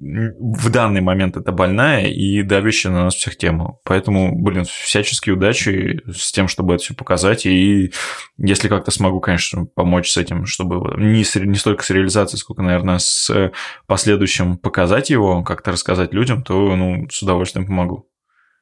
в 0.01 0.71
данный 0.71 1.01
момент 1.01 1.37
это 1.37 1.53
больная 1.53 2.07
и 2.07 2.43
давящая 2.43 2.93
на 2.93 3.05
нас 3.05 3.15
всех 3.15 3.37
тема. 3.37 3.79
Поэтому, 3.85 4.35
блин, 4.35 4.65
всяческие 4.65 5.35
удачи 5.35 6.03
с 6.11 6.33
тем, 6.33 6.49
чтобы 6.49 6.75
это 6.75 6.85
все 6.85 6.95
показать. 6.95 7.47
И 7.47 7.93
если 8.39 8.69
как-то 8.69 8.91
смогу, 8.91 9.21
конечно, 9.21 9.67
помочь 9.67 10.11
с 10.11 10.17
этим, 10.17 10.47
чтобы 10.47 11.01
не, 11.01 11.25
с, 11.25 11.37
не 11.37 11.57
столько 11.57 11.85
с 11.85 11.91
реализацией, 11.91 12.39
сколько, 12.39 12.63
наверное, 12.63 12.99
с 12.99 13.53
последующим 13.87 14.59
показать 14.59 15.11
его, 15.11 15.43
как-то 15.43 15.73
рассказать 15.73 16.13
людям, 16.13 16.43
то 16.43 16.75
ну, 16.77 17.09
с 17.11 17.23
удовольствием 17.23 17.67
помогу. 17.67 18.09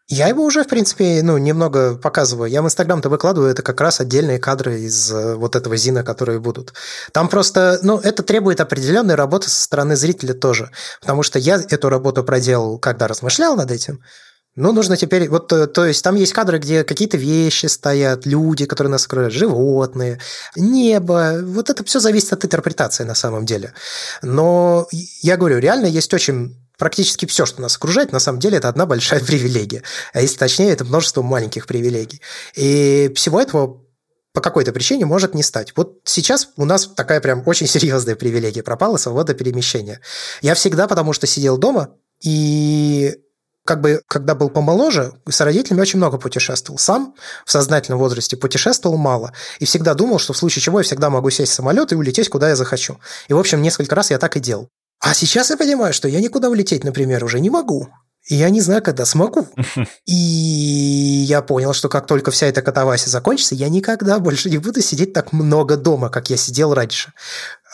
Я 0.09 0.29
его 0.29 0.45
уже, 0.45 0.63
в 0.63 0.69
принципе, 0.69 1.21
ну, 1.25 1.37
немного 1.37 1.97
показываю. 1.97 2.49
Я 2.49 2.63
в 2.63 2.67
Инстаграм-то 2.67 3.09
выкладываю, 3.09 3.51
это 3.51 3.63
как 3.63 3.81
раз 3.81 4.01
отдельные 4.01 4.39
кадры 4.39 4.81
из 4.81 5.11
э, 5.11 5.35
вот 5.35 5.57
этого 5.57 5.77
Зина, 5.77 6.05
которые 6.05 6.39
будут. 6.39 6.75
Там 7.11 7.29
просто, 7.29 7.81
ну, 7.83 7.99
это 7.99 8.23
требует 8.23 8.61
определенной 8.61 9.17
работы 9.17 9.51
со 9.51 9.65
стороны 9.65 9.97
зрителя 9.97 10.33
тоже. 10.33 10.71
Потому 11.01 11.25
что 11.25 11.41
я 11.41 11.57
эту 11.57 11.89
работу 11.89 12.23
проделал, 12.23 12.79
когда 12.79 13.09
размышлял 13.09 13.57
над 13.57 13.73
этим. 13.73 14.01
Ну, 14.55 14.73
нужно 14.73 14.97
теперь, 14.97 15.29
вот, 15.29 15.53
э, 15.53 15.67
то 15.67 15.85
есть 15.85 16.05
там 16.05 16.15
есть 16.15 16.33
кадры, 16.33 16.59
где 16.59 16.85
какие-то 16.85 17.17
вещи 17.17 17.67
стоят, 17.67 18.27
люди, 18.27 18.65
которые 18.65 18.93
нас 18.93 19.07
окружают, 19.07 19.35
животные, 19.35 20.21
небо. 20.55 21.41
Вот 21.43 21.69
это 21.69 21.83
все 21.83 21.99
зависит 21.99 22.33
от 22.33 22.45
интерпретации 22.45 23.03
на 23.03 23.17
самом 23.17 23.45
деле. 23.45 23.75
Но 24.23 24.87
я 25.21 25.37
говорю, 25.37 25.59
реально 25.59 25.87
есть 25.87 26.15
очень 26.15 26.57
практически 26.79 27.27
все, 27.27 27.47
что 27.47 27.63
нас 27.63 27.77
окружает, 27.77 28.13
на 28.13 28.19
самом 28.21 28.39
деле 28.39 28.59
это 28.59 28.69
одна 28.69 28.87
большая 28.87 29.21
привилегия. 29.25 29.83
А 30.13 30.21
если 30.21 30.37
точнее, 30.37 30.71
это 30.71 30.85
множество 30.85 31.23
маленьких 31.23 31.67
привилегий. 31.67 32.21
И 32.55 33.13
всего 33.15 33.41
этого 33.41 33.83
по 34.33 34.43
какой-то 34.43 34.73
причине 34.73 35.07
может 35.07 35.35
не 35.35 35.43
стать. 35.43 35.73
Вот 35.77 36.01
сейчас 36.05 36.51
у 36.57 36.67
нас 36.67 36.87
такая 36.95 37.21
прям 37.21 37.43
очень 37.47 37.67
серьезная 37.67 38.17
привилегия 38.17 38.63
пропала, 38.63 38.99
свобода 38.99 39.35
перемещения. 39.35 40.01
Я 40.43 40.55
всегда, 40.55 40.87
потому 40.87 41.13
что 41.13 41.27
сидел 41.27 41.57
дома, 41.57 41.95
и 42.23 43.17
как 43.65 43.81
бы, 43.81 44.01
когда 44.07 44.35
был 44.35 44.49
помоложе, 44.49 45.13
с 45.29 45.41
родителями 45.41 45.81
очень 45.81 45.99
много 45.99 46.19
путешествовал. 46.19 46.79
Сам 46.79 47.15
в 47.45 47.51
сознательном 47.51 47.99
возрасте 47.99 48.37
путешествовал 48.37 48.97
мало. 48.97 49.33
И 49.59 49.65
всегда 49.65 49.95
думал, 49.95 50.19
что 50.19 50.33
в 50.33 50.37
случае 50.37 50.63
чего 50.63 50.79
я 50.81 50.85
всегда 50.85 51.11
могу 51.11 51.31
сесть 51.31 51.53
в 51.53 51.55
самолет 51.55 51.93
и 51.93 51.97
улететь, 51.97 52.29
куда 52.29 52.49
я 52.51 52.57
захочу. 52.57 52.99
И, 53.29 53.35
в 53.35 53.39
общем, 53.39 53.61
несколько 53.61 53.95
раз 53.95 54.11
я 54.11 54.19
так 54.19 54.37
и 54.37 54.41
делал. 54.41 54.69
А 55.01 55.15
сейчас 55.15 55.51
я 55.51 55.57
понимаю, 55.57 55.93
что 55.93 56.09
я 56.09 56.21
никуда 56.21 56.49
улететь, 56.49 56.85
например, 56.85 57.25
уже 57.25 57.41
не 57.41 57.51
могу. 57.51 57.89
И 58.29 58.35
я 58.35 58.51
не 58.51 58.61
знаю, 58.61 58.83
когда 58.83 59.05
смогу. 59.05 59.47
И 60.07 60.15
я 61.29 61.43
понял, 61.43 61.73
что 61.73 61.89
как 61.89 62.07
только 62.07 62.31
вся 62.31 62.47
эта 62.47 62.61
катавасия 62.61 63.09
закончится, 63.09 63.55
я 63.55 63.69
никогда 63.69 64.19
больше 64.19 64.51
не 64.51 64.59
буду 64.59 64.81
сидеть 64.81 65.13
так 65.13 65.33
много 65.33 65.77
дома, 65.77 66.09
как 66.09 66.29
я 66.31 66.37
сидел 66.37 66.75
раньше. 66.75 67.13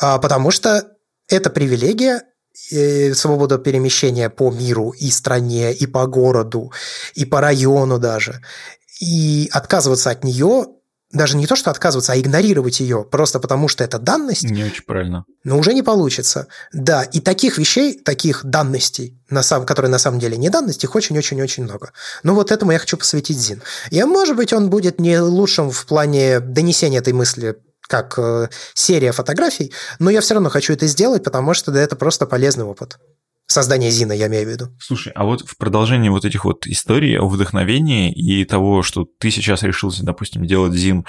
А, 0.00 0.18
потому 0.18 0.50
что 0.50 0.88
это 1.28 1.48
привилегия, 1.48 2.22
э, 2.70 3.14
свобода 3.14 3.56
перемещения 3.58 4.28
по 4.28 4.50
миру 4.50 4.90
и 4.90 5.10
стране, 5.10 5.72
и 5.72 5.86
по 5.86 6.06
городу, 6.06 6.70
и 7.14 7.24
по 7.24 7.40
району 7.40 7.98
даже. 7.98 8.42
И 9.00 9.48
отказываться 9.52 10.10
от 10.10 10.22
нее 10.22 10.66
даже 11.12 11.36
не 11.36 11.46
то, 11.46 11.56
что 11.56 11.70
отказываться, 11.70 12.12
а 12.12 12.18
игнорировать 12.18 12.80
ее 12.80 13.04
просто 13.04 13.38
потому, 13.38 13.68
что 13.68 13.84
это 13.84 13.98
данность. 13.98 14.44
Не 14.44 14.64
очень 14.64 14.84
правильно. 14.84 15.24
Но 15.44 15.58
уже 15.58 15.74
не 15.74 15.82
получится. 15.82 16.48
Да, 16.72 17.02
и 17.02 17.20
таких 17.20 17.58
вещей, 17.58 17.98
таких 17.98 18.44
данностей, 18.44 19.18
на 19.30 19.42
самом, 19.42 19.66
которые 19.66 19.90
на 19.90 19.98
самом 19.98 20.18
деле 20.18 20.36
не 20.36 20.48
данности, 20.48 20.86
их 20.86 20.94
очень-очень-очень 20.94 21.64
много. 21.64 21.92
Ну 22.22 22.34
вот 22.34 22.50
этому 22.50 22.72
я 22.72 22.78
хочу 22.78 22.96
посвятить 22.96 23.38
Зин. 23.38 23.62
И, 23.90 24.02
может 24.04 24.36
быть, 24.36 24.52
он 24.52 24.70
будет 24.70 25.00
не 25.00 25.20
лучшим 25.20 25.70
в 25.70 25.86
плане 25.86 26.40
донесения 26.40 26.98
этой 26.98 27.12
мысли 27.12 27.56
как 27.88 28.18
э, 28.18 28.48
серия 28.72 29.12
фотографий, 29.12 29.72
но 29.98 30.08
я 30.08 30.22
все 30.22 30.34
равно 30.34 30.48
хочу 30.48 30.72
это 30.72 30.86
сделать, 30.86 31.22
потому 31.24 31.52
что 31.52 31.70
да, 31.72 31.80
это 31.80 31.94
просто 31.94 32.24
полезный 32.26 32.64
опыт. 32.64 32.98
Создание 33.46 33.90
Зина, 33.90 34.12
я 34.12 34.28
имею 34.28 34.46
в 34.46 34.50
виду. 34.50 34.68
Слушай, 34.78 35.12
а 35.14 35.24
вот 35.24 35.42
в 35.42 35.58
продолжении 35.58 36.08
вот 36.08 36.24
этих 36.24 36.44
вот 36.44 36.66
историй 36.66 37.18
о 37.18 37.28
вдохновении 37.28 38.10
и 38.10 38.44
того, 38.44 38.82
что 38.82 39.06
ты 39.18 39.30
сейчас 39.30 39.62
решился, 39.62 40.04
допустим, 40.04 40.46
делать 40.46 40.72
Зин, 40.72 41.04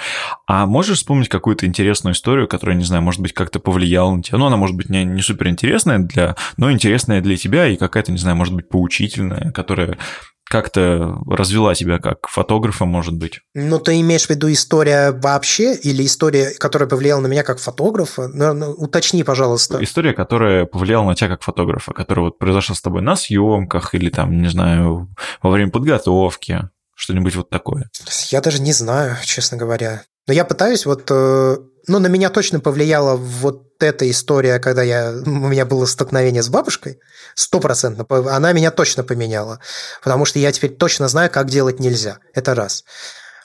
а 0.46 0.66
можешь 0.66 0.98
вспомнить 0.98 1.28
какую-то 1.28 1.64
интересную 1.66 2.14
историю, 2.14 2.46
которая, 2.46 2.76
не 2.76 2.84
знаю, 2.84 3.02
может 3.02 3.20
быть, 3.20 3.32
как-то 3.32 3.60
повлияла 3.60 4.14
на 4.14 4.22
тебя? 4.22 4.38
Ну, 4.38 4.46
она 4.46 4.56
может 4.56 4.76
быть 4.76 4.90
не, 4.90 5.04
не 5.04 5.22
супер 5.22 5.48
интересная 5.48 5.98
для, 5.98 6.36
но 6.56 6.70
интересная 6.70 7.22
для 7.22 7.36
тебя 7.36 7.66
и 7.66 7.76
какая-то, 7.76 8.12
не 8.12 8.18
знаю, 8.18 8.36
может 8.36 8.54
быть, 8.54 8.68
поучительная, 8.68 9.50
которая 9.52 9.96
как-то 10.44 11.18
развела 11.26 11.74
тебя 11.74 11.98
как 11.98 12.28
фотографа, 12.28 12.84
может 12.84 13.14
быть? 13.14 13.40
Ну, 13.54 13.78
ты 13.78 14.00
имеешь 14.00 14.26
в 14.26 14.30
виду 14.30 14.50
история 14.52 15.10
вообще 15.12 15.74
или 15.74 16.04
история, 16.04 16.52
которая 16.58 16.88
повлияла 16.88 17.20
на 17.20 17.26
меня 17.26 17.42
как 17.42 17.58
фотографа? 17.58 18.28
Ну, 18.28 18.52
ну, 18.52 18.70
уточни, 18.72 19.24
пожалуйста. 19.24 19.82
История, 19.82 20.12
которая 20.12 20.66
повлияла 20.66 21.04
на 21.06 21.14
тебя 21.14 21.28
как 21.28 21.42
фотографа, 21.42 21.92
которая 21.92 22.26
вот 22.26 22.38
произошла 22.38 22.74
с 22.74 22.82
тобой 22.82 23.02
на 23.02 23.16
съемках 23.16 23.94
или 23.94 24.10
там, 24.10 24.40
не 24.40 24.48
знаю, 24.48 25.08
во 25.42 25.50
время 25.50 25.70
подготовки, 25.70 26.68
что-нибудь 26.94 27.34
вот 27.34 27.50
такое. 27.50 27.90
Я 28.30 28.40
даже 28.40 28.60
не 28.60 28.72
знаю, 28.72 29.16
честно 29.24 29.56
говоря. 29.56 30.04
Но 30.26 30.32
я 30.32 30.44
пытаюсь 30.44 30.86
вот... 30.86 31.10
Э, 31.10 31.56
ну, 31.86 31.98
на 31.98 32.06
меня 32.06 32.30
точно 32.30 32.60
повлияла 32.60 33.16
вот 33.16 33.82
эта 33.82 34.10
история, 34.10 34.58
когда 34.58 34.82
я, 34.82 35.12
у 35.12 35.48
меня 35.48 35.66
было 35.66 35.84
столкновение 35.84 36.42
с 36.42 36.48
бабушкой, 36.48 36.98
стопроцентно, 37.34 38.06
она 38.34 38.52
меня 38.52 38.70
точно 38.70 39.04
поменяла. 39.04 39.60
Потому 40.02 40.24
что 40.24 40.38
я 40.38 40.50
теперь 40.52 40.74
точно 40.74 41.08
знаю, 41.08 41.30
как 41.30 41.50
делать 41.50 41.80
нельзя. 41.80 42.18
Это 42.32 42.54
раз. 42.54 42.84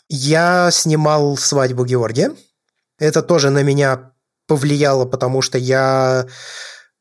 Я 0.08 0.70
снимал 0.72 1.36
свадьбу 1.38 1.86
Георгия. 1.86 2.32
Это 2.98 3.22
тоже 3.22 3.50
на 3.50 3.62
меня 3.64 4.12
повлияло, 4.48 5.06
потому 5.06 5.42
что 5.42 5.58
я, 5.58 6.26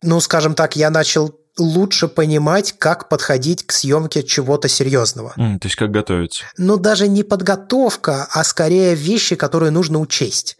ну, 0.02 0.20
скажем 0.20 0.54
так, 0.54 0.76
я 0.76 0.90
начал 0.90 1.28
лучше 1.58 2.08
понимать, 2.08 2.74
как 2.78 3.08
подходить 3.08 3.66
к 3.66 3.72
съемке 3.72 4.22
чего-то 4.22 4.68
серьезного. 4.68 5.34
Mm, 5.36 5.58
то 5.58 5.66
есть 5.66 5.76
как 5.76 5.90
готовиться? 5.90 6.44
Ну, 6.56 6.76
даже 6.76 7.08
не 7.08 7.22
подготовка, 7.22 8.28
а 8.30 8.44
скорее 8.44 8.94
вещи, 8.94 9.36
которые 9.36 9.70
нужно 9.70 9.98
учесть. 9.98 10.56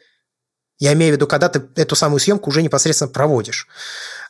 Я 0.79 0.93
имею 0.93 1.13
в 1.13 1.17
виду, 1.17 1.27
когда 1.27 1.49
ты 1.49 1.63
эту 1.75 1.97
самую 1.97 2.21
съемку 2.21 2.51
уже 2.51 2.63
непосредственно 2.63 3.11
проводишь. 3.11 3.67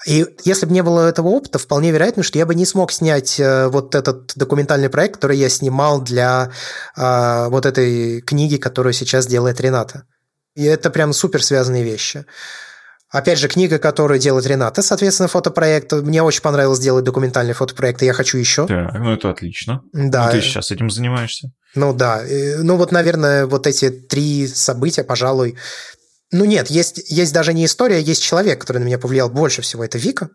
И 0.07 0.27
если 0.45 0.65
бы 0.65 0.73
не 0.73 0.83
было 0.83 1.09
этого 1.09 1.29
опыта, 1.29 1.59
вполне 1.59 1.91
вероятно, 1.91 2.23
что 2.23 2.39
я 2.39 2.47
бы 2.47 2.55
не 2.55 2.65
смог 2.65 2.93
снять 2.93 3.39
э, 3.39 3.67
вот 3.69 3.95
этот 3.95 4.33
документальный 4.37 4.89
проект, 4.89 5.17
который 5.17 5.37
я 5.37 5.51
снимал 5.51 6.01
для 6.01 6.51
э, 6.97 7.49
вот 7.49 7.67
этой 7.67 8.23
книги, 8.23 8.57
которую 8.57 8.95
сейчас 8.95 9.27
делает 9.27 9.61
Рената. 9.61 10.05
И 10.55 10.65
это 10.65 10.91
прям 10.91 11.13
супер 11.13 11.43
связанные 11.43 11.85
вещи. 11.85 12.25
Опять 13.11 13.39
же, 13.39 13.49
книга, 13.49 13.79
которую 13.79 14.21
делает 14.21 14.47
Рената, 14.47 14.83
соответственно, 14.83 15.29
фотопроект. 15.29 15.93
Мне 15.93 16.23
очень 16.23 16.43
понравилось 16.43 16.79
делать 16.79 17.05
документальный 17.05 17.55
фотопроект, 17.55 18.03
и 18.03 18.07
я 18.07 18.13
хочу 18.13 18.37
еще. 18.37 18.67
Так, 18.67 18.93
ну 18.95 19.13
это 19.13 19.31
отлично. 19.31 19.83
Да. 19.93 20.27
Ну, 20.27 20.33
ты 20.33 20.43
сейчас 20.43 20.71
этим 20.71 20.91
занимаешься. 20.91 21.51
Ну 21.75 21.95
да. 21.95 22.23
Ну 22.59 22.77
вот, 22.77 22.93
наверное, 22.93 23.47
вот 23.47 23.67
эти 23.67 23.91
три 23.91 24.47
события, 24.47 25.05
пожалуй... 25.05 25.57
Ну 26.31 26.45
нет, 26.45 26.69
есть, 26.69 27.11
есть 27.11 27.33
даже 27.33 27.55
не 27.55 27.65
история, 27.65 28.03
есть 28.03 28.23
человек, 28.23 28.61
который 28.61 28.79
на 28.79 28.85
меня 28.85 28.99
повлиял 28.99 29.31
больше 29.31 29.63
всего, 29.63 29.83
это 29.83 29.97
Вика. 29.97 30.29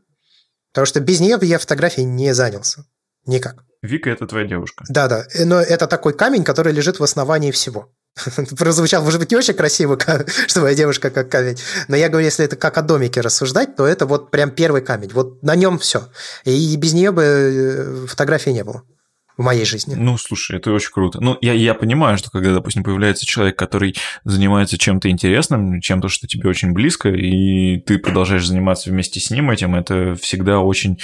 Потому 0.71 0.87
что 0.87 0.99
без 0.99 1.19
нее 1.19 1.37
бы 1.37 1.45
я 1.45 1.59
фотографией 1.59 2.05
не 2.05 2.33
занялся. 2.33 2.85
Никак. 3.27 3.63
Вика– 3.83 4.09
это 4.11 4.25
твоя 4.25 4.47
девушка. 4.47 4.83
Да-да, 4.89 5.27
но 5.45 5.61
это 5.61 5.85
такой 5.85 6.13
камень, 6.13 6.43
который 6.43 6.73
лежит 6.73 6.99
в 6.99 7.03
основании 7.03 7.51
всего. 7.51 7.93
Прозвучало, 8.57 9.03
может 9.03 9.19
быть, 9.19 9.31
не 9.31 9.37
очень 9.37 9.53
красиво, 9.53 9.97
что 10.47 10.61
моя 10.61 10.75
девушка 10.75 11.09
как 11.09 11.29
камень. 11.29 11.57
Но 11.87 11.95
я 11.95 12.09
говорю, 12.09 12.25
если 12.25 12.45
это 12.45 12.55
как 12.55 12.77
о 12.77 12.81
домике 12.81 13.21
рассуждать, 13.21 13.75
то 13.75 13.85
это 13.85 14.05
вот 14.05 14.31
прям 14.31 14.51
первый 14.51 14.81
камень. 14.81 15.09
Вот 15.13 15.41
на 15.41 15.55
нем 15.55 15.79
все. 15.79 16.09
И 16.45 16.75
без 16.77 16.93
нее 16.93 17.11
бы 17.11 17.23
э, 17.23 18.05
фотографии 18.07 18.51
не 18.51 18.63
было 18.63 18.83
в 19.37 19.41
моей 19.41 19.65
жизни. 19.65 19.95
Ну, 19.95 20.17
слушай, 20.17 20.57
это 20.57 20.71
очень 20.71 20.91
круто. 20.91 21.19
Ну, 21.19 21.37
я, 21.41 21.53
я 21.53 21.73
понимаю, 21.73 22.17
что 22.17 22.29
когда, 22.29 22.53
допустим, 22.53 22.83
появляется 22.83 23.25
человек, 23.25 23.57
который 23.57 23.95
занимается 24.23 24.77
чем-то 24.77 25.09
интересным, 25.09 25.81
чем-то, 25.81 26.07
что 26.07 26.27
тебе 26.27 26.49
очень 26.49 26.71
близко, 26.73 27.09
и 27.09 27.79
ты 27.79 27.97
продолжаешь 27.97 28.45
заниматься 28.45 28.91
вместе 28.91 29.19
с 29.19 29.31
ним 29.31 29.49
этим, 29.49 29.75
это 29.75 30.15
всегда 30.21 30.59
очень 30.59 30.99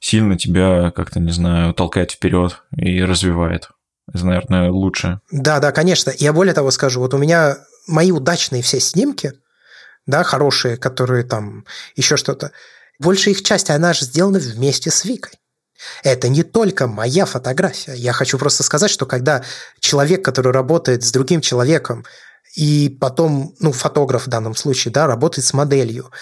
сильно 0.00 0.38
тебя, 0.38 0.92
как-то, 0.92 1.20
не 1.20 1.32
знаю, 1.32 1.74
толкает 1.74 2.12
вперед 2.12 2.62
и 2.74 3.02
развивает. 3.02 3.68
Это, 4.14 4.24
наверное, 4.26 4.70
лучше. 4.70 5.20
Да, 5.30 5.58
да, 5.58 5.72
конечно. 5.72 6.12
Я 6.16 6.32
более 6.32 6.54
того 6.54 6.70
скажу, 6.70 7.00
вот 7.00 7.14
у 7.14 7.18
меня 7.18 7.58
мои 7.86 8.12
удачные 8.12 8.62
все 8.62 8.80
снимки, 8.80 9.34
да, 10.06 10.22
хорошие, 10.22 10.76
которые 10.76 11.24
там 11.24 11.64
еще 11.96 12.16
что-то, 12.16 12.52
большая 12.98 13.34
их 13.34 13.42
часть, 13.42 13.70
она 13.70 13.92
же 13.92 14.04
сделана 14.04 14.38
вместе 14.38 14.90
с 14.90 15.04
Викой. 15.04 15.32
Это 16.02 16.28
не 16.28 16.44
только 16.44 16.86
моя 16.86 17.26
фотография. 17.26 17.94
Я 17.94 18.12
хочу 18.12 18.38
просто 18.38 18.62
сказать, 18.62 18.90
что 18.90 19.04
когда 19.04 19.42
человек, 19.80 20.24
который 20.24 20.52
работает 20.52 21.02
с 21.02 21.10
другим 21.10 21.40
человеком, 21.40 22.04
и 22.54 22.96
потом, 23.00 23.54
ну, 23.58 23.72
фотограф 23.72 24.26
в 24.26 24.30
данном 24.30 24.54
случае, 24.54 24.92
да, 24.92 25.06
работает 25.08 25.44
с 25.44 25.52
моделью, 25.52 26.12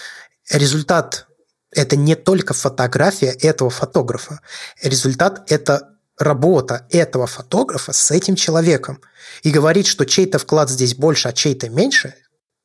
результат– 0.49 1.27
это 1.71 1.95
не 1.95 2.15
только 2.15 2.53
фотография 2.53 3.29
этого 3.29 3.69
фотографа. 3.69 4.41
Результат– 4.81 5.43
это 5.51 5.92
работа 6.17 6.85
этого 6.89 7.27
фотографа 7.27 7.93
с 7.93 8.11
этим 8.11 8.35
человеком. 8.35 9.01
И 9.41 9.51
говорить, 9.51 9.87
что 9.87 10.05
чей-то 10.05 10.39
вклад 10.39 10.69
здесь 10.69 10.95
больше, 10.95 11.29
а 11.29 11.33
чей-то 11.33 11.69
меньше, 11.69 12.15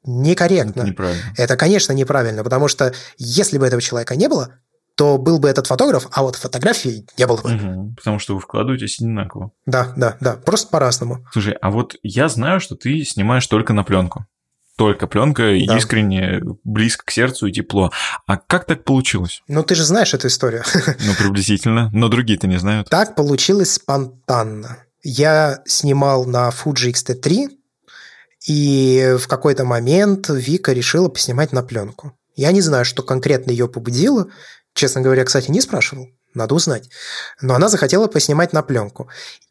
некорректно. 0.04 0.80
Это 0.80 0.90
неправильно. 0.90 1.34
Это, 1.36 1.56
конечно, 1.56 1.92
неправильно, 1.92 2.44
потому 2.44 2.68
что 2.68 2.92
если 3.16 3.58
бы 3.58 3.66
этого 3.66 3.82
человека 3.82 4.16
не 4.16 4.28
было, 4.28 4.54
то 4.96 5.16
был 5.16 5.38
бы 5.38 5.48
этот 5.48 5.68
фотограф, 5.68 6.08
а 6.10 6.22
вот 6.22 6.34
фотографии 6.34 7.06
не 7.16 7.26
было 7.26 7.40
бы. 7.40 7.50
Мгм. 7.50 7.94
Потому 7.94 8.18
что 8.18 8.34
вы 8.34 8.40
вкладываетесь 8.40 8.98
одинаково. 9.00 9.52
Да, 9.64 9.92
да, 9.96 10.16
да, 10.20 10.34
просто 10.34 10.68
по-разному. 10.70 11.24
Слушай, 11.32 11.52
а 11.52 11.70
вот 11.70 11.94
я 12.02 12.28
знаю, 12.28 12.58
что 12.58 12.74
ты 12.74 13.04
снимаешь 13.04 13.46
только 13.46 13.72
на 13.72 13.84
пленку. 13.84 14.26
Только 14.78 15.09
пленка 15.09 15.42
Да. 15.42 15.76
искренне, 15.76 16.40
близко 16.62 17.05
к 17.05 17.10
сердцу 17.10 17.48
и 17.48 17.52
тепло. 17.52 17.90
А 18.26 18.36
как 18.36 18.64
так 18.64 18.84
получилось? 18.84 19.42
Ну, 19.48 19.64
ты 19.64 19.74
же 19.74 19.82
знаешь 19.84 20.14
эту 20.14 20.28
историю. 20.28 20.62
Ну, 21.05 21.14
приблизительно. 21.18 21.90
Но 21.92 22.09
другие-то 22.09 22.46
не 22.46 22.59
знают. 22.59 22.88
Так 22.88 23.16
получилось 23.16 23.72
спонтанно. 23.72 24.78
Я 25.02 25.60
снимал 25.66 26.24
на 26.26 26.48
Fuji 26.50 26.90
X-T3, 26.90 27.48
и 28.46 29.16
в 29.18 29.26
какой-то 29.26 29.64
момент 29.64 30.28
Вика 30.28 30.72
решила 30.72 31.09
поснимать 31.09 31.52
на 31.52 31.62
пленку. 31.64 32.12
Я 32.36 32.52
не 32.52 32.60
знаю, 32.60 32.84
что 32.84 33.02
конкретно 33.02 33.50
ее 33.50 33.68
побудило. 33.68 34.28
Честно 34.74 35.00
говоря, 35.00 35.24
кстати, 35.24 35.50
не 35.50 35.60
спрашивал. 35.60 36.06
Надо 36.39 36.55
узнать. 36.55 36.89
Но 37.43 37.55
она 37.55 37.69
захотела 37.69 38.06
поснимать 38.06 38.52
на 38.52 38.62
пленку. 38.62 39.09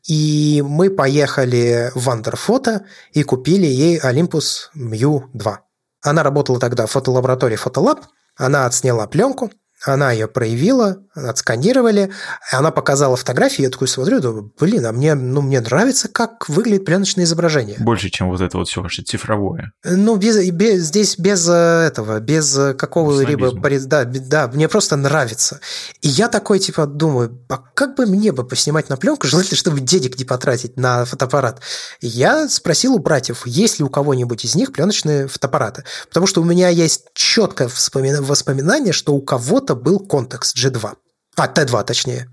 И 0.07 0.63
мы 0.65 0.89
поехали 0.89 1.91
в 1.93 2.05
Вандерфото 2.05 2.85
и 3.11 3.23
купили 3.23 3.65
ей 3.65 3.99
Olympus 3.99 4.69
Mu 4.73 5.23
2. 5.33 5.59
Она 6.01 6.23
работала 6.23 6.61
тогда 6.61 6.85
в 6.85 6.91
фотолаборатории 6.91 7.57
Фотолаб. 7.57 8.05
Она 8.37 8.65
отсняла 8.65 9.05
пленку, 9.05 9.51
она 9.83 10.11
ее 10.11 10.27
проявила, 10.27 10.97
отсканировали, 11.13 12.11
она 12.51 12.71
показала 12.71 13.15
фотографии, 13.15 13.61
я 13.61 13.69
такой 13.69 13.87
смотрю, 13.87 14.19
думаю, 14.19 14.53
блин, 14.59 14.85
а 14.85 14.91
мне, 14.91 15.13
ну, 15.13 15.41
мне 15.41 15.61
нравится, 15.61 16.07
как 16.07 16.49
выглядит 16.49 16.85
пленочное 16.85 17.25
изображение. 17.25 17.77
Больше, 17.79 18.09
чем 18.09 18.29
вот 18.29 18.41
это 18.41 18.57
вот 18.57 18.67
все 18.67 18.81
ваше 18.81 19.03
цифровое. 19.03 19.71
Ну, 19.83 20.15
без, 20.15 20.49
без- 20.51 20.83
здесь 20.83 21.17
без 21.17 21.47
э, 21.47 21.53
этого, 21.87 22.19
без 22.19 22.57
э, 22.57 22.73
какого-либо... 22.73 23.51
Да, 23.85 24.05
да, 24.05 24.47
мне 24.47 24.67
просто 24.67 24.95
нравится. 24.95 25.59
И 26.01 26.07
я 26.07 26.27
такой, 26.27 26.59
типа, 26.59 26.85
думаю, 26.87 27.39
а 27.49 27.57
как 27.57 27.95
бы 27.95 28.05
мне 28.05 28.31
бы 28.31 28.43
поснимать 28.45 28.89
на 28.89 28.97
пленку, 28.97 29.27
желательно, 29.27 29.57
чтобы 29.57 29.79
денег 29.79 30.17
не 30.17 30.25
потратить 30.25 30.77
на 30.77 31.05
фотоаппарат. 31.05 31.61
И 32.01 32.07
Я 32.07 32.49
спросил 32.49 32.95
у 32.95 32.99
братьев, 32.99 33.45
есть 33.45 33.79
ли 33.79 33.85
у 33.85 33.89
кого-нибудь 33.89 34.43
из 34.43 34.55
них 34.55 34.71
пленочные 34.71 35.27
фотоаппараты. 35.27 35.83
Потому 36.07 36.25
что 36.27 36.41
у 36.41 36.43
меня 36.43 36.69
есть 36.69 37.05
четкое 37.13 37.69
воспоминание, 37.93 38.93
что 38.93 39.13
у 39.13 39.21
кого-то 39.21 39.66
был 39.75 39.99
контекст 39.99 40.57
G2. 40.57 40.95
А, 41.35 41.47
Т2 41.47 41.83
точнее. 41.83 42.29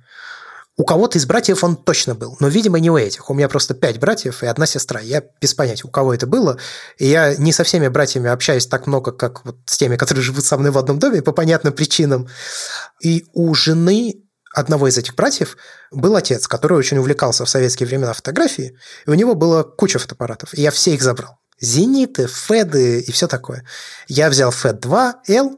У 0.77 0.85
кого-то 0.85 1.19
из 1.19 1.27
братьев 1.27 1.63
он 1.63 1.77
точно 1.77 2.17
был, 2.17 2.37
но, 2.41 2.49
видимо, 2.49 2.81
не 2.81 2.91
у 2.91 2.97
этих. 2.97 3.31
У 3.31 3.35
меня 3.35 3.49
просто 3.49 3.75
пять 3.75 4.01
братьев 4.01 4.43
и 4.43 4.47
одна 4.47 4.67
сестра. 4.67 4.99
Я 5.01 5.23
без 5.41 5.55
понятия, 5.55 5.87
у 5.87 5.91
кого 5.91 6.13
это 6.13 6.27
было. 6.27 6.59
И 6.99 7.07
я 7.07 7.37
не 7.37 7.53
со 7.53 7.63
всеми 7.63 7.87
братьями 7.87 8.29
общаюсь 8.29 8.67
так 8.67 8.89
много, 8.89 9.13
как 9.13 9.45
вот 9.45 9.57
с 9.67 9.77
теми, 9.77 9.97
которые 9.97 10.25
живут 10.25 10.45
со 10.45 10.57
мной 10.57 10.73
в 10.73 10.79
одном 10.79 10.99
доме 10.99 11.23
по 11.23 11.31
понятным 11.31 11.75
причинам. 11.75 12.29
И 13.01 13.25
у 13.35 13.55
жены 13.55 14.25
одного 14.55 14.89
из 14.89 14.97
этих 14.97 15.15
братьев 15.15 15.57
был 15.91 16.17
отец, 16.17 16.47
который 16.49 16.79
очень 16.79 16.99
увлекался 16.99 17.45
в 17.45 17.51
советские 17.51 17.87
времена 17.87 18.13
фотографией, 18.13 18.77
и 19.07 19.11
у 19.11 19.15
него 19.15 19.35
было 19.35 19.63
куча 19.63 19.99
фотоаппаратов, 19.99 20.55
и 20.55 20.63
я 20.63 20.71
все 20.71 20.95
их 20.95 21.03
забрал. 21.03 21.39
Зениты, 21.61 22.27
Феды 22.27 23.01
и 23.01 23.13
все 23.13 23.27
такое. 23.27 23.65
Я 24.07 24.29
взял 24.29 24.51
Фед 24.51 24.85
2L, 24.85 25.57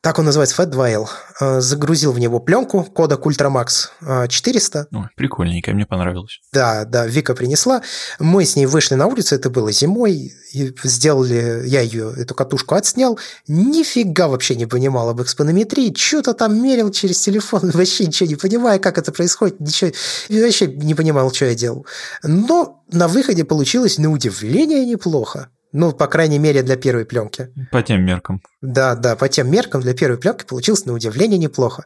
так 0.00 0.18
он 0.18 0.26
называется, 0.26 0.62
2L, 0.62 1.08
э, 1.40 1.60
загрузил 1.60 2.12
в 2.12 2.18
него 2.18 2.38
пленку, 2.38 2.84
кодек 2.84 3.26
Ultramax 3.26 3.88
э, 4.00 4.28
400, 4.28 4.88
Ой, 4.92 5.08
прикольненько, 5.16 5.72
мне 5.72 5.86
понравилось. 5.86 6.40
да, 6.52 6.84
да, 6.84 7.06
Вика 7.06 7.34
принесла. 7.34 7.82
Мы 8.20 8.44
с 8.44 8.54
ней 8.54 8.66
вышли 8.66 8.94
на 8.94 9.06
улицу, 9.06 9.34
это 9.34 9.50
было 9.50 9.72
зимой, 9.72 10.32
и 10.52 10.74
сделали, 10.84 11.62
я 11.66 11.80
ее, 11.80 12.14
эту 12.16 12.34
катушку 12.34 12.74
отснял, 12.76 13.18
нифига 13.48 14.28
вообще 14.28 14.54
не 14.54 14.66
понимал 14.66 15.08
об 15.08 15.20
экспонометрии, 15.20 15.92
что-то 15.96 16.32
там 16.32 16.62
мерил 16.62 16.90
через 16.92 17.20
телефон, 17.20 17.70
вообще 17.74 18.06
ничего 18.06 18.28
не 18.28 18.36
понимая, 18.36 18.78
как 18.78 18.98
это 18.98 19.10
происходит, 19.10 19.58
ничего, 19.58 19.90
вообще 20.28 20.68
не 20.68 20.94
понимал, 20.94 21.32
что 21.32 21.46
я 21.46 21.54
делал. 21.54 21.86
Но 22.22 22.84
на 22.90 23.08
выходе 23.08 23.44
получилось 23.44 23.98
на 23.98 24.10
удивление 24.10 24.86
неплохо. 24.86 25.48
Ну, 25.72 25.92
по 25.92 26.06
крайней 26.06 26.38
мере, 26.38 26.62
для 26.62 26.76
первой 26.76 27.04
пленки. 27.04 27.52
По 27.70 27.82
тем 27.82 28.04
меркам. 28.04 28.40
Да, 28.62 28.94
да, 28.94 29.16
по 29.16 29.28
тем 29.28 29.50
меркам 29.50 29.82
для 29.82 29.94
первой 29.94 30.18
пленки 30.18 30.44
получилось 30.44 30.86
на 30.86 30.92
удивление 30.92 31.38
неплохо. 31.38 31.84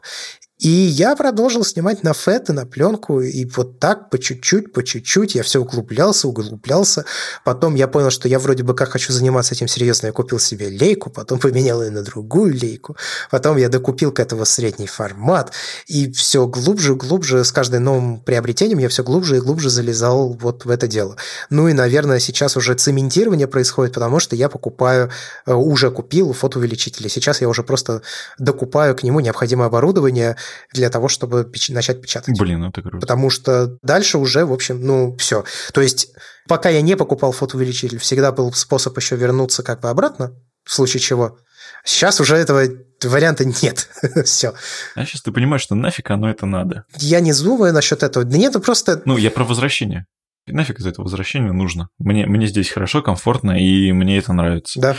И 0.63 0.69
я 0.69 1.17
продолжил 1.17 1.65
снимать 1.65 2.03
на 2.03 2.13
фэт 2.13 2.49
и 2.49 2.53
на 2.53 2.65
пленку, 2.65 3.19
и 3.19 3.43
вот 3.43 3.79
так 3.79 4.09
по 4.09 4.17
чуть-чуть, 4.17 4.71
по 4.71 4.81
чуть-чуть 4.81 5.35
я 5.35 5.43
все 5.43 5.59
углублялся, 5.59 6.29
углублялся. 6.29 7.03
Потом 7.43 7.75
я 7.75 7.89
понял, 7.89 8.09
что 8.09 8.29
я 8.29 8.39
вроде 8.39 8.63
бы 8.63 8.73
как 8.73 8.91
хочу 8.91 9.11
заниматься 9.11 9.55
этим 9.55 9.67
серьезно. 9.67 10.07
Я 10.07 10.13
купил 10.13 10.39
себе 10.39 10.69
лейку, 10.69 11.09
потом 11.09 11.39
поменял 11.41 11.83
ее 11.83 11.91
на 11.91 12.01
другую 12.01 12.53
лейку. 12.53 12.95
Потом 13.29 13.57
я 13.57 13.67
докупил 13.67 14.13
к 14.13 14.21
этому 14.21 14.45
средний 14.45 14.87
формат. 14.87 15.51
И 15.87 16.09
все 16.13 16.47
глубже 16.47 16.93
и 16.93 16.95
глубже, 16.95 17.43
с 17.43 17.51
каждым 17.51 17.83
новым 17.83 18.21
приобретением 18.21 18.79
я 18.79 18.87
все 18.87 19.03
глубже 19.03 19.37
и 19.37 19.41
глубже 19.41 19.69
залезал 19.69 20.31
вот 20.31 20.63
в 20.63 20.69
это 20.69 20.87
дело. 20.87 21.17
Ну 21.49 21.67
и, 21.67 21.73
наверное, 21.73 22.19
сейчас 22.19 22.55
уже 22.55 22.73
цементирование 22.75 23.47
происходит, 23.47 23.95
потому 23.95 24.19
что 24.19 24.37
я 24.37 24.47
покупаю, 24.47 25.11
э, 25.45 25.53
уже 25.53 25.91
купил 25.91 26.31
фотоувеличители. 26.31 27.09
Сейчас 27.09 27.41
я 27.41 27.49
уже 27.49 27.63
просто 27.63 28.01
докупаю 28.39 28.95
к 28.95 29.03
нему 29.03 29.19
необходимое 29.19 29.67
оборудование 29.67 30.37
для 30.73 30.89
того, 30.89 31.07
чтобы 31.07 31.43
печ- 31.43 31.73
начать 31.73 32.01
печатать. 32.01 32.39
Блин, 32.39 32.63
это 32.63 32.81
круто. 32.81 32.99
Потому 32.99 33.29
что 33.29 33.77
дальше 33.81 34.17
уже, 34.17 34.45
в 34.45 34.53
общем, 34.53 34.85
ну, 34.85 35.15
все. 35.17 35.43
То 35.73 35.81
есть, 35.81 36.09
пока 36.47 36.69
я 36.69 36.81
не 36.81 36.95
покупал 36.95 37.31
фотоувеличитель, 37.31 37.99
всегда 37.99 38.31
был 38.31 38.51
способ 38.53 38.97
еще 38.97 39.15
вернуться 39.15 39.63
как 39.63 39.81
бы 39.81 39.89
обратно, 39.89 40.33
в 40.63 40.73
случае 40.73 40.99
чего. 41.01 41.37
Сейчас 41.85 42.21
уже 42.21 42.35
этого 42.37 42.63
варианта 43.03 43.45
нет. 43.45 43.89
все. 44.25 44.53
А 44.95 45.05
сейчас 45.05 45.21
ты 45.21 45.31
понимаешь, 45.31 45.61
что 45.61 45.75
нафиг 45.75 46.09
оно 46.11 46.29
это 46.29 46.45
надо. 46.45 46.85
Я 46.97 47.19
не 47.19 47.33
думаю 47.33 47.73
насчет 47.73 48.03
этого. 48.03 48.25
Да 48.25 48.37
нет, 48.37 48.53
ну 48.53 48.61
просто... 48.61 49.01
Ну, 49.05 49.17
я 49.17 49.31
про 49.31 49.43
возвращение. 49.43 50.05
Нафиг 50.47 50.79
из 50.79 50.85
этого 50.85 51.05
возвращения 51.05 51.51
нужно. 51.51 51.89
Мне, 51.99 52.25
мне 52.25 52.47
здесь 52.47 52.69
хорошо, 52.69 53.01
комфортно, 53.01 53.51
и 53.51 53.91
мне 53.91 54.17
это 54.17 54.33
нравится. 54.33 54.79
Да. 54.79 54.95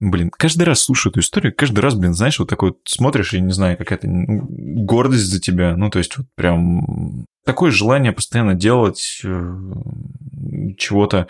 Блин, 0.00 0.30
каждый 0.36 0.64
раз 0.64 0.82
слушаю 0.82 1.12
эту 1.12 1.20
историю, 1.20 1.54
каждый 1.56 1.78
раз, 1.78 1.94
блин, 1.94 2.12
знаешь, 2.12 2.38
вот 2.40 2.48
такой 2.48 2.70
вот 2.70 2.78
смотришь, 2.86 3.34
и 3.34 3.40
не 3.40 3.52
знаю, 3.52 3.78
какая-то 3.78 4.08
гордость 4.08 5.30
за 5.30 5.40
тебя. 5.40 5.76
Ну, 5.76 5.90
то 5.90 5.98
есть, 5.98 6.18
вот 6.18 6.26
прям 6.34 7.24
такое 7.44 7.70
желание 7.70 8.12
постоянно 8.12 8.54
делать 8.54 9.20
э, 9.24 9.56
чего-то, 10.78 11.26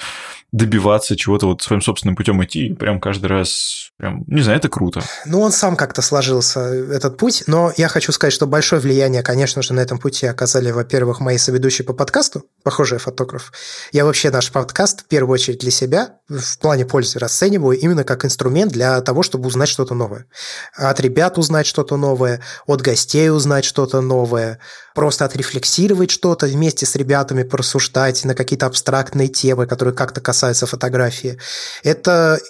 добиваться 0.53 1.17
чего-то 1.17 1.47
вот 1.47 1.63
своим 1.63 1.81
собственным 1.81 2.17
путем 2.17 2.43
идти, 2.45 2.67
и 2.67 2.75
прям 2.75 3.01
каждый 3.01 3.27
раз, 3.27 3.91
прям, 3.97 4.25
не 4.27 4.43
знаю, 4.43 4.59
это 4.59 4.69
круто. 4.69 5.03
Ну, 5.25 5.41
он 5.41 5.53
сам 5.53 5.77
как-то 5.77 6.03
сложился, 6.03 6.61
этот 6.61 7.17
путь, 7.17 7.45
но 7.47 7.73
я 7.77 7.89
хочу 7.89 8.13
сказать, 8.13 8.35
что 8.35 8.47
большое 8.47 8.81
влияние, 8.81 9.23
конечно 9.23 9.63
же, 9.63 9.73
на 9.73 9.81
этом 9.81 9.99
пути 9.99 10.27
оказали, 10.27 10.71
во-первых, 10.71 11.21
мои 11.21 11.39
соведущие 11.39 11.87
по 11.87 11.95
подкасту, 11.95 12.45
похожие 12.63 12.99
фотограф. 12.99 13.53
Я 13.93 14.05
вообще 14.05 14.31
наш 14.31 14.53
подкаст 14.53 15.05
в 15.05 15.09
первую 15.09 15.35
очередь 15.35 15.61
для 15.61 15.71
себя 15.71 16.17
в 16.29 16.59
плане 16.59 16.85
пользы 16.85 17.19
расцениваю 17.19 17.79
именно 17.79 18.05
как 18.05 18.25
инструмент 18.25 18.73
для 18.73 19.01
того, 19.01 19.23
чтобы 19.23 19.47
узнать 19.47 19.69
что-то 19.69 19.95
новое. 19.95 20.27
От 20.75 21.01
ребят 21.01 21.39
узнать 21.39 21.67
что-то 21.67 21.97
новое, 21.97 22.41
от 22.67 22.83
гостей 22.83 23.31
узнать 23.31 23.65
что-то 23.65 24.01
новое, 24.01 24.59
просто 24.95 25.25
отрефлексировать 25.25 26.11
что-то 26.11 26.47
вместе 26.47 26.87
с 26.87 26.97
ребятами, 26.97 27.43
порассуждать 27.43 28.25
на 28.25 28.35
какие-то 28.35 28.67
абстрактные 28.67 29.29
темы, 29.29 29.67
которые 29.67 29.95
как-то 29.95 30.21
касаются 30.21 30.67
фотографии. 30.67 31.39
Это 31.83 32.41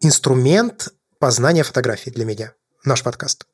инструмент 0.00 0.88
познания 1.18 1.62
фотографии 1.62 2.10
для 2.10 2.24
меня, 2.24 2.52
наш 2.84 3.02
подкаст. 3.02 3.46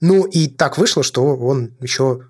Ну 0.00 0.24
и 0.24 0.48
так 0.48 0.76
вышло, 0.78 1.02
что 1.02 1.36
он 1.36 1.76
еще 1.80 2.22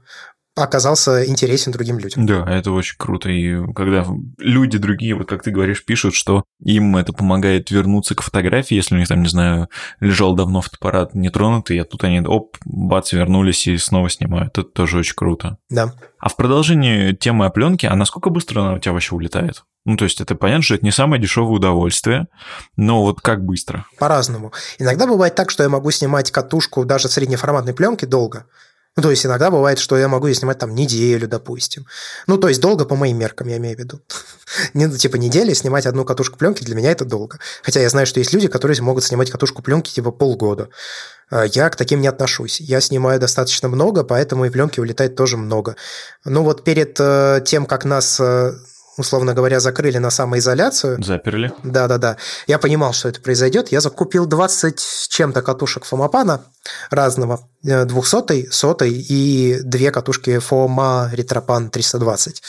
оказался 0.57 1.27
интересен 1.27 1.73
другим 1.73 1.99
людям. 1.99 2.27
Да, 2.27 2.45
это 2.49 2.71
очень 2.71 2.97
круто. 2.97 3.29
И 3.29 3.61
когда 3.75 4.07
люди 4.39 4.79
другие, 4.79 5.15
вот 5.15 5.29
как 5.29 5.43
ты 5.43 5.51
говоришь, 5.51 5.85
пишут, 5.85 6.15
что 6.15 6.45
им 6.61 6.97
это 6.97 7.13
помогает 7.13 7.71
вернуться 7.71 8.15
к 8.15 8.23
фотографии, 8.23 8.75
если 8.75 8.95
у 8.95 8.99
них 8.99 9.09
там, 9.09 9.23
не 9.23 9.29
знаю, 9.29 9.69
лежал 10.01 10.35
давно 10.35 10.61
фотоаппарат 10.61 11.15
нетронутый, 11.15 11.79
а 11.81 11.85
тут 11.85 12.05
они, 12.05 12.21
оп, 12.21 12.57
бац, 12.65 13.13
вернулись 13.13 13.67
и 13.67 13.77
снова 13.77 14.09
снимают. 14.09 14.59
Это 14.59 14.69
тоже 14.69 14.99
очень 14.99 15.15
круто. 15.17 15.59
Да. 15.71 15.95
А 16.19 16.29
в 16.29 16.37
продолжении 16.37 17.13
темы 17.13 17.47
о 17.47 17.51
пленке, 17.51 17.89
а 17.89 17.97
насколько 17.97 18.31
быстро 18.31 18.61
она 18.61 18.75
у 18.75 18.79
тебя 18.79 18.93
вообще 18.93 19.15
улетает? 19.15 19.65
Ну, 19.85 19.97
то 19.97 20.05
есть 20.05 20.21
это 20.21 20.35
понятно, 20.35 20.63
что 20.63 20.77
это 20.77 20.85
не 20.85 20.93
самое 20.93 21.21
дешевое 21.21 21.57
удовольствие, 21.57 22.29
но 22.77 23.03
вот 23.03 23.21
как 23.21 23.45
быстро? 23.45 23.85
По-разному. 23.99 24.53
Иногда 24.79 25.07
бывает 25.07 25.35
так, 25.35 25.51
что 25.51 25.63
я 25.63 25.69
могу 25.69 25.91
снимать 25.91 26.31
катушку 26.31 26.87
даже 26.87 27.09
среднеформатной 27.09 27.75
пленки 27.75 28.07
долго, 28.07 28.47
ну, 28.97 29.03
то 29.03 29.11
есть 29.11 29.27
иногда 29.27 29.51
бывает, 29.51 29.79
что 29.81 29.99
я 29.99 30.07
могу 30.07 30.29
ее 30.29 30.35
снимать 30.35 30.59
там 30.59 30.75
неделю, 30.75 31.27
допустим. 31.27 31.87
Ну, 32.29 32.39
то 32.39 32.49
есть 32.49 32.61
долго 32.61 32.85
по 32.85 32.95
моим 32.95 33.19
меркам, 33.19 33.49
я 33.49 33.57
имею 33.57 33.77
в 33.77 33.79
виду. 33.81 34.01
Не, 34.75 34.89
типа 34.89 35.17
неделя 35.17 35.53
снимать 35.55 35.87
одну 35.87 36.05
катушку 36.05 36.39
пленки 36.39 36.63
для 36.63 36.77
меня 36.77 36.93
это 36.93 37.05
долго. 37.05 37.41
Хотя 37.63 37.81
я 37.81 37.89
знаю, 37.89 38.07
что 38.07 38.21
есть 38.21 38.33
люди, 38.33 38.47
которые 38.47 38.81
могут 38.83 39.03
снимать 39.03 39.31
катушку 39.31 39.63
пленки 39.63 39.91
типа 39.91 40.13
полгода. 40.13 40.69
А 41.29 41.45
я 41.45 41.71
к 41.71 41.77
таким 41.77 42.01
не 42.01 42.07
отношусь. 42.07 42.61
Я 42.61 42.81
снимаю 42.81 43.19
достаточно 43.19 43.69
много, 43.69 44.05
поэтому 44.05 44.45
и 44.45 44.51
пленки 44.51 44.79
улетает 44.79 45.17
тоже 45.17 45.37
много. 45.37 45.75
Ну 46.25 46.45
вот 46.45 46.63
перед 46.63 46.97
э, 47.01 47.43
тем, 47.45 47.67
как 47.67 47.85
нас 47.85 48.21
э, 48.21 48.53
условно 48.97 49.35
говоря, 49.35 49.61
закрыли 49.61 49.99
на 49.99 50.11
самоизоляцию. 50.11 51.03
Заперли. 51.03 51.53
Да-да-да. 51.63 52.17
Я 52.47 52.59
понимал, 52.59 52.93
что 52.93 53.09
это 53.09 53.21
произойдет. 53.21 53.73
Я 53.73 53.81
закупил 53.81 54.27
20 54.27 54.81
с 54.81 55.09
чем-то 55.09 55.43
катушек 55.43 55.85
Фомапана 55.85 56.45
разного. 56.91 57.41
200 57.63 58.51
сотой 58.51 58.93
и 58.93 59.61
две 59.63 59.91
катушки 59.91 60.39
Фома 60.39 61.11
Ретропан 61.13 61.71
320. 61.71 62.43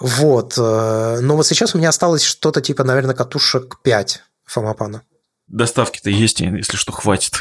Вот. 0.00 0.54
Э, 0.58 1.18
но 1.20 1.36
вот 1.36 1.46
сейчас 1.46 1.74
у 1.74 1.78
меня 1.78 1.88
осталось 1.88 2.22
что-то 2.22 2.60
типа, 2.60 2.84
наверное, 2.84 3.14
катушек 3.14 3.78
5 3.82 4.22
Фомапана. 4.44 5.02
Доставки-то 5.48 6.10
есть, 6.10 6.40
если 6.40 6.76
что, 6.76 6.92
хватит. 6.92 7.34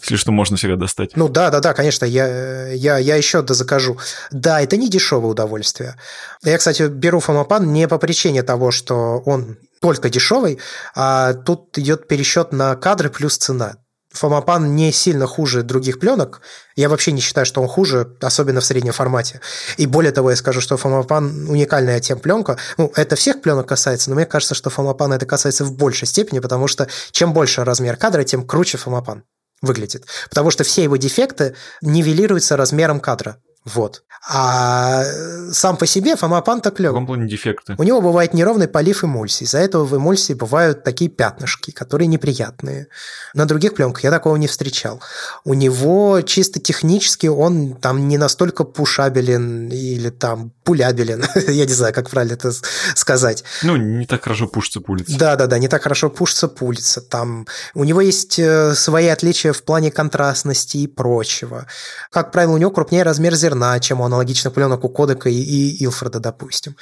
Если 0.00 0.16
что, 0.16 0.32
можно 0.32 0.56
всегда 0.56 0.76
достать. 0.76 1.16
Ну 1.16 1.28
да, 1.28 1.50
да, 1.50 1.60
да, 1.60 1.74
конечно, 1.74 2.04
я, 2.04 2.68
я, 2.68 2.98
я 2.98 3.16
еще 3.16 3.42
дозакажу. 3.42 3.98
Да, 4.30 4.60
это 4.60 4.76
не 4.76 4.88
дешевое 4.88 5.30
удовольствие. 5.30 5.96
Я, 6.44 6.56
кстати, 6.58 6.82
беру 6.88 7.20
фомопан 7.20 7.72
не 7.72 7.88
по 7.88 7.98
причине 7.98 8.42
того, 8.42 8.70
что 8.70 9.22
он 9.26 9.58
только 9.80 10.08
дешевый, 10.08 10.58
а 10.94 11.34
тут 11.34 11.76
идет 11.78 12.08
пересчет 12.08 12.52
на 12.52 12.76
кадры 12.76 13.10
плюс 13.10 13.36
цена. 13.36 13.76
Фомопан 14.10 14.74
не 14.74 14.90
сильно 14.90 15.26
хуже 15.26 15.62
других 15.62 16.00
пленок. 16.00 16.40
Я 16.76 16.88
вообще 16.88 17.12
не 17.12 17.20
считаю, 17.20 17.44
что 17.44 17.60
он 17.60 17.68
хуже, 17.68 18.16
особенно 18.22 18.60
в 18.60 18.64
среднем 18.64 18.92
формате. 18.92 19.40
И 19.76 19.86
более 19.86 20.12
того, 20.12 20.30
я 20.30 20.36
скажу, 20.36 20.60
что 20.60 20.78
Фомопан 20.78 21.48
уникальная 21.48 22.00
тем 22.00 22.18
пленка. 22.18 22.56
Ну, 22.78 22.90
это 22.96 23.16
всех 23.16 23.42
пленок 23.42 23.68
касается, 23.68 24.08
но 24.08 24.16
мне 24.16 24.24
кажется, 24.24 24.54
что 24.54 24.70
Фомопан 24.70 25.12
это 25.12 25.26
касается 25.26 25.64
в 25.64 25.76
большей 25.76 26.08
степени, 26.08 26.38
потому 26.38 26.68
что 26.68 26.88
чем 27.10 27.34
больше 27.34 27.64
размер 27.64 27.96
кадра, 27.96 28.24
тем 28.24 28.46
круче 28.46 28.78
Фомопан 28.78 29.24
выглядит. 29.62 30.06
Потому 30.28 30.50
что 30.50 30.64
все 30.64 30.82
его 30.82 30.96
дефекты 30.96 31.54
нивелируются 31.82 32.56
размером 32.56 33.00
кадра. 33.00 33.40
Вот. 33.74 34.02
А 34.30 35.04
сам 35.52 35.76
по 35.76 35.86
себе 35.86 36.16
фомопан-то 36.16 36.70
клёвый. 36.70 36.90
В 36.90 36.94
каком 36.94 37.06
плане 37.06 37.28
дефекты? 37.28 37.74
У 37.78 37.82
него 37.82 38.00
бывает 38.00 38.34
неровный 38.34 38.68
полив 38.68 39.04
эмульсии. 39.04 39.44
Из-за 39.44 39.58
этого 39.58 39.84
в 39.84 39.96
эмульсии 39.96 40.34
бывают 40.34 40.84
такие 40.84 41.08
пятнышки, 41.08 41.70
которые 41.70 42.08
неприятные. 42.08 42.88
На 43.32 43.46
других 43.46 43.74
пленках 43.74 44.04
я 44.04 44.10
такого 44.10 44.36
не 44.36 44.46
встречал. 44.46 45.00
У 45.44 45.54
него 45.54 46.20
чисто 46.22 46.60
технически 46.60 47.26
он 47.26 47.74
там 47.74 48.08
не 48.08 48.18
настолько 48.18 48.64
пушабелен 48.64 49.68
или 49.68 50.10
там 50.10 50.52
пулябелен. 50.64 51.24
я 51.48 51.64
не 51.64 51.72
знаю, 51.72 51.94
как 51.94 52.10
правильно 52.10 52.34
это 52.34 52.52
сказать. 52.94 53.44
Ну, 53.62 53.76
не 53.76 54.04
так 54.04 54.24
хорошо 54.24 54.46
пушится 54.46 54.80
пулится. 54.80 55.16
Да-да-да, 55.16 55.58
не 55.58 55.68
так 55.68 55.82
хорошо 55.82 56.10
пушится 56.10 56.48
пулится. 56.48 57.00
Там 57.00 57.46
у 57.74 57.84
него 57.84 58.00
есть 58.00 58.38
э, 58.38 58.74
свои 58.74 59.06
отличия 59.06 59.52
в 59.52 59.62
плане 59.62 59.90
контрастности 59.90 60.78
и 60.78 60.86
прочего. 60.86 61.66
Как 62.10 62.32
правило, 62.32 62.52
у 62.52 62.58
него 62.58 62.70
крупнее 62.70 63.04
размер 63.04 63.34
зерна, 63.34 63.57
чем 63.80 64.00
у 64.00 64.04
аналогичных 64.04 64.52
пленок 64.54 64.84
у 64.84 64.88
Кодека 64.88 65.28
и 65.28 65.84
Илфорда, 65.84 66.20
допустим. 66.20 66.76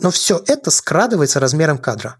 Но 0.00 0.10
все 0.10 0.40
это 0.46 0.70
скрадывается 0.70 1.40
размером 1.40 1.78
кадра. 1.78 2.16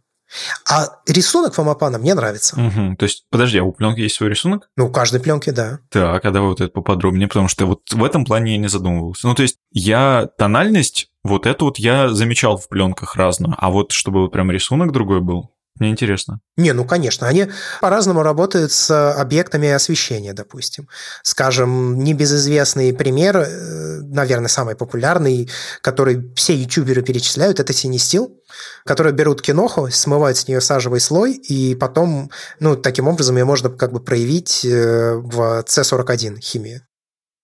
А 0.68 1.00
рисунок 1.06 1.54
фомопана 1.54 1.98
мне 1.98 2.14
нравится. 2.14 2.58
Угу. 2.58 2.96
То 2.96 3.04
есть, 3.04 3.24
подожди, 3.30 3.58
а 3.58 3.64
у 3.64 3.72
пленки 3.72 4.00
есть 4.00 4.14
свой 4.14 4.30
рисунок? 4.30 4.70
Ну, 4.76 4.86
у 4.86 4.90
каждой 4.90 5.20
пленки, 5.20 5.50
да. 5.50 5.80
Так, 5.90 6.24
а 6.24 6.30
давай 6.30 6.48
вот 6.48 6.60
это 6.60 6.72
поподробнее, 6.72 7.28
потому 7.28 7.48
что 7.48 7.66
вот 7.66 7.80
в 7.90 8.02
этом 8.02 8.24
плане 8.24 8.52
я 8.52 8.58
не 8.58 8.68
задумывался. 8.68 9.26
Ну, 9.26 9.34
то 9.34 9.42
есть, 9.42 9.58
я 9.72 10.28
тональность, 10.38 11.10
вот 11.22 11.46
эту 11.46 11.66
вот 11.66 11.78
я 11.78 12.08
замечал 12.08 12.56
в 12.56 12.68
пленках 12.68 13.16
разную, 13.16 13.54
а 13.58 13.70
вот 13.70 13.92
чтобы 13.92 14.22
вот 14.22 14.32
прям 14.32 14.50
рисунок 14.50 14.92
другой 14.92 15.20
был, 15.20 15.50
мне 15.78 15.90
интересно. 15.90 16.40
Не, 16.56 16.72
ну, 16.72 16.84
конечно. 16.84 17.26
Они 17.26 17.48
по-разному 17.80 18.22
работают 18.22 18.72
с 18.72 19.12
объектами 19.12 19.70
освещения, 19.70 20.34
допустим. 20.34 20.88
Скажем, 21.22 21.98
небезызвестный 22.04 22.92
пример, 22.92 23.38
э, 23.38 24.00
наверное, 24.02 24.48
самый 24.48 24.76
популярный, 24.76 25.48
который 25.80 26.32
все 26.34 26.54
ютуберы 26.54 27.02
перечисляют, 27.02 27.58
это 27.58 27.72
Синестил, 27.72 28.38
которые 28.84 29.14
берут 29.14 29.40
киноху, 29.40 29.90
смывают 29.90 30.36
с 30.36 30.46
нее 30.46 30.60
сажевый 30.60 31.00
слой, 31.00 31.32
и 31.32 31.74
потом, 31.74 32.30
ну, 32.60 32.76
таким 32.76 33.08
образом 33.08 33.36
ее 33.38 33.44
можно 33.44 33.70
как 33.70 33.92
бы 33.92 34.00
проявить 34.00 34.64
э, 34.66 35.14
в 35.14 35.64
C41 35.66 36.38
химии. 36.38 36.82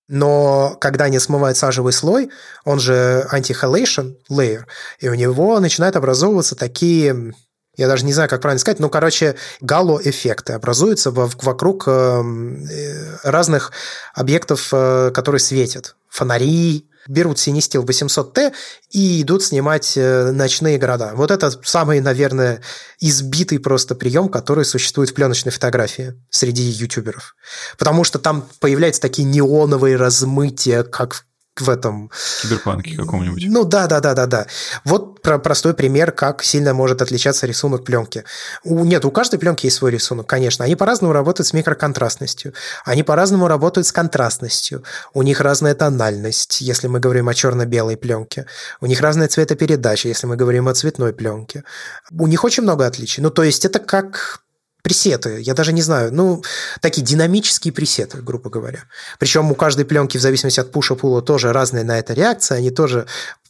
Но 0.09 0.77
когда 0.81 1.05
они 1.05 1.19
смывают 1.19 1.57
сажевый 1.57 1.93
слой, 1.93 2.31
он 2.65 2.79
же 2.79 3.27
anti-halation 3.31 4.17
layer, 4.31 4.65
и 5.01 5.09
у 5.09 5.15
него 5.15 5.59
начинают 5.61 5.97
образовываться 5.97 6.57
такие 6.57 7.35
я 7.79 7.87
даже 7.87 8.05
не 8.05 8.13
знаю, 8.13 8.29
как 8.29 8.43
правильно 8.43 8.59
сказать, 8.59 8.81
но, 8.81 8.91
короче, 8.91 9.37
гало-эффекты 9.61 10.53
образуются 10.53 11.11
вокруг 11.13 11.85
эм, 11.87 12.67
э, 12.67 13.17
разных 13.23 13.73
объектов, 14.15 14.69
э, 14.73 15.13
которые 15.15 15.39
светят. 15.39 15.95
Фонари, 16.11 16.89
берут 17.07 17.39
Синистил 17.39 17.85
800T 17.85 18.53
и 18.91 19.23
идут 19.23 19.45
снимать 19.45 19.97
э, 19.97 20.33
ночные 20.33 20.77
города. 20.77 21.13
Вот 21.15 21.31
это 21.31 21.51
самый, 21.65 22.01
наверное, 22.01 22.61
избитый 23.01 23.61
просто 23.61 23.95
прием, 23.95 24.29
который 24.29 24.65
существует 24.65 25.11
в 25.11 25.15
пленочной 25.15 25.53
фотографии 25.53 26.15
среди 26.31 26.63
ютуберов. 26.63 27.37
Потому 27.79 28.03
что 28.03 28.19
там 28.19 28.47
появляются 28.61 29.01
такие 29.01 29.25
неоновые 29.27 29.97
размытия, 29.97 30.83
как 30.83 31.25
в 31.61 31.71
этом... 31.71 32.11
Киберпанке 32.43 32.97
каком-нибудь. 32.97 33.45
Ну 33.49 33.65
да, 33.65 33.87
да, 33.87 34.01
да, 34.01 34.15
да, 34.15 34.27
да. 34.27 34.47
Вот 34.85 35.23
про 35.23 35.39
простой 35.39 35.75
пример, 35.75 36.13
как 36.13 36.43
сильно 36.43 36.75
может 36.75 37.03
отличаться 37.03 37.47
рисунок 37.47 37.85
пленки. 37.85 38.25
У, 38.65 38.85
нет, 38.85 39.05
у 39.05 39.11
каждой 39.11 39.39
пленки 39.39 39.67
есть 39.67 39.77
свой 39.77 39.91
рисунок, 39.91 40.27
конечно. 40.27 40.65
Они 40.65 40.77
по-разному 40.77 41.13
работают 41.13 41.47
с 41.47 41.53
микроконтрастностью. 41.53 42.55
Они 42.85 43.03
по-разному 43.03 43.49
работают 43.49 43.87
с 43.87 43.93
контрастностью. 43.93 44.85
У 45.15 45.23
них 45.23 45.41
разная 45.41 45.75
тональность, 45.75 46.61
если 46.61 46.87
мы 46.87 47.01
говорим 47.01 47.29
о 47.29 47.35
черно-белой 47.35 47.97
пленке. 47.97 48.47
У 48.81 48.87
них 48.87 49.01
разная 49.01 49.29
цветопередача, 49.29 50.09
если 50.09 50.27
мы 50.27 50.37
говорим 50.37 50.69
о 50.69 50.75
цветной 50.75 51.13
пленке. 51.13 51.65
У 52.11 52.27
них 52.27 52.45
очень 52.45 52.63
много 52.63 52.87
отличий. 52.87 53.23
Ну, 53.23 53.31
то 53.31 53.43
есть 53.43 53.65
это 53.65 53.79
как 53.79 54.41
пресеты, 54.89 55.41
я 55.41 55.55
даже 55.55 55.73
не 55.73 55.83
знаю, 55.83 56.13
ну, 56.13 56.43
такие 56.81 57.03
динамические 57.03 57.73
пресеты, 57.73 58.19
грубо 58.23 58.49
говоря. 58.49 58.85
Причем 59.19 59.53
у 59.53 59.55
каждой 59.55 59.85
пленки, 59.85 60.17
в 60.17 60.23
зависимости 60.23 60.61
от 60.61 60.73
пуша-пула, 60.73 61.21
тоже 61.21 61.53
разная 61.53 61.85
на 61.85 61.99
это 61.99 62.15
реакция, 62.15 62.59
они 62.59 62.71
тоже 62.71 63.07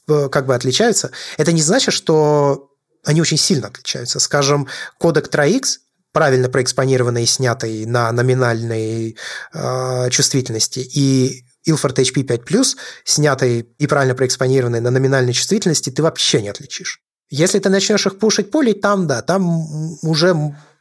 э, 0.09 0.29
как 0.31 0.47
бы 0.47 0.55
отличаются. 0.55 1.13
Это 1.37 1.53
не 1.53 1.63
значит, 1.63 1.95
что 1.95 2.71
они 3.05 3.21
очень 3.21 3.39
сильно 3.39 3.69
отличаются. 3.69 4.19
Скажем, 4.19 4.67
кодек 4.99 5.33
3X 5.33 5.79
правильно 6.13 6.49
проэкспонированный 6.49 7.23
и 7.23 7.27
снятый 7.27 7.87
на 7.87 8.11
номинальной 8.11 9.17
э, 9.55 10.11
чувствительности, 10.11 10.81
и 10.81 11.45
Ilford 11.69 11.95
HP 11.95 12.25
5+, 12.25 12.77
снятый 13.05 13.69
и 13.79 13.87
правильно 13.87 14.17
проэкспонированный 14.17 14.81
на 14.81 14.91
номинальной 14.91 15.33
чувствительности, 15.33 15.91
ты 15.91 16.03
вообще 16.03 16.43
не 16.43 16.49
отличишь. 16.49 17.01
Если 17.31 17.59
ты 17.59 17.69
начнешь 17.69 18.07
их 18.07 18.19
пушить 18.19 18.51
полей, 18.51 18.73
там, 18.73 19.07
да, 19.07 19.21
там 19.21 19.99
уже 20.03 20.35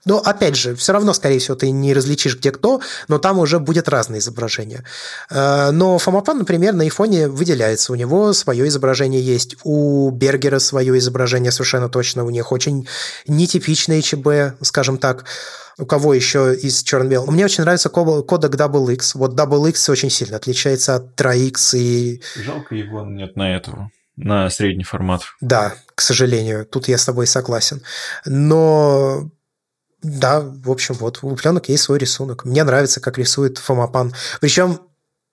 но, 0.08 0.20
опять 0.20 0.56
же, 0.56 0.74
все 0.76 0.94
равно, 0.94 1.14
скорее 1.14 1.40
всего, 1.40 1.56
ты 1.56 1.70
не 1.70 1.94
различишь, 1.94 2.38
где 2.38 2.52
кто, 2.52 2.82
но 3.10 3.20
там 3.20 3.40
уже 3.40 3.60
будет 3.60 3.90
разное 3.90 4.20
изображение. 4.20 4.84
Э, 5.30 5.72
но 5.72 5.98
Фомапан, 5.98 6.40
например, 6.40 6.74
на 6.74 6.84
айфоне 6.84 7.28
выделяется. 7.28 7.92
У 7.92 7.96
него 7.96 8.32
свое 8.32 8.68
изображение 8.68 9.22
есть. 9.22 9.58
У 9.64 10.10
Бергера 10.12 10.60
свое 10.60 10.98
изображение 10.98 11.52
совершенно 11.52 11.90
точно. 11.90 12.24
У 12.24 12.30
них 12.30 12.54
очень 12.54 12.88
нетипичное 13.28 14.02
ЧБ, 14.02 14.64
скажем 14.64 14.98
так. 14.98 15.26
У 15.78 15.86
кого 15.86 16.14
еще 16.14 16.56
из 16.56 16.82
черно-белого? 16.84 17.30
Мне 17.30 17.46
очень 17.46 17.64
нравится 17.64 17.90
кодек 17.90 18.56
DoubleX. 18.56 19.12
Вот 19.16 19.34
DoubleX 19.34 19.92
очень 19.92 20.10
сильно 20.10 20.38
отличается 20.38 20.96
от 20.96 21.20
3X 21.20 21.78
и... 21.78 22.22
Жалко 22.36 22.76
его 22.76 23.04
нет 23.06 23.36
на 23.36 23.56
этого 23.56 23.92
на 24.18 24.50
средний 24.50 24.84
формат. 24.84 25.22
Да, 25.42 25.76
к 25.94 26.02
сожалению, 26.02 26.66
тут 26.66 26.88
я 26.88 26.98
с 26.98 27.06
тобой 27.06 27.28
согласен. 27.28 27.84
Но 28.26 29.30
да, 30.02 30.42
в 30.42 30.70
общем, 30.70 30.96
вот 30.96 31.20
у 31.24 31.36
пленок 31.36 31.70
есть 31.70 31.84
свой 31.84 31.98
рисунок. 32.00 32.46
Мне 32.46 32.64
нравится, 32.64 33.00
как 33.00 33.18
рисует 33.18 33.58
Фомапан. 33.58 34.14
Причем 34.40 34.80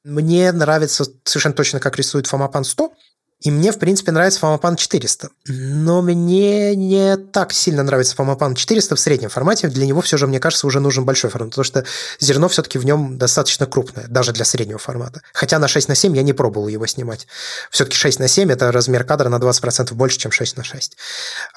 мне 0.05 0.53
нравится 0.53 1.05
совершенно 1.25 1.55
точно, 1.55 1.81
как 1.81 1.97
рисует 1.97 2.27
Фомапан 2.27 2.65
100, 2.65 2.93
и 3.41 3.51
мне, 3.51 3.73
в 3.73 3.79
принципе, 3.79 4.11
нравится 4.11 4.41
Фомапан 4.41 4.77
400. 4.77 5.29
Но 5.49 6.01
мне 6.01 6.75
не 6.75 7.17
так 7.19 7.53
сильно 7.53 7.83
нравится 7.83 8.15
Фомапан 8.15 8.55
400 8.55 8.97
в 8.97 9.01
среднем 9.01 9.29
формате. 9.29 9.69
Для 9.69 9.87
него 9.87 10.01
все 10.01 10.17
же, 10.17 10.27
мне 10.27 10.41
кажется, 10.41 10.67
уже 10.67 10.81
нужен 10.81 11.05
большой 11.05 11.31
формат, 11.31 11.51
потому 11.51 11.65
что 11.65 11.85
зерно 12.21 12.49
все-таки 12.49 12.79
в 12.79 12.87
нем 12.87 13.19
достаточно 13.19 13.67
крупное, 13.67 14.07
даже 14.09 14.33
для 14.33 14.47
среднего 14.47 14.79
формата. 14.79 15.21
Хотя 15.35 15.59
на 15.59 15.69
6 15.69 15.89
на 15.89 15.95
7 15.95 16.17
я 16.17 16.23
не 16.23 16.33
пробовал 16.33 16.69
его 16.69 16.87
снимать. 16.87 17.27
Все-таки 17.71 17.97
6 17.97 18.19
на 18.19 18.29
7– 18.29 18.51
это 18.53 18.73
размер 18.73 19.05
кадра 19.05 19.29
на 19.29 19.37
20% 19.37 19.93
больше, 19.93 20.19
чем 20.19 20.33
6 20.33 20.57
на 20.57 20.65
6. 20.65 20.97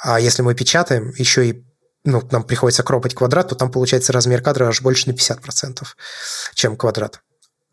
А 0.04 0.20
если 0.20 0.42
мы 0.42 0.56
печатаем, 0.56 1.14
еще 1.18 1.48
и 1.48 1.64
ну, 2.04 2.22
нам 2.32 2.44
приходится 2.44 2.84
кропать 2.84 3.16
квадрат, 3.16 3.50
то 3.50 3.56
там 3.56 3.72
получается 3.72 4.14
размер 4.14 4.42
кадра 4.42 4.68
аж 4.68 4.82
больше 4.82 5.10
на 5.10 5.14
50%, 5.14 5.84
чем 6.54 6.78
квадрат. 6.78 7.22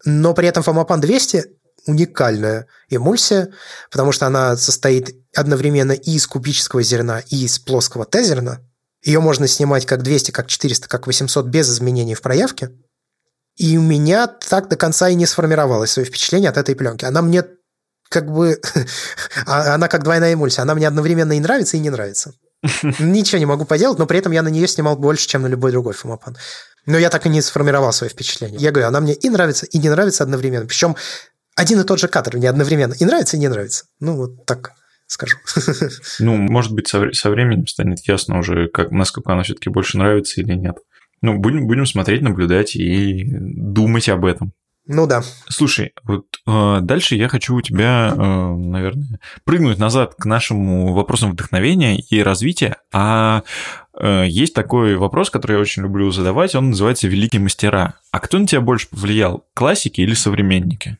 Но 0.04 0.34
при 0.34 0.48
этом 0.48 0.62
Fomapan 0.62 1.00
200 1.00 1.44
уникальная 1.86 2.66
эмульсия, 2.88 3.52
потому 3.90 4.12
что 4.12 4.26
она 4.26 4.56
состоит 4.56 5.14
одновременно 5.34 5.92
и 5.92 6.12
из 6.12 6.26
кубического 6.26 6.82
зерна, 6.82 7.20
и 7.28 7.44
из 7.44 7.58
плоского 7.58 8.04
Т-зерна. 8.04 8.60
Ее 9.02 9.20
можно 9.20 9.46
снимать 9.46 9.84
как 9.84 10.02
200, 10.02 10.30
как 10.30 10.46
400, 10.46 10.88
как 10.88 11.06
800 11.06 11.46
без 11.46 11.70
изменений 11.70 12.14
в 12.14 12.22
проявке. 12.22 12.70
И 13.56 13.76
у 13.76 13.82
меня 13.82 14.26
так 14.26 14.68
до 14.68 14.76
конца 14.76 15.08
и 15.08 15.14
не 15.14 15.26
сформировалось 15.26 15.92
свое 15.92 16.06
впечатление 16.06 16.50
от 16.50 16.56
этой 16.56 16.74
пленки. 16.74 17.04
Она 17.04 17.22
мне 17.22 17.44
как 18.08 18.30
бы... 18.30 18.60
А, 19.46 19.74
она 19.74 19.88
как 19.88 20.04
двойная 20.04 20.32
эмульсия. 20.32 20.62
Она 20.62 20.74
мне 20.74 20.88
одновременно 20.88 21.32
и 21.34 21.40
нравится, 21.40 21.76
и 21.76 21.80
не 21.80 21.90
нравится. 21.90 22.32
Ничего 22.98 23.38
не 23.38 23.46
могу 23.46 23.64
поделать, 23.64 23.98
но 23.98 24.06
при 24.06 24.18
этом 24.18 24.32
я 24.32 24.42
на 24.42 24.48
нее 24.48 24.66
снимал 24.66 24.96
больше, 24.96 25.28
чем 25.28 25.42
на 25.42 25.48
любой 25.48 25.70
другой 25.70 25.92
фомопан. 25.92 26.36
Но 26.86 26.98
я 26.98 27.10
так 27.10 27.26
и 27.26 27.28
не 27.28 27.40
сформировал 27.40 27.92
свое 27.92 28.10
впечатление. 28.10 28.58
Я 28.58 28.70
говорю, 28.70 28.88
она 28.88 29.00
мне 29.00 29.14
и 29.14 29.28
нравится, 29.28 29.66
и 29.66 29.78
не 29.78 29.88
нравится 29.88 30.22
одновременно. 30.22 30.66
Причем 30.66 30.96
один 31.56 31.80
и 31.80 31.84
тот 31.84 31.98
же 32.00 32.08
кадр 32.08 32.36
мне 32.36 32.48
одновременно 32.48 32.94
и 32.94 33.04
нравится, 33.04 33.36
и 33.36 33.40
не 33.40 33.48
нравится. 33.48 33.84
Ну, 34.00 34.16
вот 34.16 34.46
так 34.46 34.72
скажу. 35.06 35.36
Ну, 36.18 36.36
может 36.36 36.72
быть, 36.72 36.88
со, 36.88 37.12
со 37.12 37.30
временем 37.30 37.66
станет 37.66 38.06
ясно 38.06 38.38
уже, 38.38 38.68
как, 38.68 38.90
насколько 38.90 39.32
она 39.32 39.42
все-таки 39.42 39.70
больше 39.70 39.98
нравится 39.98 40.40
или 40.40 40.54
нет. 40.54 40.76
Ну, 41.20 41.38
будем, 41.38 41.66
будем 41.66 41.86
смотреть, 41.86 42.22
наблюдать 42.22 42.76
и 42.76 43.24
думать 43.26 44.08
об 44.08 44.24
этом. 44.24 44.52
Ну 44.86 45.06
да. 45.06 45.22
Слушай, 45.48 45.92
вот 46.02 46.26
э, 46.46 46.78
дальше 46.82 47.14
я 47.14 47.28
хочу 47.28 47.54
у 47.54 47.62
тебя, 47.62 48.12
э, 48.14 48.54
наверное, 48.54 49.18
прыгнуть 49.44 49.78
назад 49.78 50.14
к 50.14 50.26
нашему 50.26 50.92
вопросам 50.92 51.32
вдохновения 51.32 51.98
и 51.98 52.22
развития. 52.22 52.76
А 52.92 53.44
э, 53.98 54.24
есть 54.28 54.52
такой 54.52 54.96
вопрос, 54.96 55.30
который 55.30 55.52
я 55.54 55.60
очень 55.60 55.82
люблю 55.82 56.10
задавать, 56.10 56.54
он 56.54 56.70
называется 56.70 57.08
«Великие 57.08 57.40
мастера». 57.40 57.94
А 58.10 58.20
кто 58.20 58.38
на 58.38 58.46
тебя 58.46 58.60
больше 58.60 58.88
повлиял, 58.90 59.46
классики 59.54 60.02
или 60.02 60.12
современники? 60.12 60.98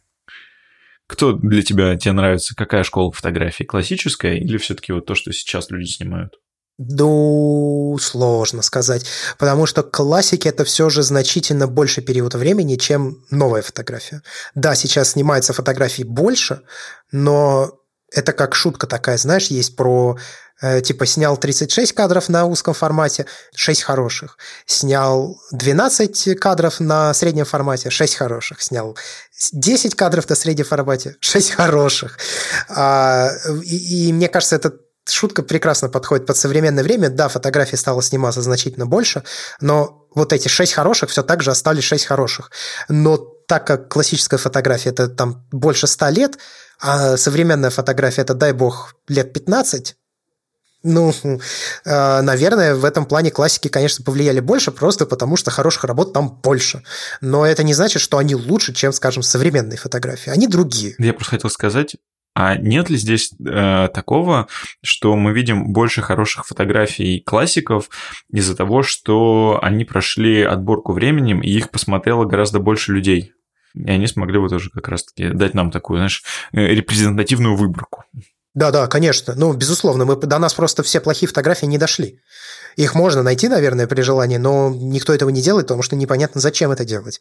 Кто 1.06 1.32
для 1.32 1.60
тебя 1.60 1.94
тебе 1.96 2.12
нравится? 2.12 2.56
Какая 2.56 2.84
школа 2.84 3.12
фотографии? 3.12 3.64
Классическая 3.64 4.36
или 4.36 4.56
все-таки 4.56 4.92
вот 4.92 5.04
то, 5.04 5.14
что 5.14 5.30
сейчас 5.32 5.70
люди 5.70 5.88
снимают? 5.88 6.36
Ну, 6.76 7.96
сложно 8.00 8.62
сказать, 8.62 9.06
потому 9.38 9.64
что 9.66 9.84
классики 9.84 10.48
это 10.48 10.64
все 10.64 10.90
же 10.90 11.04
значительно 11.04 11.68
больше 11.68 12.02
период 12.02 12.34
времени, 12.34 12.74
чем 12.74 13.24
новая 13.30 13.62
фотография. 13.62 14.22
Да, 14.56 14.74
сейчас 14.74 15.10
снимается 15.10 15.52
фотографий 15.52 16.02
больше, 16.02 16.62
но 17.12 17.78
это 18.10 18.32
как 18.32 18.56
шутка 18.56 18.88
такая, 18.88 19.18
знаешь, 19.18 19.46
есть 19.48 19.76
про 19.76 20.18
э, 20.60 20.80
типа 20.80 21.06
снял 21.06 21.36
36 21.36 21.92
кадров 21.92 22.28
на 22.28 22.44
узком 22.46 22.74
формате, 22.74 23.26
6 23.54 23.82
хороших. 23.82 24.36
Снял 24.66 25.40
12 25.52 26.36
кадров 26.40 26.80
на 26.80 27.14
среднем 27.14 27.44
формате, 27.44 27.90
6 27.90 28.16
хороших. 28.16 28.60
Снял 28.60 28.96
10 29.52 29.94
кадров 29.94 30.28
на 30.28 30.34
среднем 30.34 30.64
формате, 30.64 31.16
6 31.20 31.52
хороших. 31.52 32.18
А, 32.68 33.30
и, 33.62 34.08
и 34.08 34.12
мне 34.12 34.28
кажется, 34.28 34.56
это 34.56 34.72
шутка 35.06 35.42
прекрасно 35.42 35.88
подходит 35.88 36.26
под 36.26 36.36
современное 36.36 36.84
время. 36.84 37.10
Да, 37.10 37.28
фотографий 37.28 37.76
стало 37.76 38.02
сниматься 38.02 38.42
значительно 38.42 38.86
больше, 38.86 39.22
но 39.60 40.06
вот 40.14 40.32
эти 40.32 40.48
шесть 40.48 40.72
хороших 40.72 41.10
все 41.10 41.22
так 41.22 41.42
же 41.42 41.50
остались 41.50 41.84
шесть 41.84 42.06
хороших. 42.06 42.50
Но 42.88 43.16
так 43.16 43.66
как 43.66 43.88
классическая 43.88 44.38
фотография 44.38 44.90
это 44.90 45.08
там 45.08 45.46
больше 45.50 45.86
ста 45.86 46.10
лет, 46.10 46.38
а 46.80 47.16
современная 47.16 47.70
фотография 47.70 48.22
это, 48.22 48.34
дай 48.34 48.52
бог, 48.52 48.94
лет 49.08 49.32
15, 49.32 49.96
ну, 50.84 51.12
э, 51.84 52.20
наверное, 52.20 52.76
в 52.76 52.84
этом 52.84 53.06
плане 53.06 53.30
классики, 53.30 53.68
конечно, 53.68 54.04
повлияли 54.04 54.40
больше, 54.40 54.70
просто 54.70 55.06
потому 55.06 55.36
что 55.36 55.50
хороших 55.50 55.84
работ 55.84 56.12
там 56.12 56.40
больше. 56.42 56.82
Но 57.20 57.44
это 57.44 57.64
не 57.64 57.74
значит, 57.74 58.00
что 58.00 58.18
они 58.18 58.34
лучше, 58.36 58.72
чем, 58.72 58.92
скажем, 58.92 59.22
современные 59.22 59.78
фотографии. 59.78 60.30
Они 60.30 60.46
другие. 60.46 60.94
Я 60.98 61.14
просто 61.14 61.36
хотел 61.36 61.50
сказать, 61.50 61.96
а 62.34 62.56
нет 62.56 62.90
ли 62.90 62.96
здесь 62.96 63.32
э, 63.32 63.88
такого, 63.94 64.48
что 64.82 65.14
мы 65.14 65.32
видим 65.32 65.72
больше 65.72 66.02
хороших 66.02 66.46
фотографий 66.46 67.20
классиков 67.20 67.88
из-за 68.30 68.56
того, 68.56 68.82
что 68.82 69.60
они 69.62 69.84
прошли 69.84 70.42
отборку 70.42 70.92
временем, 70.92 71.40
и 71.40 71.48
их 71.48 71.70
посмотрело 71.70 72.24
гораздо 72.24 72.58
больше 72.58 72.92
людей? 72.92 73.32
И 73.74 73.90
они 73.90 74.06
смогли 74.08 74.38
бы 74.38 74.48
тоже 74.48 74.70
как 74.70 74.88
раз-таки 74.88 75.28
дать 75.30 75.54
нам 75.54 75.70
такую, 75.70 75.98
знаешь, 75.98 76.24
э, 76.52 76.66
репрезентативную 76.66 77.56
выборку. 77.56 78.04
Да, 78.54 78.70
да, 78.70 78.86
конечно. 78.86 79.34
Ну, 79.36 79.52
безусловно, 79.52 80.04
мы, 80.04 80.16
до 80.16 80.38
нас 80.38 80.54
просто 80.54 80.82
все 80.82 81.00
плохие 81.00 81.28
фотографии 81.28 81.66
не 81.66 81.78
дошли. 81.78 82.20
Их 82.76 82.94
можно 82.94 83.22
найти, 83.22 83.48
наверное, 83.48 83.86
при 83.86 84.02
желании, 84.02 84.36
но 84.36 84.70
никто 84.70 85.12
этого 85.12 85.30
не 85.30 85.42
делает, 85.42 85.66
потому 85.66 85.82
что 85.82 85.96
непонятно, 85.96 86.40
зачем 86.40 86.72
это 86.72 86.84
делать. 86.84 87.20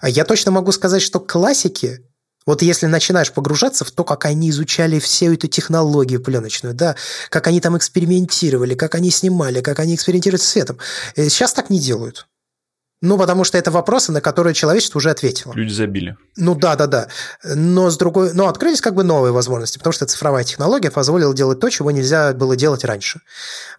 А 0.00 0.08
я 0.08 0.24
точно 0.24 0.50
могу 0.50 0.72
сказать, 0.72 1.02
что 1.02 1.20
классики 1.20 2.00
вот 2.46 2.62
если 2.62 2.86
начинаешь 2.86 3.32
погружаться 3.32 3.84
в 3.84 3.90
то, 3.90 4.04
как 4.04 4.24
они 4.24 4.50
изучали 4.50 4.98
всю 4.98 5.34
эту 5.34 5.46
технологию 5.46 6.22
пленочную, 6.22 6.74
да, 6.74 6.96
как 7.28 7.46
они 7.46 7.60
там 7.60 7.76
экспериментировали, 7.76 8.74
как 8.74 8.94
они 8.94 9.10
снимали, 9.10 9.60
как 9.60 9.78
они 9.78 9.94
экспериментируют 9.94 10.42
с 10.42 10.48
светом. 10.48 10.78
Э, 11.16 11.28
сейчас 11.28 11.52
так 11.52 11.70
не 11.70 11.78
делают. 11.78 12.26
Ну, 13.02 13.16
потому 13.16 13.44
что 13.44 13.56
это 13.56 13.70
вопросы, 13.70 14.12
на 14.12 14.20
которые 14.20 14.52
человечество 14.52 14.98
уже 14.98 15.10
ответило. 15.10 15.54
Люди 15.54 15.72
забили. 15.72 16.16
Ну 16.36 16.54
да, 16.54 16.76
да, 16.76 16.86
да. 16.86 17.08
Но 17.42 17.88
с 17.88 17.96
другой, 17.96 18.34
но 18.34 18.46
открылись 18.46 18.82
как 18.82 18.94
бы 18.94 19.04
новые 19.04 19.32
возможности, 19.32 19.78
потому 19.78 19.94
что 19.94 20.04
цифровая 20.04 20.44
технология 20.44 20.90
позволила 20.90 21.34
делать 21.34 21.60
то, 21.60 21.70
чего 21.70 21.90
нельзя 21.90 22.34
было 22.34 22.56
делать 22.56 22.84
раньше. 22.84 23.20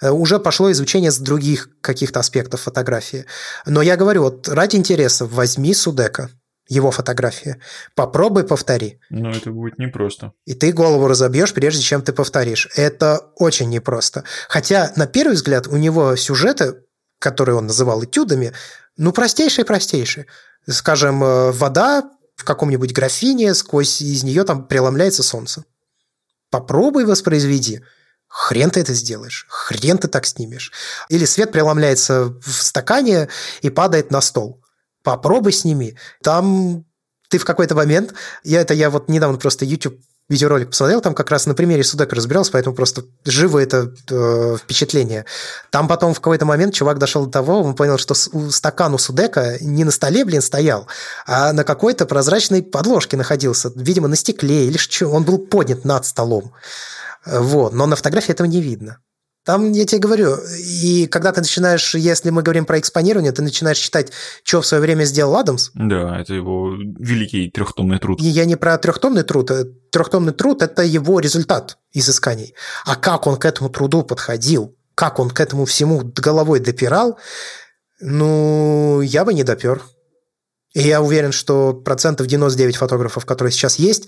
Э, 0.02 0.10
уже 0.10 0.40
пошло 0.40 0.72
изучение 0.72 1.12
с 1.12 1.20
других 1.20 1.70
каких-то 1.82 2.20
аспектов 2.20 2.62
фотографии. 2.62 3.26
Но 3.68 3.84
я 3.84 3.96
говорю, 3.96 4.24
вот 4.24 4.50
ради 4.50 4.76
интереса 4.76 5.26
возьми 5.28 5.76
Судека, 5.76 6.32
его 6.72 6.90
фотографии. 6.90 7.58
Попробуй 7.96 8.46
повтори. 8.46 9.00
Но 9.10 9.32
это 9.32 9.52
будет 9.52 9.78
непросто. 9.78 10.32
И 10.46 10.54
ты 10.54 10.72
голову 10.72 11.08
разобьешь, 11.08 11.54
прежде 11.54 11.82
чем 11.82 12.02
ты 12.02 12.14
повторишь. 12.14 12.70
Это 12.76 13.20
очень 13.36 13.70
непросто. 13.70 14.24
Хотя, 14.48 14.94
на 14.96 15.06
первый 15.06 15.34
взгляд, 15.34 15.68
у 15.68 15.76
него 15.76 16.16
сюжеты, 16.16 16.76
которые 17.20 17.58
он 17.58 17.68
называл 17.68 18.04
этюдами, 18.06 18.54
ну, 18.96 19.12
простейшие-простейшие. 19.12 20.28
Скажем, 20.70 21.22
э, 21.24 21.52
вода 21.52 22.10
в 22.36 22.46
каком-нибудь 22.46 22.94
графине, 22.94 23.54
сквозь 23.54 24.02
из 24.02 24.24
нее 24.24 24.46
там 24.46 24.66
преломляется 24.66 25.24
солнце. 25.24 25.66
Попробуй 26.50 27.04
воспроизведи. 27.04 27.82
Хрен 28.30 28.70
ты 28.70 28.80
это 28.80 28.94
сделаешь, 28.94 29.46
хрен 29.50 29.98
ты 29.98 30.08
так 30.08 30.26
снимешь. 30.26 30.72
Или 31.10 31.26
свет 31.26 31.52
преломляется 31.52 32.34
в 32.42 32.64
стакане 32.64 33.28
и 33.62 33.70
падает 33.70 34.10
на 34.10 34.22
стол. 34.22 34.61
Попробуй 35.04 35.52
сними. 35.52 35.96
Там 36.22 36.86
ты 37.30 37.38
в 37.38 37.46
какой-то 37.46 37.76
момент, 37.76 38.14
я 38.44 38.62
это 38.62 38.74
я 38.74 38.90
вот 38.90 39.10
недавно 39.10 39.38
просто 39.38 39.66
YouTube 39.66 39.96
видеоролик 40.32 40.70
посмотрел, 40.70 41.02
там 41.02 41.14
как 41.14 41.30
раз 41.30 41.46
на 41.46 41.54
примере 41.54 41.84
Судека 41.84 42.16
разбирался, 42.16 42.54
поэтому 42.54 42.76
просто 42.76 43.04
живо 43.26 43.60
это 43.60 43.94
э, 44.10 44.58
впечатление. 44.58 45.26
Там 45.70 45.88
потом 45.88 46.14
в 46.14 46.22
какой-то 46.22 46.46
момент 46.46 46.74
чувак 46.74 46.98
дошел 46.98 47.26
до 47.26 47.32
того, 47.32 47.62
он 47.62 47.76
понял, 47.76 47.98
что 47.98 48.14
стакан 48.14 48.94
у 48.94 48.98
Судека 48.98 49.58
не 49.60 49.84
на 49.84 49.92
столе, 49.92 50.24
блин, 50.24 50.42
стоял, 50.42 50.88
а 51.28 51.52
на 51.54 51.64
какой-то 51.64 52.06
прозрачной 52.06 52.64
подложке 52.64 53.18
находился, 53.18 53.72
видимо, 53.76 54.08
на 54.08 54.16
стекле, 54.16 54.68
или 54.68 54.78
что, 54.78 55.08
он 55.08 55.24
был 55.24 55.38
поднят 55.38 55.84
над 55.86 56.06
столом. 56.06 56.54
Вот, 57.26 57.74
но 57.74 57.86
на 57.86 57.96
фотографии 57.96 58.32
этого 58.32 58.48
не 58.48 58.62
видно. 58.62 59.00
Там, 59.44 59.72
я 59.72 59.86
тебе 59.86 60.00
говорю, 60.00 60.36
и 60.60 61.08
когда 61.08 61.32
ты 61.32 61.42
начинаешь, 61.42 61.96
если 61.96 62.30
мы 62.30 62.44
говорим 62.44 62.66
про 62.66 62.78
экспонирование, 62.78 63.32
ты 63.32 63.42
начинаешь 63.42 63.80
читать, 63.80 64.12
что 64.44 64.62
в 64.62 64.68
свое 64.68 64.82
время 64.82 65.04
сделал 65.06 65.36
Адамс. 65.36 65.72
Да, 65.74 66.20
это 66.20 66.36
его 66.36 66.76
великий 66.76 67.50
трехтомный 67.50 67.98
труд. 67.98 68.22
И 68.22 68.26
я 68.26 68.46
не 68.46 68.56
про 68.56 68.78
трехтомный 68.78 69.24
труд. 69.24 69.50
Э, 69.50 69.66
трехтомный 69.92 70.34
труд– 70.34 70.62
это 70.64 70.84
его 70.84 71.20
результат 71.20 71.80
изысканий. 71.92 72.54
А 72.86 72.96
как 72.96 73.26
он 73.26 73.38
к 73.38 73.46
этому 73.46 73.72
труду 73.72 74.04
подходил, 74.04 74.76
как 74.94 75.18
он 75.18 75.32
к 75.32 75.40
этому 75.40 75.66
всему 75.66 76.02
головой 76.16 76.60
допирал, 76.60 77.18
ну, 78.00 79.02
я 79.02 79.26
бы 79.26 79.34
не 79.34 79.44
допер. 79.44 79.82
И 80.74 80.82
я 80.82 81.02
уверен, 81.02 81.34
что 81.34 81.74
процентов 81.74 82.28
99 82.28 82.78
фотографов, 82.78 83.26
которые 83.26 83.52
сейчас 83.52 83.78
есть, 83.78 84.08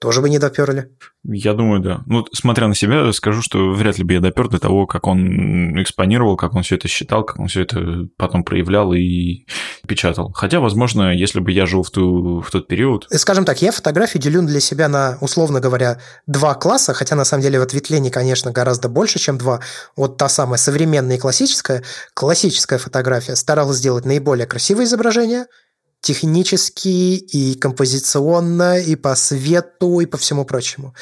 тоже 0.00 0.20
бы 0.20 0.30
не 0.30 0.38
доперли. 0.38 0.90
Я 1.24 1.54
думаю, 1.54 1.80
да. 1.80 2.02
Ну, 2.06 2.24
смотря 2.32 2.68
на 2.68 2.74
себя, 2.74 3.12
скажу, 3.12 3.42
что 3.42 3.72
вряд 3.72 3.98
ли 3.98 4.04
бы 4.04 4.12
я 4.12 4.20
допер 4.20 4.48
до 4.48 4.58
того, 4.58 4.86
как 4.86 5.06
он 5.06 5.80
экспонировал, 5.80 6.36
как 6.36 6.54
он 6.54 6.62
все 6.62 6.76
это 6.76 6.86
считал, 6.86 7.24
как 7.24 7.40
он 7.40 7.48
все 7.48 7.62
это 7.62 8.06
потом 8.16 8.44
проявлял 8.44 8.92
и 8.92 9.46
печатал. 9.88 10.30
Хотя, 10.34 10.60
возможно, 10.60 11.12
если 11.14 11.40
бы 11.40 11.50
я 11.50 11.66
жил 11.66 11.82
в, 11.82 11.90
ту, 11.90 12.40
в 12.40 12.50
тот 12.50 12.68
период... 12.68 13.06
Скажем 13.10 13.44
так, 13.44 13.62
я 13.62 13.72
фотографии 13.72 14.18
делю 14.18 14.42
для 14.42 14.60
себя 14.60 14.88
на, 14.88 15.18
условно 15.20 15.60
говоря, 15.60 15.98
два 16.26 16.54
класса, 16.54 16.94
хотя 16.94 17.16
на 17.16 17.24
самом 17.24 17.42
деле 17.42 17.58
в 17.58 17.62
ответвлении, 17.62 18.10
конечно, 18.10 18.52
гораздо 18.52 18.88
больше, 18.88 19.18
чем 19.18 19.38
два. 19.38 19.60
Вот 19.96 20.16
та 20.16 20.28
самая 20.28 20.58
современная 20.58 21.16
и 21.16 21.20
классическая. 21.20 21.82
Классическая 22.12 22.78
фотография 22.78 23.34
старалась 23.34 23.78
сделать 23.78 24.04
наиболее 24.04 24.46
красивые 24.46 24.84
изображения– 24.84 25.46
технически 26.04 27.16
и 27.16 27.54
композиционно, 27.54 28.78
и 28.78 28.94
по 28.94 29.14
свету, 29.14 30.00
и 30.00 30.06
по 30.06 30.18
всему 30.18 30.44
прочему. 30.44 30.94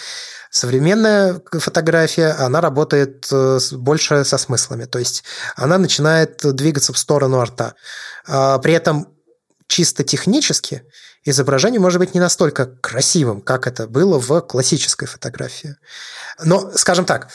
Современная 0.50 1.42
фотография, 1.50 2.28
она 2.38 2.60
работает 2.60 3.26
э, 3.32 3.58
больше 3.72 4.24
со 4.24 4.38
смыслами, 4.38 4.84
то 4.84 5.00
есть 5.00 5.24
она 5.56 5.78
начинает 5.78 6.40
двигаться 6.54 6.92
в 6.92 6.98
сторону 6.98 7.40
арта. 7.40 7.74
А 8.28 8.58
при 8.58 8.74
этом 8.74 9.08
чисто 9.66 10.04
технически 10.04 10.84
изображение 11.24 11.80
может 11.80 11.98
быть 11.98 12.14
не 12.14 12.20
настолько 12.20 12.66
красивым, 12.66 13.40
как 13.40 13.66
это 13.66 13.88
было 13.88 14.20
в 14.20 14.40
классической 14.42 15.06
фотографии. 15.06 15.74
Но, 16.44 16.70
скажем 16.76 17.06
так, 17.06 17.28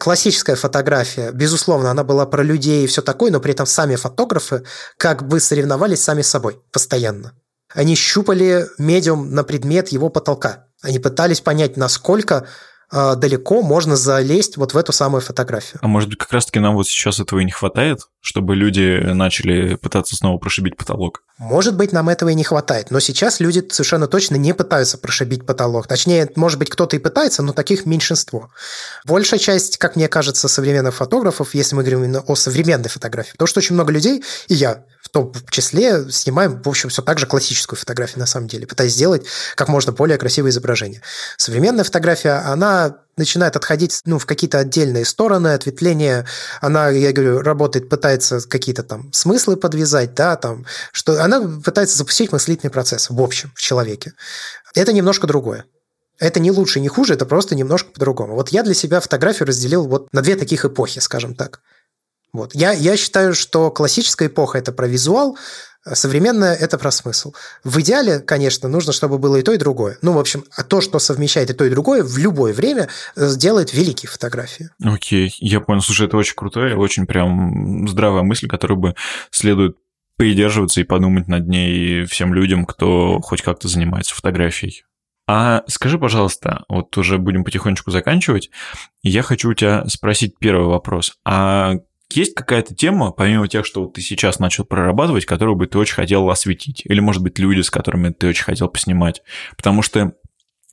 классическая 0.00 0.56
фотография, 0.56 1.30
безусловно, 1.30 1.90
она 1.90 2.04
была 2.04 2.24
про 2.24 2.42
людей 2.42 2.84
и 2.84 2.86
все 2.86 3.02
такое, 3.02 3.30
но 3.30 3.38
при 3.38 3.52
этом 3.52 3.66
сами 3.66 3.96
фотографы 3.96 4.64
как 4.96 5.28
бы 5.28 5.38
соревновались 5.40 6.02
сами 6.02 6.22
с 6.22 6.30
собой 6.30 6.58
постоянно. 6.72 7.34
Они 7.72 7.94
щупали 7.94 8.66
медиум 8.78 9.32
на 9.32 9.44
предмет 9.44 9.88
его 9.88 10.08
потолка. 10.08 10.66
Они 10.82 10.98
пытались 10.98 11.42
понять, 11.42 11.76
насколько 11.76 12.48
далеко 12.92 13.62
можно 13.62 13.96
залезть 13.96 14.56
вот 14.56 14.74
в 14.74 14.76
эту 14.76 14.92
самую 14.92 15.20
фотографию. 15.20 15.78
А 15.82 15.88
может 15.88 16.08
быть, 16.08 16.18
как 16.18 16.32
раз-таки 16.32 16.58
нам 16.58 16.74
вот 16.74 16.88
сейчас 16.88 17.20
этого 17.20 17.38
и 17.40 17.44
не 17.44 17.52
хватает, 17.52 18.00
чтобы 18.20 18.56
люди 18.56 19.00
начали 19.04 19.76
пытаться 19.76 20.16
снова 20.16 20.38
прошибить 20.38 20.76
потолок? 20.76 21.22
Может 21.38 21.76
быть, 21.76 21.92
нам 21.92 22.08
этого 22.08 22.30
и 22.30 22.34
не 22.34 22.44
хватает, 22.44 22.90
но 22.90 23.00
сейчас 23.00 23.40
люди 23.40 23.66
совершенно 23.70 24.06
точно 24.06 24.36
не 24.36 24.52
пытаются 24.52 24.98
прошибить 24.98 25.46
потолок. 25.46 25.86
Точнее, 25.86 26.28
может 26.36 26.58
быть, 26.58 26.68
кто-то 26.68 26.96
и 26.96 26.98
пытается, 26.98 27.42
но 27.42 27.52
таких 27.52 27.86
меньшинство. 27.86 28.50
Большая 29.06 29.40
часть, 29.40 29.78
как 29.78 29.96
мне 29.96 30.08
кажется, 30.08 30.48
современных 30.48 30.94
фотографов, 30.96 31.54
если 31.54 31.76
мы 31.76 31.82
говорим 31.82 32.04
именно 32.04 32.20
о 32.20 32.34
современной 32.34 32.90
фотографии, 32.90 33.32
потому 33.32 33.46
что 33.46 33.60
очень 33.60 33.74
много 33.74 33.92
людей, 33.92 34.22
и 34.48 34.54
я 34.54 34.84
в 35.10 35.12
том 35.12 35.32
числе, 35.50 36.08
снимаем, 36.08 36.62
в 36.62 36.68
общем, 36.68 36.88
все 36.88 37.02
так 37.02 37.18
же 37.18 37.26
классическую 37.26 37.76
фотографию 37.76 38.20
на 38.20 38.26
самом 38.26 38.46
деле, 38.46 38.64
пытаясь 38.64 38.92
сделать 38.92 39.26
как 39.56 39.66
можно 39.68 39.90
более 39.90 40.18
красивое 40.18 40.50
изображение. 40.50 41.02
Современная 41.36 41.82
фотография, 41.82 42.42
она 42.46 42.98
начинает 43.16 43.56
отходить 43.56 44.00
ну, 44.04 44.20
в 44.20 44.26
какие-то 44.26 44.60
отдельные 44.60 45.04
стороны, 45.04 45.48
ответвления. 45.48 46.26
Она, 46.60 46.90
я 46.90 47.12
говорю, 47.12 47.40
работает, 47.40 47.88
пытается 47.88 48.40
какие-то 48.40 48.84
там 48.84 49.12
смыслы 49.12 49.56
подвязать, 49.56 50.14
да, 50.14 50.36
там, 50.36 50.64
что 50.92 51.22
она 51.22 51.40
пытается 51.40 51.98
запустить 51.98 52.30
мыслительный 52.30 52.70
процесс 52.70 53.10
в 53.10 53.20
общем 53.20 53.50
в 53.56 53.60
человеке. 53.60 54.12
Это 54.76 54.92
немножко 54.92 55.26
другое. 55.26 55.64
Это 56.20 56.38
не 56.38 56.52
лучше, 56.52 56.78
не 56.78 56.88
хуже, 56.88 57.14
это 57.14 57.26
просто 57.26 57.56
немножко 57.56 57.90
по-другому. 57.90 58.34
Вот 58.34 58.50
я 58.50 58.62
для 58.62 58.74
себя 58.74 59.00
фотографию 59.00 59.48
разделил 59.48 59.88
вот 59.88 60.12
на 60.12 60.22
две 60.22 60.36
таких 60.36 60.64
эпохи, 60.64 61.00
скажем 61.00 61.34
так. 61.34 61.60
Вот. 62.32 62.54
Я, 62.54 62.72
я 62.72 62.96
считаю, 62.96 63.34
что 63.34 63.70
классическая 63.70 64.28
эпоха– 64.28 64.58
это 64.58 64.72
про 64.72 64.86
визуал, 64.86 65.36
Современное– 65.82 66.54
это 66.60 66.76
про 66.76 66.90
смысл. 66.90 67.32
В 67.64 67.80
идеале, 67.80 68.18
конечно, 68.18 68.68
нужно, 68.68 68.92
чтобы 68.92 69.16
было 69.16 69.36
и 69.36 69.42
то, 69.42 69.52
и 69.52 69.56
другое. 69.56 69.96
Ну, 70.02 70.12
в 70.12 70.18
общем, 70.18 70.44
а 70.54 70.62
то, 70.62 70.82
что 70.82 70.98
совмещает 70.98 71.48
и 71.48 71.54
то, 71.54 71.64
и 71.64 71.70
другое, 71.70 72.04
в 72.04 72.18
любое 72.18 72.52
время 72.52 72.88
сделает 73.16 73.72
великие 73.72 74.10
фотографии. 74.10 74.68
Окей, 74.84 75.34
я 75.38 75.60
понял. 75.60 75.80
Слушай, 75.80 76.06
это 76.06 76.18
очень 76.18 76.34
крутая, 76.34 76.76
очень 76.76 77.06
прям 77.06 77.88
здравая 77.88 78.22
мысль, 78.22 78.46
которую 78.46 78.78
бы 78.78 78.94
следует 79.30 79.76
придерживаться 80.16 80.82
и 80.82 80.84
подумать 80.84 81.28
над 81.28 81.48
ней 81.48 82.04
всем 82.04 82.34
людям, 82.34 82.66
кто 82.66 83.20
хоть 83.22 83.40
как-то 83.40 83.66
занимается 83.66 84.14
фотографией. 84.14 84.84
А 85.26 85.62
скажи, 85.66 85.98
пожалуйста, 85.98 86.64
вот 86.68 86.94
уже 86.98 87.16
будем 87.16 87.42
потихонечку 87.42 87.90
заканчивать. 87.90 88.50
Я 89.02 89.22
хочу 89.22 89.48
у 89.48 89.54
тебя 89.54 89.86
спросить 89.86 90.38
первый 90.38 90.66
вопрос. 90.66 91.16
А 91.24 91.76
есть 92.14 92.34
какая-то 92.34 92.74
тема, 92.74 93.10
помимо 93.10 93.48
тех, 93.48 93.66
что 93.66 93.86
ты 93.86 94.00
сейчас 94.00 94.38
начал 94.38 94.64
прорабатывать, 94.64 95.26
которую 95.26 95.56
бы 95.56 95.66
ты 95.66 95.78
очень 95.78 95.94
хотел 95.94 96.28
осветить? 96.30 96.82
Или, 96.84 97.00
может 97.00 97.22
быть, 97.22 97.38
люди, 97.38 97.60
с 97.60 97.70
которыми 97.70 98.10
ты 98.10 98.28
очень 98.28 98.44
хотел 98.44 98.68
поснимать? 98.68 99.22
Потому 99.56 99.82
что 99.82 100.14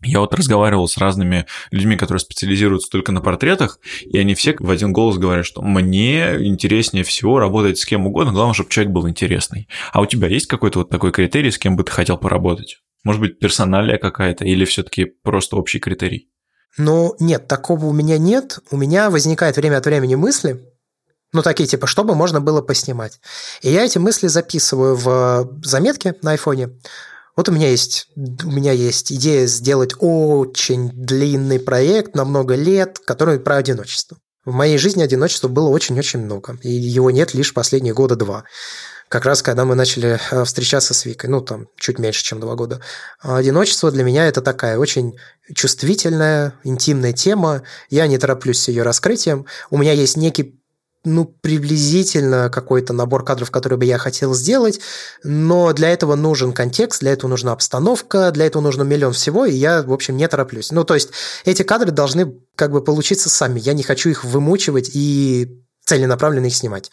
я 0.03 0.19
вот 0.19 0.33
разговаривал 0.33 0.87
с 0.87 0.97
разными 0.97 1.47
людьми, 1.71 1.95
которые 1.95 2.19
специализируются 2.19 2.89
только 2.89 3.11
на 3.11 3.21
портретах, 3.21 3.79
и 4.01 4.17
они 4.19 4.35
все 4.35 4.55
в 4.59 4.69
один 4.69 4.93
голос 4.93 5.17
говорят, 5.17 5.45
что 5.45 5.61
мне 5.61 6.35
интереснее 6.45 7.03
всего 7.03 7.39
работать 7.39 7.79
с 7.79 7.85
кем 7.85 8.05
угодно, 8.05 8.31
главное, 8.31 8.53
чтобы 8.53 8.69
человек 8.69 8.93
был 8.93 9.09
интересный. 9.09 9.67
А 9.91 10.01
у 10.01 10.05
тебя 10.05 10.27
есть 10.27 10.47
какой-то 10.47 10.79
вот 10.79 10.89
такой 10.89 11.11
критерий, 11.11 11.49
с 11.49 11.57
кем 11.57 11.75
бы 11.75 11.83
ты 11.83 11.91
хотел 11.91 12.17
поработать? 12.17 12.77
Может 13.03 13.21
быть, 13.21 13.39
персоналия 13.39 13.97
какая-то 13.97 14.45
или 14.45 14.65
все-таки 14.65 15.05
просто 15.05 15.55
общий 15.55 15.79
критерий? 15.79 16.29
Ну, 16.77 17.15
нет, 17.19 17.47
такого 17.47 17.85
у 17.85 17.93
меня 17.93 18.19
нет. 18.19 18.59
У 18.69 18.77
меня 18.77 19.09
возникает 19.09 19.57
время 19.57 19.77
от 19.77 19.85
времени 19.85 20.13
мысли, 20.13 20.59
ну, 21.33 21.41
такие 21.41 21.67
типа, 21.67 21.87
чтобы 21.87 22.15
можно 22.15 22.41
было 22.41 22.61
поснимать. 22.61 23.19
И 23.61 23.71
я 23.71 23.85
эти 23.85 23.97
мысли 23.97 24.27
записываю 24.27 24.95
в 24.95 25.59
заметки 25.63 26.15
на 26.21 26.31
айфоне. 26.31 26.69
Вот 27.35 27.49
у 27.49 27.51
меня 27.51 27.69
есть, 27.69 28.07
у 28.15 28.51
меня 28.51 28.71
есть 28.71 29.11
идея 29.11 29.45
сделать 29.45 29.93
очень 29.99 30.89
длинный 30.89 31.59
проект 31.59 32.15
на 32.15 32.25
много 32.25 32.55
лет, 32.55 32.99
который 32.99 33.39
про 33.39 33.57
одиночество. 33.57 34.17
В 34.43 34.53
моей 34.53 34.77
жизни 34.77 35.03
одиночества 35.03 35.49
было 35.49 35.67
очень-очень 35.69 36.21
много, 36.21 36.57
и 36.63 36.71
его 36.71 37.11
нет 37.11 37.33
лишь 37.33 37.53
последние 37.53 37.93
года 37.93 38.15
два. 38.15 38.45
Как 39.09 39.25
раз 39.25 39.41
когда 39.41 39.65
мы 39.65 39.75
начали 39.75 40.19
э, 40.31 40.43
встречаться 40.45 40.93
с 40.93 41.05
Викой, 41.05 41.29
ну, 41.29 41.41
там, 41.41 41.67
чуть 41.77 41.99
меньше, 41.99 42.23
чем 42.23 42.39
два 42.39 42.55
года. 42.55 42.81
А 43.21 43.37
одиночество 43.37 43.91
для 43.91 44.03
меня 44.03 44.25
это 44.25 44.41
такая 44.41 44.77
очень 44.77 45.17
чувствительная, 45.53 46.55
интимная 46.63 47.13
тема. 47.13 47.63
Я 47.89 48.07
не 48.07 48.17
тороплюсь 48.17 48.59
с 48.59 48.67
ее 48.67 48.83
раскрытием. 48.83 49.45
У 49.69 49.77
меня 49.77 49.93
есть 49.93 50.17
некий 50.17 50.59
ну, 51.07 51.25
приблизительно 51.25 52.49
какой-то 52.49 52.93
набор 52.93 53.23
кадров, 53.23 53.49
который 53.49 53.77
бы 53.77 53.85
я 53.85 53.97
хотел 53.97 54.35
сделать, 54.35 54.79
но 55.23 55.73
для 55.73 55.89
этого 55.89 56.15
нужен 56.15 56.53
контекст, 56.53 56.99
для 56.99 57.13
этого 57.13 57.29
нужна 57.29 57.53
обстановка, 57.53 58.31
для 58.31 58.45
этого 58.45 58.61
нужно 58.61 58.83
миллион 58.83 59.13
всего, 59.13 59.45
и 59.45 59.53
я, 59.53 59.81
в 59.83 59.93
общем, 59.93 60.17
не 60.17 60.27
тороплюсь. 60.27 60.71
Ну, 60.71 60.83
то 60.83 60.93
есть 60.93 61.09
эти 61.45 61.63
кадры 61.63 61.91
должны 61.91 62.35
как 62.55 62.71
бы 62.71 62.83
получиться 62.83 63.29
сами, 63.29 63.59
я 63.59 63.73
не 63.73 63.83
хочу 63.83 64.09
их 64.09 64.23
вымучивать 64.23 64.91
и 64.93 65.63
целенаправленно 65.87 66.47
их 66.47 66.53
снимать. 66.53 66.91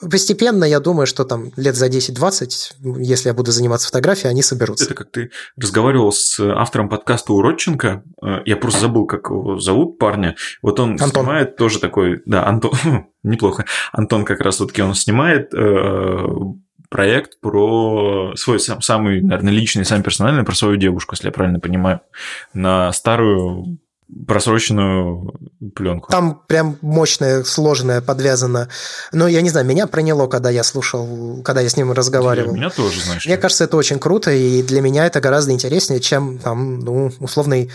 Постепенно, 0.00 0.64
я 0.64 0.78
думаю, 0.78 1.06
что 1.06 1.24
там 1.24 1.50
лет 1.56 1.74
за 1.76 1.88
10-20, 1.88 2.98
если 2.98 3.30
я 3.30 3.34
буду 3.34 3.50
заниматься 3.50 3.86
фотографией, 3.86 4.30
они 4.30 4.42
соберутся. 4.42 4.84
Это 4.84 4.94
как 4.94 5.10
ты 5.10 5.30
разговаривал 5.56 6.12
с 6.12 6.38
автором 6.38 6.90
подкаста 6.90 7.32
Уродченко, 7.32 8.02
э, 8.22 8.42
я 8.44 8.56
просто 8.58 8.80
забыл, 8.80 9.06
как 9.06 9.30
его 9.30 9.58
зовут 9.58 9.98
парня, 9.98 10.36
вот 10.60 10.78
он 10.78 10.92
Антон. 10.92 11.10
снимает 11.10 11.56
тоже 11.56 11.80
такой, 11.80 12.20
да, 12.26 12.46
Антон, 12.46 12.72
неплохо, 13.22 13.64
Антон 13.92 14.26
как 14.26 14.40
раз 14.40 14.58
таки 14.58 14.82
он 14.82 14.94
снимает 14.94 15.54
э, 15.54 16.26
проект 16.90 17.40
про 17.40 18.34
свой 18.36 18.60
сам, 18.60 18.82
самый, 18.82 19.22
наверное, 19.22 19.54
личный, 19.54 19.86
самый 19.86 20.02
персональный, 20.02 20.44
про 20.44 20.54
свою 20.54 20.76
девушку, 20.76 21.14
если 21.14 21.28
я 21.28 21.32
правильно 21.32 21.60
понимаю, 21.60 22.02
на 22.52 22.92
старую 22.92 23.78
просроченную 24.26 25.32
пленку. 25.74 26.10
Там 26.10 26.42
прям 26.46 26.78
мощная, 26.82 27.42
сложная, 27.44 28.00
подвязана. 28.00 28.68
Но 29.12 29.26
я 29.26 29.40
не 29.40 29.50
знаю, 29.50 29.66
меня 29.66 29.86
проняло, 29.86 30.26
когда 30.26 30.50
я 30.50 30.62
слушал, 30.62 31.42
когда 31.42 31.60
я 31.60 31.68
с 31.68 31.76
ним 31.76 31.92
разговаривал. 31.92 32.52
Для 32.52 32.60
меня 32.60 32.70
тоже, 32.70 33.00
знаешь. 33.00 33.26
Мне 33.26 33.36
кажется, 33.36 33.64
это 33.64 33.76
очень 33.76 33.98
круто, 33.98 34.30
и 34.30 34.62
для 34.62 34.80
меня 34.80 35.06
это 35.06 35.20
гораздо 35.20 35.52
интереснее, 35.52 36.00
чем 36.00 36.38
там, 36.38 36.80
ну, 36.80 37.10
условный 37.20 37.70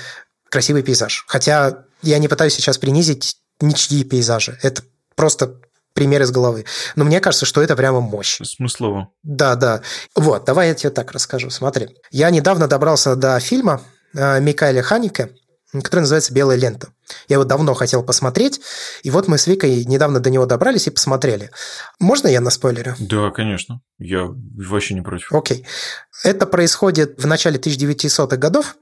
красивый 0.50 0.84
пейзаж. 0.84 1.26
Хотя 1.28 1.86
я 2.02 2.18
не 2.20 2.28
пытаюсь 2.28 2.54
сейчас 2.54 2.78
принизить 2.78 3.38
ничьи 3.60 4.04
пейзажи. 4.04 4.58
Это 4.62 4.84
просто 5.16 5.56
пример 5.94 6.22
из 6.22 6.32
головы. 6.32 6.66
Но 6.96 7.04
мне 7.04 7.20
кажется, 7.20 7.46
что 7.46 7.62
это 7.62 7.76
прямо 7.76 8.00
мощь. 8.00 8.40
Смыслово. 8.44 9.10
Да, 9.24 9.56
да. 9.56 9.82
Вот, 10.16 10.46
давай 10.46 10.70
я 10.70 10.74
тебе 10.76 10.92
так 10.92 11.12
расскажу. 11.12 11.50
Смотри. 11.50 11.90
Я 12.12 12.30
недавно 12.30 12.68
добрался 12.68 13.16
до 13.16 13.40
фильма 13.40 13.82
э, 14.14 14.40
Микаэля 14.40 14.82
Ханика, 14.82 15.30
который 15.72 16.02
называется 16.02 16.34
«Белая 16.34 16.58
лента». 16.58 16.90
Я 17.28 17.36
его 17.36 17.44
давно 17.44 17.74
хотел 17.74 18.04
посмотреть, 18.04 18.62
и 19.04 19.12
вот 19.12 19.28
мы 19.28 19.38
с 19.38 19.48
Викой 19.48 19.86
недавно 19.86 20.20
до 20.20 20.30
него 20.30 20.46
добрались 20.46 20.88
и 20.88 20.92
посмотрели. 20.92 21.52
Можно 22.00 22.28
я 22.28 22.42
на 22.42 22.50
спойлере? 22.50 22.96
Да, 23.00 23.30
конечно. 23.32 23.82
Я 23.98 24.26
вообще 24.26 24.94
не 24.94 25.02
против. 25.02 25.32
Окей. 25.32 25.66
Это 26.24 26.46
происходит 26.46 27.22
в 27.22 27.28
начале 27.28 27.60
1900-х 27.60 28.38
годов. 28.38 28.76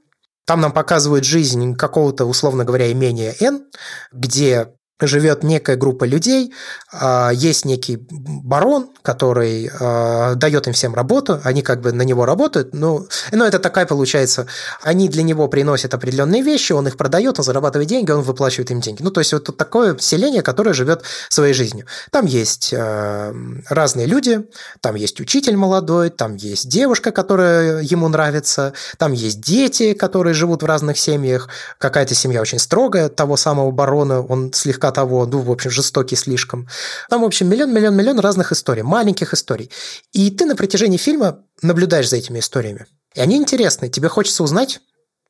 Там 0.46 0.62
нам 0.62 0.72
показывают 0.72 1.26
жизнь 1.26 1.76
какого-то, 1.76 2.26
условно 2.26 2.64
говоря, 2.64 2.90
имения 2.92 3.36
Н, 3.42 3.66
где 4.14 4.74
живет 5.06 5.44
некая 5.44 5.76
группа 5.76 6.06
людей, 6.06 6.54
а, 6.92 7.30
есть 7.32 7.66
некий 7.66 8.00
барон, 8.10 8.90
который 9.04 9.70
а, 9.80 10.34
дает 10.36 10.68
им 10.68 10.74
всем 10.74 10.96
работу, 10.96 11.40
они 11.44 11.62
как 11.62 11.82
бы 11.82 11.92
на 11.92 12.02
него 12.02 12.26
работают, 12.26 12.74
но, 12.74 13.06
но 13.32 13.46
это 13.46 13.60
такая 13.60 13.86
получается, 13.86 14.48
они 14.82 15.08
для 15.08 15.22
него 15.22 15.48
приносят 15.48 15.94
определенные 15.94 16.42
вещи, 16.42 16.72
он 16.72 16.88
их 16.88 16.98
продает, 16.98 17.38
он 17.38 17.46
зарабатывает 17.46 17.88
деньги, 17.88 18.10
он 18.10 18.22
выплачивает 18.22 18.72
им 18.72 18.82
деньги. 18.82 19.04
Ну, 19.04 19.12
то 19.12 19.20
есть 19.20 19.34
вот 19.34 19.56
такое 19.56 19.96
селение, 20.00 20.42
которое 20.42 20.74
живет 20.74 21.04
своей 21.30 21.54
жизнью. 21.54 21.86
Там 22.10 22.26
есть 22.26 22.74
а, 22.76 23.36
разные 23.70 24.08
люди, 24.08 24.48
там 24.82 24.96
есть 24.96 25.20
учитель 25.20 25.56
молодой, 25.56 26.10
там 26.10 26.36
есть 26.36 26.70
девушка, 26.70 27.12
которая 27.12 27.84
ему 27.84 28.08
нравится, 28.08 28.74
там 28.98 29.14
есть 29.14 29.42
дети, 29.42 29.94
которые 29.94 30.34
живут 30.34 30.64
в 30.64 30.66
разных 30.66 30.98
семьях, 30.98 31.50
какая-то 31.78 32.16
семья 32.16 32.42
очень 32.42 32.60
строгая, 32.60 33.10
того 33.10 33.38
самого 33.38 33.70
барона, 33.70 34.22
он 34.22 34.54
слегка 34.54 34.87
слегка 34.88 34.92
того, 34.92 35.26
ну, 35.26 35.42
в 35.42 35.52
общем, 35.52 35.72
жестокий 35.72 36.16
слишком. 36.16 36.68
Там, 37.10 37.22
в 37.22 37.26
общем, 37.26 37.48
миллион-миллион-миллион 37.48 38.20
разных 38.20 38.52
историй, 38.52 38.84
маленьких 38.84 39.34
историй. 39.34 39.70
И 40.14 40.30
ты 40.32 40.46
на 40.46 40.56
протяжении 40.56 40.98
фильма 40.98 41.40
наблюдаешь 41.62 42.10
за 42.10 42.18
этими 42.18 42.40
историями. 42.40 42.86
И 43.16 43.22
они 43.22 43.36
интересны, 43.36 43.90
тебе 43.90 44.10
хочется 44.10 44.44
узнать, 44.44 44.80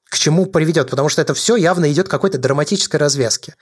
к 0.09 0.17
чему 0.17 0.45
приведет, 0.45 0.89
потому 0.89 1.09
что 1.09 1.21
это 1.21 1.33
все 1.33 1.55
явно 1.55 1.87
идет 1.91 2.07
какой-то 2.07 2.37
драматической 2.37 2.99
развязки. 2.99 3.55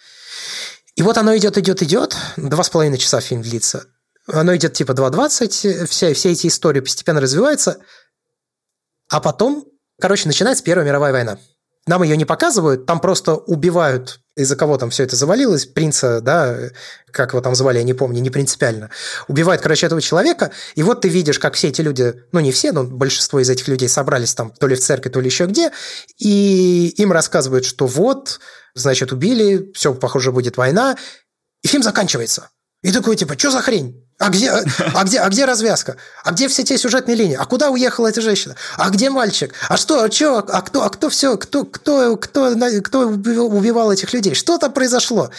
И 0.98 1.04
вот 1.04 1.18
оно 1.18 1.36
идет, 1.36 1.58
идет, 1.58 1.82
идет, 1.82 2.16
два 2.38 2.64
с 2.64 2.70
половиной 2.70 2.98
часа 2.98 3.20
фильм 3.20 3.42
длится. 3.42 3.86
Оно 4.28 4.56
идет 4.56 4.74
типа 4.74 4.94
2.20, 4.94 5.86
все, 5.86 6.14
все 6.14 6.32
эти 6.32 6.48
истории 6.48 6.82
постепенно 6.82 7.22
развиваются, 7.22 7.78
а 9.10 9.20
потом, 9.20 9.66
короче, 10.02 10.28
начинается 10.28 10.64
Первая 10.64 10.86
мировая 10.86 11.12
война. 11.12 11.38
Нам 11.88 12.04
ее 12.04 12.18
не 12.18 12.26
показывают, 12.26 12.86
там 12.86 13.00
просто 13.00 13.36
убивают 13.36 14.20
из-за 14.36 14.56
кого 14.56 14.78
там 14.78 14.90
все 14.90 15.04
это 15.04 15.16
завалилось, 15.16 15.66
принца, 15.66 16.22
да, 16.22 16.58
как 17.12 17.32
его 17.32 17.42
там 17.42 17.56
звали, 17.56 17.78
я 17.78 17.84
не 17.84 17.94
помню, 17.94 18.22
не 18.22 18.30
принципиально, 18.30 18.90
убивает, 19.28 19.62
короче, 19.62 19.86
этого 19.86 20.02
человека, 20.02 20.52
и 20.76 20.84
вот 20.84 21.02
ты 21.02 21.08
видишь, 21.08 21.40
как 21.40 21.54
все 21.54 21.70
эти 21.70 21.82
люди, 21.82 22.14
ну, 22.32 22.40
не 22.40 22.52
все, 22.52 22.72
но 22.72 22.84
большинство 22.84 23.40
из 23.40 23.50
этих 23.50 23.68
людей 23.68 23.88
собрались 23.88 24.34
там 24.34 24.52
то 24.52 24.68
ли 24.68 24.76
в 24.76 24.80
церкви, 24.80 25.10
то 25.10 25.20
ли 25.22 25.28
еще 25.28 25.46
где, 25.46 25.72
и 26.18 26.94
им 26.98 27.12
рассказывают, 27.12 27.66
что 27.66 27.88
вот, 27.88 28.40
значит, 28.74 29.12
убили, 29.12 29.72
все, 29.74 29.94
похоже, 29.94 30.32
будет 30.32 30.58
война, 30.58 30.98
и 31.64 31.68
фильм 31.68 31.84
заканчивается. 31.84 32.50
И 32.84 32.92
такой, 32.92 33.16
типа, 33.16 33.38
что 33.40 33.52
за 33.52 33.62
хрень? 33.62 34.05
А 34.18 34.30
где, 34.30 34.50
а, 34.50 35.04
где, 35.04 35.20
а 35.20 35.30
где 35.30 35.44
развязка? 35.44 35.98
А 36.24 36.32
где 36.32 36.48
все 36.48 36.64
те 36.64 36.78
сюжетные 36.78 37.16
линии? 37.16 37.36
А 37.36 37.46
куда 37.46 37.70
уехала 37.70 38.08
эта 38.08 38.22
женщина? 38.22 38.56
А 38.78 38.90
где 38.90 39.10
мальчик? 39.10 39.54
А 39.68 39.76
что, 39.76 40.04
а 40.04 40.12
что, 40.12 40.38
а 40.38 40.62
кто, 40.62 40.84
а 40.84 40.90
кто 40.90 41.10
все, 41.10 41.38
кто, 41.38 41.66
кто, 41.66 42.16
кто, 42.16 42.56
кто 42.82 43.00
убивал 43.08 43.92
этих 43.92 44.14
людей? 44.14 44.34
Что 44.34 44.58
там 44.58 44.72
произошло? 44.72 45.32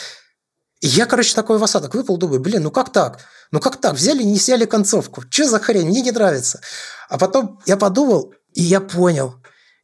И 0.80 0.88
я, 0.88 1.06
короче, 1.06 1.34
такой 1.34 1.56
в 1.56 1.64
осадок 1.64 1.94
выпал, 1.94 2.18
думаю, 2.18 2.40
блин, 2.40 2.64
ну 2.64 2.70
как 2.70 2.92
так? 2.92 3.20
Ну 3.50 3.60
как 3.60 3.80
так? 3.80 3.94
Взяли, 3.94 4.22
не 4.22 4.38
сняли 4.38 4.66
концовку. 4.66 5.22
Что 5.30 5.48
за 5.48 5.58
хрень? 5.58 5.86
Мне 5.86 6.02
не 6.02 6.10
нравится. 6.10 6.60
А 7.08 7.16
потом 7.16 7.60
я 7.64 7.78
подумал, 7.78 8.34
и 8.52 8.62
я 8.62 8.80
понял. 8.80 9.36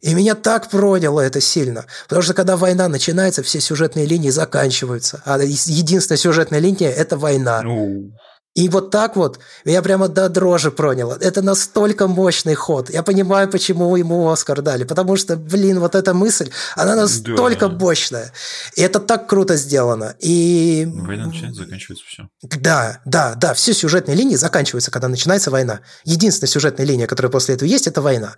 И 0.03 0.15
меня 0.15 0.35
так 0.35 0.69
проняло 0.69 1.21
это 1.21 1.41
сильно. 1.41 1.87
Потому 2.09 2.23
что 2.23 2.35
когда 2.35 2.57
война 2.57 2.89
начинается, 2.89 3.43
все 3.43 3.61
сюжетные 3.61 4.05
линии 4.05 4.31
заканчиваются. 4.31 5.23
А 5.25 5.39
единственная 5.39 6.19
сюжетная 6.19 6.59
линия– 6.59 6.91
это 6.91 7.17
война. 7.17 7.63
Ну, 7.63 8.11
и 8.55 8.69
вот 8.69 8.91
так 8.91 9.17
вот 9.17 9.39
меня 9.65 9.81
прямо 9.81 10.09
до 10.09 10.29
дрожи 10.29 10.71
проняло. 10.71 11.17
Это 11.19 11.41
настолько 11.41 12.07
мощный 12.07 12.55
ход. 12.55 12.91
Я 12.91 13.03
понимаю, 13.03 13.49
почему 13.49 13.97
ему 13.97 14.31
Оскар 14.31 14.61
дали. 14.61 14.85
Потому 14.85 15.17
что, 15.17 15.37
блин, 15.37 15.81
вот 15.81 15.95
эта 15.95 16.13
мысль, 16.13 16.51
она 16.77 16.95
настолько 16.95 17.69
да. 17.69 17.79
мощная. 17.79 18.33
И 18.77 18.83
это 18.83 19.01
так 19.01 19.27
круто 19.27 19.57
сделано. 19.57 20.17
И... 20.19 20.87
Война 20.87 21.27
начинается, 21.27 21.63
заканчивается 21.63 22.05
все. 22.07 22.29
Да, 22.43 23.01
да, 23.07 23.35
да. 23.37 23.55
Все 23.55 23.73
сюжетные 23.73 24.17
линии 24.17 24.37
заканчиваются, 24.37 24.91
когда 24.91 25.09
начинается 25.09 25.51
война. 25.51 25.81
Единственная 26.05 26.51
сюжетная 26.51 26.85
линия, 26.85 27.07
которая 27.07 27.33
после 27.33 27.55
этого 27.55 27.67
есть, 27.67 27.87
это 27.87 28.03
война. 28.03 28.35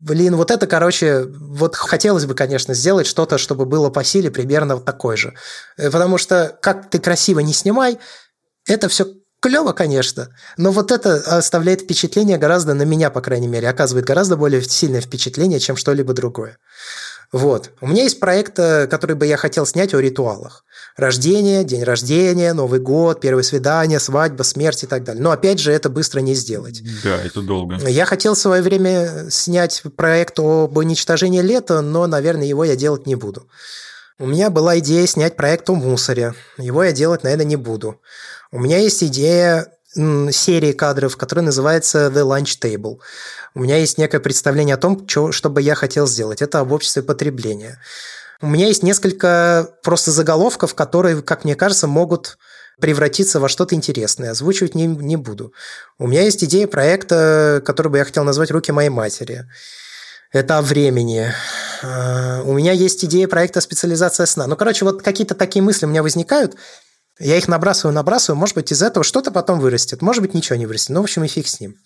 Блин, 0.00 0.34
вот 0.34 0.50
это, 0.50 0.66
короче, 0.66 1.24
вот 1.24 1.76
хотелось 1.76 2.26
бы, 2.26 2.34
конечно, 2.34 2.74
сделать 2.74 3.06
что-то, 3.06 3.38
чтобы 3.38 3.64
было 3.64 3.90
по 3.90 4.02
силе 4.02 4.32
примерно 4.32 4.74
вот 4.74 4.84
такой 4.84 5.16
же. 5.16 5.34
Э, 5.76 5.88
потому 5.88 6.18
что 6.18 6.58
как 6.60 6.90
ты 6.90 6.98
красиво 6.98 7.38
не 7.38 7.52
снимай, 7.52 7.98
это 8.66 8.88
все 8.88 9.06
Клево, 9.42 9.72
конечно, 9.72 10.28
но 10.56 10.70
вот 10.70 10.92
это 10.92 11.16
оставляет 11.16 11.80
впечатление 11.80 12.38
гораздо, 12.38 12.74
на 12.74 12.84
меня, 12.84 13.10
по 13.10 13.20
крайней 13.20 13.48
мере, 13.48 13.68
оказывает 13.68 14.06
гораздо 14.06 14.36
более 14.36 14.62
сильное 14.62 15.00
впечатление, 15.00 15.58
чем 15.58 15.76
что-либо 15.76 16.14
другое. 16.14 16.58
Вот. 17.32 17.70
У 17.80 17.88
меня 17.88 18.04
есть 18.04 18.20
проект, 18.20 18.58
э, 18.60 18.86
который 18.86 19.16
бы 19.16 19.26
я 19.26 19.36
хотел 19.36 19.66
снять 19.66 19.94
о 19.94 20.00
ритуалах. 20.00 20.64
Рождение, 20.96 21.64
день 21.64 21.82
рождения, 21.82 22.52
Новый 22.52 22.78
год, 22.78 23.20
первое 23.20 23.42
свидание, 23.42 23.98
свадьба, 23.98 24.44
смерть 24.44 24.84
и 24.84 24.86
так 24.86 25.02
далее. 25.02 25.20
Но 25.22 25.32
опять 25.32 25.58
же, 25.58 25.72
это 25.72 25.88
быстро 25.88 26.20
не 26.20 26.34
сделать. 26.34 26.80
Да, 27.02 27.16
это 27.20 27.40
долго. 27.40 27.76
Я 27.88 28.04
хотел 28.04 28.34
в 28.34 28.38
свое 28.38 28.62
время 28.62 29.28
снять 29.30 29.82
проект 29.96 30.38
об 30.38 30.76
уничтожении 30.76 31.40
лета, 31.40 31.80
но, 31.80 32.06
наверное, 32.06 32.46
его 32.46 32.64
я 32.64 32.76
делать 32.76 33.06
не 33.06 33.16
буду. 33.16 33.48
У 34.18 34.26
меня 34.26 34.50
была 34.50 34.78
идея 34.78 35.06
снять 35.06 35.34
проект 35.34 35.68
о 35.68 35.74
мусоре. 35.74 36.34
Его 36.58 36.84
я 36.84 36.92
делать, 36.92 37.24
наверное, 37.24 37.46
не 37.46 37.56
буду. 37.56 38.00
У 38.52 38.60
меня 38.60 38.78
есть 38.78 39.02
идея 39.02 39.68
серии 39.94 40.72
кадров, 40.72 41.16
которая 41.16 41.44
называется 41.44 42.12
The 42.14 42.22
Lunch 42.22 42.58
Table. 42.60 42.98
У 43.54 43.60
меня 43.60 43.78
есть 43.78 43.96
некое 43.96 44.20
представление 44.20 44.74
о 44.74 44.78
том, 44.78 45.08
что, 45.08 45.32
что 45.32 45.48
бы 45.48 45.62
я 45.62 45.74
хотел 45.74 46.06
сделать. 46.06 46.42
Это 46.42 46.60
об 46.60 46.72
обществе 46.72 47.02
потребления. 47.02 47.80
У 48.42 48.46
меня 48.46 48.66
есть 48.66 48.82
несколько 48.82 49.70
просто 49.82 50.10
заголовков, 50.10 50.74
которые, 50.74 51.22
как 51.22 51.44
мне 51.44 51.54
кажется, 51.54 51.86
могут 51.86 52.38
превратиться 52.78 53.40
во 53.40 53.48
что-то 53.48 53.74
интересное. 53.74 54.32
Озвучивать 54.32 54.74
не, 54.74 54.86
не 54.86 55.16
буду. 55.16 55.54
У 55.98 56.06
меня 56.06 56.22
есть 56.22 56.44
идея 56.44 56.66
проекта, 56.66 57.62
который 57.64 57.88
бы 57.88 57.98
я 57.98 58.04
хотел 58.04 58.24
назвать 58.24 58.50
«Руки 58.50 58.70
моей 58.70 58.90
матери». 58.90 59.46
Это 60.30 60.58
о 60.58 60.62
времени. 60.62 61.32
А, 61.82 62.42
у 62.44 62.52
меня 62.54 62.72
есть 62.72 63.04
идея 63.04 63.28
проекта 63.28 63.60
«Специализация 63.60 64.26
сна». 64.26 64.46
Ну, 64.46 64.56
короче, 64.56 64.84
вот 64.84 65.02
какие-то 65.02 65.34
такие 65.34 65.62
мысли 65.62 65.86
у 65.86 65.88
меня 65.88 66.02
возникают– 66.02 66.54
я 67.18 67.36
их 67.36 67.48
набрасываю, 67.48 67.94
набрасываю, 67.94 68.38
может 68.38 68.54
быть, 68.54 68.72
из 68.72 68.82
этого 68.82 69.04
что-то 69.04 69.30
потом 69.30 69.60
вырастет, 69.60 70.02
может 70.02 70.22
быть, 70.22 70.34
ничего 70.34 70.56
не 70.56 70.66
вырастет. 70.66 70.90
Ну, 70.90 71.00
в 71.00 71.04
общем, 71.04 71.24
и 71.24 71.28
фиг 71.28 71.46
с 71.46 71.60
ним. 71.60 71.76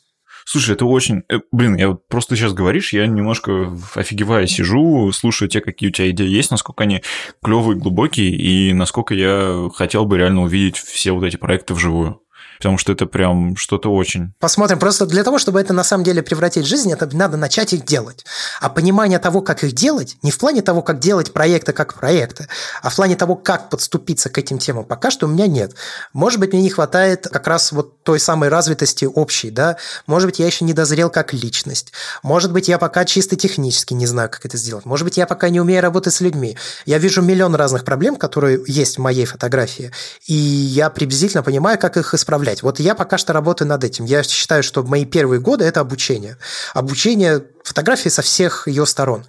Слушай, 0.44 0.74
это 0.74 0.84
очень... 0.84 1.24
Э, 1.28 1.40
блин, 1.50 1.74
я 1.74 1.88
вот 1.88 2.06
просто 2.06 2.36
сейчас 2.36 2.52
говоришь, 2.52 2.92
я 2.92 3.06
немножко 3.08 3.76
офигевая 3.96 4.46
сижу, 4.46 5.10
слушаю 5.10 5.48
те, 5.48 5.60
какие 5.60 5.88
у 5.88 5.92
тебя 5.92 6.08
идеи 6.10 6.28
есть, 6.28 6.52
насколько 6.52 6.84
они 6.84 7.02
клевые, 7.42 7.76
глубокие, 7.76 8.30
и 8.30 8.72
насколько 8.72 9.12
я 9.12 9.68
хотел 9.74 10.04
бы 10.04 10.18
реально 10.18 10.42
увидеть 10.42 10.76
все 10.76 11.10
вот 11.10 11.24
эти 11.24 11.36
проекты 11.36 11.74
вживую 11.74 12.20
потому 12.58 12.78
что 12.78 12.92
это 12.92 13.06
прям 13.06 13.56
что-то 13.56 13.92
очень. 13.92 14.32
Посмотрим. 14.38 14.78
Просто 14.78 15.06
для 15.06 15.24
того, 15.24 15.38
чтобы 15.38 15.60
это 15.60 15.72
на 15.72 15.84
самом 15.84 16.04
деле 16.04 16.22
превратить 16.22 16.64
в 16.64 16.68
жизнь, 16.68 16.92
это 16.92 17.08
надо 17.16 17.36
начать 17.36 17.72
их 17.72 17.84
делать. 17.84 18.24
А 18.60 18.68
понимание 18.68 19.18
того, 19.18 19.40
как 19.40 19.64
их 19.64 19.72
делать, 19.72 20.16
не 20.22 20.30
в 20.30 20.38
плане 20.38 20.62
того, 20.62 20.82
как 20.82 20.98
делать 20.98 21.32
проекты 21.32 21.72
как 21.72 21.94
проекты, 21.94 22.48
а 22.82 22.90
в 22.90 22.96
плане 22.96 23.16
того, 23.16 23.36
как 23.36 23.70
подступиться 23.70 24.30
к 24.30 24.38
этим 24.38 24.58
темам, 24.58 24.84
пока 24.84 25.10
что 25.10 25.26
у 25.26 25.28
меня 25.28 25.46
нет. 25.46 25.74
Может 26.12 26.40
быть, 26.40 26.52
мне 26.52 26.62
не 26.62 26.70
хватает 26.70 27.28
как 27.30 27.46
раз 27.46 27.72
вот 27.72 28.02
той 28.02 28.18
самой 28.20 28.48
развитости 28.48 29.04
общей, 29.04 29.50
да? 29.50 29.76
Может 30.06 30.28
быть, 30.28 30.38
я 30.38 30.46
еще 30.46 30.64
не 30.64 30.72
дозрел 30.72 31.10
как 31.10 31.32
личность. 31.32 31.92
Может 32.22 32.52
быть, 32.52 32.68
я 32.68 32.78
пока 32.78 33.04
чисто 33.04 33.36
технически 33.36 33.94
не 33.94 34.06
знаю, 34.06 34.30
как 34.30 34.44
это 34.46 34.56
сделать. 34.56 34.84
Может 34.84 35.04
быть, 35.04 35.16
я 35.16 35.26
пока 35.26 35.48
не 35.48 35.60
умею 35.60 35.82
работать 35.82 36.14
с 36.14 36.20
людьми. 36.20 36.56
Я 36.86 36.98
вижу 36.98 37.22
миллион 37.22 37.54
разных 37.54 37.84
проблем, 37.84 38.16
которые 38.16 38.62
есть 38.66 38.96
в 38.96 39.00
моей 39.00 39.26
фотографии, 39.26 39.92
и 40.26 40.34
я 40.34 40.90
приблизительно 40.90 41.42
понимаю, 41.42 41.78
как 41.78 41.96
их 41.96 42.14
исправлять 42.14 42.45
управлять. 42.46 42.62
Вот 42.62 42.80
я 42.80 42.94
пока 42.94 43.18
что 43.18 43.32
работаю 43.32 43.68
над 43.68 43.84
этим. 43.84 44.04
Я 44.04 44.22
считаю, 44.22 44.62
что 44.62 44.82
мои 44.82 45.04
первые 45.04 45.40
годы– 45.40 45.64
это 45.66 45.80
обучение. 45.80 46.36
Обучение 46.74 47.42
фотографии 47.64 48.08
со 48.08 48.22
всех 48.22 48.68
ее 48.68 48.86
сторон 48.86 49.24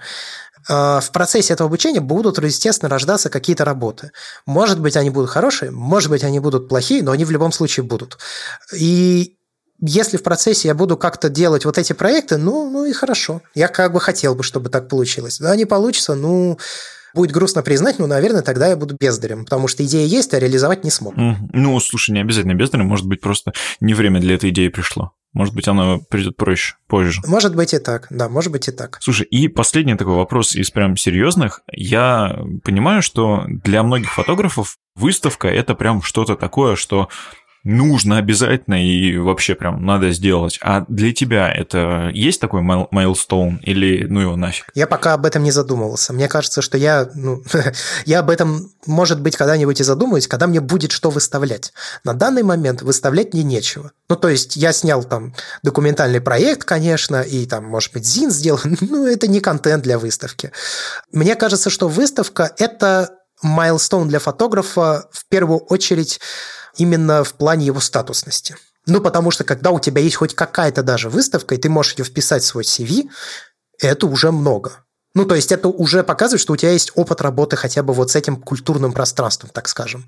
а, 0.70 1.00
в 1.00 1.12
процессе 1.12 1.54
этого 1.54 1.68
обучения 1.68 2.02
будут, 2.02 2.38
естественно, 2.44 2.90
рождаться 2.90 3.30
какие-то 3.30 3.66
работы. 3.66 4.12
Может 4.46 4.80
быть, 4.80 4.98
они 4.98 5.10
будут 5.10 5.30
хорошие, 5.30 5.72
может 5.72 6.10
быть, 6.10 6.24
они 6.24 6.40
будут 6.40 6.70
плохие, 6.70 7.04
но 7.04 7.12
они 7.12 7.26
в 7.26 7.32
любом 7.32 7.52
случае 7.52 7.84
будут. 7.84 8.18
И 8.74 9.36
если 9.80 10.18
в 10.18 10.24
процессе 10.24 10.68
я 10.68 10.74
буду 10.74 10.98
как-то 10.98 11.30
делать 11.30 11.66
вот 11.66 11.78
эти 11.78 11.94
проекты, 11.94 12.38
ну, 12.38 12.70
ну 12.70 12.86
и 12.86 12.94
хорошо. 12.94 13.42
Я 13.56 13.68
как 13.68 13.94
бы 13.94 14.00
хотел 14.00 14.36
бы, 14.36 14.44
чтобы 14.44 14.70
так 14.70 14.90
получилось. 14.90 15.40
Да, 15.40 15.56
не 15.56 15.66
получится, 15.66 16.16
ну, 16.16 16.58
Будет 17.18 17.32
грустно 17.32 17.64
признать, 17.64 17.98
но, 17.98 18.06
наверное, 18.06 18.44
тогда 18.44 18.68
я 18.68 18.76
буду 18.76 18.96
бездарем, 19.00 19.44
потому 19.44 19.68
что 19.68 19.84
идея 19.84 20.06
есть, 20.06 20.36
а 20.36 20.40
реализовать 20.40 20.84
не 20.84 20.92
смог. 20.92 21.16
Ну, 21.18 21.80
слушай, 21.80 22.12
не 22.12 22.22
обязательно 22.22 22.54
бездарем, 22.54 22.86
может 22.86 23.08
быть, 23.08 23.22
просто 23.22 23.54
не 23.80 23.96
время 23.96 24.20
для 24.20 24.36
этой 24.36 24.52
идеи 24.52 24.68
пришло. 24.68 25.14
Может 25.34 25.56
быть, 25.56 25.68
оно 25.68 26.00
придет 26.00 26.38
проще, 26.38 26.76
позже. 26.88 27.22
Может 27.26 27.56
быть 27.56 27.74
и 27.74 27.80
так, 27.80 28.06
да, 28.12 28.30
может 28.30 28.52
быть 28.52 28.68
и 28.68 28.72
так. 28.72 29.00
Слушай, 29.02 29.26
и 29.26 29.48
последний 29.48 29.96
такой 29.96 30.14
вопрос 30.14 30.56
из 30.56 30.70
прям 30.70 30.96
серьезных. 30.96 31.62
Я 31.72 32.38
понимаю, 32.64 33.02
что 33.02 33.46
для 33.48 33.82
многих 33.82 34.14
фотографов 34.14 34.78
выставка 34.96 35.48
это 35.48 35.74
прям 35.74 36.04
что-то 36.04 36.36
такое, 36.36 36.76
что 36.76 37.10
нужно 37.64 38.18
обязательно 38.18 38.84
и 38.84 39.18
вообще 39.18 39.56
прям 39.56 39.86
надо 39.86 40.12
сделать. 40.12 40.60
А 40.62 40.86
для 40.88 41.14
тебя 41.14 41.52
это 41.52 42.10
есть 42.14 42.40
такой 42.40 42.62
майлстоун 42.62 43.58
или 43.58 44.06
ну 44.06 44.22
его 44.22 44.36
нафиг? 44.36 44.72
Я 44.74 44.88
пока 44.88 45.14
об 45.14 45.26
этом 45.26 45.44
не 45.44 45.52
задумывался. 45.52 46.14
Мне 46.14 46.28
кажется, 46.28 46.62
что 46.62 46.78
я, 46.78 47.10
ну, 47.14 47.44
я 48.06 48.20
об 48.20 48.30
этом, 48.30 48.72
может 48.86 49.22
быть, 49.22 49.36
когда-нибудь 49.36 49.80
и 49.80 49.84
задумаюсь, 49.84 50.28
когда 50.28 50.48
мне 50.48 50.62
будет 50.62 50.92
что 50.92 51.10
выставлять. 51.10 51.74
На 52.04 52.14
данный 52.14 52.44
момент 52.44 52.82
выставлять 52.82 53.34
мне 53.34 53.44
нечего. 53.44 53.92
Ну, 54.10 54.16
то 54.16 54.30
есть 54.30 54.56
я 54.56 54.72
снял 54.72 55.04
там 55.04 55.34
документальный 55.64 56.22
проект, 56.22 56.64
конечно, 56.64 57.22
и 57.22 57.46
там, 57.46 57.66
может 57.66 57.94
быть, 57.94 58.06
ЗИН 58.06 58.32
сделал, 58.32 58.62
но 58.82 59.08
это 59.08 59.28
не 59.28 59.40
контент 59.40 59.84
для 59.84 60.00
выставки. 60.00 60.52
Мне 61.12 61.36
кажется, 61.36 61.70
что 61.70 61.88
выставка– 61.88 62.54
это 62.58 63.18
майлстоун 63.42 64.08
для 64.08 64.20
фотографа 64.20 65.08
в 65.12 65.26
первую 65.28 65.60
очередь 65.60 66.20
именно 66.78 67.24
в 67.24 67.34
плане 67.34 67.66
его 67.66 67.80
статусности. 67.80 68.56
Ну, 68.86 69.02
потому 69.02 69.32
что 69.32 69.44
когда 69.44 69.72
у 69.72 69.80
тебя 69.80 70.02
есть 70.02 70.16
хоть 70.16 70.34
какая-то 70.34 70.82
даже 70.82 71.10
выставка, 71.10 71.56
и 71.56 71.58
ты 71.58 71.70
можешь 71.70 71.96
ее 71.96 72.06
вписать 72.06 72.44
в 72.44 72.48
свой 72.48 72.64
CV, 72.64 73.10
это 73.80 74.08
уже 74.08 74.32
много. 74.32 74.84
Ну, 75.18 75.26
то 75.26 75.34
есть 75.34 75.52
это 75.52 75.68
уже 75.68 76.04
показывает, 76.04 76.40
что 76.40 76.54
у 76.54 76.58
тебя 76.58 76.74
есть 76.74 76.92
опыт 76.94 77.22
работы 77.22 77.56
хотя 77.56 77.82
бы 77.82 77.92
вот 77.92 78.12
с 78.12 78.16
этим 78.16 78.36
культурным 78.36 78.94
пространством, 78.94 79.50
так 79.52 79.68
скажем. 79.68 80.08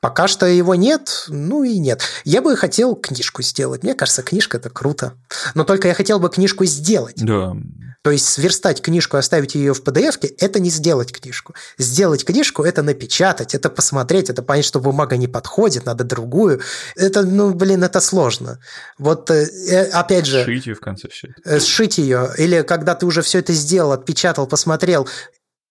Пока 0.00 0.26
что 0.26 0.44
его 0.44 0.74
нет, 0.74 1.26
ну 1.28 1.62
и 1.62 1.78
нет. 1.78 2.02
Я 2.24 2.42
бы 2.42 2.56
хотел 2.56 2.96
книжку 2.96 3.42
сделать. 3.42 3.84
Мне 3.84 3.94
кажется, 3.94 4.22
книжка– 4.24 4.56
это 4.58 4.68
круто. 4.68 5.12
Но 5.54 5.62
только 5.62 5.86
я 5.86 5.94
хотел 5.94 6.18
бы 6.18 6.28
книжку 6.30 6.64
сделать. 6.64 7.14
Да. 7.18 7.54
То 8.02 8.10
есть 8.10 8.26
сверстать 8.26 8.80
книжку 8.80 9.18
и 9.18 9.20
оставить 9.20 9.54
ее 9.54 9.74
в 9.74 9.82
PDF– 9.82 10.26
это 10.38 10.58
не 10.58 10.70
сделать 10.70 11.12
книжку. 11.12 11.54
Сделать 11.76 12.24
книжку– 12.24 12.62
это 12.64 12.82
напечатать, 12.82 13.54
это 13.54 13.68
посмотреть, 13.68 14.30
это 14.30 14.42
понять, 14.42 14.64
что 14.64 14.80
бумага 14.80 15.18
не 15.18 15.28
подходит, 15.28 15.84
надо 15.84 16.04
другую. 16.04 16.62
Это, 16.96 17.22
ну, 17.22 17.52
блин, 17.52 17.84
это 17.84 18.00
сложно. 18.00 18.58
Вот 18.98 19.30
э, 19.30 19.46
э, 19.68 19.90
опять 19.90 20.24
же… 20.24 20.42
Сшить 20.44 20.66
ее 20.66 20.74
в 20.74 20.80
конце 20.80 21.08
все 21.08 21.28
это. 21.28 21.56
Э, 21.56 21.60
сшить 21.60 21.98
ее. 21.98 22.30
Или 22.38 22.62
когда 22.62 22.94
ты 22.94 23.04
уже 23.04 23.20
все 23.20 23.40
это 23.40 23.52
сделал, 23.52 23.92
отпечатал, 23.92 24.39
посмотрел, 24.46 25.08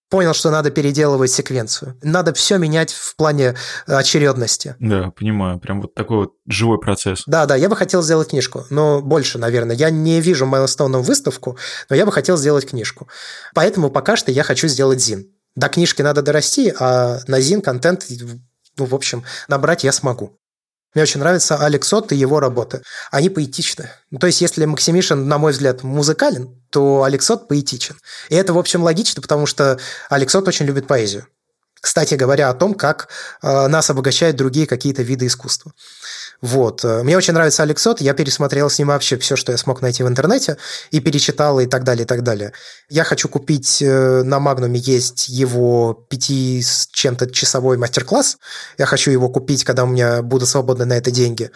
понял, 0.09 0.33
что 0.33 0.49
надо 0.49 0.71
переделывать 0.71 1.31
секвенцию. 1.31 1.97
Надо 2.01 2.33
все 2.33 2.57
менять 2.57 2.91
в 2.91 3.15
плане 3.15 3.55
очередности. 3.85 4.75
Да, 4.79 5.11
понимаю. 5.11 5.59
Прям 5.59 5.81
вот 5.81 5.93
такой 5.93 6.17
вот 6.17 6.33
живой 6.47 6.79
процесс. 6.79 7.23
Да, 7.27 7.45
да, 7.45 7.55
я 7.55 7.69
бы 7.69 7.75
хотел 7.75 8.01
сделать 8.01 8.29
книжку, 8.29 8.65
но 8.69 9.01
больше, 9.01 9.37
наверное. 9.37 9.75
Я 9.75 9.89
не 9.89 10.19
вижу 10.19 10.45
Майлстоуном 10.45 11.03
выставку, 11.03 11.57
но 11.89 11.95
я 11.95 12.05
бы 12.05 12.11
хотел 12.11 12.37
сделать 12.37 12.67
книжку. 12.67 13.07
Поэтому 13.53 13.89
пока 13.89 14.15
что 14.15 14.31
я 14.31 14.43
хочу 14.43 14.67
сделать 14.67 15.01
ЗИН. 15.01 15.27
До 15.55 15.67
книжки 15.67 16.01
надо 16.01 16.21
дорасти, 16.21 16.73
а 16.79 17.19
на 17.27 17.39
ЗИН 17.39 17.61
контент, 17.61 18.07
ну, 18.77 18.85
в 18.85 18.95
общем, 18.95 19.23
набрать 19.47 19.83
я 19.83 19.91
смогу. 19.91 20.37
Мне 20.93 21.03
очень 21.03 21.19
нравится 21.19 21.57
Алекс 21.57 21.91
Отт 21.93 22.11
и 22.11 22.15
его 22.15 22.39
работы. 22.39 22.81
Они 23.11 23.29
поэтичны. 23.29 23.91
Ну, 24.09 24.17
то 24.17 24.27
есть, 24.27 24.41
если 24.41 24.65
Максимишин, 24.65 25.27
на 25.27 25.37
мой 25.37 25.51
взгляд, 25.51 25.83
музыкален, 25.83 26.49
то 26.71 27.03
Алекс 27.03 27.29
Отт 27.29 27.47
поэтичен. 27.47 27.95
И 28.29 28.35
это, 28.35 28.53
в 28.53 28.57
общем, 28.57 28.83
логично, 28.83 29.21
потому 29.21 29.45
что 29.45 29.79
Алекс 30.09 30.33
Отт 30.33 30.47
очень 30.47 30.65
любит 30.65 30.87
поэзию. 30.87 31.27
Кстати 31.81 32.15
говоря 32.15 32.49
о 32.49 32.53
том, 32.53 32.73
как 32.73 33.07
э, 33.41 33.67
нас 33.67 33.89
обогащают 33.89 34.35
другие 34.35 34.67
какие-то 34.67 35.01
виды 35.01 35.27
искусства. 35.27 35.71
Вот. 36.41 36.83
Мне 36.83 37.17
очень 37.17 37.33
нравится 37.33 37.63
Алексот, 37.63 37.99
я 37.99 38.13
пересмотрел 38.13 38.69
с 38.69 38.79
ним 38.79 38.87
вообще 38.87 39.17
все, 39.17 39.35
что 39.35 39.51
я 39.51 39.57
смог 39.57 39.81
найти 39.81 40.03
в 40.03 40.07
интернете, 40.07 40.57
и 40.89 41.01
перечитал, 41.01 41.59
и 41.59 41.65
так 41.65 41.83
далее, 41.83 42.05
и 42.05 42.07
так 42.07 42.23
далее. 42.23 42.53
Я 42.89 43.03
хочу 43.03 43.27
купить, 43.27 43.81
э, 43.81 44.23
на 44.23 44.39
Магнуме 44.39 44.79
есть 44.79 45.27
его 45.27 45.93
пяти 46.09 46.61
с 46.61 46.87
чем-то 46.91 47.29
часовой 47.31 47.77
мастер-класс, 47.77 48.37
я 48.77 48.85
хочу 48.85 49.11
его 49.11 49.27
купить, 49.27 49.65
когда 49.65 49.83
у 49.83 49.87
меня 49.87 50.21
будут 50.21 50.47
свободны 50.47 50.85
на 50.85 50.93
это 50.93 51.11
деньги. 51.11 51.51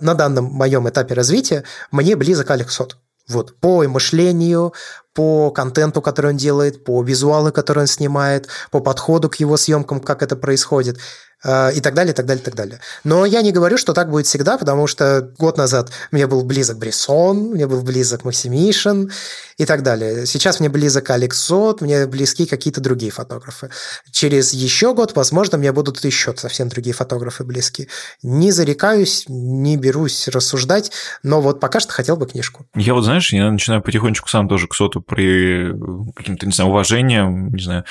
На 0.00 0.14
данном 0.14 0.46
моем 0.46 0.88
этапе 0.88 1.14
развития 1.14 1.62
мне 1.92 2.16
близок 2.16 2.50
Алексот. 2.50 2.96
Вот, 3.28 3.60
по 3.60 3.86
мышлению, 3.86 4.74
по 5.14 5.50
контенту, 5.50 6.02
который 6.02 6.32
он 6.32 6.36
делает, 6.36 6.84
по 6.84 7.02
визуалу, 7.02 7.52
который 7.52 7.80
он 7.80 7.86
снимает, 7.86 8.48
по 8.70 8.80
подходу 8.80 9.28
к 9.28 9.36
его 9.36 9.56
съемкам, 9.56 10.00
как 10.00 10.22
это 10.22 10.36
происходит. 10.36 10.98
Э, 11.42 11.72
и 11.72 11.80
так 11.80 11.94
далее, 11.94 12.12
и 12.12 12.14
так 12.14 12.26
далее, 12.26 12.42
и 12.42 12.44
так 12.44 12.54
далее. 12.54 12.80
Но 13.02 13.24
я 13.24 13.40
не 13.40 13.52
говорю, 13.52 13.78
что 13.78 13.94
так 13.94 14.10
будет 14.10 14.26
всегда, 14.26 14.58
потому 14.58 14.86
что 14.86 15.32
год 15.38 15.56
назад 15.56 15.90
мне 16.10 16.26
был 16.26 16.44
близок 16.44 16.78
Брессон, 16.78 17.52
мне 17.52 17.66
был 17.66 17.82
близок 17.82 18.24
Максимишин 18.24 19.10
и 19.56 19.64
так 19.64 19.82
далее. 19.82 20.26
Сейчас 20.26 20.60
мне 20.60 20.68
близок 20.68 21.08
Алекс 21.10 21.50
мне 21.80 22.06
близки 22.06 22.46
какие-то 22.46 22.80
другие 22.80 23.10
фотографы. 23.10 23.70
Через 24.10 24.52
еще 24.52 24.94
год, 24.94 25.16
возможно, 25.16 25.56
мне 25.56 25.72
будут 25.72 26.04
еще 26.04 26.34
совсем 26.36 26.68
другие 26.68 26.94
фотографы 26.94 27.44
близки. 27.44 27.88
Не 28.22 28.52
зарекаюсь, 28.52 29.24
не 29.28 29.76
берусь 29.76 30.28
рассуждать, 30.28 30.92
но 31.22 31.40
вот 31.40 31.58
пока 31.58 31.80
что 31.80 31.92
хотел 31.92 32.16
бы 32.16 32.26
книжку. 32.26 32.66
Я 32.74 32.92
вот, 32.92 33.02
знаешь, 33.02 33.32
я 33.32 33.50
начинаю 33.50 33.82
потихонечку 33.82 34.28
сам 34.28 34.48
тоже 34.48 34.68
к 34.68 34.74
Соту 34.74 34.99
при 35.06 35.72
каким-то, 36.14 36.46
не 36.46 36.52
знаю, 36.52 36.70
уважением, 36.70 37.52
не 37.52 37.62
знаю, 37.62 37.84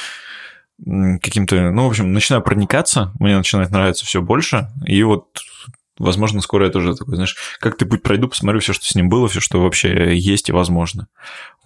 каким-то, 1.22 1.72
ну, 1.72 1.86
в 1.86 1.90
общем, 1.90 2.14
начинаю 2.14 2.42
проникаться, 2.42 3.12
мне 3.20 3.38
начинает 3.38 3.72
нравиться 3.72 4.06
все 4.06 4.22
больше, 4.22 4.70
и 4.86 5.04
вот 5.04 5.40
возможно, 6.00 6.42
скоро 6.42 6.66
я 6.66 6.72
тоже 6.72 6.96
такой, 6.96 7.16
знаешь, 7.16 7.36
как 7.60 7.78
ты 7.78 7.86
путь 7.86 8.02
пройду, 8.02 8.30
посмотрю 8.30 8.62
все, 8.62 8.74
что 8.74 8.86
с 8.86 8.96
ним 8.96 9.10
было, 9.10 9.28
все, 9.28 9.42
что 9.42 9.62
вообще 9.62 10.18
есть 10.18 10.50
и 10.50 10.54
возможно. 10.54 11.08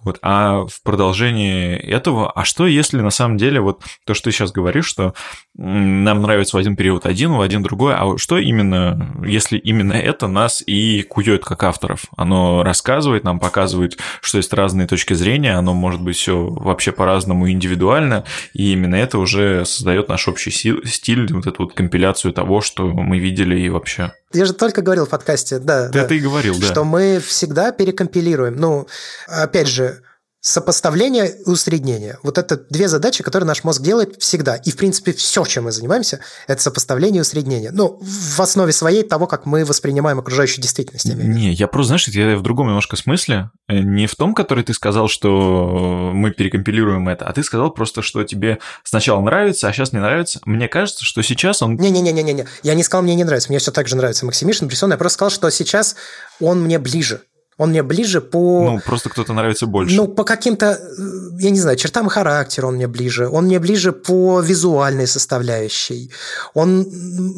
Вот. 0.04 0.18
А 0.22 0.66
в 0.66 0.82
продолжении 0.82 1.76
этого, 1.76 2.30
а 2.30 2.44
что 2.44 2.66
если 2.66 3.00
на 3.00 3.10
самом 3.10 3.36
деле 3.36 3.60
вот 3.60 3.82
то, 4.04 4.14
что 4.14 4.24
ты 4.24 4.32
сейчас 4.32 4.52
говоришь, 4.52 4.86
что 4.86 5.14
нам 5.54 6.22
нравится 6.22 6.56
в 6.56 6.60
один 6.60 6.76
период 6.76 7.06
один, 7.06 7.32
в 7.32 7.40
один 7.40 7.62
другой, 7.62 7.94
а 7.94 8.18
что 8.18 8.38
именно, 8.38 9.14
если 9.24 9.58
именно 9.58 9.92
это 9.92 10.26
нас 10.26 10.62
и 10.66 11.02
кует 11.02 11.44
как 11.44 11.62
авторов? 11.62 12.04
Оно 12.16 12.62
рассказывает, 12.62 13.24
нам 13.24 13.38
показывает, 13.38 13.98
что 14.20 14.38
есть 14.38 14.52
разные 14.52 14.86
точки 14.86 15.14
зрения, 15.14 15.56
оно 15.56 15.74
может 15.74 16.02
быть 16.02 16.16
все 16.16 16.46
вообще 16.48 16.92
по-разному 16.92 17.50
индивидуально, 17.50 18.24
и 18.52 18.72
именно 18.72 18.96
это 18.96 19.18
уже 19.18 19.64
создает 19.64 20.08
наш 20.08 20.28
общий 20.28 20.50
стиль, 20.50 21.32
вот 21.32 21.46
эту 21.46 21.64
вот 21.64 21.74
компиляцию 21.74 22.32
того, 22.32 22.60
что 22.60 22.86
мы 22.86 23.18
видели 23.18 23.58
и 23.58 23.68
вообще. 23.68 24.12
Я 24.34 24.44
же 24.46 24.52
только 24.52 24.82
говорил 24.82 25.06
в 25.06 25.10
подкасте, 25.10 25.58
да. 25.58 25.86
Ты 25.86 25.92
да, 25.92 26.02
это 26.02 26.14
и 26.14 26.20
говорил, 26.20 26.58
да. 26.58 26.66
Что 26.66 26.84
мы 26.84 27.20
всегда 27.24 27.72
перекомпилируем. 27.72 28.56
Ну, 28.56 28.86
опять 29.28 29.68
же, 29.68 30.00
Сопоставление 30.46 31.38
и 31.38 31.48
усреднение. 31.48 32.18
Вот 32.22 32.36
это 32.36 32.58
две 32.68 32.86
задачи, 32.86 33.22
которые 33.22 33.46
наш 33.46 33.64
мозг 33.64 33.80
делает 33.80 34.16
всегда. 34.20 34.56
И, 34.56 34.70
в 34.70 34.76
принципе, 34.76 35.14
все, 35.14 35.42
чем 35.46 35.64
мы 35.64 35.72
занимаемся, 35.72 36.20
это 36.46 36.60
сопоставление 36.60 37.20
и 37.20 37.22
усреднение. 37.22 37.70
Ну, 37.72 37.98
в 38.02 38.40
основе 38.40 38.74
своей 38.74 39.04
того, 39.04 39.26
как 39.26 39.46
мы 39.46 39.64
воспринимаем 39.64 40.18
окружающую 40.18 40.60
действительность. 40.60 41.06
Не, 41.06 41.54
я 41.54 41.66
просто, 41.66 41.86
знаешь, 41.86 42.08
я 42.08 42.36
в 42.36 42.42
другом 42.42 42.66
немножко 42.66 42.94
смысле. 42.96 43.52
Э, 43.68 43.78
не 43.78 44.06
в 44.06 44.14
том, 44.16 44.34
который 44.34 44.64
ты 44.64 44.74
сказал, 44.74 45.08
что 45.08 46.10
мы 46.12 46.30
перекомпилируем 46.30 47.08
это, 47.08 47.24
а 47.24 47.32
ты 47.32 47.42
сказал 47.42 47.70
просто, 47.70 48.02
что 48.02 48.22
тебе 48.24 48.58
сначала 48.82 49.22
нравится, 49.22 49.68
а 49.68 49.72
сейчас 49.72 49.94
не 49.94 49.98
нравится. 49.98 50.40
Мне 50.44 50.68
кажется, 50.68 51.06
что 51.06 51.22
сейчас 51.22 51.62
он... 51.62 51.76
Не-не-не-не-не. 51.76 52.44
Я 52.62 52.74
не 52.74 52.82
сказал, 52.82 53.02
мне 53.02 53.14
не 53.14 53.24
нравится. 53.24 53.48
Мне 53.48 53.60
все 53.60 53.72
так 53.72 53.88
же 53.88 53.96
нравится 53.96 54.26
Максимишин, 54.26 54.66
Брессон. 54.66 54.90
Я 54.90 54.98
просто 54.98 55.14
сказал, 55.14 55.30
что 55.30 55.48
сейчас 55.48 55.96
он 56.38 56.60
мне 56.60 56.78
ближе. 56.78 57.22
Он 57.56 57.70
мне 57.70 57.82
ближе 57.82 58.20
по... 58.20 58.70
Ну, 58.70 58.80
просто 58.80 59.10
кто-то 59.10 59.32
нравится 59.32 59.66
больше. 59.66 59.94
Ну, 59.94 60.08
по 60.08 60.24
каким-то, 60.24 60.66
э, 60.66 61.02
я 61.38 61.50
не 61.50 61.60
знаю, 61.60 61.76
чертам 61.76 62.08
характера 62.08 62.66
он 62.66 62.74
мне 62.74 62.88
ближе. 62.88 63.28
Он 63.28 63.44
мне 63.44 63.60
ближе 63.60 63.92
по 63.92 64.40
визуальной 64.40 65.06
составляющей. 65.06 66.12
Он... 66.54 66.86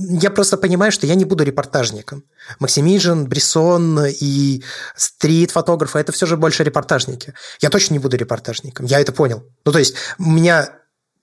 Я 0.08 0.30
просто 0.30 0.56
понимаю, 0.56 0.90
что 0.90 1.06
я 1.06 1.14
не 1.14 1.24
буду 1.24 1.44
репортажником. 1.44 2.24
Максимижин, 2.60 3.26
Брессон 3.26 4.06
и 4.06 4.62
стрит-фотографы– 4.94 5.98
это 6.00 6.12
все 6.12 6.26
же 6.26 6.36
больше 6.36 6.64
репортажники. 6.64 7.34
Я 7.60 7.68
точно 7.68 7.94
не 7.94 7.98
буду 7.98 8.16
репортажником. 8.16 8.86
Я 8.86 9.00
это 9.00 9.12
понял. 9.12 9.44
Ну, 9.64 9.72
то 9.72 9.78
есть, 9.78 9.96
у 10.18 10.30
меня 10.30 10.70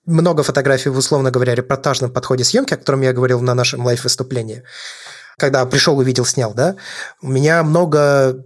много 0.05 0.43
фотографий 0.43 0.89
в, 0.89 0.97
условно 0.97 1.31
говоря, 1.31 1.55
репортажном 1.55 2.11
подходе 2.11 2.43
съемки, 2.43 2.73
о 2.73 2.77
котором 2.77 3.01
я 3.01 3.13
говорил 3.13 3.39
на 3.41 3.55
нашем 3.55 3.85
лайв-выступлении. 3.85 4.63
Когда 5.37 5.65
пришел, 5.65 5.97
увидел, 5.97 6.25
снял, 6.25 6.53
да, 6.53 6.75
у 7.21 7.27
меня 7.29 7.63
много 7.63 8.45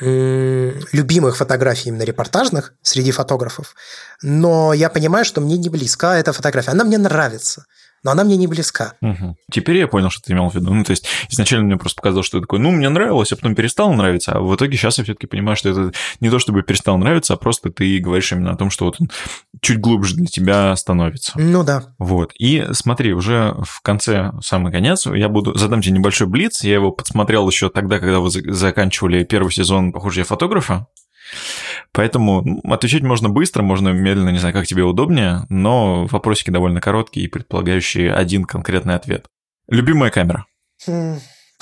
любимых 0.00 1.36
фотографий 1.36 1.88
именно 1.88 2.02
репортажных 2.02 2.74
среди 2.82 3.12
фотографов, 3.12 3.74
но 4.22 4.72
я 4.72 4.90
понимаю, 4.90 5.24
что 5.24 5.40
мне 5.40 5.56
не 5.56 5.68
близка 5.68 6.18
эта 6.18 6.32
фотография. 6.32 6.72
Она 6.72 6.84
мне 6.84 6.98
нравится. 6.98 7.66
Но 8.02 8.12
она 8.12 8.24
мне 8.24 8.36
не 8.36 8.46
близка. 8.46 8.94
Угу. 9.00 9.36
Теперь 9.50 9.76
я 9.76 9.88
понял, 9.88 10.10
что 10.10 10.22
ты 10.22 10.32
имел 10.32 10.48
в 10.48 10.54
виду. 10.54 10.72
Ну, 10.72 10.84
то 10.84 10.90
есть 10.90 11.06
изначально 11.28 11.66
мне 11.66 11.76
просто 11.76 11.96
показалось, 11.96 12.26
что 12.26 12.38
это 12.38 12.46
такое, 12.46 12.60
ну, 12.60 12.70
мне 12.70 12.88
нравилось, 12.88 13.32
а 13.32 13.36
потом 13.36 13.54
перестало 13.54 13.92
нравиться, 13.92 14.32
а 14.32 14.40
в 14.40 14.54
итоге 14.54 14.76
сейчас 14.76 14.98
я 14.98 15.04
все-таки 15.04 15.26
понимаю, 15.26 15.56
что 15.56 15.68
это 15.68 15.92
не 16.20 16.30
то, 16.30 16.38
чтобы 16.38 16.62
перестало 16.62 16.96
нравиться, 16.96 17.34
а 17.34 17.36
просто 17.36 17.70
ты 17.70 17.98
говоришь 17.98 18.32
именно 18.32 18.52
о 18.52 18.56
том, 18.56 18.70
что 18.70 18.86
вот 18.86 18.96
он 19.00 19.10
чуть 19.60 19.80
глубже 19.80 20.16
для 20.16 20.26
тебя 20.26 20.74
становится. 20.76 21.32
Ну 21.36 21.62
да. 21.62 21.94
Вот. 21.98 22.32
И 22.38 22.66
смотри, 22.72 23.12
уже 23.12 23.54
в 23.62 23.80
конце, 23.82 24.32
самый 24.42 24.72
конец, 24.72 25.06
я 25.06 25.28
буду 25.28 25.56
задам 25.56 25.82
тебе 25.82 25.94
небольшой 25.94 26.26
блиц. 26.26 26.64
Я 26.64 26.74
его 26.74 26.90
подсмотрел 26.90 27.48
еще 27.48 27.68
тогда, 27.68 27.98
когда 27.98 28.20
вы 28.20 28.30
заканчивали 28.30 29.24
первый 29.24 29.50
сезон 29.52 29.92
«Похоже, 29.92 30.20
я 30.20 30.24
фотографа». 30.24 30.86
Поэтому 31.92 32.60
отвечать 32.64 33.02
можно 33.02 33.28
быстро, 33.28 33.62
можно 33.62 33.88
медленно, 33.88 34.30
не 34.30 34.38
знаю, 34.38 34.54
как 34.54 34.66
тебе 34.66 34.84
удобнее, 34.84 35.44
но 35.48 36.06
вопросики 36.06 36.50
довольно 36.50 36.80
короткие 36.80 37.26
и 37.26 37.28
предполагающие 37.28 38.12
один 38.12 38.44
конкретный 38.44 38.94
ответ. 38.94 39.26
Любимая 39.68 40.10
камера? 40.10 40.46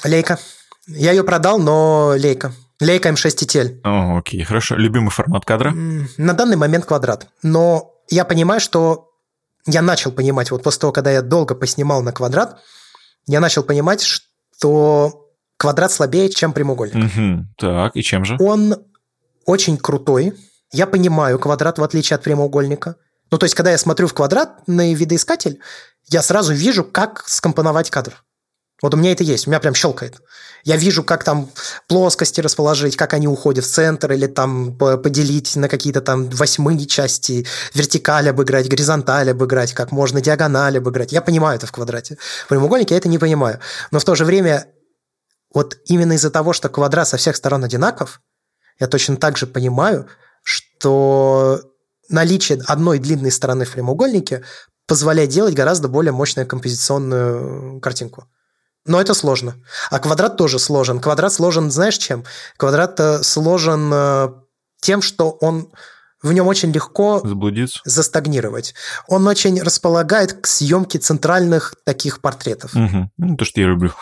Лейка. 0.05 0.38
Я 0.86 1.12
ее 1.12 1.24
продал, 1.24 1.59
но 1.59 2.14
лейка. 2.14 2.52
Лейка 2.80 3.09
М6 3.09 3.38
TTL. 3.38 3.80
О, 3.84 4.18
окей, 4.18 4.42
хорошо. 4.44 4.76
Любимый 4.76 5.10
формат 5.10 5.44
кадра? 5.44 5.72
На 5.72 6.32
данный 6.34 6.56
момент 6.56 6.84
квадрат. 6.84 7.28
Но 7.42 7.94
я 8.09 8.24
понимаю, 8.24 8.60
что 8.60 9.10
я 9.66 9.82
начал 9.82 10.12
понимать, 10.12 10.50
вот 10.50 10.62
после 10.62 10.80
того, 10.80 10.92
когда 10.92 11.10
я 11.10 11.22
долго 11.22 11.55
поснимал 11.55 12.02
на 12.02 12.12
квадрат, 12.12 12.60
я 13.26 13.40
начал 13.40 13.62
понимать, 13.62 14.02
что 14.02 15.26
квадрат 15.56 15.92
слабее, 15.92 16.30
чем 16.30 16.52
прямоугольник. 16.52 16.96
Угу. 16.96 17.46
Так, 17.59 17.96
и 17.96 18.02
чем 18.02 18.24
же? 18.24 18.36
Он 18.38 18.76
очень 19.48 19.78
крутой. 19.78 20.34
Я 20.72 20.86
понимаю 20.86 21.38
квадрат 21.38 21.78
в 21.78 21.82
отличие 21.82 22.16
от 22.16 22.22
прямоугольника. 22.22 22.96
Ну, 23.30 23.38
то 23.38 23.44
есть, 23.44 23.54
когда 23.54 23.70
я 23.70 23.78
смотрю 23.78 24.06
в 24.06 24.12
квадрат 24.12 24.60
на 24.66 24.92
видоискатель, 24.92 25.60
я 26.08 26.20
сразу 26.20 26.52
вижу, 26.52 26.84
как 26.84 27.24
скомпоновать 27.26 27.90
кадр. 27.90 28.22
Вот 28.82 28.92
у 28.92 28.98
меня 28.98 29.10
это 29.12 29.24
есть, 29.24 29.46
у 29.46 29.50
меня 29.50 29.58
прям 29.58 29.74
щелкает. 29.74 30.20
Я 30.64 30.76
вижу, 30.76 31.02
как 31.02 31.24
там 31.24 31.50
плоскости 31.88 32.42
расположить, 32.42 32.96
как 32.96 33.14
они 33.14 33.26
уходят 33.26 33.64
в 33.64 33.70
центр, 33.70 34.12
или 34.12 34.26
там 34.26 34.76
поделить 34.76 35.56
на 35.56 35.68
какие-то 35.68 36.02
там 36.02 36.28
восьмые 36.28 36.86
части, 36.86 37.46
вертикаль 37.72 38.28
обыграть, 38.28 38.68
горизонталь 38.68 39.30
обыграть, 39.30 39.72
как 39.72 39.92
можно 39.92 40.20
диагональ 40.20 40.76
обыграть. 40.76 41.12
Я 41.12 41.22
понимаю 41.22 41.56
это 41.56 41.66
в 41.66 41.72
квадрате. 41.72 42.18
В 42.44 42.48
прямоугольнике 42.48 42.94
я 42.94 42.98
это 42.98 43.08
не 43.08 43.18
понимаю. 43.18 43.60
Но 43.92 43.98
в 43.98 44.04
то 44.04 44.14
же 44.14 44.26
время, 44.26 44.66
вот 45.54 45.78
именно 45.86 46.12
из-за 46.12 46.30
того, 46.30 46.52
что 46.52 46.68
квадрат 46.68 47.08
со 47.08 47.16
всех 47.16 47.34
сторон 47.34 47.64
одинаков, 47.64 48.20
я 48.78 48.86
точно 48.86 49.16
так 49.16 49.36
же 49.36 49.46
понимаю, 49.46 50.06
что 50.42 51.60
наличие 52.09 52.60
одной 52.66 52.98
длинной 52.98 53.30
стороны 53.30 53.64
в 53.64 53.72
прямоугольнике 53.72 54.44
позволяет 54.86 55.30
делать 55.30 55.55
гораздо 55.55 55.88
более 55.88 56.12
мощную 56.12 56.46
композиционную 56.46 57.80
картинку. 57.80 58.26
Но 58.86 59.00
это 59.00 59.12
сложно. 59.12 59.56
А 59.90 59.98
квадрат 59.98 60.38
тоже 60.38 60.59
сложен. 60.59 60.98
Квадрат 60.98 61.32
сложен, 61.32 61.70
знаешь, 61.70 61.98
чем? 61.98 62.24
Квадрат 62.56 62.98
э, 62.98 63.22
сложен 63.22 63.90
э, 63.92 64.28
тем, 64.80 65.02
что 65.02 65.30
он 65.30 65.70
в 66.22 66.32
нем 66.32 66.46
очень 66.46 66.72
легко 66.72 67.20
Заблудиться. 67.22 67.80
застагнировать. 67.84 68.74
Он 69.06 69.26
очень 69.26 69.60
располагает 69.60 70.32
к 70.32 70.46
съемке 70.46 70.98
центральных 70.98 71.74
таких 71.84 72.20
портретов. 72.20 72.74
Угу. 72.74 73.10
Ну, 73.18 73.36
то, 73.36 73.44
что 73.44 73.60
я 73.60 73.68
люблю 73.68 73.92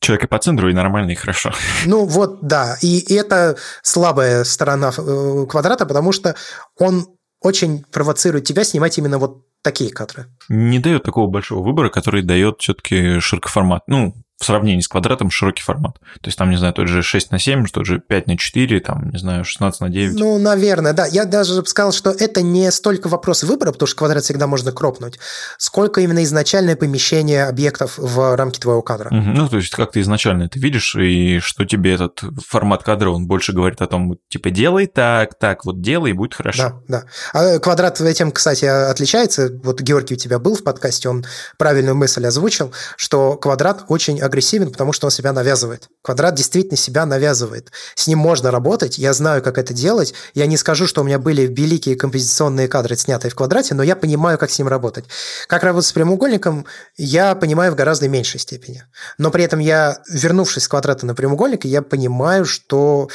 человека 0.00 0.28
по 0.28 0.38
центру, 0.38 0.70
и 0.70 0.74
нормально, 0.74 1.10
и 1.10 1.14
хорошо. 1.14 1.52
Ну 1.84 2.04
вот, 2.04 2.40
да. 2.42 2.76
И 2.82 3.14
это 3.14 3.56
слабая 3.82 4.44
сторона 4.44 4.90
э, 4.96 5.46
квадрата, 5.48 5.86
потому 5.86 6.12
что 6.12 6.34
он 6.78 7.06
очень 7.40 7.84
провоцирует 7.84 8.44
тебя 8.44 8.64
снимать 8.64 8.98
именно 8.98 9.18
вот 9.18 9.44
такие 9.62 9.90
кадры. 9.90 10.26
Не 10.48 10.78
дает 10.78 11.02
такого 11.02 11.28
большого 11.28 11.62
выбора, 11.62 11.90
который 11.90 12.22
дает 12.22 12.60
все-таки 12.60 13.20
широкоформат. 13.20 13.82
Ну, 13.86 14.14
в 14.40 14.44
сравнении 14.44 14.80
с 14.80 14.88
квадратом 14.88 15.30
широкий 15.30 15.62
формат. 15.62 15.98
То 15.98 16.28
есть 16.28 16.38
там, 16.38 16.48
не 16.50 16.56
знаю, 16.56 16.72
тот 16.72 16.88
же 16.88 17.02
6 17.02 17.30
на 17.30 17.38
7, 17.38 17.66
тот 17.66 17.84
же 17.84 18.00
5 18.00 18.26
на 18.26 18.38
4, 18.38 18.80
там, 18.80 19.10
не 19.10 19.18
знаю, 19.18 19.44
16 19.44 19.80
на 19.82 19.90
9. 19.90 20.18
Ну, 20.18 20.38
наверное, 20.38 20.94
да. 20.94 21.06
Я 21.06 21.26
даже 21.26 21.62
сказал, 21.66 21.92
что 21.92 22.10
это 22.10 22.40
не 22.40 22.70
столько 22.70 23.08
вопрос 23.08 23.42
выбора, 23.42 23.72
потому 23.72 23.86
что 23.86 23.98
квадрат 23.98 24.24
всегда 24.24 24.46
можно 24.46 24.72
кропнуть, 24.72 25.18
сколько 25.58 26.00
именно 26.00 26.24
изначальное 26.24 26.74
помещение 26.74 27.44
объектов 27.44 27.98
в 27.98 28.34
рамке 28.34 28.60
твоего 28.60 28.80
кадра. 28.80 29.08
Угу. 29.08 29.30
Ну, 29.36 29.48
то 29.48 29.58
есть 29.58 29.74
как 29.74 29.92
ты 29.92 30.00
изначально 30.00 30.44
это 30.44 30.58
видишь, 30.58 30.96
и 30.96 31.38
что 31.40 31.66
тебе 31.66 31.92
этот 31.92 32.22
формат 32.46 32.82
кадра, 32.82 33.10
он 33.10 33.26
больше 33.26 33.52
говорит 33.52 33.82
о 33.82 33.86
том, 33.86 34.16
типа, 34.30 34.48
делай 34.48 34.86
так, 34.86 35.38
так, 35.38 35.66
вот 35.66 35.82
делай, 35.82 36.10
и 36.10 36.14
будет 36.14 36.32
хорошо. 36.32 36.82
Да, 36.88 37.02
да. 37.02 37.04
А 37.34 37.58
квадрат 37.58 38.00
этим, 38.00 38.32
кстати, 38.32 38.64
отличается. 38.64 39.50
Вот 39.62 39.82
Георгий 39.82 40.14
у 40.14 40.16
тебя 40.16 40.38
был 40.38 40.54
в 40.54 40.64
подкасте, 40.64 41.10
он 41.10 41.26
правильную 41.58 41.94
мысль 41.94 42.24
озвучил, 42.24 42.72
что 42.96 43.36
квадрат 43.36 43.84
очень 43.88 44.18
агрессивен, 44.30 44.70
потому 44.70 44.92
что 44.92 45.06
он 45.06 45.10
себя 45.10 45.32
навязывает. 45.32 45.88
Квадрат 46.02 46.34
действительно 46.34 46.76
себя 46.76 47.04
навязывает. 47.04 47.70
С 47.94 48.06
ним 48.06 48.18
можно 48.18 48.50
работать, 48.50 48.96
я 48.96 49.12
знаю, 49.12 49.42
как 49.42 49.58
это 49.58 49.74
делать. 49.74 50.14
Я 50.34 50.46
не 50.46 50.56
скажу, 50.56 50.86
что 50.86 51.02
у 51.02 51.04
меня 51.04 51.18
были 51.18 51.42
великие 51.42 51.96
композиционные 51.96 52.68
кадры, 52.68 52.96
снятые 52.96 53.30
в 53.30 53.34
квадрате, 53.34 53.74
но 53.74 53.82
я 53.82 53.96
понимаю, 53.96 54.38
как 54.38 54.50
с 54.50 54.58
ним 54.58 54.68
работать. 54.68 55.04
Как 55.46 55.62
работать 55.62 55.88
с 55.88 55.92
прямоугольником, 55.92 56.64
я 56.96 57.34
понимаю 57.34 57.72
в 57.72 57.76
гораздо 57.76 58.08
меньшей 58.08 58.40
степени. 58.40 58.84
Но 59.18 59.30
при 59.30 59.44
этом 59.44 59.58
я, 59.58 60.02
вернувшись 60.08 60.64
с 60.64 60.68
квадрата 60.68 61.04
на 61.04 61.14
прямоугольник, 61.14 61.64
я 61.64 61.82
понимаю, 61.82 62.44
что 62.44 63.08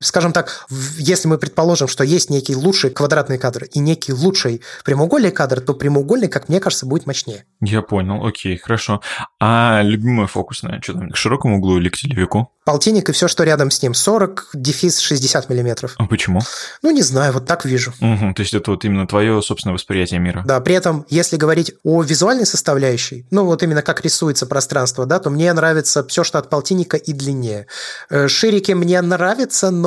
скажем 0.00 0.32
так, 0.32 0.66
если 0.98 1.28
мы 1.28 1.38
предположим, 1.38 1.88
что 1.88 2.04
есть 2.04 2.30
некий 2.30 2.54
лучший 2.54 2.90
квадратный 2.90 3.38
кадр 3.38 3.64
и 3.64 3.78
некий 3.78 4.12
лучший 4.12 4.62
прямоугольный 4.84 5.30
кадр, 5.30 5.60
то 5.60 5.74
прямоугольный, 5.74 6.28
как 6.28 6.48
мне 6.48 6.60
кажется, 6.60 6.86
будет 6.86 7.06
мощнее. 7.06 7.44
Я 7.60 7.82
понял, 7.82 8.24
окей, 8.24 8.56
хорошо. 8.56 9.00
А 9.40 9.80
любимая 9.82 10.26
фокусная, 10.26 10.80
что 10.82 10.94
там, 10.94 11.10
к 11.10 11.16
широкому 11.16 11.58
углу 11.58 11.78
или 11.78 11.88
к 11.88 11.96
телевику? 11.96 12.50
Полтинник 12.64 13.08
и 13.08 13.12
все, 13.12 13.28
что 13.28 13.44
рядом 13.44 13.70
с 13.70 13.80
ним. 13.80 13.94
40, 13.94 14.50
дефис 14.52 14.98
60 14.98 15.48
миллиметров. 15.48 15.94
А 15.98 16.06
почему? 16.06 16.40
Ну, 16.82 16.90
не 16.90 17.02
знаю, 17.02 17.32
вот 17.32 17.46
так 17.46 17.64
вижу. 17.64 17.92
Угу, 18.00 18.34
то 18.34 18.42
есть 18.42 18.54
это 18.54 18.72
вот 18.72 18.84
именно 18.84 19.06
твое 19.06 19.40
собственное 19.40 19.74
восприятие 19.74 20.18
мира. 20.18 20.42
Да, 20.44 20.60
при 20.60 20.74
этом, 20.74 21.06
если 21.08 21.36
говорить 21.36 21.72
о 21.84 22.02
визуальной 22.02 22.44
составляющей, 22.44 23.24
ну, 23.30 23.44
вот 23.44 23.62
именно 23.62 23.82
как 23.82 24.04
рисуется 24.04 24.46
пространство, 24.46 25.06
да, 25.06 25.20
то 25.20 25.30
мне 25.30 25.52
нравится 25.52 26.04
все, 26.08 26.24
что 26.24 26.38
от 26.38 26.50
полтинника 26.50 26.96
и 26.96 27.12
длиннее. 27.12 27.66
Э, 28.10 28.26
ширики 28.26 28.72
мне 28.72 29.00
нравятся, 29.00 29.70
но 29.70 29.85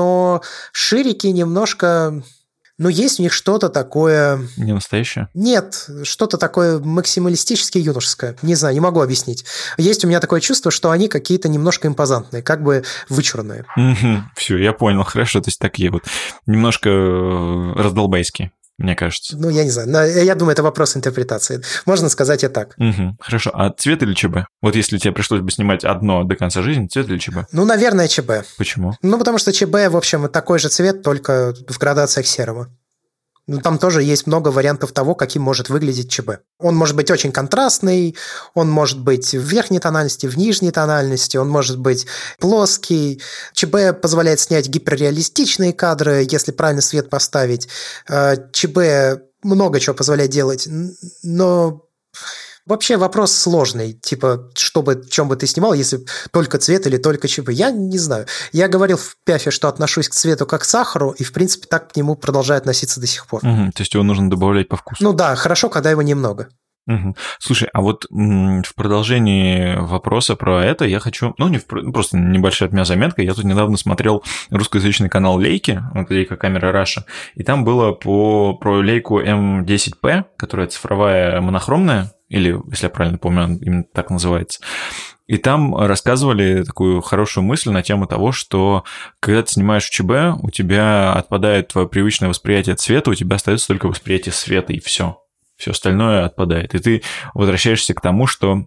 ширики 0.71 1.27
немножко 1.27 2.23
но 2.79 2.87
есть 2.87 3.19
у 3.19 3.23
них 3.23 3.33
что-то 3.33 3.67
такое... 3.69 4.39
Не 4.55 4.71
настоящее? 4.71 5.27
Нет, 5.33 5.87
что-то 6.03 6.37
такое 6.37 6.79
максималистически 6.79 7.77
юношеское. 7.77 8.37
Не 8.41 8.55
знаю, 8.55 8.73
не 8.73 8.79
могу 8.79 9.01
объяснить. 9.01 9.45
Есть 9.77 10.05
у 10.05 10.07
меня 10.07 10.21
такое 10.21 10.39
чувство, 10.39 10.71
что 10.71 10.89
они 10.89 11.09
какие-то 11.09 11.49
немножко 11.49 11.89
импозантные, 11.89 12.41
как 12.41 12.63
бы 12.63 12.83
вычурные. 13.09 13.65
Угу, 13.75 14.23
все, 14.37 14.57
я 14.57 14.71
понял, 14.71 15.03
хорошо, 15.03 15.41
то 15.41 15.49
есть 15.49 15.59
такие 15.59 15.91
вот 15.91 16.03
немножко 16.45 16.89
э, 16.89 17.73
раздолбайские 17.75 18.53
мне 18.79 18.95
кажется. 18.95 19.37
Ну, 19.37 19.49
я 19.49 19.63
не 19.63 19.69
знаю. 19.69 19.89
Но 19.89 20.03
я 20.03 20.35
думаю, 20.35 20.53
это 20.53 20.63
вопрос 20.63 20.95
интерпретации. 20.95 21.61
Можно 21.85 22.09
сказать 22.09 22.43
и 22.43 22.47
так. 22.47 22.75
Угу, 22.77 23.17
хорошо. 23.19 23.51
А 23.53 23.71
цвет 23.71 24.01
или 24.03 24.13
ЧБ? 24.13 24.37
Вот 24.61 24.75
если 24.75 24.97
тебе 24.97 25.13
пришлось 25.13 25.41
бы 25.41 25.51
снимать 25.51 25.83
одно 25.83 26.23
до 26.23 26.35
конца 26.35 26.61
жизни, 26.61 26.87
цвет 26.87 27.09
или 27.09 27.17
ЧБ? 27.17 27.49
Ну, 27.51 27.65
наверное, 27.65 28.07
ЧБ. 28.07 28.31
Почему? 28.57 28.93
Ну, 29.01 29.17
потому 29.17 29.37
что 29.37 29.51
ЧБ, 29.51 29.89
в 29.89 29.97
общем, 29.97 30.27
такой 30.29 30.59
же 30.59 30.69
цвет, 30.69 31.03
только 31.03 31.53
в 31.67 31.77
градациях 31.77 32.25
серого. 32.25 32.69
Ну, 33.49 33.59
там 33.61 33.79
тоже 33.79 34.03
есть 34.03 34.27
много 34.27 34.49
вариантов 34.49 34.91
того, 34.91 35.15
каким 35.15 35.41
может 35.41 35.69
выглядеть 35.69 36.11
ЧБ. 36.11 36.41
Он 36.59 36.75
может 36.75 36.95
быть 36.95 37.09
очень 37.09 37.31
контрастный, 37.31 38.15
он 38.53 38.69
может 38.69 38.99
быть 38.99 39.33
в 39.33 39.41
верхней 39.41 39.79
тональности, 39.79 40.27
в 40.27 40.37
нижней 40.37 40.69
тональности, 40.69 41.35
он 41.35 41.49
может 41.49 41.79
быть 41.79 42.05
плоский. 42.39 43.19
ЧБ 43.53 44.01
позволяет 44.03 44.39
снять 44.39 44.67
гиперреалистичные 44.67 45.73
кадры, 45.73 46.27
если 46.29 46.51
правильно 46.51 46.83
свет 46.83 47.09
поставить. 47.09 47.67
Э, 48.07 48.35
ЧБ 48.51 49.23
много 49.41 49.79
чего 49.79 49.95
позволяет 49.95 50.29
делать, 50.29 50.69
но 51.23 51.87
Вообще 52.69 52.97
вопрос 52.97 53.31
сложный, 53.35 53.93
типа, 53.93 54.51
чтобы, 54.53 55.03
чем 55.09 55.27
бы 55.27 55.35
ты 55.35 55.47
снимал, 55.47 55.73
если 55.73 56.01
только 56.31 56.59
цвет 56.59 56.85
или 56.85 56.97
только 56.97 57.27
чипы. 57.27 57.51
Я 57.51 57.71
не 57.71 57.97
знаю. 57.97 58.27
Я 58.51 58.67
говорил 58.67 58.97
в 58.97 59.15
Пяфе, 59.25 59.49
что 59.49 59.69
отношусь 59.69 60.07
к 60.07 60.13
цвету 60.13 60.45
как 60.45 60.61
к 60.61 60.65
сахару, 60.65 61.09
и, 61.09 61.23
в 61.23 61.33
принципе, 61.33 61.65
так 61.67 61.91
к 61.91 61.95
нему 61.95 62.15
продолжаю 62.15 62.59
относиться 62.59 63.01
до 63.01 63.07
сих 63.07 63.25
пор. 63.25 63.43
Угу, 63.43 63.71
то 63.71 63.81
есть 63.81 63.91
его 63.95 64.03
нужно 64.03 64.29
добавлять 64.29 64.67
по 64.67 64.77
вкусу. 64.77 65.03
Ну 65.03 65.13
да, 65.13 65.35
хорошо, 65.35 65.69
когда 65.69 65.89
его 65.89 66.03
немного. 66.03 66.49
Угу. 66.85 67.15
Слушай, 67.39 67.69
а 67.73 67.81
вот 67.81 68.05
в 68.11 68.75
продолжении 68.75 69.75
вопроса 69.75 70.35
про 70.35 70.63
это 70.63 70.85
я 70.85 70.99
хочу, 70.99 71.33
ну, 71.39 71.47
не 71.47 71.57
в, 71.57 71.65
ну, 71.71 71.91
просто 71.91 72.17
небольшая 72.17 72.69
от 72.69 72.73
меня 72.73 72.85
заметка. 72.85 73.23
Я 73.23 73.33
тут 73.33 73.45
недавно 73.45 73.77
смотрел 73.77 74.23
русскоязычный 74.51 75.09
канал 75.09 75.39
Лейки, 75.39 75.81
вот 75.95 76.11
Leica 76.11 76.35
Camera 76.35 76.71
Russia, 76.71 77.05
и 77.33 77.41
там 77.41 77.63
было 77.63 77.93
по, 77.93 78.53
про 78.53 78.77
Лейку 78.77 79.19
M10P, 79.19 80.25
которая 80.37 80.67
цифровая 80.67 81.41
монохромная, 81.41 82.11
или, 82.29 82.59
если 82.69 82.85
я 82.85 82.89
правильно 82.89 83.17
помню, 83.17 83.43
он 83.43 83.55
именно 83.57 83.83
так 83.83 84.09
называется. 84.09 84.61
И 85.27 85.37
там 85.37 85.75
рассказывали 85.75 86.63
такую 86.63 87.01
хорошую 87.01 87.43
мысль 87.43 87.69
на 87.69 87.83
тему 87.83 88.07
того, 88.07 88.31
что 88.31 88.83
когда 89.19 89.43
ты 89.43 89.51
снимаешь 89.51 89.87
ЧБ, 89.87 90.41
у 90.41 90.49
тебя 90.49 91.13
отпадает 91.13 91.67
твое 91.67 91.87
привычное 91.87 92.29
восприятие 92.29 92.75
цвета, 92.75 93.11
у 93.11 93.13
тебя 93.13 93.35
остается 93.35 93.67
только 93.67 93.87
восприятие 93.87 94.33
света, 94.33 94.73
и 94.73 94.79
все. 94.79 95.21
Все 95.55 95.71
остальное 95.71 96.25
отпадает. 96.25 96.73
И 96.73 96.79
ты 96.79 97.03
возвращаешься 97.33 97.93
к 97.93 98.01
тому, 98.01 98.25
что 98.25 98.65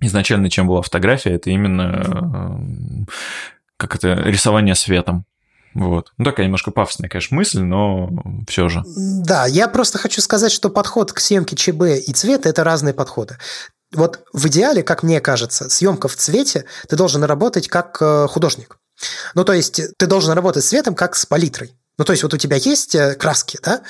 изначально 0.00 0.48
чем 0.48 0.68
была 0.68 0.80
фотография, 0.80 1.32
это 1.34 1.50
именно 1.50 3.06
э, 3.06 3.10
как 3.76 3.96
это 3.96 4.14
рисование 4.14 4.74
светом. 4.74 5.26
Вот. 5.74 6.12
Ну, 6.18 6.24
такая 6.24 6.46
немножко 6.46 6.70
пафосная, 6.70 7.08
конечно, 7.08 7.36
мысль, 7.36 7.60
но 7.60 8.10
все 8.48 8.68
же. 8.68 8.82
Да, 8.86 9.46
я 9.46 9.68
просто 9.68 9.98
хочу 9.98 10.20
сказать, 10.20 10.52
что 10.52 10.68
подход 10.68 11.12
к 11.12 11.20
съемке 11.20 11.56
ЧБ 11.56 12.06
и 12.06 12.12
цвета– 12.12 12.48
это 12.50 12.64
разные 12.64 12.94
подходы. 12.94 13.38
Вот 13.92 14.20
в 14.32 14.46
идеале, 14.46 14.82
как 14.82 15.02
мне 15.02 15.20
кажется, 15.20 15.68
съемка 15.68 16.08
в 16.08 16.16
цвете 16.16 16.64
ты 16.88 16.96
должен 16.96 17.24
работать 17.24 17.68
как 17.68 17.98
э, 18.00 18.26
художник. 18.28 18.78
Ну, 19.34 19.44
то 19.44 19.52
есть 19.52 19.80
ты 19.96 20.06
должен 20.06 20.32
работать 20.32 20.64
цветом 20.64 20.94
как 20.94 21.16
с 21.16 21.26
палитрой. 21.26 21.74
Ну, 21.98 22.04
то 22.04 22.12
есть 22.12 22.22
вот 22.22 22.34
у 22.34 22.36
тебя 22.36 22.56
есть 22.56 22.94
э, 22.94 23.14
краски, 23.14 23.58
да, 23.62 23.82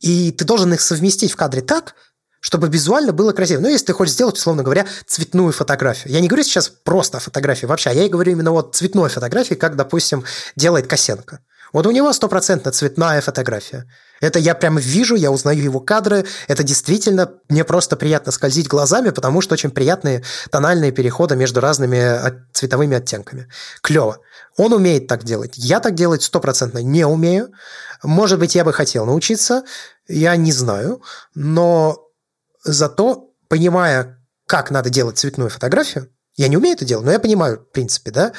и 0.00 0.32
ты 0.32 0.44
должен 0.44 0.72
их 0.72 0.80
совместить 0.80 1.32
в 1.32 1.36
кадре 1.36 1.60
так, 1.60 1.94
чтобы 2.42 2.68
визуально 2.68 3.12
было 3.12 3.32
красиво. 3.32 3.60
Ну, 3.60 3.68
если 3.68 3.86
ты 3.86 3.92
хочешь 3.92 4.14
сделать, 4.14 4.36
условно 4.36 4.64
говоря, 4.64 4.84
цветную 5.06 5.52
фотографию. 5.52 6.12
Я 6.12 6.20
не 6.20 6.26
говорю 6.26 6.42
сейчас 6.42 6.68
просто 6.68 7.18
о 7.18 7.20
фотографии 7.20 7.66
вообще, 7.66 7.90
а 7.90 7.92
я 7.94 8.04
и 8.04 8.08
говорю 8.08 8.32
именно 8.32 8.50
вот 8.50 8.74
цветной 8.74 9.08
фотографии, 9.08 9.54
как, 9.54 9.76
допустим, 9.76 10.24
делает 10.56 10.88
Косенко. 10.88 11.38
Вот 11.72 11.86
у 11.86 11.92
него 11.92 12.12
стопроцентно 12.12 12.72
цветная 12.72 13.20
фотография. 13.20 13.86
Это 14.20 14.40
я 14.40 14.54
прям 14.54 14.76
вижу, 14.76 15.14
я 15.14 15.30
узнаю 15.30 15.62
его 15.62 15.80
кадры. 15.80 16.26
Это 16.48 16.64
действительно 16.64 17.30
мне 17.48 17.64
просто 17.64 17.96
приятно 17.96 18.32
скользить 18.32 18.68
глазами, 18.68 19.10
потому 19.10 19.40
что 19.40 19.54
очень 19.54 19.70
приятные 19.70 20.22
тональные 20.50 20.90
переходы 20.90 21.36
между 21.36 21.60
разными 21.60 22.20
цветовыми 22.52 22.96
оттенками. 22.96 23.48
Клево. 23.80 24.18
Он 24.56 24.72
умеет 24.72 25.06
так 25.06 25.22
делать. 25.22 25.52
Я 25.56 25.80
так 25.80 25.94
делать 25.94 26.22
стопроцентно 26.22 26.78
не 26.78 27.06
умею. 27.06 27.52
Может 28.02 28.38
быть, 28.40 28.54
я 28.56 28.64
бы 28.64 28.72
хотел 28.72 29.06
научиться, 29.06 29.62
я 30.08 30.36
не 30.36 30.52
знаю. 30.52 31.02
Но 31.34 32.01
зато, 32.64 33.30
понимая, 33.48 34.18
как 34.46 34.70
надо 34.70 34.90
делать 34.90 35.18
цветную 35.18 35.50
фотографию, 35.50 36.08
я 36.36 36.48
не 36.48 36.56
умею 36.56 36.74
это 36.74 36.84
делать, 36.84 37.04
но 37.04 37.12
я 37.12 37.18
понимаю, 37.18 37.58
в 37.58 37.72
принципе, 37.72 38.10
да, 38.10 38.32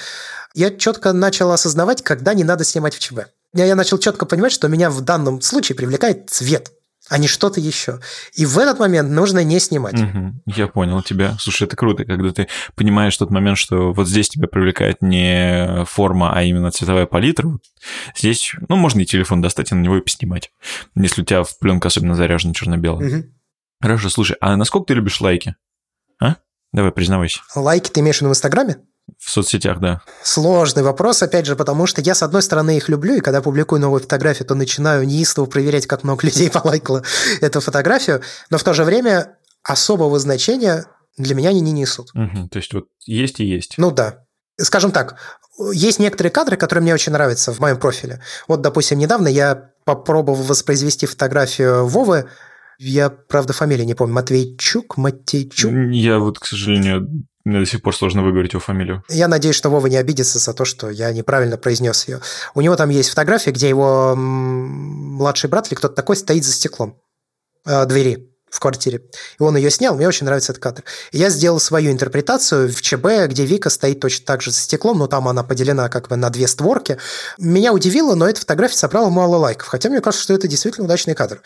я 0.54 0.72
четко 0.72 1.14
начал 1.14 1.52
осознавать, 1.52 2.02
когда 2.04 2.34
не 2.34 2.44
надо 2.44 2.64
снимать 2.64 2.95
в 2.95 3.00
ЧБ. 3.00 3.20
Я, 3.54 3.66
я 3.66 3.76
начал 3.76 4.00
четко 4.00 4.26
понимать, 4.26 4.52
что 4.52 4.68
меня 4.68 4.90
в 4.90 5.02
данном 5.02 5.41
случае 5.41 5.76
привлекает 5.76 6.30
цвет, 6.30 6.72
а 7.10 7.18
не 7.18 7.28
что-то 7.28 7.60
еще. 7.60 8.00
И 8.34 8.45
в 8.45 8.58
этот 8.58 8.80
момент 8.80 9.12
нужно 9.12 9.44
не 9.44 9.60
снимать. 9.60 10.02
Угу, 10.02 10.41
я 10.48 10.68
понял 10.68 11.02
тебя. 11.04 11.36
Слушай, 11.40 11.68
это 11.68 11.76
круто, 11.76 12.06
когда 12.06 12.32
ты 12.32 12.48
понимаешь 12.76 13.16
тот 13.16 13.30
момент, 13.30 13.58
что 13.58 13.94
вот 13.94 14.08
здесь 14.08 14.30
тебя 14.30 14.48
привлекает 14.48 15.02
не 15.02 15.86
форма, 15.86 16.34
а 16.36 16.41
именно 16.44 16.72
цветовая 16.72 17.06
палитра. 17.06 17.60
Здесь, 18.16 18.54
ну, 18.70 18.76
можно 18.76 19.02
и 19.02 19.06
телефон 19.06 19.41
достать 19.41 19.72
и 19.72 19.76
на 19.76 19.82
него 19.82 19.98
и 19.98 20.02
поснимать, 20.02 20.52
если 20.95 21.22
у 21.22 21.26
тебя 21.26 21.44
в 21.44 21.60
пленка 21.60 21.90
особенно 21.90 22.16
заряжена 22.16 22.54
черно-белая. 22.54 23.08
Угу. 23.08 23.24
Хорошо, 23.84 24.07
слушай, 24.10 24.38
а 24.39 24.55
насколько 24.55 24.85
ты 24.85 24.93
любишь 24.93 25.19
лайки? 25.19 25.57
А? 26.18 26.38
Давай, 26.72 26.93
признавайся. 26.93 27.41
Лайки 27.53 27.89
ты 27.89 27.99
имеешь 27.99 28.19
в 28.19 28.22
виду 28.22 28.30
в 28.30 28.31
Инстаграме? 28.31 28.77
В 29.19 29.30
соцсетях, 29.30 29.81
да. 29.81 30.01
Сложный 30.23 30.84
вопрос, 30.84 31.22
опять 31.22 31.45
же, 31.45 31.57
потому 31.57 31.85
что 31.85 31.99
я, 31.99 32.15
с 32.15 32.23
одной 32.23 32.41
стороны, 32.43 32.77
их 32.77 32.88
люблю, 32.88 33.15
и 33.15 33.19
когда 33.19 33.41
публикую 33.41 33.81
новую 33.81 33.99
фотографию, 33.99 34.47
то 34.47 34.55
начинаю 34.55 35.05
неистово 35.05 35.47
проверять, 35.47 35.85
как 35.85 36.05
много 36.05 36.26
людей 36.26 36.49
полайкало 36.49 37.03
эту 37.41 37.60
фотографию, 37.60 38.22
но 38.49 38.57
в 38.57 38.64
то 38.64 38.73
же 38.73 38.85
время 38.85 39.35
особого 39.64 40.18
значения 40.18 40.85
для 41.18 41.35
меня 41.35 41.49
они 41.49 41.60
не 41.60 41.73
несут. 41.73 42.11
Угу, 42.15 42.47
то 42.51 42.60
есть 42.60 42.73
вот 42.73 42.85
есть 43.05 43.41
и 43.41 43.43
есть. 43.43 43.73
Ну 43.76 43.91
да. 43.91 44.23
Скажем 44.57 44.93
так, 44.93 45.18
есть 45.73 45.99
некоторые 45.99 46.31
кадры, 46.31 46.55
которые 46.55 46.84
мне 46.84 46.93
очень 46.93 47.11
нравятся 47.11 47.51
в 47.51 47.60
моем 47.60 47.77
профиле. 47.77 48.22
Вот, 48.47 48.61
допустим, 48.61 48.97
недавно 48.97 49.27
я 49.27 49.72
попробовал 49.84 50.41
воспроизвести 50.41 51.05
фотографию 51.05 51.85
Вовы, 51.85 52.30
я, 52.78 53.10
правда, 53.10 53.54
фамилию 53.54 53.86
не 53.86 53.94
помню. 53.94 54.14
Матвейчук? 54.16 54.98
Матейчук? 54.98 55.72
Я 55.91 56.20
вот, 56.20 56.40
к 56.40 56.45
сожалению, 56.45 57.26
мне 57.45 57.60
до 57.60 57.66
сих 57.66 57.82
пор 57.82 57.95
сложно 57.95 58.24
выговорить 58.24 58.54
его 58.54 58.62
фамилию. 58.62 59.04
Я 59.10 59.28
надеюсь, 59.28 59.56
что 59.56 59.70
Вова 59.70 59.88
не 59.88 59.98
обидится 59.98 60.40
за 60.40 60.54
то, 60.54 60.66
что 60.66 60.90
я 60.90 61.12
неправильно 61.12 61.58
произнес 61.58 62.08
ее. 62.08 62.22
У 62.56 62.62
него 62.62 62.76
там 62.76 62.90
есть 62.90 63.10
фотография, 63.10 63.52
где 63.52 63.70
его 63.70 64.16
младший 64.16 65.50
брат 65.50 65.68
или 65.68 65.76
кто-то 65.76 65.95
такой 65.95 66.16
стоит 66.16 66.45
за 66.45 66.54
стеклом 66.54 66.98
э, 67.66 67.86
двери 67.86 68.32
в 68.54 68.60
квартире. 68.60 69.02
И 69.40 69.44
он 69.44 69.58
ее 69.58 69.72
снял, 69.72 69.96
мне 69.96 70.08
очень 70.08 70.26
нравится 70.26 70.52
этот 70.52 70.62
кадр. 70.62 70.84
И 71.12 71.18
я 71.18 71.30
сделал 71.30 71.60
свою 71.60 71.92
интерпретацию 71.92 72.72
в 72.72 72.82
ЧБ, 72.82 73.28
где 73.30 73.46
Вика 73.46 73.72
стоит 73.72 74.00
точно 74.00 74.28
так 74.28 74.44
же 74.44 74.52
за 74.52 74.60
стеклом, 74.60 75.00
но 75.00 75.08
там 75.08 75.28
она 75.28 75.44
поделена 75.44 75.90
как 75.90 76.08
бы 76.08 76.16
на 76.18 76.30
две 76.30 76.48
створки. 76.48 77.00
Меня 77.40 77.74
удивило, 77.74 78.14
но 78.14 78.30
эта 78.30 78.42
фотография 78.42 78.78
собрала 78.78 79.10
мало 79.10 79.38
лайков, 79.38 79.68
хотя 79.68 79.90
мне 79.90 80.02
кажется, 80.02 80.24
что 80.24 80.36
это 80.36 80.48
действительно 80.48 80.86
удачный 80.86 81.16
кадр. 81.16 81.42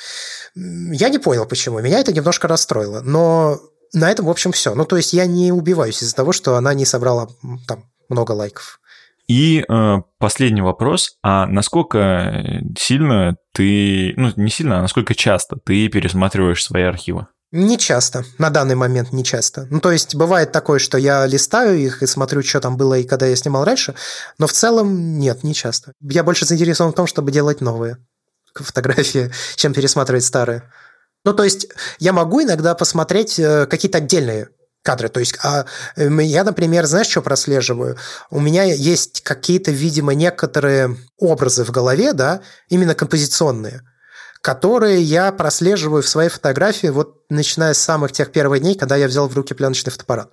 Я 0.56 1.08
не 1.08 1.18
понял, 1.18 1.46
почему. 1.46 1.80
Меня 1.80 2.00
это 2.00 2.12
немножко 2.12 2.50
расстроило, 2.50 3.00
но 3.00 3.62
на 3.94 4.12
этом, 4.12 4.26
в 4.26 4.30
общем, 4.30 4.52
все. 4.52 4.76
Ну, 4.76 4.84
то 4.84 4.98
есть 4.98 5.14
я 5.14 5.26
не 5.28 5.54
убиваюсь 5.54 6.04
из-за 6.04 6.14
того, 6.14 6.34
что 6.34 6.58
она 6.58 6.74
не 6.74 6.86
собрала 6.86 7.30
там 7.68 7.86
много 8.10 8.34
лайков. 8.34 8.82
И 9.28 9.64
э, 9.68 9.98
последний 10.20 10.62
вопрос. 10.62 11.18
А 11.22 11.46
насколько 11.46 12.62
сильно 12.78 13.36
ты, 13.54 14.14
ну, 14.16 14.32
не 14.36 14.50
сильно, 14.50 14.80
а 14.80 14.82
насколько 14.82 15.16
часто 15.16 15.58
ты 15.58 15.90
пересматриваешь 15.90 16.64
свои 16.64 16.84
архивы? 16.84 17.28
Не 17.52 17.78
часто, 17.78 18.26
на 18.38 18.50
данный 18.50 18.76
момент 18.76 19.14
не 19.14 19.24
часто. 19.24 19.68
Ну, 19.70 19.80
то 19.80 19.92
есть 19.92 20.16
бывает 20.16 20.52
такое, 20.52 20.80
что 20.80 20.98
я 20.98 21.26
листаю 21.26 21.78
их 21.78 22.04
и 22.04 22.08
смотрю, 22.08 22.44
что 22.44 22.60
там 22.60 22.76
было 22.76 23.00
и 23.00 23.06
когда 23.06 23.26
я 23.26 23.38
снимал 23.38 23.64
раньше, 23.64 23.96
но 24.38 24.48
в 24.48 24.54
целом 24.54 25.18
нет, 25.18 25.44
не 25.44 25.54
часто. 25.54 25.94
Я 26.02 26.24
больше 26.24 26.46
заинтересован 26.46 26.92
в 26.92 26.96
том, 26.96 27.08
чтобы 27.08 27.32
делать 27.32 27.62
новые 27.62 27.98
фотографии, 28.54 29.32
чем 29.56 29.74
пересматривать 29.74 30.26
старые. 30.26 30.64
Ну, 31.24 31.34
то 31.34 31.44
есть 31.44 31.68
я 32.00 32.14
могу 32.14 32.44
иногда 32.44 32.76
посмотреть 32.76 33.40
э, 33.40 33.66
какие-то 33.66 34.00
отдельные 34.00 34.50
кадры. 34.88 35.10
То 35.10 35.20
есть 35.20 35.38
а, 35.44 35.66
я, 35.98 36.46
например, 36.46 36.86
знаешь, 36.86 37.08
что 37.08 37.22
прослеживаю? 37.22 37.98
У 38.30 38.40
меня 38.40 38.64
есть 38.64 39.20
какие-то, 39.20 39.70
видимо, 39.70 40.14
некоторые 40.14 40.96
образы 41.18 41.66
в 41.66 41.72
голове, 41.72 42.14
да, 42.14 42.40
именно 42.70 42.96
композиционные, 42.96 43.82
которые 44.40 45.02
я 45.02 45.34
прослеживаю 45.34 46.04
в 46.04 46.08
своей 46.08 46.30
фотографии, 46.30 46.88
вот 46.88 47.18
начиная 47.30 47.74
с 47.74 47.80
самых 47.80 48.14
тех 48.14 48.32
первых 48.32 48.62
дней, 48.62 48.76
когда 48.76 48.96
я 48.96 49.10
взял 49.10 49.28
в 49.28 49.36
руки 49.36 49.54
пленочный 49.54 49.92
фотоаппарат. 49.92 50.30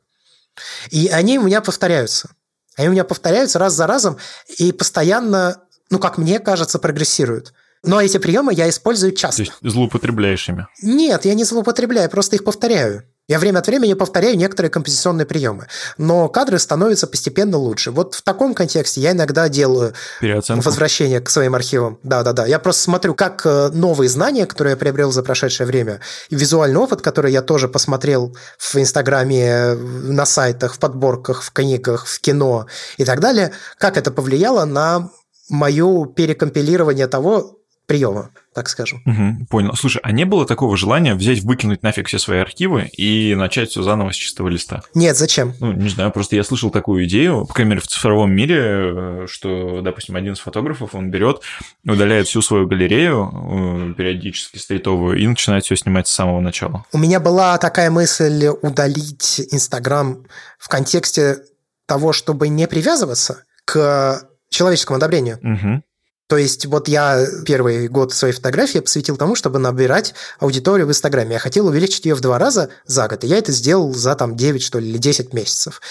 И 0.93 1.09
они 1.09 1.41
у 1.41 1.43
меня 1.43 1.61
повторяются. 1.61 2.31
Они 2.77 2.89
у 2.89 2.93
меня 2.93 3.03
повторяются 3.03 3.59
раз 3.59 3.73
за 3.73 3.89
разом 3.89 4.19
и 4.59 4.71
постоянно, 4.71 5.63
ну, 5.91 5.99
как 5.99 6.17
мне 6.17 6.39
кажется, 6.39 6.79
прогрессируют. 6.79 7.53
Но 7.83 8.01
эти 8.01 8.19
приемы 8.19 8.55
я 8.55 8.69
использую 8.69 9.13
часто. 9.13 9.45
То 9.45 9.51
есть 9.51 9.59
злоупотребляешь 9.63 10.49
ими? 10.49 10.69
Нет, 10.81 11.25
я 11.25 11.35
не 11.35 11.43
злоупотребляю, 11.43 12.09
просто 12.09 12.37
их 12.37 12.45
повторяю. 12.45 13.03
Я 13.27 13.39
время 13.39 13.61
от 13.61 13.67
времени 13.67 13.95
повторяю 13.95 14.37
некоторые 14.37 14.71
композиционные 14.71 15.25
приемы, 15.25 15.67
но 15.97 16.29
кадры 16.29 16.59
становятся 16.59 17.07
постепенно 17.07 17.57
лучше. 17.57 17.91
Вот 17.91 18.15
в 18.15 18.23
таком 18.23 18.53
контексте 18.53 19.01
я 19.01 19.13
иногда 19.13 19.49
делаю 19.49 19.95
возвращение 20.21 21.21
к 21.23 21.31
своим 21.31 21.55
архивам. 21.55 21.99
Да-да-да. 22.03 22.45
Я 22.45 22.59
просто 22.59 22.83
смотрю, 22.83 23.15
как 23.15 23.47
э, 23.47 23.71
новые 23.73 24.11
знания, 24.11 24.45
которые 24.45 24.73
я 24.73 24.77
приобрел 24.77 25.11
за 25.11 25.23
прошедшее 25.23 25.67
время, 25.67 26.01
и 26.29 26.37
визуальный 26.37 26.79
опыт, 26.79 27.01
который 27.01 27.33
я 27.33 27.41
тоже 27.41 27.67
посмотрел 27.67 28.37
в 28.59 28.77
Инстаграме, 28.77 29.73
на 29.75 30.27
сайтах, 30.27 30.75
в 30.75 30.79
подборках, 30.79 31.43
в 31.43 31.51
книгах, 31.51 32.05
в 32.05 32.21
кино 32.21 32.67
и 32.99 33.07
так 33.07 33.21
далее, 33.21 33.53
как 33.79 33.97
это 33.97 34.11
повлияло 34.11 34.67
на 34.67 35.09
мое 35.49 36.05
перекомпилирование 36.07 37.07
того, 37.07 37.59
приема, 37.87 38.31
так 38.55 38.69
скажем. 38.69 39.03
Угу, 39.05 39.47
понял. 39.47 39.75
Слушай, 39.75 40.01
а 40.03 40.13
не 40.13 40.25
было 40.25 40.47
такого 40.47 40.77
желания 40.77 41.15
взять, 41.15 41.41
выкинуть 41.41 41.83
нафиг 41.83 42.09
все 42.09 42.19
свои 42.19 42.39
архивы 42.39 42.91
и 42.97 43.35
начать 43.35 43.71
все 43.71 43.83
заново 43.83 44.13
с 44.13 44.17
чистого 44.17 44.49
листа? 44.49 44.83
Нет, 44.95 45.17
зачем? 45.17 45.55
Ну, 45.61 45.73
не 45.73 45.89
знаю, 45.89 46.11
просто 46.11 46.37
я 46.37 46.45
слышал 46.45 46.71
такую 46.71 47.05
идею, 47.05 47.47
по 47.47 47.55
крайней 47.55 47.71
мере, 47.71 47.81
в 47.83 47.87
цифровом 47.87 48.33
мире, 48.33 48.57
э, 48.59 49.27
что, 49.29 49.81
допустим, 49.83 50.17
один 50.17 50.33
из 50.33 50.39
фотографов, 50.39 50.95
он 50.95 51.11
берет, 51.11 51.41
удаляет 51.87 52.27
всю 52.27 52.43
свою 52.43 52.67
галерею, 52.67 53.91
э, 53.91 53.95
периодически 53.95 54.59
стритовую, 54.59 55.19
и 55.19 55.27
начинает 55.27 55.65
все 55.65 55.77
снимать 55.77 56.09
с 56.09 56.13
самого 56.13 56.41
начала. 56.41 56.85
У 56.93 56.99
меня 56.99 57.21
была 57.21 57.59
такая 57.59 57.91
мысль 57.91 58.49
удалить 58.63 59.41
Инстаграм 59.51 60.25
в 60.59 60.69
контексте 60.69 61.39
того, 61.87 62.13
чтобы 62.13 62.49
не 62.49 62.67
привязываться 62.67 63.45
к 63.65 64.23
человеческому 64.49 64.97
одобрению. 64.97 65.39
Угу. 65.43 65.83
То 66.27 66.39
есть 66.39 66.67
вот 66.67 66.89
я 66.89 67.27
первый 67.45 67.89
год 67.89 68.13
своей 68.15 68.35
фотографии 68.35 68.79
посвятил 68.79 69.17
тому, 69.17 69.35
чтобы 69.35 69.59
набирать 69.59 70.15
аудиторию 70.39 70.87
в 70.87 70.91
Инстаграме. 70.91 71.35
Я 71.35 71.39
хотел 71.39 71.67
увеличить 71.67 72.07
ее 72.07 72.15
в 72.15 72.21
два 72.21 72.39
раза 72.39 72.71
за 72.87 73.09
год, 73.09 73.25
и 73.25 73.27
я 73.27 73.37
это 73.37 73.53
сделал 73.53 73.93
за 73.93 74.15
там 74.15 74.37
9, 74.37 74.63
что 74.63 74.79
ли, 74.79 74.89
или 74.89 74.99
10 74.99 75.35
месяцев. 75.35 75.83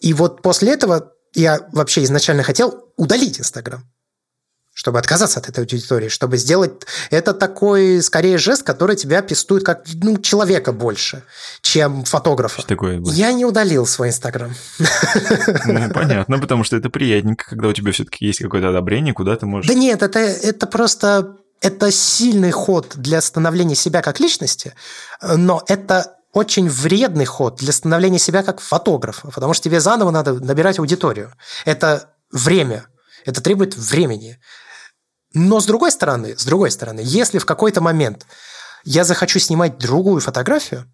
И 0.00 0.12
вот 0.12 0.42
после 0.42 0.72
этого 0.72 1.12
я 1.34 1.60
вообще 1.72 2.02
изначально 2.04 2.42
хотел 2.42 2.92
удалить 2.96 3.38
Инстаграм 3.38 3.84
чтобы 4.76 4.98
отказаться 4.98 5.40
от 5.40 5.48
этой 5.48 5.60
аудитории, 5.60 6.08
чтобы 6.08 6.36
сделать 6.36 6.72
это 7.10 7.32
такой, 7.32 8.02
скорее, 8.02 8.36
жест, 8.36 8.62
который 8.62 8.94
тебя 8.94 9.22
пестует 9.22 9.64
как 9.64 9.84
ну, 10.02 10.18
человека 10.18 10.70
больше, 10.70 11.22
чем 11.62 12.04
фотографа. 12.04 12.60
Что 12.60 12.68
такое? 12.68 13.00
Я 13.06 13.32
не 13.32 13.46
удалил 13.46 13.86
свой 13.86 14.08
Инстаграм. 14.08 14.54
Ну, 15.66 15.90
понятно, 15.90 16.38
потому 16.38 16.62
что 16.64 16.76
это 16.76 16.90
приятненько, 16.90 17.46
когда 17.48 17.68
у 17.68 17.72
тебя 17.72 17.90
все-таки 17.92 18.26
есть 18.26 18.40
какое-то 18.40 18.68
одобрение, 18.68 19.14
куда 19.14 19.34
ты 19.36 19.46
можешь... 19.46 19.66
Да 19.66 19.74
нет, 19.74 20.02
это, 20.02 20.18
это 20.18 20.66
просто 20.66 21.36
это 21.62 21.90
сильный 21.90 22.50
ход 22.50 22.92
для 22.96 23.20
становления 23.20 23.74
себя 23.74 24.02
как 24.02 24.20
личности, 24.20 24.74
но 25.22 25.62
это 25.68 26.16
очень 26.32 26.68
вредный 26.68 27.24
ход 27.24 27.56
для 27.56 27.72
становления 27.72 28.18
себя 28.18 28.42
как 28.42 28.60
фотографа, 28.60 29.28
потому 29.28 29.54
что 29.54 29.64
тебе 29.64 29.80
заново 29.80 30.10
надо 30.10 30.34
набирать 30.34 30.78
аудиторию. 30.78 31.32
Это 31.64 32.10
время, 32.30 32.86
это 33.24 33.40
требует 33.40 33.76
времени. 33.76 34.38
Но 35.38 35.60
с 35.60 35.66
другой 35.66 35.92
стороны, 35.92 36.34
с 36.34 36.46
другой 36.46 36.70
стороны, 36.70 37.02
если 37.04 37.36
в 37.36 37.44
какой-то 37.44 37.82
момент 37.82 38.26
я 38.84 39.04
захочу 39.04 39.38
снимать 39.38 39.76
другую 39.76 40.22
фотографию, 40.22 40.90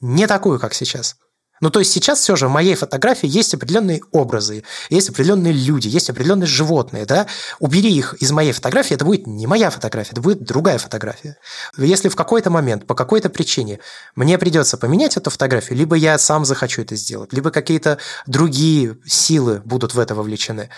не 0.00 0.26
такую, 0.26 0.58
как 0.58 0.74
сейчас, 0.74 1.14
ну, 1.60 1.70
то 1.70 1.78
есть 1.78 1.92
сейчас 1.92 2.18
все 2.18 2.34
же 2.34 2.48
в 2.48 2.50
моей 2.50 2.74
фотографии 2.74 3.28
есть 3.28 3.54
определенные 3.54 4.02
образы, 4.10 4.64
есть 4.90 5.10
определенные 5.10 5.52
люди, 5.52 5.86
есть 5.86 6.10
определенные 6.10 6.48
животные, 6.48 7.06
да? 7.06 7.28
Убери 7.60 7.94
их 7.94 8.14
из 8.14 8.32
моей 8.32 8.50
фотографии, 8.50 8.94
это 8.94 9.04
будет 9.04 9.28
не 9.28 9.46
моя 9.46 9.70
фотография, 9.70 10.10
это 10.10 10.20
будет 10.20 10.42
другая 10.42 10.78
фотография. 10.78 11.36
Если 11.78 12.08
в 12.08 12.16
какой-то 12.16 12.50
момент, 12.50 12.88
по 12.88 12.96
какой-то 12.96 13.30
причине 13.30 13.78
мне 14.16 14.38
придется 14.38 14.76
поменять 14.76 15.16
эту 15.16 15.30
фотографию, 15.30 15.78
либо 15.78 15.94
я 15.94 16.18
сам 16.18 16.44
захочу 16.44 16.82
это 16.82 16.96
сделать, 16.96 17.32
либо 17.32 17.52
какие-то 17.52 17.98
другие 18.26 18.98
силы 19.06 19.62
будут 19.64 19.94
в 19.94 20.00
это 20.00 20.16
вовлечены, 20.16 20.68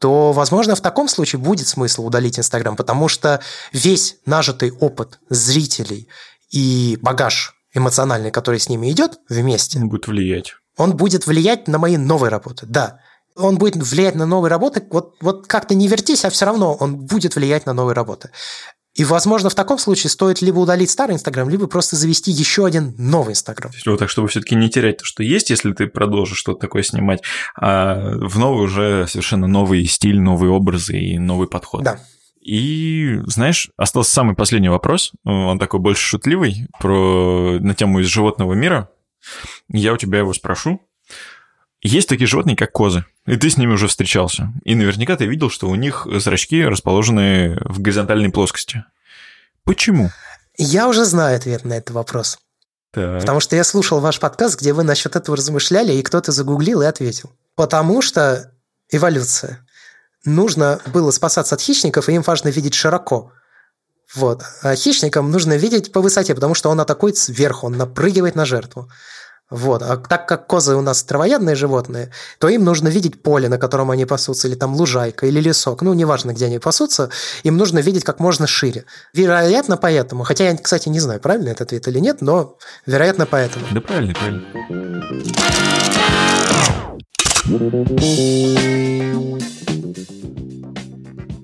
то, 0.00 0.32
возможно, 0.32 0.74
в 0.74 0.80
таком 0.80 1.08
случае 1.08 1.40
будет 1.40 1.66
смысл 1.66 2.06
удалить 2.06 2.38
Инстаграм, 2.38 2.76
потому 2.76 3.08
что 3.08 3.40
весь 3.72 4.16
нажитый 4.26 4.72
опыт 4.72 5.18
зрителей 5.28 6.08
и 6.50 6.98
багаж 7.00 7.54
эмоциональный, 7.74 8.30
который 8.30 8.60
с 8.60 8.68
ними 8.68 8.90
идет 8.90 9.18
вместе, 9.28 9.78
он 9.78 9.88
будет 9.88 10.06
влиять. 10.06 10.54
Он 10.76 10.96
будет 10.96 11.26
влиять 11.26 11.68
на 11.68 11.78
мои 11.78 11.96
новые 11.96 12.30
работы, 12.30 12.66
да. 12.66 13.00
Он 13.36 13.58
будет 13.58 13.76
влиять 13.76 14.14
на 14.14 14.26
новые 14.26 14.50
работы, 14.50 14.86
вот, 14.90 15.16
вот 15.20 15.46
как-то 15.46 15.74
не 15.74 15.88
вертись, 15.88 16.24
а 16.24 16.30
все 16.30 16.46
равно 16.46 16.74
он 16.74 16.96
будет 16.96 17.34
влиять 17.34 17.66
на 17.66 17.72
новые 17.72 17.94
работы. 17.94 18.30
И, 18.94 19.04
возможно, 19.04 19.50
в 19.50 19.54
таком 19.54 19.78
случае 19.78 20.10
стоит 20.10 20.40
либо 20.40 20.58
удалить 20.58 20.90
старый 20.90 21.16
Инстаграм, 21.16 21.48
либо 21.48 21.66
просто 21.66 21.96
завести 21.96 22.30
еще 22.30 22.64
один 22.64 22.94
новый 22.96 23.32
Инстаграм. 23.32 23.72
Вот 23.86 23.98
так, 23.98 24.08
чтобы 24.08 24.28
все-таки 24.28 24.54
не 24.54 24.70
терять 24.70 24.98
то, 24.98 25.04
что 25.04 25.22
есть, 25.22 25.50
если 25.50 25.72
ты 25.72 25.88
продолжишь 25.88 26.38
что-то 26.38 26.60
такое 26.60 26.84
снимать, 26.84 27.22
а 27.56 28.12
в 28.14 28.38
новый 28.38 28.64
уже 28.64 29.06
совершенно 29.08 29.48
новый 29.48 29.84
стиль, 29.86 30.20
новые 30.20 30.52
образы 30.52 30.96
и 30.96 31.18
новый 31.18 31.48
подход. 31.48 31.82
Да. 31.82 31.98
И, 32.40 33.20
знаешь, 33.26 33.70
остался 33.76 34.12
самый 34.12 34.36
последний 34.36 34.68
вопрос. 34.68 35.12
Он 35.24 35.58
такой 35.58 35.80
больше 35.80 36.02
шутливый, 36.02 36.68
про, 36.78 37.58
на 37.58 37.74
тему 37.74 38.00
из 38.00 38.06
животного 38.06 38.52
мира. 38.52 38.90
Я 39.68 39.94
у 39.94 39.96
тебя 39.96 40.18
его 40.18 40.32
спрошу. 40.34 40.80
Есть 41.84 42.08
такие 42.08 42.26
животные, 42.26 42.56
как 42.56 42.72
козы, 42.72 43.04
и 43.26 43.36
ты 43.36 43.50
с 43.50 43.58
ними 43.58 43.74
уже 43.74 43.88
встречался. 43.88 44.50
И 44.64 44.74
наверняка 44.74 45.16
ты 45.16 45.26
видел, 45.26 45.50
что 45.50 45.68
у 45.68 45.74
них 45.74 46.06
зрачки 46.10 46.64
расположены 46.64 47.58
в 47.60 47.78
горизонтальной 47.78 48.30
плоскости. 48.30 48.84
Почему? 49.64 50.10
Я 50.56 50.88
уже 50.88 51.04
знаю 51.04 51.36
ответ 51.36 51.66
на 51.66 51.74
этот 51.74 51.90
вопрос. 51.94 52.38
Так. 52.90 53.20
Потому 53.20 53.40
что 53.40 53.54
я 53.54 53.64
слушал 53.64 54.00
ваш 54.00 54.18
подкаст, 54.18 54.58
где 54.58 54.72
вы 54.72 54.82
насчет 54.82 55.14
этого 55.14 55.36
размышляли, 55.36 55.92
и 55.92 56.02
кто-то 56.02 56.32
загуглил 56.32 56.80
и 56.80 56.86
ответил. 56.86 57.32
Потому 57.54 58.00
что 58.00 58.50
эволюция 58.90 59.66
нужно 60.24 60.80
было 60.86 61.10
спасаться 61.10 61.54
от 61.54 61.60
хищников, 61.60 62.08
и 62.08 62.14
им 62.14 62.22
важно 62.22 62.48
видеть 62.48 62.74
широко. 62.74 63.30
Вот. 64.14 64.42
А 64.62 64.74
хищникам 64.74 65.30
нужно 65.30 65.58
видеть 65.58 65.92
по 65.92 66.00
высоте, 66.00 66.34
потому 66.34 66.54
что 66.54 66.70
он 66.70 66.80
атакует 66.80 67.18
сверху, 67.18 67.66
он 67.66 67.76
напрыгивает 67.76 68.36
на 68.36 68.46
жертву. 68.46 68.90
Вот. 69.54 69.82
А 69.82 69.96
так 69.96 70.26
как 70.26 70.48
козы 70.48 70.74
у 70.74 70.80
нас 70.80 71.04
травоядные 71.04 71.54
животные, 71.54 72.10
то 72.40 72.48
им 72.48 72.64
нужно 72.64 72.88
видеть 72.88 73.22
поле, 73.22 73.48
на 73.48 73.56
котором 73.56 73.92
они 73.92 74.04
пасутся, 74.04 74.48
или 74.48 74.56
там 74.56 74.74
лужайка, 74.74 75.26
или 75.26 75.38
лесок. 75.40 75.82
Ну, 75.82 75.94
неважно, 75.94 76.32
где 76.32 76.46
они 76.46 76.58
пасутся, 76.58 77.10
им 77.44 77.56
нужно 77.56 77.78
видеть 77.78 78.02
как 78.02 78.18
можно 78.18 78.48
шире. 78.48 78.84
Вероятно, 79.12 79.76
поэтому. 79.76 80.24
Хотя 80.24 80.50
я, 80.50 80.56
кстати, 80.56 80.88
не 80.88 80.98
знаю, 80.98 81.20
правильно 81.20 81.50
это 81.50 81.62
ответ 81.62 81.86
или 81.86 82.00
нет, 82.00 82.20
но 82.20 82.58
вероятно, 82.84 83.26
поэтому. 83.26 83.64
Да 83.70 83.80
правильно, 83.80 84.12
правильно. 84.12 84.42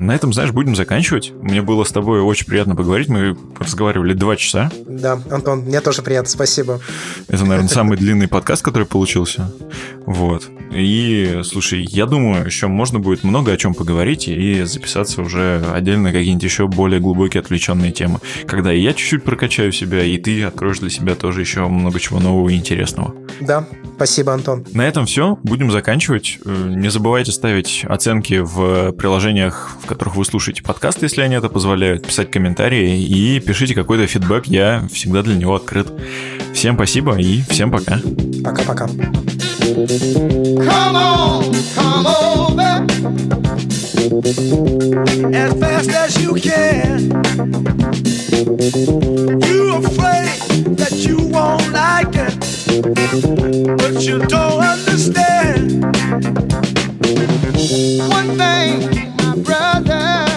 На 0.01 0.15
этом, 0.15 0.33
знаешь, 0.33 0.51
будем 0.51 0.75
заканчивать. 0.75 1.31
Мне 1.43 1.61
было 1.61 1.85
с 1.85 1.93
тобой 1.93 2.23
очень 2.23 2.47
приятно 2.47 2.75
поговорить. 2.75 3.09
Мы 3.09 3.37
разговаривали 3.59 4.15
два 4.15 4.35
часа. 4.35 4.73
Да, 4.87 5.21
Антон, 5.31 5.61
мне 5.61 5.83
тоже 5.83 6.01
приятно, 6.01 6.31
спасибо. 6.31 6.81
Это, 7.29 7.45
наверное, 7.45 7.69
самый 7.69 7.99
длинный 7.99 8.27
подкаст, 8.27 8.63
который 8.63 8.87
получился. 8.87 9.53
Вот. 10.07 10.49
И, 10.73 11.41
слушай, 11.45 11.83
я 11.83 12.07
думаю, 12.07 12.47
еще 12.47 12.69
можно 12.69 12.99
будет 12.99 13.25
много 13.25 13.53
о 13.53 13.59
чем 13.59 13.75
поговорить 13.75 14.27
и 14.27 14.63
записаться 14.63 15.21
уже 15.21 15.63
отдельно 15.75 16.13
какие-нибудь 16.13 16.45
еще 16.45 16.67
более 16.67 16.99
глубокие 16.99 17.43
отвлеченные 17.43 17.93
темы. 17.93 18.21
Когда 18.47 18.73
и 18.73 18.81
я 18.81 18.95
чуть-чуть 18.95 19.23
прокачаю 19.23 19.71
себя, 19.71 20.03
и 20.03 20.17
ты 20.17 20.45
откроешь 20.45 20.79
для 20.79 20.89
себя 20.89 21.15
тоже 21.15 21.43
еще 21.43 21.67
много 21.67 22.01
чего 22.01 22.21
нового 22.21 22.49
и 22.49 22.57
интересного. 22.57 23.15
Да, 23.41 23.67
спасибо, 23.97 24.33
Антон. 24.33 24.65
На 24.73 24.89
этом 24.89 25.05
все. 25.05 25.39
Будем 25.43 25.71
заканчивать. 25.71 26.39
Не 26.47 26.89
забывайте 26.89 27.33
ставить 27.33 27.85
оценки 27.87 28.41
в 28.41 28.93
приложениях, 28.93 29.77
в 29.83 29.90
которых 29.91 30.15
вы 30.15 30.25
слушаете 30.25 30.63
подкаст, 30.63 31.03
если 31.03 31.21
они 31.21 31.35
это 31.35 31.49
позволяют, 31.49 32.07
писать 32.07 32.31
комментарии 32.31 33.03
и 33.03 33.41
пишите 33.41 33.75
какой-то 33.75 34.07
фидбэк, 34.07 34.47
я 34.47 34.87
всегда 34.93 35.23
для 35.23 35.35
него 35.35 35.57
открыт. 35.57 35.89
Всем 36.55 36.77
спасибо 36.77 37.19
и 37.19 37.43
всем 37.51 37.73
пока. 37.73 37.99
Пока-пока. 38.45 38.87
Come 38.87 40.97
on, 40.97 41.53
come 41.75 42.07
over 42.07 42.87
as 45.35 45.53
fast 45.59 45.91
as 45.91 46.17
you 46.23 46.35
can. 46.35 47.11
You 49.43 49.75
afraid 49.83 50.39
that 50.79 50.93
you 51.05 51.19
won't 51.19 51.69
like 51.73 52.15
it, 52.15 52.39
but 53.77 54.07
you 54.07 54.21
don't 54.21 54.63
understand 54.63 55.83
one 58.09 58.39
thing. 58.39 58.90
another. 59.81 60.30